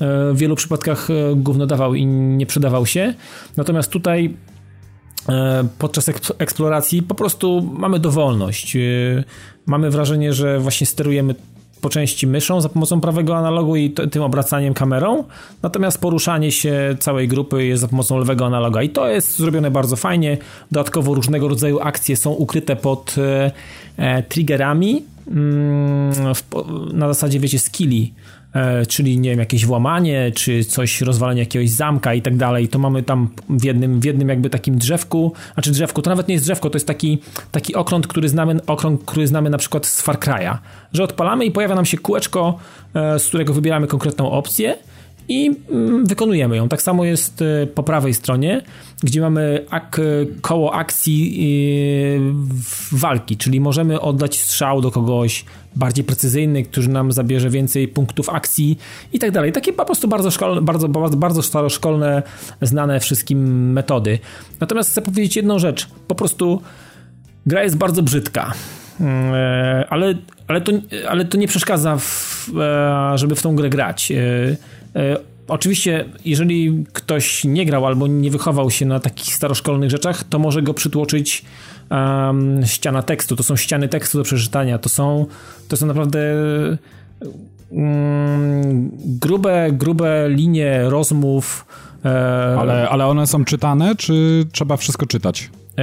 w 0.00 0.34
wielu 0.34 0.56
przypadkach 0.56 1.08
gówno 1.36 1.66
dawał 1.66 1.94
i 1.94 2.06
nie 2.06 2.46
przydawał 2.46 2.86
się. 2.86 3.14
Natomiast 3.56 3.90
tutaj 3.90 4.34
podczas 5.78 6.10
eksploracji 6.38 7.02
po 7.02 7.14
prostu 7.14 7.70
mamy 7.72 7.98
dowolność. 7.98 8.76
Mamy 9.66 9.90
wrażenie, 9.90 10.32
że 10.32 10.58
właśnie 10.60 10.86
sterujemy 10.86 11.34
po 11.80 11.90
części 11.90 12.26
myszą 12.26 12.60
za 12.60 12.68
pomocą 12.68 13.00
prawego 13.00 13.36
analogu 13.36 13.76
i 13.76 13.90
tym 13.90 14.22
obracaniem 14.22 14.74
kamerą, 14.74 15.24
natomiast 15.62 16.00
poruszanie 16.00 16.52
się 16.52 16.96
całej 16.98 17.28
grupy 17.28 17.64
jest 17.64 17.80
za 17.80 17.88
pomocą 17.88 18.18
lewego 18.18 18.46
analoga 18.46 18.82
i 18.82 18.90
to 18.90 19.08
jest 19.08 19.38
zrobione 19.38 19.70
bardzo 19.70 19.96
fajnie. 19.96 20.38
Dodatkowo 20.70 21.14
różnego 21.14 21.48
rodzaju 21.48 21.80
akcje 21.80 22.16
są 22.16 22.30
ukryte 22.30 22.76
pod 22.76 23.14
e, 23.18 23.50
e 23.96 24.22
triggerami 24.22 25.04
mm, 25.28 26.34
w, 26.34 26.42
na 26.92 27.08
zasadzie, 27.08 27.40
wiecie, 27.40 27.58
skilli 27.58 28.12
E, 28.12 28.35
czyli 28.88 29.18
nie 29.18 29.30
wiem, 29.30 29.38
jakieś 29.38 29.66
włamanie, 29.66 30.32
czy 30.34 30.64
coś, 30.64 31.00
rozwalenie 31.00 31.40
jakiegoś 31.40 31.70
zamka 31.70 32.14
i 32.14 32.22
tak 32.22 32.36
dalej, 32.36 32.68
to 32.68 32.78
mamy 32.78 33.02
tam 33.02 33.28
w 33.48 33.64
jednym, 33.64 34.00
w 34.00 34.04
jednym 34.04 34.28
jakby 34.28 34.50
takim 34.50 34.78
drzewku, 34.78 35.32
a 35.56 35.62
czy 35.62 35.70
drzewku, 35.70 36.02
to 36.02 36.10
nawet 36.10 36.28
nie 36.28 36.34
jest 36.34 36.46
drzewko, 36.46 36.70
to 36.70 36.76
jest 36.76 36.86
taki, 36.86 37.18
taki 37.52 37.74
okrąg, 37.74 38.06
który 38.06 38.28
znamy, 38.28 38.60
okrąg, 38.66 39.04
który 39.04 39.26
znamy 39.26 39.50
na 39.50 39.58
przykład 39.58 39.86
z 39.86 40.02
Far 40.02 40.18
Cry'a, 40.18 40.56
że 40.92 41.04
odpalamy 41.04 41.44
i 41.44 41.50
pojawia 41.50 41.74
nam 41.74 41.84
się 41.84 41.98
kółeczko, 41.98 42.58
e, 42.94 43.18
z 43.18 43.26
którego 43.26 43.52
wybieramy 43.52 43.86
konkretną 43.86 44.30
opcję 44.30 44.76
i 45.28 45.56
mm, 45.70 46.06
wykonujemy 46.06 46.56
ją. 46.56 46.68
Tak 46.68 46.82
samo 46.82 47.04
jest 47.04 47.42
e, 47.42 47.66
po 47.66 47.82
prawej 47.82 48.14
stronie, 48.14 48.62
gdzie 49.02 49.20
mamy 49.20 49.64
ak 49.70 50.00
koło 50.40 50.74
akcji 50.74 51.16
walki, 52.92 53.36
czyli 53.36 53.60
możemy 53.60 54.00
oddać 54.00 54.40
strzał 54.40 54.80
do 54.80 54.90
kogoś, 54.90 55.44
bardziej 55.76 56.04
precyzyjny, 56.04 56.62
który 56.62 56.88
nam 56.88 57.12
zabierze 57.12 57.50
więcej 57.50 57.88
punktów 57.88 58.28
akcji 58.28 58.78
i 59.12 59.18
tak 59.18 59.30
dalej. 59.30 59.52
Takie 59.52 59.72
po 59.72 59.84
prostu 59.84 60.08
bardzo, 60.08 60.30
szkolne, 60.30 60.62
bardzo, 60.62 60.88
bardzo, 60.88 61.16
bardzo 61.16 61.42
staroszkolne, 61.42 62.22
znane 62.62 63.00
wszystkim 63.00 63.72
metody. 63.72 64.18
Natomiast 64.60 64.90
chcę 64.90 65.02
powiedzieć 65.02 65.36
jedną 65.36 65.58
rzecz. 65.58 65.88
Po 66.08 66.14
prostu 66.14 66.62
gra 67.46 67.62
jest 67.62 67.76
bardzo 67.76 68.02
brzydka. 68.02 68.52
E, 69.00 69.86
ale, 69.90 70.14
ale, 70.48 70.60
to, 70.60 70.72
ale 71.08 71.24
to 71.24 71.38
nie 71.38 71.48
przeszkadza, 71.48 71.96
w, 71.98 72.48
e, 72.60 73.18
żeby 73.18 73.34
w 73.34 73.42
tą 73.42 73.56
grę 73.56 73.70
grać. 73.70 74.12
E, 74.12 75.16
oczywiście, 75.48 76.04
jeżeli 76.24 76.84
ktoś 76.92 77.44
nie 77.44 77.66
grał 77.66 77.86
albo 77.86 78.06
nie 78.06 78.30
wychował 78.30 78.70
się 78.70 78.86
na 78.86 79.00
takich 79.00 79.34
staroszkolnych 79.34 79.90
rzeczach, 79.90 80.24
to 80.24 80.38
może 80.38 80.62
go 80.62 80.74
przytłoczyć 80.74 81.44
um, 81.90 82.66
ściana 82.66 83.02
tekstu, 83.02 83.36
to 83.36 83.42
są 83.42 83.56
ściany 83.56 83.88
tekstu 83.88 84.18
do 84.18 84.24
przeczytania, 84.24 84.78
to 84.78 84.88
są, 84.88 85.26
to 85.68 85.76
są 85.76 85.86
naprawdę 85.86 86.20
um, 87.70 88.90
grube, 89.04 89.68
grube 89.72 90.28
linie 90.28 90.82
rozmów. 90.84 91.66
E, 92.04 92.56
ale, 92.58 92.88
ale 92.88 93.06
one 93.06 93.26
są 93.26 93.44
czytane, 93.44 93.96
czy 93.96 94.46
trzeba 94.52 94.76
wszystko 94.76 95.06
czytać? 95.06 95.50
E, 95.78 95.82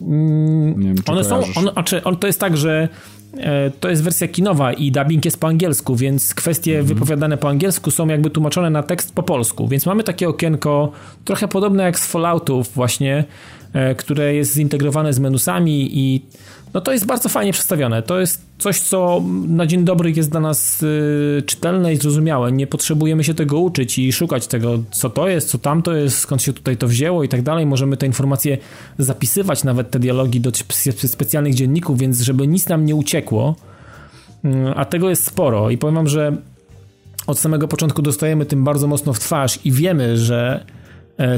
mm, 0.00 0.80
nie 0.80 0.88
wiem, 0.88 1.02
czy 1.04 1.12
one 1.12 1.24
są, 1.24 1.36
on, 1.56 1.72
znaczy, 1.72 2.04
on, 2.04 2.16
to 2.16 2.26
jest 2.26 2.40
tak, 2.40 2.56
że 2.56 2.88
e, 3.36 3.70
to 3.70 3.88
jest 3.88 4.02
wersja 4.02 4.28
kinowa 4.28 4.72
i 4.72 4.92
dubbing 4.92 5.24
jest 5.24 5.40
po 5.40 5.46
angielsku, 5.46 5.96
więc 5.96 6.34
kwestie 6.34 6.78
mhm. 6.78 6.86
wypowiadane 6.86 7.36
po 7.36 7.48
angielsku 7.48 7.90
są 7.90 8.08
jakby 8.08 8.30
tłumaczone 8.30 8.70
na 8.70 8.82
tekst 8.82 9.14
po 9.14 9.22
polsku, 9.22 9.68
więc 9.68 9.86
mamy 9.86 10.04
takie 10.04 10.28
okienko 10.28 10.92
trochę 11.24 11.48
podobne 11.48 11.82
jak 11.82 11.98
z 11.98 12.06
Falloutów 12.06 12.74
właśnie, 12.74 13.24
które 13.98 14.34
jest 14.34 14.54
zintegrowane 14.54 15.12
z 15.12 15.18
menusami 15.18 15.98
i 15.98 16.22
no 16.74 16.80
to 16.80 16.92
jest 16.92 17.06
bardzo 17.06 17.28
fajnie 17.28 17.52
przedstawione. 17.52 18.02
To 18.02 18.20
jest 18.20 18.42
coś, 18.58 18.80
co 18.80 19.22
na 19.48 19.66
dzień 19.66 19.84
dobry 19.84 20.10
jest 20.10 20.30
dla 20.30 20.40
nas 20.40 20.82
y, 20.82 21.42
czytelne 21.46 21.92
i 21.92 21.96
zrozumiałe. 21.96 22.52
Nie 22.52 22.66
potrzebujemy 22.66 23.24
się 23.24 23.34
tego 23.34 23.58
uczyć 23.58 23.98
i 23.98 24.12
szukać 24.12 24.46
tego, 24.46 24.78
co 24.90 25.10
to 25.10 25.28
jest, 25.28 25.48
co 25.48 25.58
tamto 25.58 25.94
jest, 25.94 26.18
skąd 26.18 26.42
się 26.42 26.52
tutaj 26.52 26.76
to 26.76 26.88
wzięło 26.88 27.24
i 27.24 27.28
tak 27.28 27.42
dalej. 27.42 27.66
Możemy 27.66 27.96
te 27.96 28.06
informacje 28.06 28.58
zapisywać, 28.98 29.64
nawet 29.64 29.90
te 29.90 29.98
dialogi 29.98 30.40
do 30.40 30.50
specjalnych 31.06 31.54
dzienników, 31.54 31.98
więc 31.98 32.20
żeby 32.20 32.46
nic 32.46 32.68
nam 32.68 32.84
nie 32.84 32.94
uciekło. 32.94 33.56
Y, 34.44 34.48
a 34.76 34.84
tego 34.84 35.10
jest 35.10 35.24
sporo 35.24 35.70
i 35.70 35.78
powiem 35.78 35.94
wam, 35.94 36.08
że 36.08 36.36
od 37.26 37.38
samego 37.38 37.68
początku 37.68 38.02
dostajemy 38.02 38.46
tym 38.46 38.64
bardzo 38.64 38.86
mocno 38.86 39.12
w 39.12 39.18
twarz 39.18 39.58
i 39.64 39.72
wiemy, 39.72 40.18
że 40.18 40.64
e, 40.64 40.77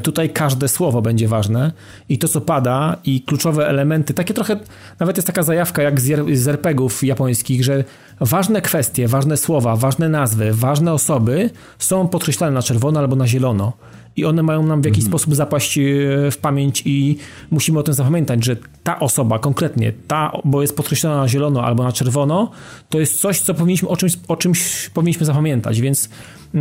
tutaj 0.02 0.30
każde 0.30 0.68
słowo 0.68 1.02
będzie 1.02 1.28
ważne 1.28 1.72
i 2.08 2.18
to, 2.18 2.28
co 2.28 2.40
pada 2.40 2.96
i 3.04 3.22
kluczowe 3.22 3.68
elementy, 3.68 4.14
takie 4.14 4.34
trochę, 4.34 4.56
nawet 5.00 5.16
jest 5.16 5.26
taka 5.26 5.42
zajawka 5.42 5.82
jak 5.82 6.00
z 6.00 6.48
RPGów 6.48 7.04
japońskich, 7.04 7.64
że 7.64 7.84
ważne 8.20 8.62
kwestie, 8.62 9.08
ważne 9.08 9.36
słowa, 9.36 9.76
ważne 9.76 10.08
nazwy, 10.08 10.52
ważne 10.52 10.92
osoby 10.92 11.50
są 11.78 12.08
podkreślane 12.08 12.52
na 12.52 12.62
czerwono 12.62 13.00
albo 13.00 13.16
na 13.16 13.26
zielono 13.26 13.72
i 14.16 14.24
one 14.24 14.42
mają 14.42 14.66
nam 14.66 14.82
w 14.82 14.84
jakiś 14.84 15.04
mhm. 15.04 15.10
sposób 15.10 15.34
zapaść 15.34 15.78
e, 15.78 15.82
w 16.30 16.38
pamięć 16.38 16.82
i 16.86 17.16
musimy 17.50 17.78
o 17.78 17.82
tym 17.82 17.94
zapamiętać, 17.94 18.44
że 18.44 18.56
ta 18.82 19.00
osoba 19.00 19.38
konkretnie, 19.38 19.92
ta, 20.08 20.32
bo 20.44 20.62
jest 20.62 20.76
podkreślona 20.76 21.16
na 21.16 21.28
zielono 21.28 21.64
albo 21.64 21.82
na 21.82 21.92
czerwono, 21.92 22.50
to 22.88 23.00
jest 23.00 23.20
coś, 23.20 23.40
co 23.40 23.54
powinniśmy, 23.54 23.88
o 23.88 23.96
czymś, 23.96 24.18
o 24.28 24.36
czymś 24.36 24.90
powinniśmy 24.94 25.26
zapamiętać, 25.26 25.80
więc 25.80 26.08
yy, 26.54 26.60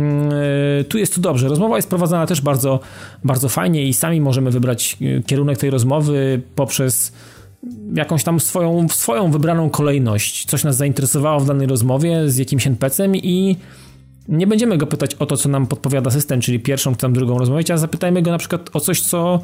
tu 0.88 0.98
jest 0.98 1.14
to 1.14 1.20
dobrze. 1.20 1.48
Rozmowa 1.48 1.76
jest 1.76 1.88
prowadzona 1.88 2.26
też 2.26 2.40
bardzo, 2.40 2.80
bardzo 3.24 3.48
fajnie 3.48 3.88
i 3.88 3.94
sami 3.94 4.20
możemy 4.20 4.50
wybrać 4.50 4.96
e, 5.00 5.22
kierunek 5.22 5.58
tej 5.58 5.70
rozmowy 5.70 6.42
poprzez 6.54 7.12
jakąś 7.94 8.24
tam 8.24 8.40
swoją, 8.40 8.88
swoją 8.88 9.30
wybraną 9.30 9.70
kolejność. 9.70 10.46
Coś 10.46 10.64
nas 10.64 10.76
zainteresowało 10.76 11.40
w 11.40 11.46
danej 11.46 11.66
rozmowie 11.66 12.30
z 12.30 12.36
jakimś 12.36 12.66
NPC-em 12.66 13.16
i 13.16 13.56
nie 14.30 14.46
będziemy 14.46 14.78
go 14.78 14.86
pytać 14.86 15.14
o 15.14 15.26
to, 15.26 15.36
co 15.36 15.48
nam 15.48 15.66
podpowiada 15.66 16.10
system, 16.10 16.40
czyli 16.40 16.60
pierwszą 16.60 16.94
czy 16.94 17.00
tam 17.00 17.12
drugą 17.12 17.38
rozmawiać, 17.38 17.70
a 17.70 17.76
zapytajmy 17.76 18.22
go 18.22 18.30
na 18.30 18.38
przykład 18.38 18.70
o 18.72 18.80
coś, 18.80 19.00
co 19.00 19.40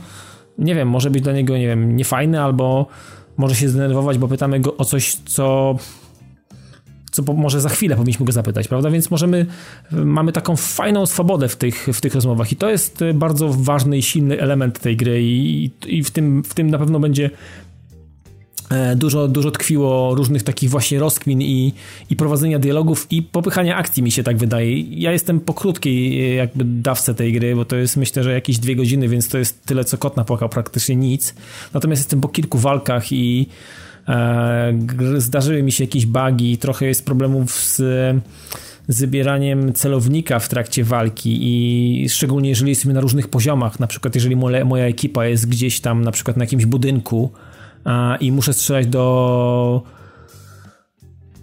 nie 0.59 0.75
wiem, 0.75 0.89
może 0.89 1.11
być 1.11 1.23
dla 1.23 1.33
niego, 1.33 1.59
nie 1.59 1.67
wiem, 1.67 1.97
niefajne 1.97 2.43
albo 2.43 2.87
może 3.37 3.55
się 3.55 3.69
zdenerwować, 3.69 4.19
bo 4.19 4.29
pytamy 4.29 4.61
go 4.61 4.77
o 4.77 4.85
coś, 4.85 5.15
co 5.15 5.77
co 7.11 7.23
po, 7.23 7.33
może 7.33 7.61
za 7.61 7.69
chwilę 7.69 7.97
powinniśmy 7.97 8.27
go 8.27 8.33
zapytać, 8.33 8.69
prawda? 8.69 8.91
Więc 8.91 9.11
możemy, 9.11 9.47
mamy 9.91 10.33
taką 10.33 10.57
fajną 10.57 11.07
swobodę 11.07 11.49
w 11.49 11.57
tych, 11.57 11.89
w 11.93 12.01
tych 12.01 12.15
rozmowach 12.15 12.53
i 12.53 12.57
to 12.57 12.71
jest 12.71 13.05
bardzo 13.15 13.49
ważny 13.49 13.99
i 13.99 14.03
silny 14.03 14.41
element 14.41 14.79
tej 14.79 14.97
gry 14.97 15.23
i, 15.23 15.71
i 15.87 16.05
w, 16.05 16.11
tym, 16.11 16.45
w 16.45 16.55
tym 16.55 16.71
na 16.71 16.79
pewno 16.79 17.01
będzie 17.01 17.31
dużo, 18.97 19.29
dużo 19.29 19.51
tkwiło 19.51 20.15
różnych 20.15 20.43
takich 20.43 20.71
właśnie 20.71 20.99
rozkmin 20.99 21.43
i, 21.43 21.73
i 22.11 22.17
prowadzenia 22.17 22.59
dialogów 22.59 23.07
i 23.11 23.23
popychania 23.23 23.77
akcji 23.77 24.03
mi 24.03 24.11
się 24.11 24.23
tak 24.23 24.37
wydaje. 24.37 24.81
Ja 24.81 25.13
jestem 25.13 25.41
po 25.41 25.55
krótkiej 25.55 26.31
e, 26.31 26.35
jakby 26.35 26.65
dawce 26.65 27.15
tej 27.15 27.33
gry, 27.33 27.57
bo 27.57 27.65
to 27.65 27.77
jest 27.77 27.97
myślę, 27.97 28.23
że 28.23 28.33
jakieś 28.33 28.59
dwie 28.59 28.77
godziny, 28.77 29.09
więc 29.09 29.29
to 29.29 29.39
jest 29.39 29.65
tyle 29.65 29.85
co 29.85 29.99
kot 29.99 30.17
napłakał, 30.17 30.49
praktycznie 30.49 30.97
nic. 30.97 31.35
Natomiast 31.75 32.01
jestem 32.01 32.21
po 32.21 32.29
kilku 32.29 32.59
walkach 32.59 33.13
i 33.13 33.47
e, 34.09 34.79
zdarzyły 35.17 35.63
mi 35.63 35.73
się 35.73 35.85
jakieś 35.85 36.07
bugi, 36.07 36.59
trochę 36.59 36.87
jest 36.87 37.05
problemów 37.05 37.55
z 37.55 37.83
zbieraniem 38.89 39.73
celownika 39.73 40.39
w 40.39 40.49
trakcie 40.49 40.85
walki 40.85 41.39
i 41.41 42.09
szczególnie 42.09 42.49
jeżeli 42.49 42.71
jesteśmy 42.71 42.95
na 42.95 43.01
różnych 43.01 43.29
poziomach, 43.29 43.81
na 43.81 43.87
przykład 43.87 44.15
jeżeli 44.15 44.37
moja, 44.37 44.65
moja 44.65 44.85
ekipa 44.85 45.27
jest 45.27 45.49
gdzieś 45.49 45.81
tam 45.81 46.05
na 46.05 46.13
przykład 46.13 46.37
na 46.37 46.45
jakimś 46.45 46.67
budynku, 46.67 47.31
i 48.21 48.33
muszę 48.33 48.53
strzelać 48.53 48.87
do 48.87 49.83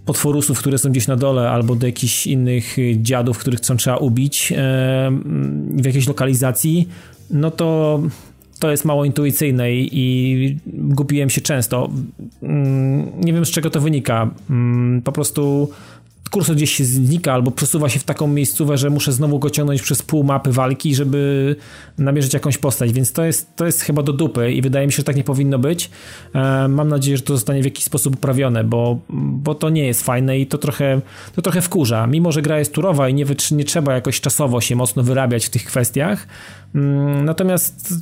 potworusów, 0.05 0.59
które 0.59 0.77
są 0.77 0.89
gdzieś 0.89 1.07
na 1.07 1.15
dole, 1.15 1.49
albo 1.49 1.75
do 1.75 1.85
jakichś 1.85 2.27
innych 2.27 2.75
dziadów, 2.97 3.37
których 3.37 3.59
chcą 3.59 3.77
trzeba 3.77 3.97
ubić 3.97 4.53
w 5.75 5.85
jakiejś 5.85 6.07
lokalizacji, 6.07 6.87
no 7.29 7.51
to 7.51 7.99
to 8.63 8.71
jest 8.71 8.85
mało 8.85 9.05
intuicyjne 9.05 9.73
i, 9.73 9.89
i 9.91 10.57
gubiłem 10.65 11.29
się 11.29 11.41
często. 11.41 11.89
Mm, 12.43 13.21
nie 13.21 13.33
wiem 13.33 13.45
z 13.45 13.49
czego 13.49 13.69
to 13.69 13.81
wynika. 13.81 14.29
Mm, 14.49 15.01
po 15.01 15.11
prostu 15.11 15.69
kursor 16.33 16.55
gdzieś 16.55 16.75
się 16.75 16.85
znika 16.85 17.33
albo 17.33 17.51
przesuwa 17.51 17.89
się 17.89 17.99
w 17.99 18.03
taką 18.03 18.27
miejscówę, 18.27 18.77
że 18.77 18.89
muszę 18.89 19.11
znowu 19.11 19.39
go 19.39 19.49
ciągnąć 19.49 19.81
przez 19.81 20.01
pół 20.01 20.23
mapy 20.23 20.51
walki, 20.51 20.95
żeby 20.95 21.55
namierzyć 21.97 22.33
jakąś 22.33 22.57
postać, 22.57 22.93
więc 22.93 23.11
to 23.11 23.25
jest, 23.25 23.55
to 23.55 23.65
jest 23.65 23.81
chyba 23.81 24.03
do 24.03 24.13
dupy 24.13 24.51
i 24.51 24.61
wydaje 24.61 24.85
mi 24.85 24.93
się, 24.93 24.97
że 24.97 25.03
tak 25.03 25.15
nie 25.15 25.23
powinno 25.23 25.59
być. 25.59 25.89
E, 26.35 26.67
mam 26.67 26.89
nadzieję, 26.89 27.17
że 27.17 27.23
to 27.23 27.33
zostanie 27.33 27.61
w 27.61 27.65
jakiś 27.65 27.85
sposób 27.85 28.15
uprawione, 28.15 28.63
bo, 28.63 28.99
bo 29.09 29.55
to 29.55 29.69
nie 29.69 29.85
jest 29.85 30.03
fajne 30.03 30.39
i 30.39 30.47
to 30.47 30.57
trochę, 30.57 31.01
to 31.35 31.41
trochę 31.41 31.61
wkurza. 31.61 32.07
Mimo, 32.07 32.31
że 32.31 32.41
gra 32.41 32.59
jest 32.59 32.73
turowa 32.73 33.09
i 33.09 33.13
nie, 33.13 33.25
nie 33.51 33.63
trzeba 33.63 33.93
jakoś 33.93 34.21
czasowo 34.21 34.61
się 34.61 34.75
mocno 34.75 35.03
wyrabiać 35.03 35.45
w 35.45 35.49
tych 35.49 35.65
kwestiach, 35.65 36.27
mm, 36.75 37.25
natomiast 37.25 37.93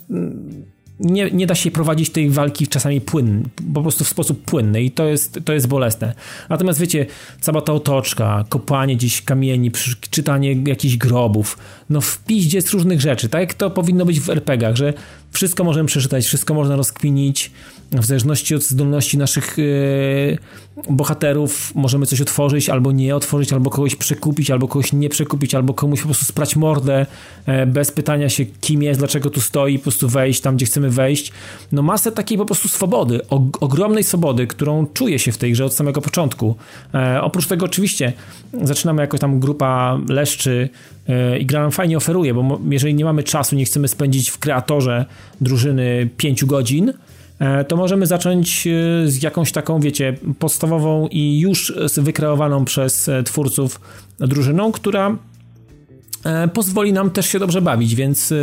nie, 1.01 1.31
nie 1.31 1.47
da 1.47 1.55
się 1.55 1.71
prowadzić 1.71 2.09
tej 2.09 2.29
walki 2.29 2.67
czasami 2.67 3.01
płynny, 3.01 3.43
po 3.73 3.81
prostu 3.81 4.03
w 4.03 4.07
sposób 4.07 4.43
płynny 4.45 4.83
i 4.83 4.91
to 4.91 5.05
jest, 5.05 5.39
to 5.45 5.53
jest 5.53 5.67
bolesne. 5.67 6.13
Natomiast 6.49 6.79
wiecie, 6.79 7.05
cała 7.41 7.61
ta 7.61 7.73
otoczka, 7.73 8.45
kopanie 8.49 8.95
gdzieś 8.95 9.21
kamieni, 9.21 9.71
czytanie 10.09 10.55
jakichś 10.67 10.97
grobów, 10.97 11.57
no 11.89 12.01
w 12.01 12.23
piździe 12.23 12.61
z 12.61 12.73
różnych 12.73 13.01
rzeczy, 13.01 13.29
tak 13.29 13.41
jak 13.41 13.53
to 13.53 13.69
powinno 13.69 14.05
być 14.05 14.19
w 14.19 14.29
RPGach, 14.29 14.75
że 14.75 14.93
wszystko 15.31 15.63
możemy 15.63 15.87
przeczytać, 15.87 16.25
wszystko 16.25 16.53
można 16.53 16.75
rozkminić, 16.75 17.51
w 17.91 18.05
zależności 18.05 18.55
od 18.55 18.63
zdolności 18.63 19.17
naszych 19.17 19.57
yy, 19.57 20.37
bohaterów 20.89 21.75
możemy 21.75 22.05
coś 22.05 22.21
otworzyć, 22.21 22.69
albo 22.69 22.91
nie 22.91 23.15
otworzyć, 23.15 23.53
albo 23.53 23.69
kogoś 23.69 23.95
przekupić, 23.95 24.51
albo 24.51 24.67
kogoś 24.67 24.93
nie 24.93 25.09
przekupić, 25.09 25.55
albo 25.55 25.73
komuś 25.73 25.99
po 25.99 26.05
prostu 26.05 26.25
sprać 26.25 26.55
mordę 26.55 27.05
yy, 27.47 27.65
bez 27.65 27.91
pytania 27.91 28.29
się, 28.29 28.45
kim 28.45 28.83
jest, 28.83 28.99
dlaczego 28.99 29.29
tu 29.29 29.41
stoi, 29.41 29.77
po 29.77 29.83
prostu 29.83 30.09
wejść 30.09 30.41
tam, 30.41 30.55
gdzie 30.55 30.65
chcemy 30.65 30.89
wejść. 30.89 31.31
No 31.71 31.81
masę 31.81 32.11
takiej 32.11 32.37
po 32.37 32.45
prostu 32.45 32.67
swobody, 32.67 33.19
ogromnej 33.59 34.03
swobody, 34.03 34.47
którą 34.47 34.87
czuje 34.87 35.19
się 35.19 35.31
w 35.31 35.37
tej 35.37 35.51
grze 35.51 35.65
od 35.65 35.73
samego 35.73 36.01
początku. 36.01 36.55
Yy, 36.93 37.21
oprócz 37.21 37.47
tego 37.47 37.65
oczywiście 37.65 38.13
zaczynamy 38.63 39.01
jako 39.01 39.17
tam 39.17 39.39
grupa 39.39 39.99
leszczy 40.09 40.69
i 41.39 41.45
gra 41.45 41.61
nam 41.61 41.71
fajnie 41.71 41.97
oferuje, 41.97 42.33
bo 42.33 42.59
jeżeli 42.69 42.93
nie 42.93 43.05
mamy 43.05 43.23
czasu, 43.23 43.55
nie 43.55 43.65
chcemy 43.65 43.87
spędzić 43.87 44.29
w 44.29 44.37
kreatorze 44.37 45.05
drużyny 45.41 46.09
5 46.17 46.45
godzin, 46.45 46.87
E, 46.89 47.10
to 47.67 47.77
możemy 47.77 48.07
zacząć 48.07 48.67
e, 48.67 48.71
z 49.07 49.23
jakąś 49.23 49.51
taką, 49.51 49.79
wiecie, 49.79 50.15
podstawową 50.39 51.07
i 51.07 51.39
już 51.39 51.73
wykreowaną 51.97 52.65
przez 52.65 53.09
e, 53.09 53.23
twórców 53.23 53.81
drużyną, 54.19 54.71
która 54.71 55.17
pozwoli 56.53 56.93
nam 56.93 57.09
też 57.09 57.25
się 57.25 57.39
dobrze 57.39 57.61
bawić, 57.61 57.95
więc 57.95 58.33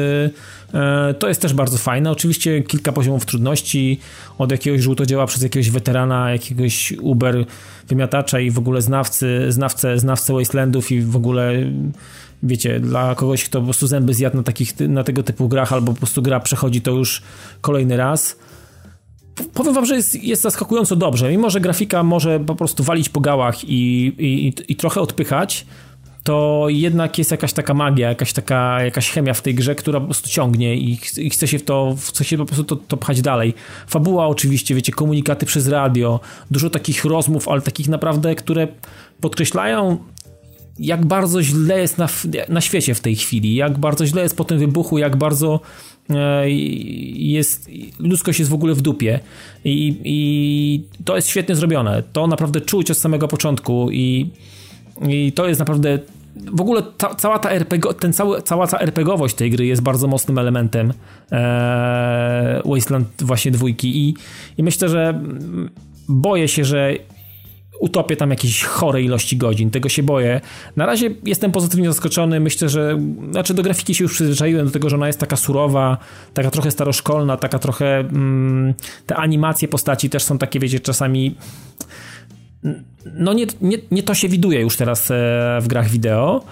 to 1.19 1.29
jest 1.29 1.43
też 1.43 1.55
bardzo 1.55 1.79
fajne. 1.79 2.11
Oczywiście 2.11 2.63
kilka 2.63 2.93
poziomów 2.93 3.27
trudności, 3.27 4.01
od 4.39 4.51
jakiegoś 4.51 4.81
żółtodzieła 4.81 5.27
przez 5.27 5.43
jakiegoś 5.43 5.71
weterana, 5.71 6.31
jakiegoś 6.31 6.93
Uber 6.93 7.45
wymiatacza 7.89 8.41
i 8.41 8.51
w 8.51 8.59
ogóle 8.59 8.83
znawcy, 8.83 9.53
znawcę, 9.53 9.99
znawcę 9.99 10.33
Wastelandów 10.33 10.93
i 10.93 11.01
w 11.01 11.17
ogóle 11.17 11.53
wiecie, 12.43 12.81
dla 12.81 13.15
kogoś, 13.15 13.45
kto 13.45 13.59
po 13.59 13.65
prostu 13.65 13.87
zęby 13.87 14.15
zjadł 14.15 14.37
na, 14.37 14.43
takich, 14.43 14.81
na 14.81 15.05
tego 15.05 15.23
typu 15.23 15.49
grach 15.49 15.73
albo 15.73 15.93
po 15.93 15.99
prostu 15.99 16.23
gra 16.23 16.41
przechodzi 16.41 16.81
to 16.81 16.91
już 16.91 17.23
kolejny 17.61 17.97
raz 17.97 18.37
powiem 19.55 19.75
wam, 19.75 19.87
że 19.87 19.97
jest, 19.97 20.23
jest 20.23 20.43
zaskakująco 20.43 20.97
dobrze. 20.97 21.31
Mimo, 21.31 21.51
że 21.51 21.61
grafika 21.61 22.03
może 22.03 22.41
po 22.41 22.55
prostu 22.55 22.85
walić 22.85 23.09
po 23.09 23.21
gałach 23.21 23.65
i, 23.65 24.07
i, 24.19 24.53
i 24.69 24.77
trochę 24.77 25.01
odpychać, 25.01 25.67
to 26.29 26.67
jednak 26.69 27.19
jest 27.19 27.31
jakaś 27.31 27.53
taka 27.53 27.75
magia, 27.75 28.09
jakaś 28.09 28.33
taka 28.33 28.83
jakaś 28.85 29.11
chemia 29.11 29.35
w 29.35 29.43
tej 29.43 29.55
grze, 29.55 29.75
która 29.75 30.01
po 30.01 30.07
prostu 30.07 30.29
ciągnie 30.29 30.77
i, 30.77 30.99
i 31.17 31.31
chce 31.31 31.49
się 31.49 31.59
w 31.59 31.63
to, 31.63 31.97
chce 32.09 32.25
się 32.25 32.37
po 32.37 32.45
prostu 32.45 32.65
to, 32.65 32.77
to 32.77 32.97
pchać 32.97 33.23
dalej. 33.23 33.55
Fabuła 33.87 34.27
oczywiście, 34.27 34.75
wiecie, 34.75 34.93
komunikaty 34.93 35.47
przez 35.47 35.69
radio, 35.69 36.21
dużo 36.51 36.71
takich 36.71 37.05
rozmów, 37.05 37.49
ale 37.49 37.61
takich 37.61 37.89
naprawdę, 37.89 38.35
które 38.35 38.69
podkreślają 39.21 39.99
jak 40.79 41.07
bardzo 41.07 41.43
źle 41.43 41.81
jest 41.81 41.99
na, 41.99 42.09
na 42.49 42.61
świecie 42.61 42.95
w 42.95 43.01
tej 43.01 43.17
chwili, 43.17 43.55
jak 43.55 43.79
bardzo 43.79 44.07
źle 44.07 44.23
jest 44.23 44.37
po 44.37 44.45
tym 44.45 44.59
wybuchu, 44.59 44.99
jak 44.99 45.17
bardzo 45.17 45.61
E, 46.11 46.51
jest, 46.51 47.71
ludzkość 47.99 48.39
jest 48.39 48.51
w 48.51 48.55
ogóle 48.55 48.75
w 48.75 48.83
dupie 48.83 49.21
i, 49.65 50.01
i 50.05 50.85
to 51.05 51.17
jest 51.17 51.29
świetnie 51.29 51.55
zrobione. 51.55 52.03
To 52.13 52.27
naprawdę 52.27 52.61
czuć 52.61 52.91
od 52.91 52.99
samego 52.99 53.29
początku 53.29 53.91
i, 53.91 54.31
i 55.09 55.33
to 55.33 55.49
jest 55.49 55.59
naprawdę 55.59 55.99
w 56.53 56.61
ogóle 56.61 56.83
ta, 56.83 57.15
cała 57.15 57.39
ta 57.39 57.51
RPG, 57.51 57.95
ten 57.95 58.13
cały, 58.13 58.43
cała 58.43 58.67
ta 58.67 58.79
RPGowość 58.79 59.35
tej 59.35 59.51
gry 59.51 59.67
jest 59.67 59.83
bardzo 59.83 60.07
mocnym 60.07 60.39
elementem 60.39 60.93
e, 61.33 62.63
Wasteland 62.65 63.09
właśnie 63.23 63.51
dwójki 63.51 64.09
i, 64.09 64.15
i 64.59 64.63
myślę, 64.63 64.89
że 64.89 65.21
boję 66.09 66.49
się, 66.49 66.65
że 66.65 66.95
utopię 67.81 68.17
tam 68.17 68.31
jakieś 68.31 68.65
chore 68.65 69.03
ilości 69.03 69.37
godzin. 69.37 69.71
Tego 69.71 69.89
się 69.89 70.03
boję. 70.03 70.41
Na 70.77 70.87
razie 70.87 71.11
jestem 71.25 71.53
pozytywnie 71.53 71.89
zaskoczony. 71.89 72.41
Myślę, 72.41 72.69
że 72.69 72.99
znaczy 73.31 73.55
do 73.55 73.63
grafiki 73.63 73.95
się 73.95 74.05
już 74.05 74.13
przyzwyczaiłem 74.13 74.67
do 74.67 74.73
tego, 74.73 74.91
że 74.91 74.97
ona 74.97 75.07
jest 75.07 75.21
taka 75.21 75.37
surowa, 75.37 75.99
taka 76.35 76.51
trochę 76.51 76.71
staroszkolna, 76.71 77.37
taka 77.37 77.59
trochę 77.59 77.99
mm, 77.99 78.75
te 79.07 79.17
animacje 79.17 79.69
postaci 79.69 80.11
też 80.11 80.23
są 80.23 80.39
takie, 80.39 80.61
wiecie, 80.61 80.81
czasami 80.81 81.35
no 83.15 83.33
nie, 83.33 83.47
nie, 83.61 83.79
nie 83.91 84.03
to 84.03 84.15
się 84.15 84.29
widuje 84.29 84.61
już 84.61 84.77
teraz 84.77 85.11
e, 85.11 85.15
w 85.61 85.69
grach 85.69 85.89
wideo. 85.89 86.45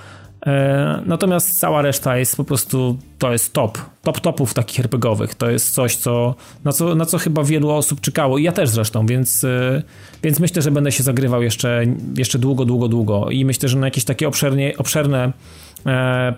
E, 0.47 1.03
natomiast 1.07 1.59
cała 1.59 1.83
reszta 1.83 2.19
jest 2.19 2.37
po 2.37 2.45
prostu, 2.45 2.99
to 3.19 3.33
jest 3.33 3.53
top, 3.53 3.79
top 4.03 4.21
topów 4.21 4.55
takich 4.55 4.81
RPGowych. 4.81 5.35
To 5.35 5.51
jest 5.51 5.75
coś, 5.75 5.97
co 5.97 6.35
na, 6.65 6.73
co, 6.73 6.95
na 6.95 7.07
co 7.07 7.19
chyba 7.19 7.45
wielu 7.45 7.71
osób 7.71 8.01
czekało. 8.01 8.39
I 8.39 8.43
ja 8.43 8.53
też 8.53 8.71
zresztą, 8.71 9.07
więc, 9.07 9.45
e, 9.45 9.83
więc 10.23 10.41
myślę, 10.41 10.63
że 10.63 10.71
będę 10.71 10.93
się 10.93 11.03
zagrywał 11.03 11.43
jeszcze, 11.43 11.85
jeszcze 12.17 12.39
długo, 12.39 12.65
długo, 12.65 12.89
długo. 12.89 13.31
I 13.31 13.45
myślę, 13.45 13.69
że 13.69 13.79
na 13.79 13.87
jakieś 13.87 14.05
takie 14.05 14.29
obszernie, 14.29 14.75
obszerne 14.79 15.33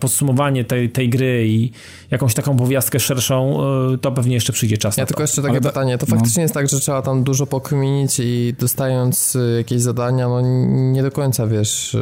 podsumowanie 0.00 0.64
tej, 0.64 0.90
tej 0.90 1.08
gry 1.08 1.44
i 1.48 1.70
jakąś 2.10 2.34
taką 2.34 2.56
powiastkę 2.56 3.00
szerszą, 3.00 3.60
e, 3.94 3.98
to 3.98 4.12
pewnie 4.12 4.34
jeszcze 4.34 4.52
przyjdzie 4.52 4.78
czas 4.78 4.96
Ja 4.96 5.02
na 5.02 5.06
tylko 5.06 5.18
to. 5.18 5.22
jeszcze 5.22 5.42
takie 5.42 5.60
pytanie, 5.60 5.98
to 5.98 6.06
no. 6.08 6.16
faktycznie 6.16 6.42
jest 6.42 6.54
tak, 6.54 6.68
że 6.68 6.80
trzeba 6.80 7.02
tam 7.02 7.24
dużo 7.24 7.46
pokminić 7.46 8.20
i 8.20 8.54
dostając 8.60 9.36
e, 9.36 9.56
jakieś 9.56 9.80
zadania, 9.80 10.28
no 10.28 10.40
nie 10.92 11.02
do 11.02 11.10
końca 11.10 11.46
wiesz, 11.46 11.96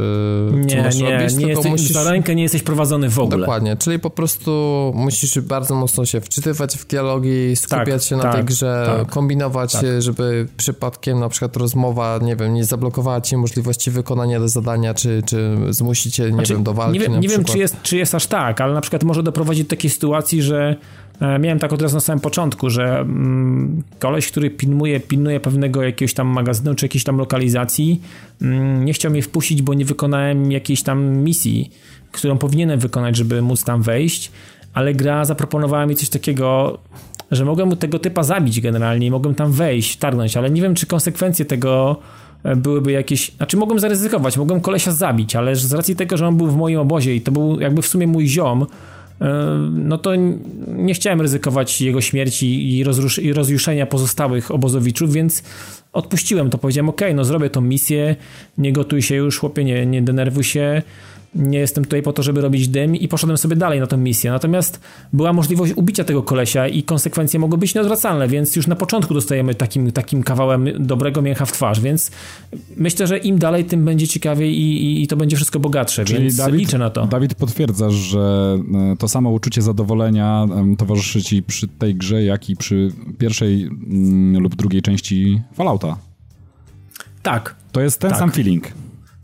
nie, 0.52 0.76
co 0.76 0.82
masz 0.82 0.96
nie, 0.96 1.18
robić, 1.18 1.34
nie 1.34 1.46
tylko 1.46 1.48
jesteś, 1.48 1.70
musisz... 1.70 1.92
za 1.92 2.10
rękę 2.10 2.34
nie 2.34 2.42
jesteś 2.42 2.62
prowadzony 2.62 3.10
w 3.10 3.18
ogóle. 3.18 3.38
Dokładnie, 3.38 3.76
czyli 3.76 3.98
po 3.98 4.10
prostu 4.10 4.92
musisz 4.96 5.40
bardzo 5.40 5.74
mocno 5.74 6.06
się 6.06 6.20
wczytywać 6.20 6.76
w 6.76 6.86
dialogi, 6.86 7.56
skupiać 7.56 8.02
tak, 8.02 8.02
się 8.02 8.16
na 8.16 8.22
tak, 8.22 8.34
tej 8.34 8.44
grze, 8.44 8.96
tak, 8.98 9.08
kombinować, 9.08 9.72
tak. 9.72 9.84
żeby 9.98 10.46
przypadkiem 10.56 11.20
na 11.20 11.28
przykład 11.28 11.56
rozmowa, 11.56 12.18
nie 12.22 12.36
wiem, 12.36 12.54
nie 12.54 12.64
zablokowała 12.64 13.20
ci 13.20 13.36
możliwości 13.36 13.90
wykonania 13.90 14.48
zadania, 14.48 14.94
czy, 14.94 15.22
czy 15.26 15.56
zmusić 15.70 16.14
cię, 16.14 16.24
nie 16.24 16.32
znaczy, 16.32 16.54
wiem, 16.54 16.62
do 16.62 16.74
walki 16.74 16.98
Nie, 16.98 17.04
wiem, 17.04 17.20
nie 17.20 17.28
wiem, 17.36 17.44
czy 17.44 17.58
jest, 17.58 17.82
czy 17.82 17.96
jest 17.96 18.14
aż 18.14 18.26
tak, 18.26 18.60
ale 18.60 18.74
na 18.74 18.80
przykład 18.80 19.04
może 19.04 19.22
doprowadzić 19.22 19.64
do 19.64 19.70
takiej 19.70 19.90
sytuacji, 19.90 20.42
że 20.42 20.76
e, 21.20 21.38
miałem 21.38 21.58
tak 21.58 21.72
od 21.72 21.82
razu 21.82 21.96
na 21.96 22.00
samym 22.00 22.20
początku, 22.20 22.70
że 22.70 22.98
mm, 22.98 23.82
koleś, 23.98 24.30
który 24.30 24.50
pilnuje, 24.50 25.00
pilnuje 25.00 25.40
pewnego 25.40 25.82
jakiegoś 25.82 26.14
tam 26.14 26.26
magazynu, 26.26 26.74
czy 26.74 26.84
jakiejś 26.84 27.04
tam 27.04 27.18
lokalizacji, 27.18 28.00
mm, 28.42 28.84
nie 28.84 28.92
chciał 28.92 29.10
mnie 29.10 29.22
wpuścić, 29.22 29.62
bo 29.62 29.74
nie 29.74 29.84
wykonałem 29.84 30.52
jakiejś 30.52 30.82
tam 30.82 31.16
misji, 31.16 31.70
którą 32.12 32.38
powinienem 32.38 32.80
wykonać, 32.80 33.16
żeby 33.16 33.42
móc 33.42 33.64
tam 33.64 33.82
wejść, 33.82 34.32
ale 34.74 34.94
gra 34.94 35.24
zaproponowała 35.24 35.86
mi 35.86 35.96
coś 35.96 36.08
takiego, 36.08 36.78
że 37.30 37.44
mogłem 37.44 37.76
tego 37.76 37.98
typa 37.98 38.22
zabić 38.22 38.60
generalnie 38.60 39.10
mogłem 39.10 39.34
tam 39.34 39.52
wejść, 39.52 39.96
targnąć, 39.96 40.36
ale 40.36 40.50
nie 40.50 40.62
wiem, 40.62 40.74
czy 40.74 40.86
konsekwencje 40.86 41.44
tego 41.44 41.96
byłyby 42.56 42.92
jakieś... 42.92 43.30
Znaczy 43.30 43.56
mogłem 43.56 43.78
zaryzykować, 43.78 44.36
mogłem 44.36 44.60
kolesia 44.60 44.92
zabić, 44.92 45.36
ale 45.36 45.56
z 45.56 45.72
racji 45.72 45.96
tego, 45.96 46.16
że 46.16 46.26
on 46.26 46.36
był 46.36 46.46
w 46.46 46.56
moim 46.56 46.78
obozie 46.78 47.14
i 47.14 47.20
to 47.20 47.32
był 47.32 47.60
jakby 47.60 47.82
w 47.82 47.86
sumie 47.86 48.06
mój 48.06 48.28
ziom, 48.28 48.66
e, 49.20 49.26
no 49.72 49.98
to 49.98 50.12
nie 50.68 50.94
chciałem 50.94 51.20
ryzykować 51.20 51.80
jego 51.80 52.00
śmierci 52.00 52.78
i, 52.78 52.84
rozrusz- 52.84 53.22
i 53.22 53.32
rozjuszenia 53.32 53.86
pozostałych 53.86 54.50
obozowiczów, 54.50 55.12
więc 55.12 55.42
odpuściłem 55.92 56.50
to. 56.50 56.58
Powiedziałem, 56.58 56.88
ok, 56.88 57.00
no 57.14 57.24
zrobię 57.24 57.50
tą 57.50 57.60
misję, 57.60 58.16
nie 58.58 58.72
gotuj 58.72 59.02
się 59.02 59.14
już, 59.14 59.38
chłopie, 59.38 59.64
nie, 59.64 59.86
nie 59.86 60.02
denerwuj 60.02 60.44
się, 60.44 60.82
nie 61.34 61.58
jestem 61.58 61.84
tutaj 61.84 62.02
po 62.02 62.12
to, 62.12 62.22
żeby 62.22 62.40
robić 62.40 62.68
dym 62.68 62.96
i 62.96 63.08
poszedłem 63.08 63.38
sobie 63.38 63.56
dalej 63.56 63.80
na 63.80 63.86
tę 63.86 63.96
misję. 63.96 64.30
Natomiast 64.30 64.80
była 65.12 65.32
możliwość 65.32 65.72
ubicia 65.76 66.04
tego 66.04 66.22
kolesia 66.22 66.68
i 66.68 66.82
konsekwencje 66.82 67.40
mogły 67.40 67.58
być 67.58 67.74
nieodwracalne, 67.74 68.28
więc 68.28 68.56
już 68.56 68.66
na 68.66 68.76
początku 68.76 69.14
dostajemy 69.14 69.54
takim, 69.54 69.92
takim 69.92 70.22
kawałem 70.22 70.68
dobrego 70.78 71.22
mięcha 71.22 71.46
w 71.46 71.52
twarz, 71.52 71.80
więc 71.80 72.10
myślę, 72.76 73.06
że 73.06 73.18
im 73.18 73.38
dalej, 73.38 73.64
tym 73.64 73.84
będzie 73.84 74.08
ciekawiej 74.08 74.58
i, 74.60 74.84
i, 74.84 75.02
i 75.02 75.06
to 75.06 75.16
będzie 75.16 75.36
wszystko 75.36 75.60
bogatsze, 75.60 76.04
Czyli 76.04 76.22
więc 76.22 76.36
Dawid, 76.36 76.60
liczę 76.60 76.78
na 76.78 76.90
to. 76.90 77.06
Dawid 77.06 77.34
potwierdza, 77.34 77.90
że 77.90 78.58
e, 78.92 78.96
to 78.96 79.08
samo 79.08 79.30
uczucie 79.30 79.62
zadowolenia 79.62 80.46
towarzyszy 80.78 81.22
ci 81.22 81.42
przy 81.42 81.68
tej 81.68 81.94
grze, 81.94 82.22
jak 82.22 82.50
i 82.50 82.56
przy 82.56 82.92
pierwszej 83.18 83.62
mm, 83.62 84.42
lub 84.42 84.56
drugiej 84.56 84.82
części 84.82 85.42
Fallouta. 85.54 85.96
Tak. 87.22 87.56
To 87.72 87.80
jest 87.80 88.00
ten 88.00 88.10
tak. 88.10 88.18
sam 88.18 88.32
feeling. 88.32 88.72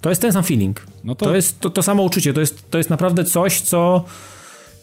To 0.01 0.09
jest 0.09 0.23
ten 0.23 0.33
sam 0.33 0.43
feeling. 0.43 0.92
No 1.05 1.15
to... 1.15 1.27
to 1.27 1.37
jest 1.37 1.61
to, 1.61 1.71
to 1.71 1.83
samo 1.83 2.03
uczucie. 2.03 2.33
To 2.33 2.41
jest, 2.41 2.71
to 2.71 2.79
jest 2.79 2.91
naprawdę 2.91 3.25
coś, 3.25 3.61
co 3.61 4.05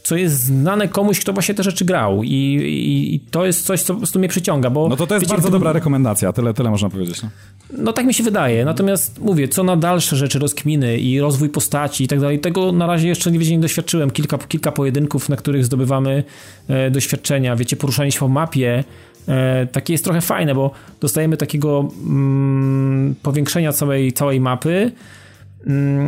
co 0.03 0.15
jest 0.15 0.43
znane 0.43 0.87
komuś, 0.87 1.19
kto 1.19 1.33
właśnie 1.33 1.55
te 1.55 1.63
rzeczy 1.63 1.85
grał 1.85 2.23
i, 2.23 2.29
i, 2.29 3.15
i, 3.15 3.19
to 3.19 3.45
jest 3.45 3.65
coś, 3.65 3.81
co 3.81 3.93
po 3.93 3.97
prostu 3.97 4.19
mnie 4.19 4.27
przyciąga, 4.27 4.69
bo... 4.69 4.89
No 4.89 4.95
to 4.95 5.07
to 5.07 5.15
jest 5.15 5.25
wiecie, 5.25 5.33
bardzo 5.33 5.49
dobra 5.49 5.73
rekomendacja, 5.73 6.33
tyle, 6.33 6.53
tyle 6.53 6.69
można 6.69 6.89
powiedzieć. 6.89 7.23
No. 7.23 7.29
no 7.77 7.93
tak 7.93 8.05
mi 8.05 8.13
się 8.13 8.23
wydaje, 8.23 8.65
natomiast 8.65 9.19
mówię, 9.19 9.47
co 9.47 9.63
na 9.63 9.75
dalsze 9.75 10.15
rzeczy, 10.15 10.39
rozkminy 10.39 10.97
i 10.97 11.19
rozwój 11.19 11.49
postaci 11.49 12.03
i 12.03 12.07
tak 12.07 12.19
dalej, 12.19 12.39
tego 12.39 12.71
na 12.71 12.87
razie 12.87 13.07
jeszcze 13.07 13.31
nie, 13.31 13.39
nie 13.39 13.59
doświadczyłem. 13.59 14.11
Kilka, 14.11 14.37
kilka 14.37 14.71
pojedynków, 14.71 15.29
na 15.29 15.35
których 15.35 15.65
zdobywamy 15.65 16.23
e, 16.67 16.91
doświadczenia, 16.91 17.55
wiecie, 17.55 17.75
poruszanie 17.75 18.11
się 18.11 18.19
po 18.19 18.27
mapie, 18.27 18.83
e, 19.27 19.67
takie 19.67 19.93
jest 19.93 20.03
trochę 20.03 20.21
fajne, 20.21 20.55
bo 20.55 20.71
dostajemy 21.01 21.37
takiego 21.37 21.89
mm, 22.05 23.15
powiększenia 23.23 23.73
całej, 23.73 24.13
całej 24.13 24.39
mapy, 24.39 24.91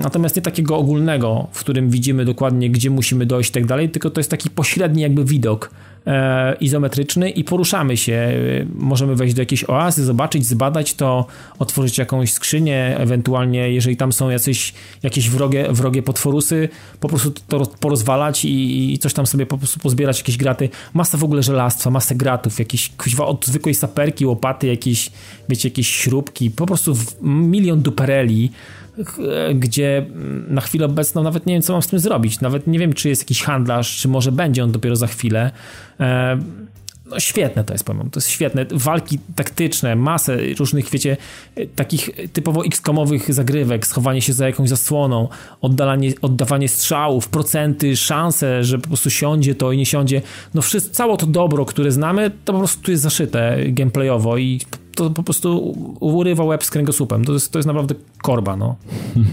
natomiast 0.01 0.35
nie 0.35 0.41
takiego 0.41 0.77
ogólnego, 0.77 1.47
w 1.51 1.59
którym 1.59 1.89
widzimy 1.89 2.25
dokładnie, 2.25 2.69
gdzie 2.69 2.89
musimy 2.89 3.25
dojść 3.25 3.49
i 3.49 3.53
tak 3.53 3.65
dalej, 3.65 3.89
tylko 3.89 4.09
to 4.09 4.19
jest 4.19 4.31
taki 4.31 4.49
pośredni 4.49 5.01
jakby 5.01 5.25
widok 5.25 5.71
e, 6.07 6.55
izometryczny 6.59 7.29
i 7.29 7.43
poruszamy 7.43 7.97
się. 7.97 8.13
E, 8.13 8.35
możemy 8.75 9.15
wejść 9.15 9.35
do 9.35 9.41
jakiejś 9.41 9.69
oazy, 9.69 10.05
zobaczyć, 10.05 10.45
zbadać 10.45 10.93
to, 10.93 11.25
otworzyć 11.59 11.97
jakąś 11.97 12.33
skrzynię, 12.33 12.97
ewentualnie 12.97 13.71
jeżeli 13.73 13.97
tam 13.97 14.13
są 14.13 14.29
jacyś, 14.29 14.73
jakieś 15.03 15.29
wrogie, 15.29 15.67
wrogie 15.71 16.03
potworusy, 16.03 16.69
po 16.99 17.09
prostu 17.09 17.31
to 17.47 17.65
porozwalać 17.65 18.45
i, 18.45 18.93
i 18.93 18.99
coś 18.99 19.13
tam 19.13 19.27
sobie 19.27 19.45
po 19.45 19.57
prostu 19.57 19.79
pozbierać, 19.79 20.19
jakieś 20.19 20.37
graty. 20.37 20.69
Masa 20.93 21.17
w 21.17 21.23
ogóle 21.23 21.43
żelastwa, 21.43 21.89
masę 21.89 22.15
gratów, 22.15 22.59
jakieś 22.59 22.91
od 23.19 23.45
zwykłej 23.45 23.75
saperki, 23.75 24.25
łopaty, 24.25 24.67
jakieś, 24.67 25.11
wiecie, 25.49 25.69
jakieś 25.69 25.87
śrubki, 25.87 26.51
po 26.51 26.65
prostu 26.65 26.93
milion 27.21 27.81
dupereli 27.81 28.51
gdzie 29.55 30.05
na 30.47 30.61
chwilę 30.61 30.85
obecną 30.85 31.23
nawet 31.23 31.45
nie 31.45 31.53
wiem, 31.53 31.61
co 31.61 31.73
mam 31.73 31.81
z 31.81 31.87
tym 31.87 31.99
zrobić. 31.99 32.41
Nawet 32.41 32.67
nie 32.67 32.79
wiem, 32.79 32.93
czy 32.93 33.09
jest 33.09 33.21
jakiś 33.21 33.43
handlarz, 33.43 33.97
czy 33.97 34.07
może 34.07 34.31
będzie 34.31 34.63
on 34.63 34.71
dopiero 34.71 34.95
za 34.95 35.07
chwilę. 35.07 35.51
E, 35.99 36.37
no 37.11 37.19
świetne 37.19 37.63
to 37.63 37.73
jest, 37.73 37.83
powiem. 37.83 38.09
To 38.09 38.19
jest 38.19 38.29
świetne. 38.29 38.65
Walki 38.71 39.19
taktyczne, 39.35 39.95
masę 39.95 40.37
różnych, 40.59 40.89
wiecie, 40.89 41.17
takich 41.75 42.09
typowo 42.33 42.65
X-komowych 42.65 43.33
zagrywek, 43.33 43.87
schowanie 43.87 44.21
się 44.21 44.33
za 44.33 44.45
jakąś 44.45 44.69
zasłoną, 44.69 45.27
oddalanie, 45.61 46.11
oddawanie 46.21 46.67
strzałów, 46.67 47.27
procenty, 47.27 47.95
szanse, 47.95 48.63
że 48.63 48.79
po 48.79 48.87
prostu 48.87 49.09
siądzie 49.09 49.55
to 49.55 49.71
i 49.71 49.77
nie 49.77 49.85
siądzie. 49.85 50.21
No 50.53 50.61
wszystko, 50.61 50.95
całe 50.95 51.17
to 51.17 51.25
dobro, 51.25 51.65
które 51.65 51.91
znamy, 51.91 52.31
to 52.45 52.53
po 52.53 52.59
prostu 52.59 52.83
tu 52.83 52.91
jest 52.91 53.03
zaszyte 53.03 53.57
gameplayowo 53.67 54.37
i 54.37 54.61
to 54.95 55.09
po 55.09 55.23
prostu 55.23 55.75
urywa 55.99 56.43
łeb 56.43 56.63
z 56.63 56.69
kręgosłupem. 56.69 57.25
To 57.25 57.33
jest, 57.33 57.51
to 57.51 57.59
jest 57.59 57.67
naprawdę 57.67 57.95
korba, 58.21 58.55
no. 58.55 58.75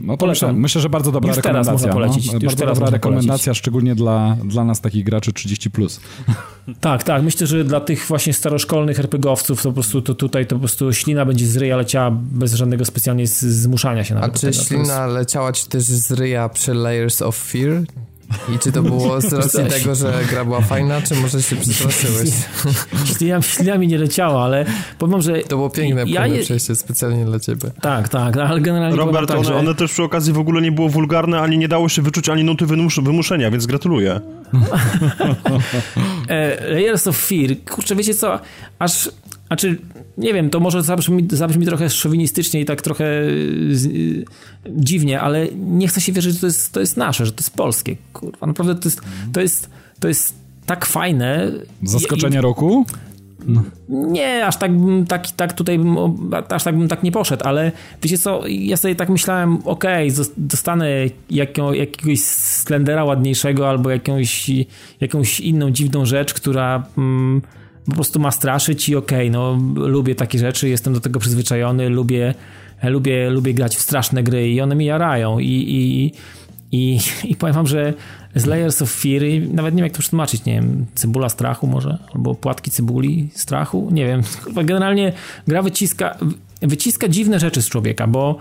No 0.00 0.16
to 0.16 0.26
myślę, 0.26 0.52
myślę, 0.52 0.80
że 0.80 0.88
bardzo 0.88 1.12
dobra 1.12 1.28
Już 1.28 1.36
rekomendacja. 1.36 1.72
Teraz 1.72 1.82
można 1.82 1.94
polecić. 1.94 2.26
No. 2.26 2.32
Już 2.32 2.42
bardzo 2.42 2.56
teraz 2.56 2.78
dobra 2.78 2.90
rekomendacja, 2.90 3.44
polecić. 3.44 3.58
szczególnie 3.58 3.94
dla, 3.94 4.36
dla 4.44 4.64
nas 4.64 4.80
takich 4.80 5.04
graczy 5.04 5.32
30+. 5.32 5.70
Plus. 5.70 6.00
Tak, 6.80 7.02
tak. 7.02 7.22
Myślę, 7.22 7.46
że 7.46 7.64
dla 7.64 7.80
tych 7.80 8.06
właśnie 8.06 8.32
staroszkolnych 8.32 8.98
RPGowców 8.98 9.62
to 9.62 9.68
po 9.68 9.72
prostu 9.72 10.02
to 10.02 10.14
tutaj 10.14 10.46
to 10.46 10.56
po 10.56 10.58
prostu 10.58 10.92
ślina 10.92 11.24
będzie 11.24 11.46
z 11.46 11.56
ryja 11.56 11.76
leciała 11.76 12.10
bez 12.10 12.54
żadnego 12.54 12.84
specjalnie 12.84 13.26
zmuszania 13.26 14.04
się 14.04 14.14
nawet 14.14 14.30
A 14.30 14.38
czy 14.38 14.40
tego. 14.40 14.64
ślina 14.64 15.06
leciała 15.06 15.52
ci 15.52 15.66
też 15.66 15.82
z 15.82 16.10
ryja 16.10 16.48
przy 16.48 16.74
Layers 16.74 17.22
of 17.22 17.36
Fear? 17.36 17.82
I 18.54 18.58
czy 18.58 18.72
to 18.72 18.82
było 18.82 19.20
z 19.20 19.32
racji 19.32 19.64
tego, 19.64 19.94
że 19.94 20.12
gra 20.30 20.44
była 20.44 20.60
fajna, 20.60 21.02
czy 21.02 21.14
może 21.14 21.42
się 21.42 21.56
przestraszyłeś? 21.56 22.30
Ślina, 23.16 23.42
ślina 23.42 23.78
mi 23.78 23.86
nie 23.86 23.98
leciała, 23.98 24.44
ale 24.44 24.64
powiem, 24.98 25.22
że... 25.22 25.38
To 25.38 25.56
było 25.56 25.70
piękne 25.70 26.04
ja 26.06 26.26
je... 26.26 26.42
przejście 26.42 26.74
specjalnie 26.74 27.24
dla 27.24 27.40
ciebie. 27.40 27.70
Tak, 27.80 28.08
tak, 28.08 28.36
ale 28.36 28.60
generalnie 28.60 28.96
Robert, 28.96 29.28
tak, 29.28 29.38
one, 29.38 29.48
że... 29.48 29.56
one 29.56 29.74
też 29.74 29.92
przy 29.92 30.02
okazji 30.02 30.32
w 30.32 30.38
ogóle 30.38 30.62
nie 30.62 30.72
było 30.72 30.88
wulgarne, 30.88 31.40
ani 31.40 31.58
nie 31.58 31.68
dało 31.68 31.88
się 31.88 32.02
wyczuć 32.02 32.28
ani 32.28 32.44
nuty 32.44 32.66
wymuszenia, 33.02 33.50
więc 33.50 33.66
gratuluję. 33.66 34.20
E, 36.28 36.72
Layers 36.74 37.06
of 37.06 37.16
Fear, 37.16 37.50
kurczę, 37.70 37.96
wiecie 37.96 38.14
co, 38.14 38.40
aż 38.78 39.10
znaczy, 39.52 39.78
nie 40.18 40.34
wiem, 40.34 40.50
to 40.50 40.60
może 40.60 40.82
zabrzmi, 40.82 41.28
zabrzmi 41.30 41.66
trochę 41.66 41.90
szowinistycznie 41.90 42.60
i 42.60 42.64
tak 42.64 42.82
trochę 42.82 43.04
z, 43.70 43.86
y, 43.86 44.24
dziwnie, 44.68 45.20
ale 45.20 45.46
nie 45.54 45.88
chcę 45.88 46.00
się 46.00 46.12
wierzyć, 46.12 46.34
że 46.34 46.40
to 46.40 46.46
jest, 46.46 46.72
to 46.72 46.80
jest 46.80 46.96
nasze, 46.96 47.26
że 47.26 47.32
to 47.32 47.38
jest 47.38 47.56
polskie. 47.56 47.96
Kurwa, 48.12 48.46
naprawdę 48.46 48.74
to 48.74 48.88
jest, 48.88 49.00
to 49.32 49.40
jest, 49.40 49.70
to 50.00 50.08
jest 50.08 50.34
tak 50.66 50.86
fajne. 50.86 51.52
Zaskoczenie 51.82 52.38
I, 52.38 52.40
roku? 52.40 52.86
No. 53.46 53.62
Nie, 53.88 54.46
aż 54.46 54.56
tak 54.56 54.78
bym 54.78 55.06
tak, 55.06 55.30
tak 55.30 55.52
tutaj 55.52 55.78
bym, 55.78 55.96
aż 56.48 56.64
tak 56.64 56.78
bym 56.78 56.88
tak 56.88 57.02
nie 57.02 57.12
poszedł, 57.12 57.44
ale 57.44 57.72
wiecie 58.02 58.18
co, 58.18 58.42
ja 58.46 58.76
sobie 58.76 58.94
tak 58.94 59.08
myślałem, 59.08 59.58
okej, 59.64 60.12
okay, 60.12 60.24
dostanę 60.36 60.88
jaką, 61.30 61.72
jakiegoś 61.72 62.20
Slendera 62.20 63.04
ładniejszego 63.04 63.68
albo 63.68 63.90
jakąś, 63.90 64.50
jakąś 65.00 65.40
inną 65.40 65.70
dziwną 65.70 66.04
rzecz, 66.04 66.34
która... 66.34 66.86
Mm, 66.98 67.42
po 67.86 67.92
prostu 67.92 68.20
ma 68.20 68.30
straszyć 68.30 68.88
i 68.88 68.96
okej, 68.96 69.28
okay, 69.28 69.30
no 69.30 69.58
lubię 69.88 70.14
takie 70.14 70.38
rzeczy, 70.38 70.68
jestem 70.68 70.94
do 70.94 71.00
tego 71.00 71.20
przyzwyczajony, 71.20 71.88
lubię, 71.88 72.34
lubię, 72.82 73.30
lubię 73.30 73.54
grać 73.54 73.76
w 73.76 73.80
straszne 73.80 74.22
gry 74.22 74.50
i 74.50 74.60
one 74.60 74.74
mi 74.74 74.84
jarają 74.84 75.38
i, 75.38 75.46
i, 75.46 76.12
i, 76.72 77.00
i 77.24 77.36
powiem 77.36 77.54
wam, 77.54 77.66
że 77.66 77.94
z 78.34 78.46
Layers 78.46 78.82
of 78.82 78.90
Fear, 78.90 79.22
nawet 79.52 79.74
nie 79.74 79.78
wiem 79.78 79.84
jak 79.84 79.92
to 79.92 79.98
przetłumaczyć, 79.98 80.44
nie 80.44 80.54
wiem, 80.54 80.86
cebula 80.94 81.28
strachu 81.28 81.66
może, 81.66 81.98
albo 82.14 82.34
płatki 82.34 82.70
cebuli 82.70 83.28
strachu, 83.34 83.88
nie 83.92 84.06
wiem, 84.06 84.22
generalnie 84.64 85.12
gra 85.48 85.62
wyciska, 85.62 86.18
wyciska 86.62 87.08
dziwne 87.08 87.40
rzeczy 87.40 87.62
z 87.62 87.68
człowieka, 87.68 88.06
bo 88.06 88.38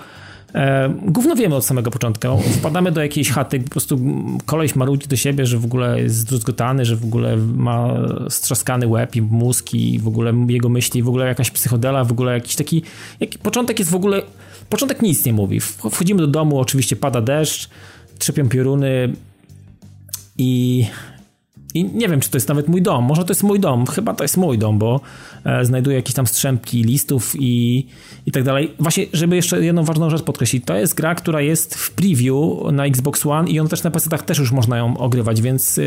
gówno 1.06 1.36
wiemy 1.36 1.56
od 1.56 1.66
samego 1.66 1.92
początku. 1.92 2.28
Wpadamy 2.38 2.92
do 2.92 3.02
jakiejś 3.02 3.32
chaty, 3.32 3.60
po 3.60 3.70
prostu 3.70 4.00
koleś 4.46 4.76
marudzi 4.76 5.08
do 5.08 5.16
siebie, 5.16 5.46
że 5.46 5.58
w 5.58 5.66
ogóle 5.66 6.02
jest 6.02 6.16
zdruzgotany, 6.16 6.86
że 6.86 6.96
w 6.96 7.04
ogóle 7.04 7.38
ma 7.38 7.94
strzaskany 8.30 8.88
łeb 8.88 9.16
i 9.16 9.22
mózg 9.22 9.74
i 9.74 10.00
w 10.00 10.08
ogóle 10.08 10.34
jego 10.48 10.70
myśli, 10.70 11.04
w 11.04 11.08
ogóle 11.08 11.28
jakaś 11.28 11.52
psychodela, 11.52 12.04
w 12.04 12.12
ogóle 12.12 12.34
jakiś 12.34 12.56
taki... 12.56 12.84
Jaki, 13.20 13.40
początek 13.40 13.80
jest 13.80 13.92
w 13.92 13.96
ogóle... 13.96 14.22
Początek 14.70 15.02
nic 15.02 15.26
nie 15.26 15.34
mówi. 15.34 15.60
Wchodzimy 15.60 16.22
do 16.22 16.28
domu, 16.28 16.60
oczywiście 16.60 16.96
pada 16.96 17.22
deszcz, 17.22 17.70
trzepią 18.20 18.50
pioruny 18.50 19.14
i 20.38 20.86
i 21.74 21.84
nie 21.84 22.08
wiem, 22.10 22.20
czy 22.20 22.30
to 22.30 22.38
jest 22.38 22.48
nawet 22.48 22.68
mój 22.68 22.82
dom. 22.82 23.06
Może 23.06 23.24
to 23.24 23.32
jest 23.32 23.44
mój 23.44 23.60
dom. 23.60 23.86
Chyba 23.86 24.14
to 24.14 24.24
jest 24.24 24.38
mój 24.38 24.58
dom, 24.58 24.80
bo 24.80 25.02
e, 25.44 25.66
znajduję 25.66 25.96
jakieś 25.96 26.16
tam 26.16 26.28
strzępki 26.28 26.84
listów 26.84 27.36
i, 27.40 27.86
i 28.26 28.32
tak 28.32 28.44
dalej. 28.44 28.72
Właśnie, 28.80 29.06
żeby 29.14 29.36
jeszcze 29.36 29.64
jedną 29.64 29.84
ważną 29.84 30.10
rzecz 30.10 30.22
podkreślić. 30.22 30.66
To 30.66 30.76
jest 30.76 30.94
gra, 30.94 31.16
która 31.16 31.42
jest 31.42 31.76
w 31.76 31.92
preview 31.92 32.36
na 32.72 32.86
Xbox 32.86 33.26
One 33.26 33.50
i 33.50 33.60
on 33.60 33.68
też 33.68 33.84
na 33.84 33.92
PC-tach 33.92 34.22
też 34.22 34.38
już 34.38 34.52
można 34.52 34.78
ją 34.78 34.98
ogrywać, 34.98 35.42
więc 35.42 35.78
e, 35.78 35.82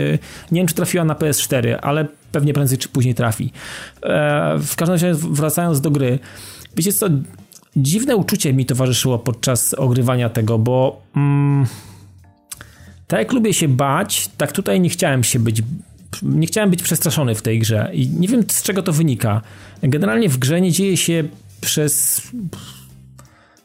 nie 0.52 0.60
wiem, 0.60 0.66
czy 0.66 0.74
trafiła 0.74 1.04
na 1.04 1.14
PS4, 1.14 1.76
ale 1.82 2.06
pewnie 2.32 2.52
prędzej 2.52 2.78
czy 2.78 2.88
później 2.88 3.14
trafi. 3.14 3.52
E, 4.02 4.58
w 4.58 4.76
każdym 4.76 4.94
razie, 4.94 5.14
wracając 5.14 5.80
do 5.80 5.90
gry. 5.90 6.18
Wiecie 6.76 6.92
co? 6.92 7.06
Dziwne 7.76 8.16
uczucie 8.16 8.52
mi 8.52 8.66
towarzyszyło 8.66 9.18
podczas 9.18 9.74
ogrywania 9.74 10.28
tego, 10.28 10.58
bo... 10.58 11.02
Mm, 11.16 11.66
tak 13.06 13.18
jak 13.18 13.32
lubię 13.32 13.54
się 13.54 13.68
bać, 13.68 14.28
tak 14.36 14.52
tutaj 14.52 14.80
nie 14.80 14.88
chciałem 14.88 15.24
się 15.24 15.38
być 15.38 15.62
nie 16.22 16.46
chciałem 16.46 16.70
być 16.70 16.82
przestraszony 16.82 17.34
w 17.34 17.42
tej 17.42 17.58
grze 17.58 17.90
i 17.92 18.08
nie 18.08 18.28
wiem 18.28 18.42
z 18.48 18.62
czego 18.62 18.82
to 18.82 18.92
wynika. 18.92 19.40
Generalnie 19.82 20.28
w 20.28 20.38
grze 20.38 20.60
nie 20.60 20.72
dzieje 20.72 20.96
się 20.96 21.24
przez 21.60 22.22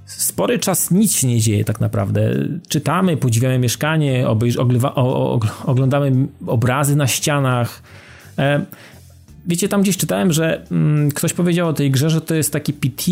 spory 0.06 0.60
czas 0.60 0.92
nic 0.92 1.14
się 1.14 1.28
nie 1.28 1.40
dzieje 1.40 1.66
tak 1.66 1.80
naprawdę. 1.80 2.32
Czytamy, 2.68 3.18
podziwiamy 3.18 3.60
mieszkanie, 3.60 4.28
obejrz, 4.28 4.58
o, 4.58 4.68
o, 4.96 5.40
oglądamy 5.66 6.28
obrazy 6.48 6.96
na 6.96 7.08
ścianach. 7.08 7.84
E, 8.38 8.66
wiecie, 9.48 9.70
tam 9.70 9.82
gdzieś 9.82 9.98
czytałem, 9.98 10.34
że 10.34 10.66
mm, 10.72 11.12
ktoś 11.12 11.34
powiedział 11.34 11.68
o 11.68 11.74
tej 11.74 11.92
grze, 11.92 12.10
że 12.10 12.22
to 12.22 12.36
jest 12.36 12.54
taki 12.54 12.74
PT 12.74 13.12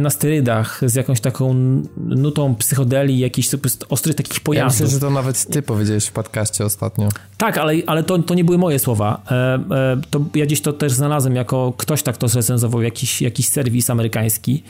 na 0.00 0.10
sterydach 0.10 0.80
z 0.86 0.94
jakąś 0.94 1.20
taką 1.20 1.54
nutą 1.96 2.54
psychodeli, 2.54 3.18
jakichś 3.18 3.48
ostrych 3.88 4.16
takich 4.16 4.40
pojazdów. 4.40 4.80
Ja 4.80 4.84
myślę, 4.84 4.94
że 4.94 5.00
to 5.00 5.10
nawet 5.10 5.46
ty 5.46 5.62
powiedziałeś 5.62 6.06
w 6.06 6.12
podcaście 6.12 6.64
ostatnio. 6.64 7.08
Tak, 7.36 7.58
ale, 7.58 7.74
ale 7.86 8.02
to, 8.02 8.18
to 8.18 8.34
nie 8.34 8.44
były 8.44 8.58
moje 8.58 8.78
słowa. 8.78 9.22
E, 9.30 9.34
e, 9.34 10.00
to 10.10 10.24
ja 10.34 10.46
gdzieś 10.46 10.60
to 10.60 10.72
też 10.72 10.92
znalazłem 10.92 11.36
jako 11.36 11.72
ktoś 11.76 12.02
tak 12.02 12.16
to 12.16 12.28
zrecenzował, 12.28 12.82
jakiś, 12.82 13.22
jakiś 13.22 13.48
serwis 13.48 13.90
amerykański 13.90 14.62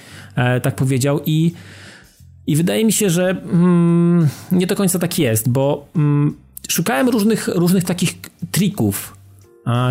tak 0.62 0.76
powiedział 0.76 1.20
i 1.26 1.52
i 2.46 2.56
wydaje 2.56 2.84
mi 2.84 2.92
się, 2.92 3.10
że 3.10 3.30
mm, 3.30 4.28
nie 4.52 4.66
do 4.66 4.76
końca 4.76 4.98
tak 4.98 5.18
jest, 5.18 5.48
bo 5.48 5.88
mm, 5.96 6.36
szukałem 6.68 7.08
różnych, 7.08 7.48
różnych 7.48 7.84
takich 7.84 8.14
trików, 8.50 9.16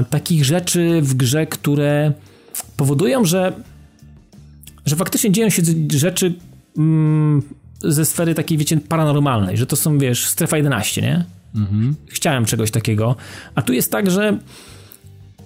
takich 0.10 0.46
rzeczy 0.46 1.02
w 1.02 1.14
grze, 1.14 1.46
które 1.46 2.14
powodują, 2.78 3.26
że 3.26 3.54
że 4.88 4.96
faktycznie 4.96 5.32
dzieją 5.32 5.50
się 5.50 5.62
rzeczy 5.92 6.34
mm, 6.78 7.42
ze 7.80 8.06
sfery 8.06 8.36
takiej, 8.36 8.58
wiecie, 8.58 8.78
paranormalnej, 8.78 9.58
że 9.58 9.66
to 9.66 9.76
są, 9.76 9.98
wiesz, 9.98 10.26
strefa 10.26 10.58
11, 10.58 11.02
nie? 11.02 11.26
Mhm. 11.56 11.96
Chciałem 12.08 12.46
czegoś 12.46 12.72
takiego. 12.72 13.16
A 13.56 13.62
tu 13.62 13.74
jest 13.74 13.92
tak, 13.92 14.12
że 14.12 14.40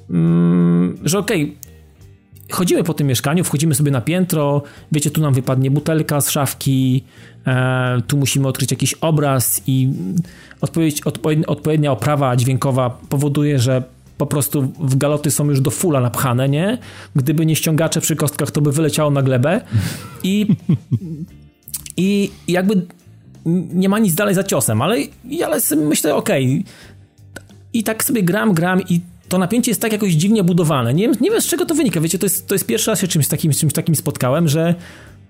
mm, 0.09 0.97
że 1.03 1.19
okej, 1.19 1.43
okay, 1.43 1.55
chodzimy 2.51 2.83
po 2.83 2.93
tym 2.93 3.07
mieszkaniu, 3.07 3.43
wchodzimy 3.43 3.75
sobie 3.75 3.91
na 3.91 4.01
piętro, 4.01 4.61
wiecie, 4.91 5.11
tu 5.11 5.21
nam 5.21 5.33
wypadnie 5.33 5.71
butelka 5.71 6.21
z 6.21 6.29
szafki, 6.29 7.03
e, 7.47 8.01
tu 8.07 8.17
musimy 8.17 8.47
odkryć 8.47 8.71
jakiś 8.71 8.93
obraz 8.93 9.61
i 9.67 9.89
odpowiedź, 10.61 11.01
odpowiednia 11.47 11.91
oprawa 11.91 12.35
dźwiękowa 12.35 12.89
powoduje, 12.89 13.59
że 13.59 13.83
po 14.21 14.25
prostu 14.25 14.61
w 14.79 14.95
galoty 14.97 15.31
są 15.31 15.49
już 15.49 15.61
do 15.61 15.71
fula 15.71 16.01
napchane, 16.01 16.49
nie? 16.49 16.77
Gdyby 17.15 17.45
nie 17.45 17.55
ściągacze 17.55 18.01
przy 18.01 18.15
kostkach, 18.15 18.51
to 18.51 18.61
by 18.61 18.71
wyleciało 18.71 19.11
na 19.11 19.21
glebę 19.21 19.61
i, 20.23 20.47
i 21.97 22.31
jakby 22.47 22.85
nie 23.73 23.89
ma 23.89 23.99
nic 23.99 24.15
dalej 24.15 24.35
za 24.35 24.43
ciosem, 24.43 24.81
ale, 24.81 24.97
ale 25.45 25.59
myślę, 25.77 26.15
okej, 26.15 26.63
okay. 27.31 27.43
i 27.73 27.83
tak 27.83 28.03
sobie 28.03 28.23
gram, 28.23 28.53
gram 28.53 28.81
i 28.89 29.01
to 29.29 29.37
napięcie 29.37 29.71
jest 29.71 29.81
tak 29.81 29.91
jakoś 29.91 30.13
dziwnie 30.13 30.43
budowane. 30.43 30.93
Nie, 30.93 31.07
nie 31.07 31.31
wiem 31.31 31.41
z 31.41 31.47
czego 31.47 31.65
to 31.65 31.75
wynika, 31.75 32.01
wiecie, 32.01 32.19
to 32.19 32.25
jest, 32.25 32.47
to 32.47 32.55
jest 32.55 32.65
pierwszy 32.65 32.91
raz 32.91 33.01
się 33.01 33.07
czymś 33.07 33.27
takim, 33.27 33.51
czymś 33.51 33.73
takim 33.73 33.95
spotkałem, 33.95 34.47
że 34.47 34.75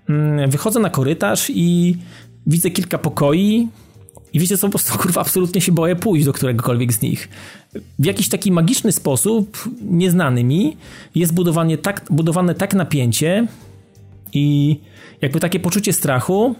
mm, 0.08 0.50
wychodzę 0.50 0.80
na 0.80 0.90
korytarz 0.90 1.50
i 1.54 1.96
widzę 2.46 2.70
kilka 2.70 2.98
pokoi, 2.98 3.68
i 4.32 4.38
wiecie 4.38 4.58
co, 4.58 4.66
po 4.66 4.70
prostu 4.70 4.98
kurwa 5.02 5.20
absolutnie 5.20 5.60
się 5.60 5.72
boję 5.72 5.96
pójść 5.96 6.24
do 6.24 6.32
któregokolwiek 6.32 6.92
z 6.92 7.02
nich. 7.02 7.28
W 7.98 8.04
jakiś 8.04 8.28
taki 8.28 8.52
magiczny 8.52 8.92
sposób, 8.92 9.68
nieznany 9.82 10.44
mi, 10.44 10.76
jest 11.14 11.34
budowanie 11.34 11.78
tak, 11.78 12.04
budowane 12.10 12.54
tak 12.54 12.74
napięcie 12.74 13.46
i 14.32 14.78
jakby 15.22 15.40
takie 15.40 15.60
poczucie 15.60 15.92
strachu, 15.92 16.54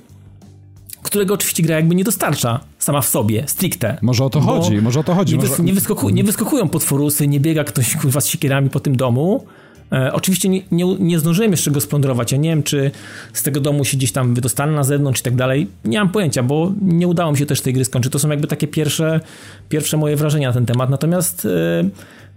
którego 1.02 1.34
oczywiście 1.34 1.62
gra 1.62 1.76
jakby 1.76 1.94
nie 1.94 2.04
dostarcza 2.04 2.60
sama 2.78 3.00
w 3.00 3.08
sobie, 3.08 3.44
stricte. 3.46 3.98
Może 4.02 4.24
o 4.24 4.30
to 4.30 4.40
chodzi, 4.40 4.82
może 4.82 5.00
o 5.00 5.04
to 5.04 5.14
chodzi. 5.14 5.38
Nie, 5.38 5.48
może... 5.48 5.62
nie, 5.62 5.72
wyskoku, 5.72 6.10
nie 6.10 6.24
wyskokują 6.24 6.68
potworusy, 6.68 7.28
nie 7.28 7.40
biega 7.40 7.64
ktoś 7.64 7.96
kurwa 7.96 8.20
z 8.20 8.26
siekierami 8.26 8.70
po 8.70 8.80
tym 8.80 8.96
domu, 8.96 9.46
E, 9.92 10.12
oczywiście 10.12 10.48
nie, 10.48 10.62
nie, 10.70 10.84
nie, 10.98 11.18
zdążyłem 11.18 11.50
jeszcze 11.50 11.70
go 11.70 11.80
splądrować. 11.80 12.32
Ja 12.32 12.38
nie 12.38 12.48
wiem, 12.48 12.62
czy 12.62 12.90
z 13.32 13.42
tego 13.42 13.60
domu 13.60 13.84
się 13.84 13.96
gdzieś 13.96 14.12
tam 14.12 14.34
wydostanę 14.34 14.72
na 14.72 14.84
zewnątrz 14.84 15.20
i 15.20 15.24
tak 15.24 15.34
dalej. 15.34 15.66
Nie 15.84 15.98
mam 15.98 16.08
pojęcia, 16.08 16.42
bo 16.42 16.72
nie 16.82 17.08
udało 17.08 17.32
mi 17.32 17.38
się 17.38 17.46
też 17.46 17.60
tej 17.60 17.72
gry 17.72 17.84
skończyć. 17.84 18.12
To 18.12 18.18
są 18.18 18.28
jakby 18.28 18.46
takie 18.46 18.66
pierwsze, 18.66 19.20
pierwsze 19.68 19.96
moje 19.96 20.16
wrażenia 20.16 20.48
na 20.48 20.54
ten 20.54 20.66
temat. 20.66 20.90
Natomiast 20.90 21.44
e, 21.44 21.88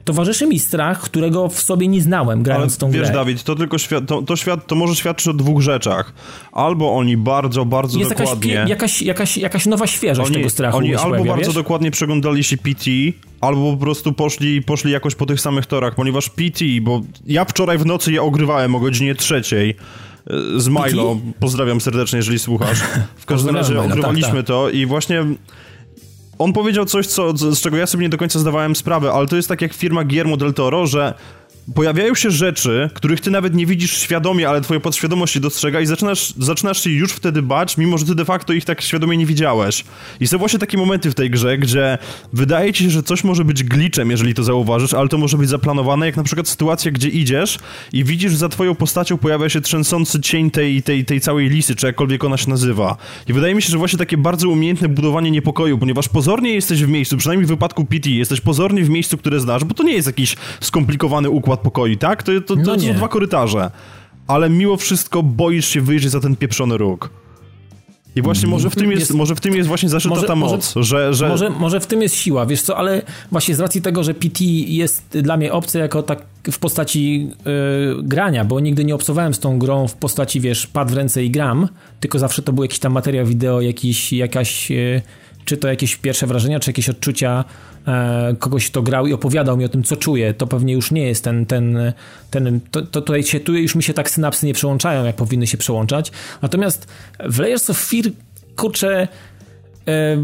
towarzyszy 0.05 0.47
mi 0.47 0.59
strach, 0.59 1.01
którego 1.01 1.49
w 1.49 1.61
sobie 1.61 1.87
nie 1.87 2.01
znałem, 2.01 2.43
grając 2.43 2.73
Ale 2.73 2.79
tą 2.79 2.87
wiesz, 2.87 2.93
grę. 2.93 3.01
Wiesz, 3.01 3.15
Dawid, 3.15 3.43
to 3.43 3.55
tylko 3.55 3.77
świat, 3.77 4.05
to, 4.07 4.21
to, 4.21 4.35
świat, 4.35 4.67
to 4.67 4.75
może 4.75 4.95
świadczyć 4.95 5.27
o 5.27 5.33
dwóch 5.33 5.61
rzeczach. 5.61 6.13
Albo 6.51 6.95
oni 6.95 7.17
bardzo, 7.17 7.65
bardzo 7.65 7.99
Jest 7.99 8.11
dokładnie... 8.11 8.53
Jakaś, 8.53 8.69
jakaś, 8.69 9.01
jakaś, 9.01 9.37
jakaś 9.37 9.65
nowa 9.65 9.87
świeżość 9.87 10.27
oni, 10.27 10.37
tego 10.37 10.49
strachu. 10.49 10.77
Oni 10.77 10.95
albo 10.95 11.09
pojawia, 11.09 11.31
bardzo 11.31 11.45
wiesz? 11.45 11.55
dokładnie 11.55 11.91
przeglądali 11.91 12.43
się 12.43 12.57
PT, 12.57 12.91
albo 13.41 13.71
po 13.71 13.77
prostu 13.77 14.13
poszli, 14.13 14.61
poszli 14.61 14.91
jakoś 14.91 15.15
po 15.15 15.25
tych 15.25 15.41
samych 15.41 15.65
torach, 15.65 15.95
ponieważ 15.95 16.29
PT, 16.29 16.65
bo 16.81 17.01
ja 17.25 17.45
wczoraj 17.45 17.77
w 17.77 17.85
nocy 17.85 18.11
je 18.11 18.21
ogrywałem 18.21 18.75
o 18.75 18.79
godzinie 18.79 19.15
trzeciej 19.15 19.69
e, 19.69 20.59
z 20.59 20.67
Milo. 20.67 21.17
Pozdrawiam 21.39 21.81
serdecznie, 21.81 22.17
jeżeli 22.17 22.39
słuchasz. 22.39 22.79
W 23.15 23.25
każdym 23.25 23.55
razie 23.55 23.81
ogrywaliśmy 23.81 24.29
tak, 24.29 24.37
tak. 24.37 24.47
to 24.47 24.69
i 24.69 24.85
właśnie 24.85 25.25
on 26.39 26.53
powiedział 26.53 26.85
coś, 26.85 27.07
co, 27.07 27.37
z 27.37 27.61
czego 27.61 27.77
ja 27.77 27.87
sobie 27.87 28.03
nie 28.03 28.09
do 28.09 28.17
końca 28.17 28.39
zdawałem 28.39 28.75
sprawę, 28.75 29.11
ale 29.11 29.27
to 29.27 29.35
jest 29.35 29.47
tak 29.47 29.61
jak 29.61 29.73
firma 29.73 30.03
Guillermo 30.03 30.37
del 30.37 30.53
Toro, 30.53 30.87
że 30.87 31.13
pojawiają 31.73 32.15
się 32.15 32.31
rzeczy, 32.31 32.89
których 32.93 33.21
ty 33.21 33.31
nawet 33.31 33.55
nie 33.55 33.65
widzisz 33.65 33.97
świadomie, 33.97 34.49
ale 34.49 34.61
twoja 34.61 34.79
podświadomość 34.79 35.35
je 35.35 35.41
dostrzega 35.41 35.81
i 35.81 35.85
zaczynasz, 35.85 36.33
zaczynasz 36.37 36.83
się 36.83 36.89
już 36.89 37.11
wtedy 37.11 37.41
bać, 37.41 37.77
mimo 37.77 37.97
że 37.97 38.05
ty 38.05 38.15
de 38.15 38.25
facto 38.25 38.53
ich 38.53 38.65
tak 38.65 38.81
świadomie 38.81 39.17
nie 39.17 39.25
widziałeś. 39.25 39.83
I 40.19 40.27
są 40.27 40.37
właśnie 40.37 40.59
takie 40.59 40.77
momenty 40.77 41.11
w 41.11 41.15
tej 41.15 41.29
grze, 41.29 41.57
gdzie 41.57 41.97
wydaje 42.33 42.73
ci 42.73 42.83
się, 42.83 42.89
że 42.89 43.03
coś 43.03 43.23
może 43.23 43.45
być 43.45 43.63
glitchem, 43.63 44.11
jeżeli 44.11 44.33
to 44.33 44.43
zauważysz, 44.43 44.93
ale 44.93 45.09
to 45.09 45.17
może 45.17 45.37
być 45.37 45.49
zaplanowane, 45.49 46.05
jak 46.05 46.17
na 46.17 46.23
przykład 46.23 46.47
sytuacja, 46.47 46.91
gdzie 46.91 47.09
idziesz 47.09 47.59
i 47.93 48.03
widzisz, 48.03 48.35
za 48.35 48.49
twoją 48.49 48.75
postacią 48.75 49.17
pojawia 49.17 49.49
się 49.49 49.61
trzęsący 49.61 50.21
cień 50.21 50.51
tej, 50.51 50.83
tej, 50.83 51.05
tej 51.05 51.21
całej 51.21 51.49
lisy, 51.49 51.75
czy 51.75 51.85
jakkolwiek 51.85 52.23
ona 52.23 52.37
się 52.37 52.49
nazywa. 52.49 52.97
I 53.27 53.33
wydaje 53.33 53.55
mi 53.55 53.61
się, 53.61 53.69
że 53.71 53.77
właśnie 53.77 53.99
takie 53.99 54.17
bardzo 54.17 54.49
umiejętne 54.49 54.89
budowanie 54.89 55.31
niepokoju, 55.31 55.77
ponieważ 55.77 56.09
pozornie 56.09 56.53
jesteś 56.53 56.83
w 56.83 56.89
miejscu, 56.89 57.17
przynajmniej 57.17 57.45
w 57.45 57.49
wypadku 57.49 57.85
PT, 57.85 58.09
jesteś 58.09 58.41
pozornie 58.41 58.83
w 58.83 58.89
miejscu, 58.89 59.17
które 59.17 59.39
znasz, 59.39 59.63
bo 59.63 59.73
to 59.73 59.83
nie 59.83 59.93
jest 59.93 60.07
jakiś 60.07 60.35
skomplikowany 60.61 61.29
układ 61.29 61.54
układ 61.55 61.59
pokoi, 61.63 61.97
tak? 61.97 62.23
To, 62.23 62.31
to, 62.31 62.41
to, 62.41 62.55
no 62.55 62.75
to 62.75 62.81
są 62.81 62.93
dwa 62.93 63.07
korytarze. 63.07 63.71
Ale 64.27 64.49
mimo 64.49 64.77
wszystko 64.77 65.23
boisz 65.23 65.67
się 65.67 65.81
wyjrzeć 65.81 66.11
za 66.11 66.19
ten 66.19 66.35
pieprzony 66.35 66.77
róg. 66.77 67.09
I 68.15 68.21
właśnie 68.21 68.47
może 68.47 68.69
w 68.69 68.75
tym 68.75 68.91
jest, 68.91 68.99
jest, 68.99 69.13
może 69.13 69.35
w 69.35 69.39
tym 69.39 69.55
jest 69.55 69.67
właśnie 69.67 69.89
zaszyta 69.89 70.15
może, 70.15 70.27
ta 70.27 70.35
moc, 70.35 70.75
może, 70.75 70.83
że... 70.83 71.13
że... 71.13 71.27
Może, 71.29 71.49
może 71.49 71.79
w 71.79 71.87
tym 71.87 72.01
jest 72.01 72.15
siła, 72.15 72.45
wiesz 72.45 72.61
co, 72.61 72.77
ale 72.77 73.01
właśnie 73.31 73.55
z 73.55 73.59
racji 73.59 73.81
tego, 73.81 74.03
że 74.03 74.13
PT 74.13 74.43
jest 74.67 75.17
dla 75.21 75.37
mnie 75.37 75.53
obcy 75.53 75.79
jako 75.79 76.03
tak 76.03 76.23
w 76.51 76.59
postaci 76.59 77.29
yy, 77.45 78.03
grania, 78.03 78.45
bo 78.45 78.59
nigdy 78.59 78.85
nie 78.85 78.95
obcowałem 78.95 79.33
z 79.33 79.39
tą 79.39 79.59
grą 79.59 79.87
w 79.87 79.93
postaci, 79.93 80.41
wiesz, 80.41 80.67
pad 80.67 80.91
w 80.91 80.93
ręce 80.93 81.23
i 81.23 81.31
gram, 81.31 81.67
tylko 81.99 82.19
zawsze 82.19 82.41
to 82.41 82.53
był 82.53 82.63
jakiś 82.63 82.79
tam 82.79 82.93
materiał 82.93 83.25
wideo, 83.25 83.61
jakiś, 83.61 84.13
jakaś... 84.13 84.69
Yy, 84.69 85.01
czy 85.45 85.57
to 85.57 85.67
jakieś 85.67 85.95
pierwsze 85.95 86.27
wrażenia, 86.27 86.59
czy 86.59 86.69
jakieś 86.69 86.89
odczucia 86.89 87.43
e, 87.87 88.35
kogoś, 88.39 88.69
kto 88.69 88.81
grał 88.81 89.07
i 89.07 89.13
opowiadał 89.13 89.57
mi 89.57 89.65
o 89.65 89.69
tym, 89.69 89.83
co 89.83 89.95
czuje, 89.95 90.33
to 90.33 90.47
pewnie 90.47 90.73
już 90.73 90.91
nie 90.91 91.07
jest 91.07 91.23
ten, 91.23 91.45
ten, 91.45 91.93
ten 92.31 92.59
to, 92.71 92.81
to 92.81 93.01
tutaj 93.01 93.23
się, 93.23 93.39
tu 93.39 93.55
już 93.55 93.75
mi 93.75 93.83
się 93.83 93.93
tak 93.93 94.09
synapsy 94.09 94.45
nie 94.45 94.53
przełączają, 94.53 95.05
jak 95.05 95.15
powinny 95.15 95.47
się 95.47 95.57
przełączać. 95.57 96.11
Natomiast 96.41 96.87
w 97.29 97.39
Layers 97.39 97.69
of 97.69 97.77
Fear, 97.77 98.05
kurczę, 98.55 99.07
e, 99.87 100.17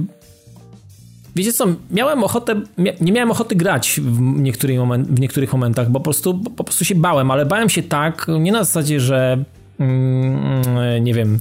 Wiecie 1.36 1.54
co, 1.54 1.68
miałem 1.92 2.24
ochotę, 2.24 2.62
nie 3.02 3.12
miałem 3.12 3.32
ochoty 3.32 3.56
grać 3.56 4.00
w, 4.04 4.22
niektórych 4.22 4.78
moment, 4.78 5.08
w 5.08 5.20
niektórych 5.20 5.54
momentach, 5.54 5.90
bo 5.90 6.00
po 6.00 6.04
prostu, 6.04 6.40
po 6.40 6.64
prostu 6.64 6.86
się 6.86 6.96
bałem, 6.96 7.32
ale 7.32 7.46
bałem 7.46 7.70
się 7.70 7.84
tak, 7.84 8.28
nie 8.40 8.52
na 8.52 8.64
zasadzie, 8.64 9.00
że 9.00 9.44
mm, 9.80 11.04
nie 11.04 11.14
wiem, 11.14 11.40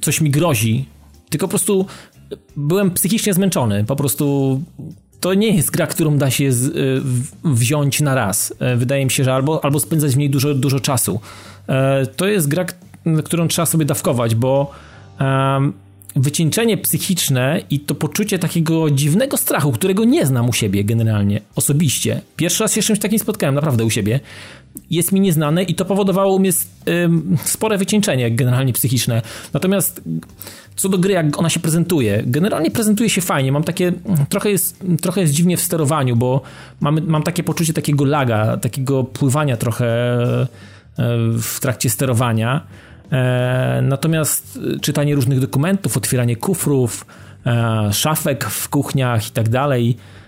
coś 0.00 0.20
mi 0.20 0.30
grozi, 0.30 0.88
tylko 1.30 1.46
po 1.46 1.50
prostu 1.50 1.86
byłem 2.56 2.90
psychicznie 2.90 3.34
zmęczony. 3.34 3.84
Po 3.84 3.96
prostu 3.96 4.60
to 5.20 5.34
nie 5.34 5.56
jest 5.56 5.70
gra, 5.70 5.86
którą 5.86 6.18
da 6.18 6.30
się 6.30 6.52
z, 6.52 6.66
y, 6.66 7.02
wziąć 7.44 8.00
na 8.00 8.14
raz. 8.14 8.54
E, 8.58 8.76
wydaje 8.76 9.04
mi 9.04 9.10
się, 9.10 9.24
że 9.24 9.34
albo, 9.34 9.64
albo 9.64 9.80
spędzać 9.80 10.14
w 10.14 10.16
niej 10.16 10.30
dużo, 10.30 10.54
dużo 10.54 10.80
czasu. 10.80 11.20
E, 11.68 12.06
to 12.06 12.26
jest 12.26 12.48
gra, 12.48 12.64
którą 13.24 13.48
trzeba 13.48 13.66
sobie 13.66 13.84
dawkować, 13.84 14.34
bo 14.34 14.70
um, 15.20 15.72
wycieńczenie 16.16 16.76
psychiczne 16.76 17.60
i 17.70 17.80
to 17.80 17.94
poczucie 17.94 18.38
takiego 18.38 18.90
dziwnego 18.90 19.36
strachu, 19.36 19.72
którego 19.72 20.04
nie 20.04 20.26
znam 20.26 20.48
u 20.48 20.52
siebie 20.52 20.84
generalnie, 20.84 21.40
osobiście. 21.56 22.20
Pierwszy 22.36 22.62
raz 22.62 22.74
się 22.74 22.82
z 22.82 22.84
czymś 22.84 22.98
takim 22.98 23.18
spotkałem, 23.18 23.54
naprawdę 23.54 23.84
u 23.84 23.90
siebie. 23.90 24.20
Jest 24.90 25.12
mi 25.12 25.20
nieznane 25.20 25.62
i 25.62 25.74
to 25.74 25.84
powodowało 25.84 26.34
u 26.34 26.38
mnie 26.38 26.50
spore 27.44 27.78
wycieńczenie 27.78 28.30
generalnie 28.30 28.72
psychiczne. 28.72 29.22
Natomiast 29.52 30.02
co 30.76 30.88
do 30.88 30.98
gry, 30.98 31.12
jak 31.12 31.38
ona 31.38 31.48
się 31.48 31.60
prezentuje, 31.60 32.22
generalnie 32.26 32.70
prezentuje 32.70 33.10
się 33.10 33.20
fajnie. 33.20 33.52
Mam 33.52 33.64
takie, 33.64 33.92
trochę 34.28 34.50
jest, 34.50 34.84
trochę 35.00 35.20
jest 35.20 35.32
dziwnie 35.32 35.56
w 35.56 35.60
sterowaniu, 35.60 36.16
bo 36.16 36.40
mam 36.80 37.22
takie 37.22 37.42
poczucie 37.42 37.72
takiego 37.72 38.04
laga, 38.04 38.56
takiego 38.56 39.04
pływania 39.04 39.56
trochę 39.56 39.86
e, 39.86 40.46
w 41.38 41.60
trakcie 41.60 41.90
sterowania. 41.90 42.66
E, 43.12 43.80
natomiast 43.82 44.58
czytanie 44.82 45.14
różnych 45.14 45.40
dokumentów, 45.40 45.96
otwieranie 45.96 46.36
kufrów, 46.36 47.06
e, 47.46 47.88
szafek 47.92 48.44
w 48.44 48.68
kuchniach 48.68 49.28
i 49.28 49.30
tak 49.30 49.48
dalej, 49.48 49.96
E, 49.96 50.23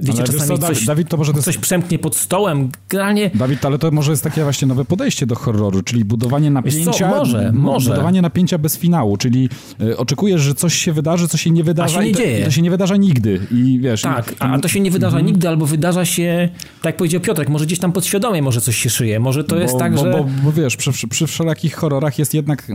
wiecie, 0.00 0.18
ale 0.18 0.26
czasami 0.26 0.60
co, 0.60 0.66
coś, 0.66 0.84
Dawid, 0.84 1.08
to 1.08 1.16
może 1.16 1.32
to 1.32 1.42
coś 1.42 1.58
przemknie 1.58 1.98
pod 1.98 2.16
stołem. 2.16 2.70
Generalnie... 2.88 3.30
Dawid, 3.34 3.64
ale 3.64 3.78
to 3.78 3.90
może 3.90 4.10
jest 4.10 4.24
takie 4.24 4.42
właśnie 4.42 4.68
nowe 4.68 4.84
podejście 4.84 5.26
do 5.26 5.34
horroru, 5.34 5.82
czyli 5.82 6.04
budowanie 6.04 6.50
napięcia. 6.50 6.92
Co, 6.92 7.08
może, 7.08 7.52
może. 7.52 7.90
Budowanie 7.90 8.22
napięcia 8.22 8.58
bez 8.58 8.78
finału, 8.78 9.16
czyli 9.16 9.48
y, 9.82 9.96
oczekujesz, 9.96 10.40
że 10.40 10.54
coś 10.54 10.74
się 10.74 10.92
wydarzy, 10.92 11.28
co 11.28 11.36
się 11.36 11.50
nie 11.50 11.64
wydarza. 11.64 11.98
A 11.98 12.02
się 12.02 12.08
nie 12.08 12.14
dzieje. 12.14 12.44
To 12.44 12.50
się 12.50 12.62
nie 12.62 12.70
wydarza 12.70 12.96
nigdy. 12.96 13.40
I 13.50 13.78
wiesz. 13.82 14.02
Tak, 14.02 14.32
i, 14.32 14.34
a 14.38 14.58
to 14.58 14.68
się 14.68 14.80
nie 14.80 14.90
wydarza 14.90 15.16
mm. 15.16 15.26
nigdy, 15.26 15.48
albo 15.48 15.66
wydarza 15.66 16.04
się, 16.04 16.48
tak 16.76 16.84
jak 16.84 16.96
powiedział 16.96 17.20
Piotrek, 17.20 17.48
może 17.48 17.66
gdzieś 17.66 17.78
tam 17.78 17.92
podświadomie 17.92 18.42
może 18.42 18.60
coś 18.60 18.76
się 18.76 18.90
szyje. 18.90 19.20
Może 19.20 19.44
to 19.44 19.56
bo, 19.56 19.62
jest 19.62 19.78
tak, 19.78 19.94
bo, 19.94 20.00
że. 20.00 20.10
Bo, 20.10 20.26
bo 20.44 20.52
wiesz, 20.52 20.76
przy, 20.76 21.08
przy 21.08 21.26
wszelakich 21.26 21.74
horrorach 21.74 22.18
jest 22.18 22.34
jednak 22.34 22.70
y, 22.70 22.74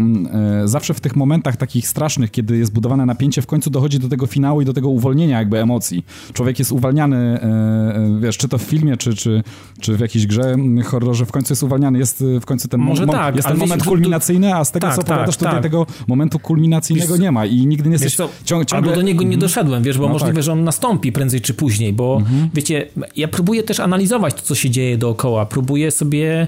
zawsze 0.68 0.94
w 0.94 1.00
tych 1.00 1.16
momentach 1.16 1.58
takich 1.58 1.88
strasznych, 1.88 2.32
kiedy 2.32 2.58
jest 2.58 2.74
budowane 2.74 3.06
napięcie, 3.06 3.42
w 3.42 3.48
końcu 3.48 3.70
dochodzi 3.70 4.00
do 4.00 4.10
tego 4.10 4.28
finału 4.28 4.62
i 4.62 4.66
do 4.66 4.74
tego 4.74 4.90
uwolnienia 4.90 5.38
jakby 5.40 5.60
emocji. 5.60 6.06
Człowiek 6.34 6.60
jest 6.60 6.73
uwalniany. 6.74 7.40
Y, 7.44 7.84
E, 7.94 8.20
wiesz, 8.20 8.38
czy 8.38 8.48
to 8.48 8.58
w 8.58 8.62
filmie, 8.62 8.98
czy, 8.98 9.16
czy, 9.16 9.44
czy 9.80 9.98
w 9.98 10.00
jakiejś 10.00 10.28
grze 10.28 10.56
horrorze 10.86 11.26
w 11.26 11.32
końcu 11.32 11.52
jest 11.54 11.64
uwalniany, 11.64 12.00
jest 12.00 12.24
e, 12.38 12.40
w 12.40 12.46
końcu 12.46 12.68
ten, 12.68 12.82
Może 12.82 13.06
mo 13.06 13.14
tak, 13.14 13.36
jest 13.36 13.48
ten 13.48 13.58
moment 13.58 13.84
kulminacyjny, 13.84 14.56
a 14.56 14.66
z 14.66 14.72
tego, 14.72 14.88
tak, 14.88 14.96
co 14.96 15.02
tak, 15.02 15.12
opowiadasz, 15.12 15.38
tutaj 15.38 15.54
tak. 15.54 15.64
tego 15.64 15.86
momentu 16.08 16.40
kulminacyjnego 16.40 17.14
wiesz, 17.14 17.22
nie 17.22 17.32
ma 17.32 17.46
i 17.46 17.68
nigdy 17.68 17.90
nie 17.90 17.94
jesteś 17.94 18.16
co, 18.16 18.30
ciągle... 18.46 18.78
Albo 18.78 18.92
do 18.92 19.02
niego 19.02 19.22
nie 19.22 19.26
mhm. 19.26 19.40
doszedłem, 19.40 19.84
wiesz, 19.84 19.98
bo 19.98 20.08
no 20.08 20.14
możliwe, 20.14 20.34
tak. 20.34 20.44
że 20.44 20.52
on 20.52 20.64
nastąpi 20.64 21.12
prędzej 21.12 21.42
czy 21.42 21.54
później, 21.54 21.94
bo 21.94 22.18
mhm. 22.18 22.50
wiecie, 22.54 22.88
ja 23.16 23.28
próbuję 23.28 23.64
też 23.64 23.80
analizować 23.80 24.34
to, 24.34 24.42
co 24.42 24.56
się 24.56 24.70
dzieje 24.70 24.98
dookoła, 24.98 25.46
próbuję 25.46 25.92
sobie, 25.92 26.42
e, 26.42 26.48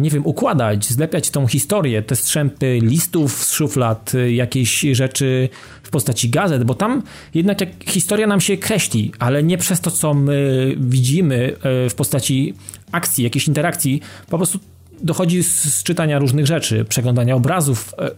nie 0.00 0.10
wiem, 0.10 0.26
układać, 0.26 0.86
zlepiać 0.86 1.30
tą 1.30 1.46
historię, 1.46 2.02
te 2.02 2.16
strzępy 2.16 2.78
listów 2.82 3.44
z 3.44 3.52
szuflad, 3.52 4.12
jakieś 4.28 4.80
rzeczy 4.80 5.48
w 5.82 5.90
postaci 5.90 6.30
gazet, 6.30 6.64
bo 6.64 6.74
tam 6.74 7.02
jednak 7.34 7.60
jak 7.60 7.70
historia 7.86 8.26
nam 8.26 8.40
się 8.40 8.56
kreśli, 8.56 9.12
ale 9.18 9.42
nie 9.42 9.58
przez 9.58 9.80
to, 9.80 9.90
co 9.90 10.14
my 10.14 10.74
widzimy 10.78 11.52
e, 11.62 11.90
w 11.90 11.94
postaci 11.94 12.54
akcji, 12.92 13.24
jakiejś 13.24 13.48
interakcji, 13.48 14.00
po 14.30 14.36
prostu 14.36 14.58
dochodzi 15.02 15.42
z, 15.42 15.82
czytania 15.82 16.18
różnych 16.18 16.46
rzeczy, 16.46 16.84
przeglądania 16.84 17.34
obrazów, 17.34 17.94
e, 17.98 18.10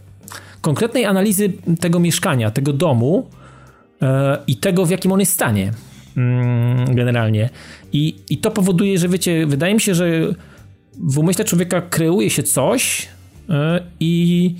konkretnej 0.60 1.04
analizy 1.04 1.52
tego 1.80 2.00
mieszkania, 2.00 2.50
tego 2.50 2.72
domu 2.72 3.28
e, 4.02 4.38
i 4.46 4.56
tego, 4.56 4.86
w 4.86 4.90
jakim 4.90 5.12
on 5.12 5.20
jest 5.20 5.32
stanie 5.32 5.72
mm, 6.16 6.94
generalnie. 6.94 7.50
I, 7.92 8.16
I 8.30 8.38
to 8.38 8.50
powoduje, 8.50 8.98
że 8.98 9.08
wiecie, 9.08 9.46
wydaje 9.46 9.74
mi 9.74 9.80
się, 9.80 9.94
że 9.94 10.10
w 10.98 11.18
umyśle 11.18 11.44
człowieka 11.44 11.82
kreuje 11.82 12.30
się 12.30 12.42
coś 12.42 13.08
i 14.00 14.54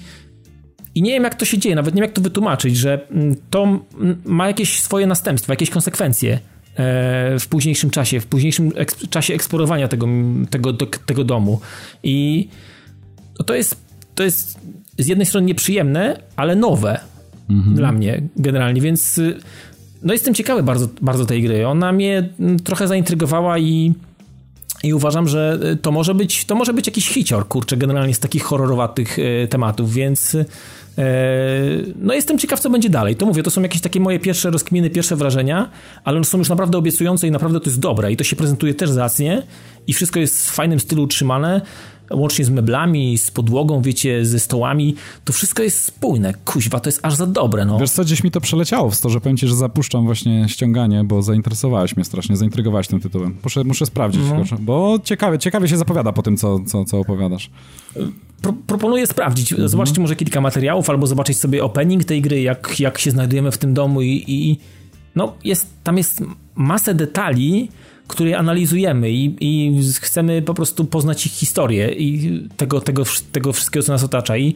i 0.94 1.02
nie 1.02 1.11
wiem, 1.11 1.24
jak 1.24 1.35
to 1.35 1.44
się 1.44 1.59
dzieje, 1.59 1.74
nawet 1.74 1.94
nie 1.94 2.02
wiem, 2.02 2.09
jak 2.09 2.15
to 2.15 2.20
wytłumaczyć, 2.20 2.77
że 2.77 3.07
mm, 3.11 3.36
to 3.51 3.81
ma 4.24 4.47
jakieś 4.47 4.82
swoje 4.82 5.07
następstwa, 5.07 5.52
jakieś 5.52 5.70
konsekwencje 5.70 6.32
e, 6.35 7.39
w 7.39 7.47
późniejszym 7.48 7.90
czasie, 7.90 8.20
w 8.20 8.27
późniejszym 8.27 8.73
czasie 9.11 9.35
eksplorowania 9.35 9.89
tego, 9.89 10.07
tego, 10.51 10.73
tego 11.07 11.24
domu. 11.24 11.61
I 12.02 12.48
to 13.47 13.55
jest, 13.55 13.77
to 14.15 14.23
jest 14.23 14.61
z 14.98 15.07
jednej 15.07 15.27
strony 15.27 15.47
nieprzyjemne, 15.47 16.23
ale 16.36 16.57
nowe 16.57 17.01
mhm. 17.51 17.77
dla 17.77 17.93
mnie 17.93 18.23
generalnie, 18.36 18.81
więc 18.81 19.19
y, 19.19 19.39
no 20.02 20.12
jestem 20.12 20.35
ciekawy 20.35 20.62
bardzo, 20.62 20.89
bardzo 21.02 21.27
tej 21.27 21.43
gry. 21.43 21.66
Ona 21.66 21.93
mnie 21.93 22.28
trochę 22.65 22.89
zaintrygowała 22.89 23.59
i 23.59 23.94
i 24.82 24.94
uważam, 24.94 25.28
że 25.28 25.59
y, 25.73 25.77
to 25.77 25.93
może 25.93 26.15
być, 26.15 26.44
to 26.44 26.55
może 26.55 26.73
być 26.73 26.86
jakiś 26.86 27.09
hicior, 27.09 27.48
kurczę, 27.48 27.77
generalnie 27.77 28.15
z 28.15 28.19
takich 28.19 28.43
horrorowatych 28.43 29.19
y, 29.19 29.48
tematów, 29.51 29.93
więc 29.93 30.36
E, 30.98 31.02
no 31.97 32.15
jestem 32.15 32.39
ciekaw, 32.39 32.61
co 32.61 32.70
będzie 32.70 32.90
dalej. 32.90 33.16
To 33.16 33.27
mówię, 33.27 33.43
to 33.43 33.51
są 33.51 33.62
jakieś 33.62 33.81
takie 33.81 34.01
moje 34.01 34.19
pierwsze 34.19 34.51
rozkminy, 34.51 34.90
pierwsze 34.90 35.16
wrażenia, 35.16 35.70
ale 36.05 36.16
one 36.16 36.24
są 36.24 36.39
już 36.39 36.48
naprawdę 36.48 36.78
obiecujące 36.78 37.27
i 37.27 37.31
naprawdę 37.31 37.61
to 37.61 37.70
jest 37.70 37.81
dobre 37.81 38.12
i 38.12 38.16
to 38.16 38.24
się 38.24 38.36
prezentuje 38.36 38.74
też 38.74 38.90
zacnie 38.90 39.43
i 39.86 39.93
wszystko 39.93 40.20
jest 40.20 40.51
w 40.51 40.52
fajnym 40.52 40.81
stylu 40.81 41.02
utrzymane, 41.02 41.61
łącznie 42.12 42.44
z 42.44 42.50
meblami, 42.50 43.18
z 43.18 43.30
podłogą, 43.30 43.82
wiecie, 43.82 44.24
ze 44.24 44.38
stołami, 44.38 44.94
to 45.24 45.32
wszystko 45.32 45.62
jest 45.62 45.84
spójne. 45.84 46.34
Kuźwa, 46.44 46.80
to 46.80 46.88
jest 46.88 47.00
aż 47.02 47.14
za 47.14 47.26
dobre, 47.26 47.64
no. 47.64 47.78
Wiesz 47.78 47.90
co, 47.90 48.04
gdzieś 48.04 48.24
mi 48.24 48.30
to 48.30 48.40
przeleciało 48.40 48.90
w 48.90 49.00
to, 49.00 49.10
że 49.10 49.20
powiem 49.20 49.36
ci, 49.36 49.48
że 49.48 49.56
zapuszczam 49.56 50.04
właśnie 50.04 50.48
ściąganie, 50.48 51.04
bo 51.04 51.22
zainteresowałeś 51.22 51.96
mnie 51.96 52.04
strasznie, 52.04 52.36
zaintrygowałeś 52.36 52.88
tym 52.88 53.00
tytułem. 53.00 53.36
Muszę, 53.44 53.64
muszę 53.64 53.86
sprawdzić, 53.86 54.20
mhm. 54.20 54.64
bo 54.64 54.98
ciekawie, 55.04 55.38
ciekawie 55.38 55.68
się 55.68 55.76
zapowiada 55.76 56.12
po 56.12 56.22
tym, 56.22 56.36
co, 56.36 56.60
co, 56.66 56.84
co 56.84 56.98
opowiadasz. 56.98 57.50
Pro, 58.42 58.52
proponuję 58.66 59.06
sprawdzić, 59.06 59.52
mhm. 59.52 59.68
zobaczcie 59.68 60.00
może 60.00 60.16
kilka 60.16 60.40
materiałów, 60.40 60.90
albo 60.90 61.06
zobaczyć 61.06 61.38
sobie 61.38 61.64
opening 61.64 62.04
tej 62.04 62.22
gry, 62.22 62.40
jak, 62.40 62.80
jak 62.80 62.98
się 62.98 63.10
znajdujemy 63.10 63.50
w 63.50 63.58
tym 63.58 63.74
domu 63.74 64.02
i, 64.02 64.24
i 64.28 64.58
no 65.16 65.34
jest, 65.44 65.66
tam 65.84 65.98
jest 65.98 66.22
masę 66.54 66.94
detali, 66.94 67.68
które 68.10 68.38
analizujemy 68.38 69.10
i, 69.10 69.36
i, 69.40 69.80
chcemy 70.00 70.42
po 70.42 70.54
prostu 70.54 70.84
poznać 70.84 71.26
ich 71.26 71.32
historię 71.32 71.92
i 71.92 72.40
tego, 72.56 72.80
tego, 72.80 73.04
tego 73.32 73.52
wszystkiego, 73.52 73.86
co 73.86 73.92
nas 73.92 74.04
otacza. 74.04 74.36
I, 74.36 74.54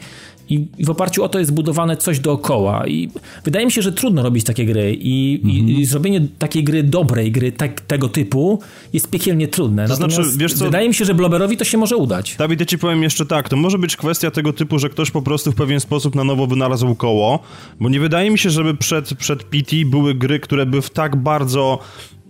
I, 0.49 0.69
w 0.85 0.91
oparciu 0.91 1.25
o 1.25 1.29
to 1.29 1.39
jest 1.39 1.53
budowane 1.53 1.97
coś 1.97 2.21
dookoła. 2.21 2.87
I 2.87 3.11
wydaje 3.45 3.67
mi 3.67 3.73
się, 3.73 3.83
że 3.83 3.93
trudno 3.93 4.23
robić 4.23 4.45
takie 4.45 4.67
gry. 4.67 4.97
I, 5.01 5.41
mhm. 5.45 5.69
i 5.69 5.85
zrobienie 5.85 6.27
takiej 6.39 6.65
gry, 6.65 6.83
dobrej 6.83 7.33
gry 7.33 7.53
tak, 7.53 7.81
tego 7.81 8.09
typu 8.09 8.59
jest 8.93 9.11
piekielnie 9.11 9.49
trudne. 9.49 9.89
To 9.89 9.97
znaczy, 9.97 10.23
wiesz 10.37 10.55
co? 10.55 10.65
Wydaje 10.65 10.89
mi 10.89 10.95
się, 10.95 11.05
że 11.05 11.15
Bloberowi 11.15 11.57
to 11.57 11.65
się 11.65 11.79
może 11.79 11.97
udać. 11.97 12.37
Dawid, 12.39 12.61
ja 12.61 12.67
ci 12.67 12.79
powiem 12.79 13.03
jeszcze 13.03 13.27
tak. 13.27 13.49
To 13.49 13.57
może 13.57 13.79
być 13.79 13.97
kwestia 13.97 14.31
tego 14.31 14.53
typu, 14.53 14.79
że 14.79 14.89
ktoś 14.89 15.11
po 15.11 15.23
prostu 15.23 15.53
w 15.53 15.55
pewien 15.55 15.81
sposób 15.81 16.15
na 16.15 16.25
nowo 16.25 16.47
wynalazł 16.47 16.95
koło, 16.95 17.39
bo 17.81 17.89
nie 17.89 18.01
wydaje 18.01 18.31
mi 18.31 18.39
się, 18.39 18.51
żeby 18.51 18.75
przed, 18.75 19.15
przed 19.15 19.45
PT 19.45 19.77
były 19.87 20.15
gry, 20.15 20.41
które 20.41 20.67
by 20.67 20.83
w 20.83 20.91
tak 20.91 21.17
bardzo 21.17 21.79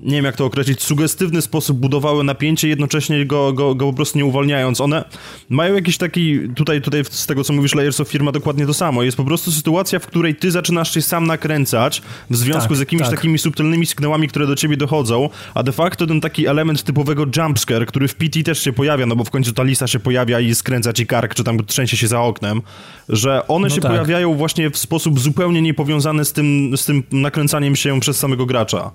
nie 0.00 0.16
wiem 0.16 0.24
jak 0.24 0.36
to 0.36 0.44
określić, 0.44 0.82
sugestywny 0.82 1.42
sposób 1.42 1.78
budowały 1.78 2.24
napięcie, 2.24 2.68
jednocześnie 2.68 3.26
go, 3.26 3.52
go, 3.52 3.74
go 3.74 3.86
po 3.86 3.92
prostu 3.92 4.18
nie 4.18 4.24
uwalniając. 4.24 4.80
One 4.80 5.04
mają 5.48 5.74
jakiś 5.74 5.98
taki, 5.98 6.40
tutaj, 6.54 6.82
tutaj 6.82 7.02
z 7.10 7.26
tego 7.26 7.44
co 7.44 7.52
mówisz, 7.52 7.74
Layers 7.74 8.00
of 8.00 8.08
Firma 8.08 8.32
dokładnie 8.32 8.66
to 8.66 8.74
samo. 8.74 9.02
Jest 9.02 9.16
po 9.16 9.24
prostu 9.24 9.52
sytuacja, 9.52 9.98
w 9.98 10.06
której 10.06 10.34
ty 10.34 10.50
zaczynasz 10.50 10.94
się 10.94 11.02
sam 11.02 11.26
nakręcać 11.26 12.02
w 12.30 12.36
związku 12.36 12.68
tak, 12.68 12.76
z 12.76 12.80
jakimiś 12.80 13.06
tak. 13.06 13.16
takimi 13.16 13.38
subtelnymi 13.38 13.86
sygnałami, 13.86 14.28
które 14.28 14.46
do 14.46 14.56
ciebie 14.56 14.76
dochodzą, 14.76 15.28
a 15.54 15.62
de 15.62 15.72
facto 15.72 16.06
ten 16.06 16.20
taki 16.20 16.46
element 16.46 16.82
typowego 16.82 17.26
jumpscare, 17.36 17.86
który 17.86 18.08
w 18.08 18.14
PT 18.14 18.42
też 18.42 18.62
się 18.62 18.72
pojawia, 18.72 19.06
no 19.06 19.16
bo 19.16 19.24
w 19.24 19.30
końcu 19.30 19.52
ta 19.52 19.62
lisa 19.62 19.86
się 19.86 19.98
pojawia 19.98 20.40
i 20.40 20.54
skręca 20.54 20.92
ci 20.92 21.06
kark, 21.06 21.34
czy 21.34 21.44
tam 21.44 21.64
trzęsie 21.64 21.96
się 21.96 22.08
za 22.08 22.20
oknem, 22.20 22.62
że 23.08 23.46
one 23.48 23.68
no 23.68 23.74
się 23.74 23.80
tak. 23.80 23.90
pojawiają 23.90 24.34
właśnie 24.34 24.70
w 24.70 24.78
sposób 24.78 25.20
zupełnie 25.20 25.62
niepowiązany 25.62 26.24
z 26.24 26.32
tym, 26.32 26.76
z 26.76 26.84
tym 26.84 27.02
nakręcaniem 27.12 27.76
się 27.76 28.00
przez 28.00 28.18
samego 28.18 28.46
gracza. 28.46 28.90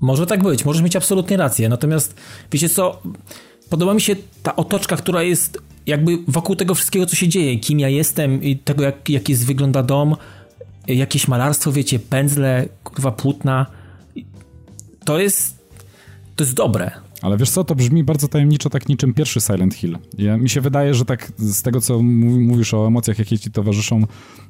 Może 0.00 0.26
tak 0.26 0.42
być, 0.42 0.64
możesz 0.64 0.82
mieć 0.82 0.96
absolutnie 0.96 1.36
rację. 1.36 1.68
Natomiast 1.68 2.14
wiecie 2.52 2.68
co, 2.68 3.02
podoba 3.70 3.94
mi 3.94 4.00
się 4.00 4.16
ta 4.42 4.56
otoczka, 4.56 4.96
która 4.96 5.22
jest 5.22 5.58
jakby 5.86 6.18
wokół 6.28 6.56
tego 6.56 6.74
wszystkiego, 6.74 7.06
co 7.06 7.16
się 7.16 7.28
dzieje, 7.28 7.58
kim 7.58 7.80
ja 7.80 7.88
jestem 7.88 8.42
i 8.42 8.56
tego, 8.56 8.84
jak, 8.84 9.08
jak 9.08 9.28
jest, 9.28 9.46
wygląda 9.46 9.82
dom, 9.82 10.16
jakieś 10.86 11.28
malarstwo, 11.28 11.72
wiecie, 11.72 11.98
pędzle, 11.98 12.68
kurwa, 12.84 13.12
płótna. 13.12 13.66
To 15.04 15.18
jest, 15.18 15.58
to 16.36 16.44
jest 16.44 16.54
dobre. 16.54 16.90
Ale 17.22 17.36
wiesz 17.36 17.50
co, 17.50 17.64
to 17.64 17.74
brzmi 17.74 18.04
bardzo 18.04 18.28
tajemniczo, 18.28 18.70
tak 18.70 18.88
niczym 18.88 19.14
pierwszy 19.14 19.40
Silent 19.40 19.74
Hill. 19.74 19.98
Ja, 20.18 20.36
mi 20.36 20.48
się 20.48 20.60
wydaje, 20.60 20.94
że 20.94 21.04
tak 21.04 21.32
z 21.36 21.62
tego, 21.62 21.80
co 21.80 22.02
mówisz 22.02 22.74
o 22.74 22.86
emocjach, 22.86 23.18
jakie 23.18 23.38
ci 23.38 23.50
towarzyszą 23.50 24.02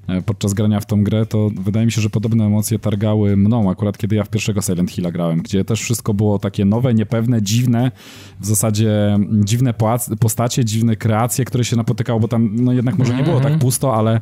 e, 0.06 0.22
podczas 0.22 0.54
grania 0.54 0.80
w 0.80 0.86
tą 0.86 1.04
grę, 1.04 1.26
to 1.26 1.50
wydaje 1.60 1.86
mi 1.86 1.92
się, 1.92 2.00
że 2.00 2.10
podobne 2.10 2.44
emocje 2.44 2.78
targały 2.78 3.36
mną, 3.36 3.70
akurat 3.70 3.98
kiedy 3.98 4.16
ja 4.16 4.24
w 4.24 4.28
pierwszego 4.28 4.62
Silent 4.62 4.90
Hilla 4.90 5.10
grałem, 5.10 5.42
gdzie 5.42 5.64
też 5.64 5.80
wszystko 5.80 6.14
było 6.14 6.38
takie 6.38 6.64
nowe, 6.64 6.94
niepewne, 6.94 7.42
dziwne, 7.42 7.90
w 8.40 8.46
zasadzie 8.46 9.18
dziwne 9.44 9.74
postacie, 10.20 10.64
dziwne 10.64 10.96
kreacje, 10.96 11.44
które 11.44 11.64
się 11.64 11.76
napotykało, 11.76 12.20
bo 12.20 12.28
tam 12.28 12.50
no 12.52 12.72
jednak 12.72 12.98
może 12.98 13.16
nie 13.16 13.22
było 13.22 13.36
tak 13.36 13.44
mhm. 13.44 13.60
pusto, 13.60 13.94
ale 13.94 14.20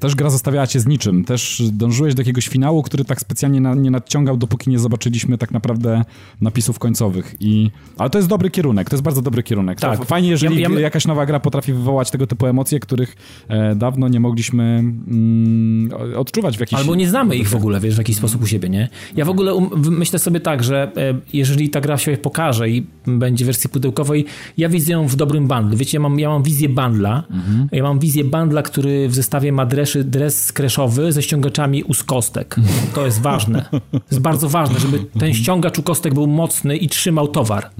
też 0.00 0.14
gra 0.14 0.30
zostawiała 0.30 0.66
cię 0.66 0.80
z 0.80 0.86
niczym. 0.86 1.24
Też 1.24 1.62
dążyłeś 1.72 2.14
do 2.14 2.20
jakiegoś 2.20 2.48
finału, 2.48 2.82
który 2.82 3.04
tak 3.04 3.20
specjalnie 3.20 3.60
na, 3.60 3.74
nie 3.74 3.90
nadciągał, 3.90 4.36
dopóki 4.36 4.70
nie 4.70 4.78
zobaczyliśmy 4.78 5.38
tak 5.38 5.50
naprawdę 5.50 6.04
napisów 6.40 6.78
końcowych. 6.78 7.34
I, 7.40 7.70
ale 7.98 8.10
to 8.10 8.18
jest 8.18 8.28
dobry 8.28 8.50
kierunek, 8.50 8.90
to 8.90 8.96
jest 8.96 9.04
bardzo 9.04 9.22
dobry 9.22 9.42
kierunek. 9.42 9.80
Tak. 9.80 9.98
To 9.98 10.04
fajnie, 10.04 10.28
jeżeli 10.28 10.60
Ja- 10.60 10.68
ja- 10.68 10.80
jakaś 10.80 11.06
nowa 11.06 11.26
gra 11.26 11.40
potrafi 11.40 11.72
wywołać 11.72 12.10
tego 12.10 12.26
typu 12.26 12.46
emocje, 12.46 12.80
których 12.80 13.16
e, 13.48 13.74
dawno 13.74 14.08
nie 14.08 14.20
mogliśmy 14.20 14.62
mm, 14.64 15.90
odczuwać 16.16 16.56
w 16.56 16.60
jakiś 16.60 16.78
Albo 16.78 16.94
nie 16.94 17.08
znamy 17.08 17.36
ich 17.36 17.48
w 17.48 17.54
ogóle, 17.54 17.80
wiesz, 17.80 17.94
w 17.94 17.98
jakiś 17.98 18.16
sposób 18.16 18.42
u 18.42 18.46
siebie, 18.46 18.68
nie? 18.68 18.88
Ja 19.16 19.24
w 19.24 19.30
ogóle 19.30 19.54
um, 19.54 19.70
myślę 19.98 20.18
sobie 20.18 20.40
tak, 20.40 20.64
że 20.64 20.92
e, 20.96 21.20
jeżeli 21.32 21.70
ta 21.70 21.80
gra 21.80 21.98
się 21.98 22.16
pokaże 22.16 22.68
i 22.70 22.86
będzie 23.06 23.44
w 23.44 23.46
wersji 23.46 23.70
pudełkowej, 23.70 24.24
ja 24.58 24.68
widzę 24.68 24.92
ją 24.92 25.06
w 25.06 25.16
dobrym 25.16 25.48
bundlu. 25.48 25.76
Wiecie, 25.76 25.96
ja 25.98 26.02
mam, 26.02 26.18
ja 26.20 26.28
mam 26.28 26.42
wizję 26.42 26.68
bundla. 26.68 27.24
Ja 27.72 27.82
mam 27.82 27.98
wizję 27.98 28.24
bundla, 28.24 28.62
który 28.62 29.08
w 29.08 29.14
zestawie 29.14 29.45
ma 29.52 29.66
dreszy, 29.66 30.04
dres 30.04 30.44
skreszowy 30.44 31.12
ze 31.12 31.22
ściągaczami 31.22 31.84
u 31.84 31.92
kostek. 32.06 32.56
To 32.94 33.04
jest 33.06 33.20
ważne. 33.20 33.64
To 33.70 34.00
jest 34.10 34.20
bardzo 34.22 34.48
ważne, 34.48 34.80
żeby 34.80 34.98
ten 35.18 35.34
ściągacz 35.34 35.78
u 35.78 35.82
kostek 35.82 36.14
był 36.14 36.26
mocny 36.26 36.76
i 36.76 36.88
trzymał 36.88 37.28
towar. 37.28 37.70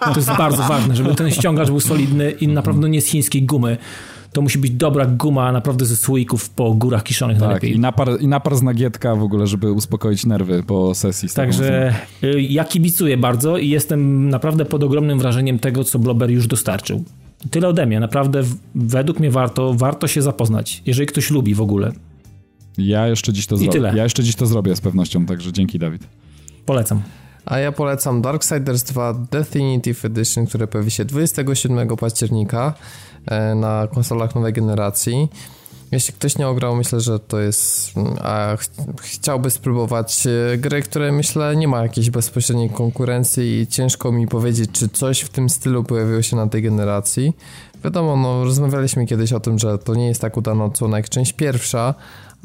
To 0.00 0.16
jest 0.16 0.28
bardzo 0.38 0.62
ważne, 0.62 0.96
żeby 0.96 1.14
ten 1.14 1.30
ściągacz 1.30 1.68
był 1.68 1.80
solidny 1.80 2.30
i 2.30 2.48
na 2.48 2.62
pewno 2.62 2.88
nie 2.88 3.00
z 3.00 3.06
chińskiej 3.06 3.42
gumy. 3.42 3.76
To 4.32 4.42
musi 4.42 4.58
być 4.58 4.70
dobra 4.70 5.06
guma, 5.06 5.52
naprawdę 5.52 5.84
ze 5.84 5.96
słoików 5.96 6.50
po 6.50 6.74
górach 6.74 7.02
kiszonych 7.02 7.38
Tak, 7.38 7.46
najlepiej. 7.46 7.76
i 7.76 7.80
napar, 7.80 8.08
i 8.20 8.28
napar 8.28 8.56
z 8.56 8.62
nagietka 8.62 9.16
w 9.16 9.22
ogóle, 9.22 9.46
żeby 9.46 9.72
uspokoić 9.72 10.26
nerwy 10.26 10.62
po 10.62 10.94
sesji. 10.94 11.28
Także 11.34 11.94
y, 12.24 12.42
ja 12.42 12.64
kibicuję 12.64 13.16
bardzo 13.16 13.58
i 13.58 13.68
jestem 13.68 14.30
naprawdę 14.30 14.64
pod 14.64 14.82
ogromnym 14.82 15.18
wrażeniem 15.18 15.58
tego, 15.58 15.84
co 15.84 15.98
Blober 15.98 16.30
już 16.30 16.46
dostarczył. 16.46 17.04
Tyle 17.50 17.68
ode 17.68 17.86
mnie. 17.86 18.00
Naprawdę 18.00 18.42
według 18.74 19.20
mnie 19.20 19.30
warto, 19.30 19.74
warto 19.74 20.08
się 20.08 20.22
zapoznać, 20.22 20.82
jeżeli 20.86 21.06
ktoś 21.06 21.30
lubi 21.30 21.54
w 21.54 21.60
ogóle. 21.60 21.92
Ja 22.78 23.08
jeszcze 23.08 23.32
dziś 23.32 23.46
to 23.46 23.56
zrobię. 23.56 23.92
Ja 23.94 24.04
jeszcze 24.04 24.22
dziś 24.22 24.36
to 24.36 24.46
zrobię 24.46 24.76
z 24.76 24.80
pewnością, 24.80 25.26
także 25.26 25.52
dzięki 25.52 25.78
Dawid. 25.78 26.06
Polecam. 26.66 27.02
A 27.46 27.58
ja 27.58 27.72
polecam 27.72 28.22
Darksiders 28.22 28.82
2 28.82 29.14
Definitive 29.30 30.04
Edition, 30.04 30.46
które 30.46 30.66
pojawi 30.66 30.90
się 30.90 31.04
27 31.04 31.88
października 31.88 32.74
e, 33.26 33.54
na 33.54 33.88
konsolach 33.94 34.34
nowej 34.34 34.52
generacji. 34.52 35.28
Jeśli 35.92 36.14
ktoś 36.14 36.38
nie 36.38 36.48
ograł, 36.48 36.76
myślę, 36.76 37.00
że 37.00 37.18
to 37.18 37.40
jest. 37.40 37.96
mm, 37.96 38.16
A 38.22 38.56
ch 38.56 38.64
chciałby 39.00 39.50
spróbować 39.50 40.26
e, 40.26 40.58
gry, 40.58 40.82
które 40.82 41.12
myślę 41.12 41.56
nie 41.56 41.68
ma 41.68 41.82
jakiejś 41.82 42.10
bezpośredniej 42.10 42.70
konkurencji 42.70 43.60
i 43.60 43.66
ciężko 43.66 44.12
mi 44.12 44.28
powiedzieć, 44.28 44.70
czy 44.72 44.88
coś 44.88 45.20
w 45.20 45.28
tym 45.28 45.48
stylu 45.48 45.84
pojawiło 45.84 46.22
się 46.22 46.36
na 46.36 46.46
tej 46.46 46.62
generacji. 46.62 47.32
Wiadomo, 47.84 48.16
no, 48.16 48.44
rozmawialiśmy 48.44 49.06
kiedyś 49.06 49.32
o 49.32 49.40
tym, 49.40 49.58
że 49.58 49.78
to 49.78 49.94
nie 49.94 50.06
jest 50.06 50.20
tak 50.20 50.36
udana 50.36 50.64
odsłona 50.64 50.96
jak 50.96 51.08
część 51.08 51.32
pierwsza, 51.32 51.94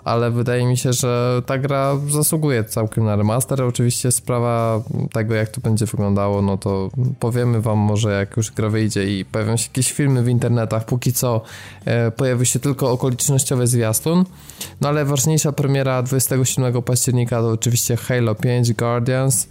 ale 0.10 0.31
wydaje 0.31 0.65
mi 0.65 0.77
się, 0.77 0.94
że 0.94 1.41
ta 1.45 1.57
gra 1.57 1.98
zasługuje 2.10 2.64
całkiem 2.64 3.03
na 3.03 3.15
remaster. 3.15 3.61
Oczywiście 3.61 4.11
sprawa 4.11 4.81
tego, 5.11 5.36
jak 5.36 5.49
to 5.49 5.61
będzie 5.61 5.86
wyglądało, 5.86 6.41
no 6.41 6.57
to 6.57 6.90
powiemy 7.19 7.61
wam 7.61 7.77
może, 7.77 8.11
jak 8.11 8.38
już 8.38 8.52
gra 8.52 8.69
wyjdzie 8.69 9.19
i 9.19 9.26
pojawią 9.26 9.57
się 9.57 9.68
jakieś 9.68 9.91
filmy 9.91 10.23
w 10.23 10.30
internetach. 10.30 10.86
Póki 10.86 11.14
co 11.14 11.41
e, 11.86 12.11
pojawi 12.11 12.45
się 12.45 12.60
tylko 12.60 12.91
okolicznościowy 12.91 13.68
zwiastun. 13.68 14.23
No 14.81 14.90
ale 14.90 15.06
ważniejsza 15.06 15.52
premiera 15.52 16.03
27 16.03 16.81
października 16.81 17.41
to 17.41 17.49
oczywiście 17.49 17.95
Halo 17.95 18.36
5 18.36 18.73
Guardians, 18.73 19.48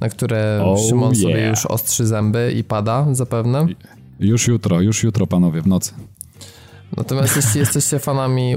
na 0.00 0.08
które 0.08 0.62
Oh 0.64 0.80
Szymon 0.88 1.14
sobie 1.14 1.38
yeah. 1.38 1.50
już 1.50 1.66
ostrzy 1.66 2.06
zęby 2.06 2.52
i 2.56 2.64
pada 2.64 3.06
zapewne. 3.12 3.66
Już 4.20 4.48
jutro, 4.48 4.80
już 4.80 5.02
jutro 5.02 5.26
panowie, 5.26 5.62
w 5.62 5.66
nocy. 5.66 5.92
Natomiast 6.96 7.36
jeśli 7.36 7.60
jesteście 7.60 7.98
fanami 7.98 8.56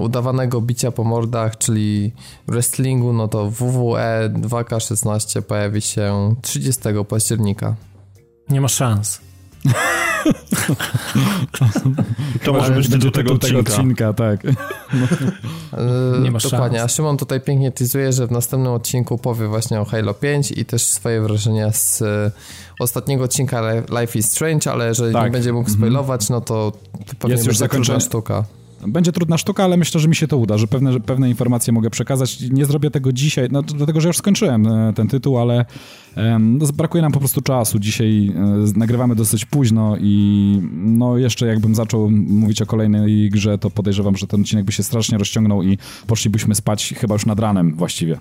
udawanego 0.00 0.60
bicia 0.60 0.92
po 0.92 1.04
mordach, 1.04 1.58
czyli 1.58 2.12
wrestlingu, 2.48 3.12
no 3.12 3.28
to 3.28 3.50
WWE 3.50 4.30
2K16 4.34 5.42
pojawi 5.42 5.80
się 5.80 6.34
30 6.42 6.82
października. 7.08 7.74
Nie 8.48 8.60
ma 8.60 8.68
szans. 8.68 9.25
To 12.44 12.52
może 12.52 12.72
być 12.72 12.90
tytuł 12.90 13.10
tego 13.10 13.38
tytuł 13.38 13.60
odcinka. 13.60 14.12
tak. 14.12 14.44
Yy, 14.44 14.52
Nie 16.22 16.30
ma 16.30 16.38
Dokładnie, 16.38 16.78
szans. 16.78 16.92
a 16.92 16.94
Szymon 16.94 17.16
tutaj 17.16 17.40
pięknie 17.40 17.72
teasuje, 17.72 18.12
że 18.12 18.26
w 18.26 18.30
następnym 18.30 18.72
odcinku 18.72 19.18
powie 19.18 19.46
właśnie 19.48 19.80
o 19.80 19.84
Halo 19.84 20.14
5 20.14 20.50
i 20.50 20.64
też 20.64 20.82
swoje 20.82 21.20
wrażenia 21.20 21.72
z 21.72 22.02
e, 22.02 22.30
ostatniego 22.80 23.24
odcinka 23.24 23.62
Life 24.00 24.18
is 24.18 24.30
Strange, 24.32 24.72
ale 24.72 24.86
jeżeli 24.88 25.12
Tak. 25.12 25.24
nie 25.24 25.30
będzie 25.30 25.52
mógł 25.52 25.70
spoilować, 25.70 26.28
no 26.28 26.40
to 26.40 26.72
pewnie 27.18 27.36
Jest 27.36 27.46
już 27.46 27.58
trudna 27.58 28.00
sztuka. 28.00 28.44
Będzie 28.86 29.12
trudna 29.12 29.38
sztuka, 29.38 29.64
ale 29.64 29.76
myślę, 29.76 30.00
że 30.00 30.08
mi 30.08 30.16
się 30.16 30.28
to 30.28 30.38
uda, 30.38 30.58
że 30.58 30.66
pewne, 30.66 31.00
pewne 31.00 31.28
informacje 31.28 31.72
mogę 31.72 31.90
przekazać. 31.90 32.40
Nie 32.50 32.64
zrobię 32.64 32.90
tego 32.90 33.12
dzisiaj, 33.12 33.48
no, 33.50 33.62
dlatego 33.62 34.00
że 34.00 34.08
już 34.08 34.16
skończyłem 34.16 34.66
e, 34.66 34.92
ten 34.92 35.08
tytuł, 35.08 35.38
ale 35.38 35.64
no, 36.38 36.66
brakuje 36.74 37.02
nam 37.02 37.12
po 37.12 37.18
prostu 37.18 37.40
czasu. 37.40 37.78
Dzisiaj 37.78 38.32
e, 38.36 38.78
nagrywamy 38.78 39.14
dosyć 39.14 39.44
późno 39.44 39.96
i 40.00 40.60
no 40.72 41.18
jeszcze 41.18 41.46
jakbym 41.46 41.74
zaczął 41.74 42.10
mówić 42.10 42.62
o 42.62 42.66
kolejnej 42.66 43.30
grze, 43.30 43.58
to 43.58 43.70
podejrzewam, 43.70 44.16
że 44.16 44.26
ten 44.26 44.40
odcinek 44.40 44.64
by 44.64 44.72
się 44.72 44.82
strasznie 44.82 45.18
rozciągnął 45.18 45.62
i 45.62 45.78
poszlibyśmy 46.06 46.54
spać 46.54 46.94
chyba 46.96 47.14
już 47.14 47.26
nad 47.26 47.40
ranem 47.40 47.74
właściwie. 47.74 48.18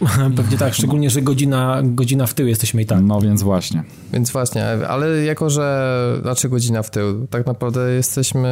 Pewnie 0.36 0.58
tak, 0.58 0.74
szczególnie, 0.74 1.10
że 1.10 1.22
godzina, 1.22 1.80
godzina 1.84 2.26
w 2.26 2.34
tył 2.34 2.46
jesteśmy 2.46 2.82
i 2.82 2.86
tak. 2.86 3.00
No 3.02 3.20
więc 3.20 3.42
właśnie. 3.42 3.84
Więc 4.12 4.30
właśnie, 4.30 4.64
ale 4.88 5.24
jako, 5.24 5.50
że 5.50 6.18
znaczy 6.22 6.48
godzina 6.48 6.82
w 6.82 6.90
tył, 6.90 7.26
tak 7.26 7.46
naprawdę 7.46 7.90
jesteśmy, 7.90 8.48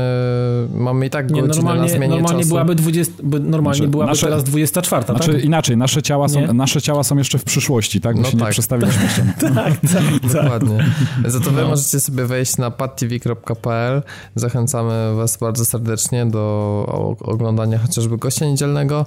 mamy 0.75 1.07
i 1.07 1.11
tak 1.11 1.31
Nie, 1.31 1.41
godzinę 1.43 1.57
na 1.57 1.63
normalnie, 1.63 1.89
zmianie 1.97 2.15
normalnie 2.15 2.39
czasu. 2.43 2.49
byłaby 2.49 2.75
20, 2.75 3.13
by- 3.23 3.41
normalnie 3.41 3.77
Znaczy, 3.77 3.91
byłaby 3.91 4.11
nasze- 4.11 4.27
teraz 4.27 4.45
24, 4.45 5.05
Znaczy 5.07 5.33
tak? 5.33 5.45
inaczej, 5.45 5.77
nasze 5.77 6.03
ciała, 6.03 6.29
są, 6.29 6.41
Nie? 6.41 6.53
nasze 6.53 6.83
ciała 6.83 7.03
są 7.03 7.17
jeszcze 7.17 7.39
w 7.39 7.45
przyszłości, 7.45 8.01
tak? 8.01 8.17
Bo 8.17 8.23
No 8.23 8.29
się 8.29 8.37
nie 8.37 8.43
tak. 8.43 8.51
przestawiliśmy 8.53 9.03
jeszcze. 9.03 9.23
tak, 9.41 9.55
tak, 9.55 9.73
tak. 10.23 10.33
Dokładnie. 10.33 10.85
Za 11.27 11.41
to 11.41 11.51
wy 11.51 11.63
No. 11.63 11.69
możecie 11.69 12.01
sobie 12.01 12.27
wejść 12.27 12.57
na 12.57 12.71
padtv.pl. 12.71 14.03
Zachęcamy 14.35 15.15
was 15.17 15.37
bardzo 15.37 15.65
serdecznie 15.65 16.27
do 16.27 17.15
oglądania 17.21 17.79
chociażby 17.79 18.17
gościa 18.19 18.47
niedzielnego. 18.47 19.07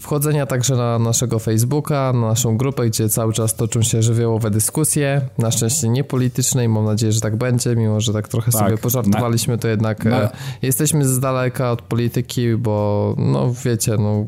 Wchodzenia 0.00 0.46
także 0.46 0.76
na 0.76 0.98
naszego 0.98 1.38
Facebooka, 1.38 2.12
na 2.14 2.20
naszą 2.28 2.56
grupę, 2.56 2.86
gdzie 2.86 3.08
cały 3.08 3.32
czas 3.32 3.54
toczą 3.56 3.82
się 3.82 4.02
żywiołowe 4.02 4.50
dyskusje. 4.50 5.20
Na 5.38 5.50
szczęście 5.50 5.88
nie 5.88 6.04
polityczne 6.04 6.64
i 6.64 6.68
mam 6.68 6.84
nadzieję, 6.84 7.12
że 7.12 7.20
tak 7.20 7.36
będzie, 7.36 7.76
mimo 7.76 8.00
że 8.00 8.12
tak 8.12 8.28
trochę 8.28 8.52
Tak. 8.52 8.60
sobie 8.60 8.78
pożartowaliśmy, 8.78 9.58
to 9.58 9.68
jednak 9.68 10.04
Na- 10.04 10.22
e, 10.22 10.30
jesteśmy 10.62 11.08
z 11.08 11.20
daleka 11.20 11.72
od 11.72 11.82
polityki, 11.82 12.56
bo 12.56 13.14
no 13.18 13.54
wiecie, 13.64 13.96
no 13.98 14.26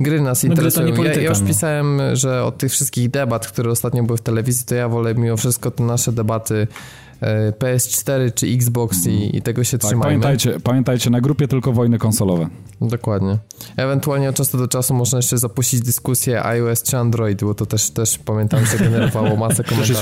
gry 0.00 0.20
nas 0.20 0.42
No, 0.42 0.46
gry 0.48 0.54
interesują. 0.54 0.86
nie 0.86 0.90
ja, 0.92 0.96
polityka, 0.96 1.20
ja 1.20 1.28
już 1.28 1.40
no. 1.40 1.46
pisałem, 1.46 2.00
że 2.12 2.44
od 2.44 2.58
tych 2.58 2.72
wszystkich 2.72 3.10
debat, 3.10 3.46
które 3.48 3.70
ostatnio 3.70 4.02
były 4.02 4.18
w 4.18 4.22
telewizji, 4.22 4.66
to 4.66 4.74
ja 4.74 4.88
wolę 4.88 5.14
mimo 5.14 5.36
wszystko 5.36 5.70
te 5.70 5.82
nasze 5.82 6.12
debaty 6.12 6.66
PS4 7.58 8.34
czy 8.34 8.46
Xbox 8.46 9.06
i, 9.06 9.36
i 9.36 9.42
tego 9.42 9.64
się 9.64 9.78
Tak, 9.78 9.88
trzymajmy. 9.88 10.04
pamiętajcie, 10.04 10.60
pamiętajcie, 10.60 11.10
na 11.10 11.20
grupie 11.20 11.48
tylko 11.48 11.72
wojny 11.72 11.98
konsolowe. 11.98 12.48
Dokładnie. 12.80 13.38
Ewentualnie 13.76 14.28
od 14.28 14.36
czasu 14.36 14.58
do 14.58 14.68
czasu 14.68 14.94
można 14.94 15.18
jeszcze 15.18 15.38
zapuścić 15.38 15.80
dyskusję 15.80 16.44
iOS 16.44 16.82
czy 16.82 16.96
Android, 16.96 17.44
bo 17.44 17.54
to 17.54 17.66
też, 17.66 17.90
też 17.90 18.18
pamiętam, 18.18 18.66
że 18.66 18.78
generowało 18.78 19.36
masę 19.36 19.64
komentarzy. 19.70 19.94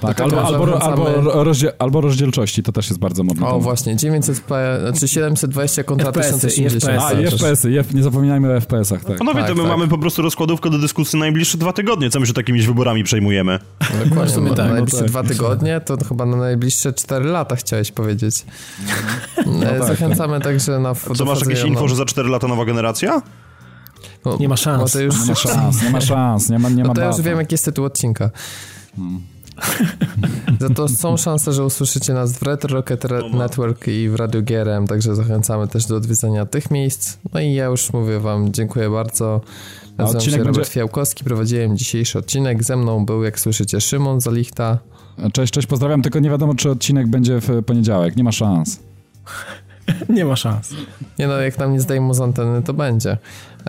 Tak, 0.00 0.16
tego 0.16 0.46
albo, 0.46 0.82
albo, 0.82 0.82
albo, 1.12 1.44
rozdziel, 1.44 1.72
albo 1.78 2.00
rozdzielczości, 2.00 2.62
to 2.62 2.72
też 2.72 2.88
jest 2.88 3.00
bardzo 3.00 3.24
modne. 3.24 3.46
O 3.46 3.60
właśnie, 3.60 3.96
900p, 3.96 4.80
znaczy 4.80 5.08
720 5.08 5.84
kontra 5.84 6.12
FPS-y, 6.12 6.40
1080. 6.40 7.02
A, 7.02 7.12
i. 7.12 7.26
FPS-y, 7.26 7.84
nie 7.94 8.02
zapominajmy 8.02 8.56
o 8.56 8.60
FPS-ach, 8.60 9.04
tak. 9.04 9.18
Panowie, 9.18 9.40
Tak, 9.40 9.48
to 9.48 9.54
my 9.54 9.60
tak. 9.62 9.70
mamy 9.70 9.88
po 9.88 9.98
prostu 9.98 10.22
rozkładówkę 10.22 10.70
do 10.70 10.78
dyskusji 10.78 11.18
najbliższe 11.18 11.58
dwa 11.58 11.72
tygodnie. 11.72 12.10
Co 12.10 12.20
my 12.20 12.26
się 12.26 12.32
takimiś 12.32 12.66
wyborami 12.66 13.04
przejmujemy? 13.04 13.58
Dokładnie, 14.04 14.42
na 14.42 14.54
tak, 14.54 14.66
no 14.68 14.72
najbliższe 14.74 14.98
tak. 14.98 15.08
dwa 15.08 15.22
tygodnie, 15.22 15.80
to 15.80 15.96
chyba 16.08 16.26
na 16.28 16.36
najbliższe 16.36 16.92
4 16.92 17.24
lata 17.24 17.56
chciałeś 17.56 17.92
powiedzieć. 17.92 18.44
E, 19.62 19.78
tak, 19.78 19.84
Zachęcamy 19.88 20.40
także 20.40 20.78
na 20.78 20.94
Co 20.94 21.24
masz 21.24 21.40
jakieś 21.40 21.62
info, 21.62 21.88
że 21.88 21.96
za 21.96 22.04
4 22.04 22.28
lata 22.28 22.48
nowa 22.48 22.64
generacja? 22.64 23.22
no, 24.24 24.36
Nie 24.40 24.48
ma 24.48 24.56
szans. 24.56 24.94
Już, 24.94 25.20
Nie 25.20 25.26
ma 25.26 25.34
szans, 25.50 25.82
nie 25.82 25.90
ma 25.90 26.00
szans, 26.00 26.48
nie 26.50 26.58
ma, 26.58 26.68
nie 26.68 26.82
ma 26.82 26.88
no 26.88 26.94
to 26.94 27.00
ja 27.00 27.06
już 27.06 27.20
wiem, 27.20 27.38
jaki 27.38 27.54
jest 27.54 27.64
tytuł 27.64 27.84
odcinka. 27.84 28.30
Za 30.60 30.68
to 30.70 30.88
są 30.88 31.16
szanse, 31.16 31.52
że 31.52 31.64
usłyszycie 31.64 32.12
nas 32.14 32.32
w 32.38 32.42
Retro 32.42 32.74
Rocket 32.74 33.04
Re- 33.04 33.30
Network 33.30 33.88
i 33.88 34.08
w 34.08 34.14
Radio 34.14 34.42
GRM, 34.42 34.86
także 34.86 35.16
zachęcamy 35.16 35.68
też 35.68 35.86
do 35.86 35.96
odwiedzenia 35.96 36.46
tych 36.46 36.70
miejsc. 36.70 37.16
No 37.32 37.40
i 37.40 37.54
ja 37.54 37.64
już 37.64 37.92
mówię 37.92 38.20
wam, 38.20 38.52
dziękuję 38.52 38.90
bardzo. 38.90 39.40
Nazywam 39.98 40.20
się 40.22 40.30
Robert 40.36 40.56
będzie- 40.56 40.70
Fiałkowski, 40.70 41.24
prowadziłem 41.24 41.76
dzisiejszy 41.76 42.18
odcinek. 42.18 42.64
Ze 42.64 42.76
mną 42.76 43.06
był, 43.06 43.24
jak 43.24 43.40
słyszycie, 43.40 43.80
Szymon 43.80 44.20
Zalichta. 44.20 44.78
Cześć, 45.32 45.52
cześć, 45.52 45.66
pozdrawiam, 45.66 46.02
tylko 46.02 46.18
nie 46.18 46.30
wiadomo, 46.30 46.54
czy 46.54 46.70
odcinek 46.70 47.08
będzie 47.08 47.40
w 47.40 47.62
poniedziałek, 47.64 48.16
nie 48.16 48.24
ma 48.24 48.32
szans. 48.32 48.80
Nie 50.08 50.24
ma 50.24 50.36
szans. 50.36 50.74
Nie 51.18 51.26
no, 51.26 51.32
jak 51.40 51.58
nam 51.58 51.72
nie 51.72 51.80
zdejmą 51.80 52.14
z 52.14 52.20
anteny, 52.20 52.62
to 52.62 52.74
będzie. 52.74 53.18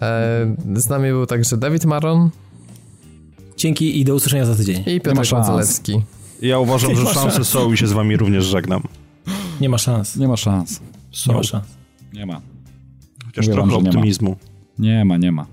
E, 0.02 0.56
z 0.76 0.90
nami 0.90 1.10
był 1.10 1.26
także 1.26 1.58
Dawid 1.58 1.86
Maron 1.86 2.30
Dzięki 3.58 4.00
i 4.00 4.06
do 4.06 4.16
usłyszenia 4.16 4.46
za 4.46 4.56
tydzień. 4.56 4.84
i 4.86 5.02
Piotr. 5.02 5.30
Gonzalewski. 5.32 6.02
Ja 6.42 6.60
uważam, 6.60 6.96
że 6.96 7.06
szanse 7.06 7.32
szans. 7.32 7.48
są 7.48 7.74
i 7.74 7.78
się 7.78 7.88
z 7.88 7.92
wami 7.92 8.18
również 8.18 8.46
żegnam. 8.46 8.84
Nie 9.62 9.70
ma 9.70 9.78
szans. 9.78 10.16
Nie 10.16 10.28
ma 10.28 10.38
szans. 10.38 10.82
Nie 11.28 11.34
ma 11.34 11.44
szans. 11.44 11.66
Nie 12.14 12.26
ma. 12.26 12.42
Chociaż 13.26 13.48
Mówię 13.48 13.58
wam, 13.60 13.70
trochę 13.70 13.72
że 13.72 13.78
nie 13.78 13.84
ma. 13.84 13.90
optymizmu. 13.90 14.36
Nie 14.80 15.06
ma, 15.06 15.18
nie 15.18 15.32
ma. 15.32 15.46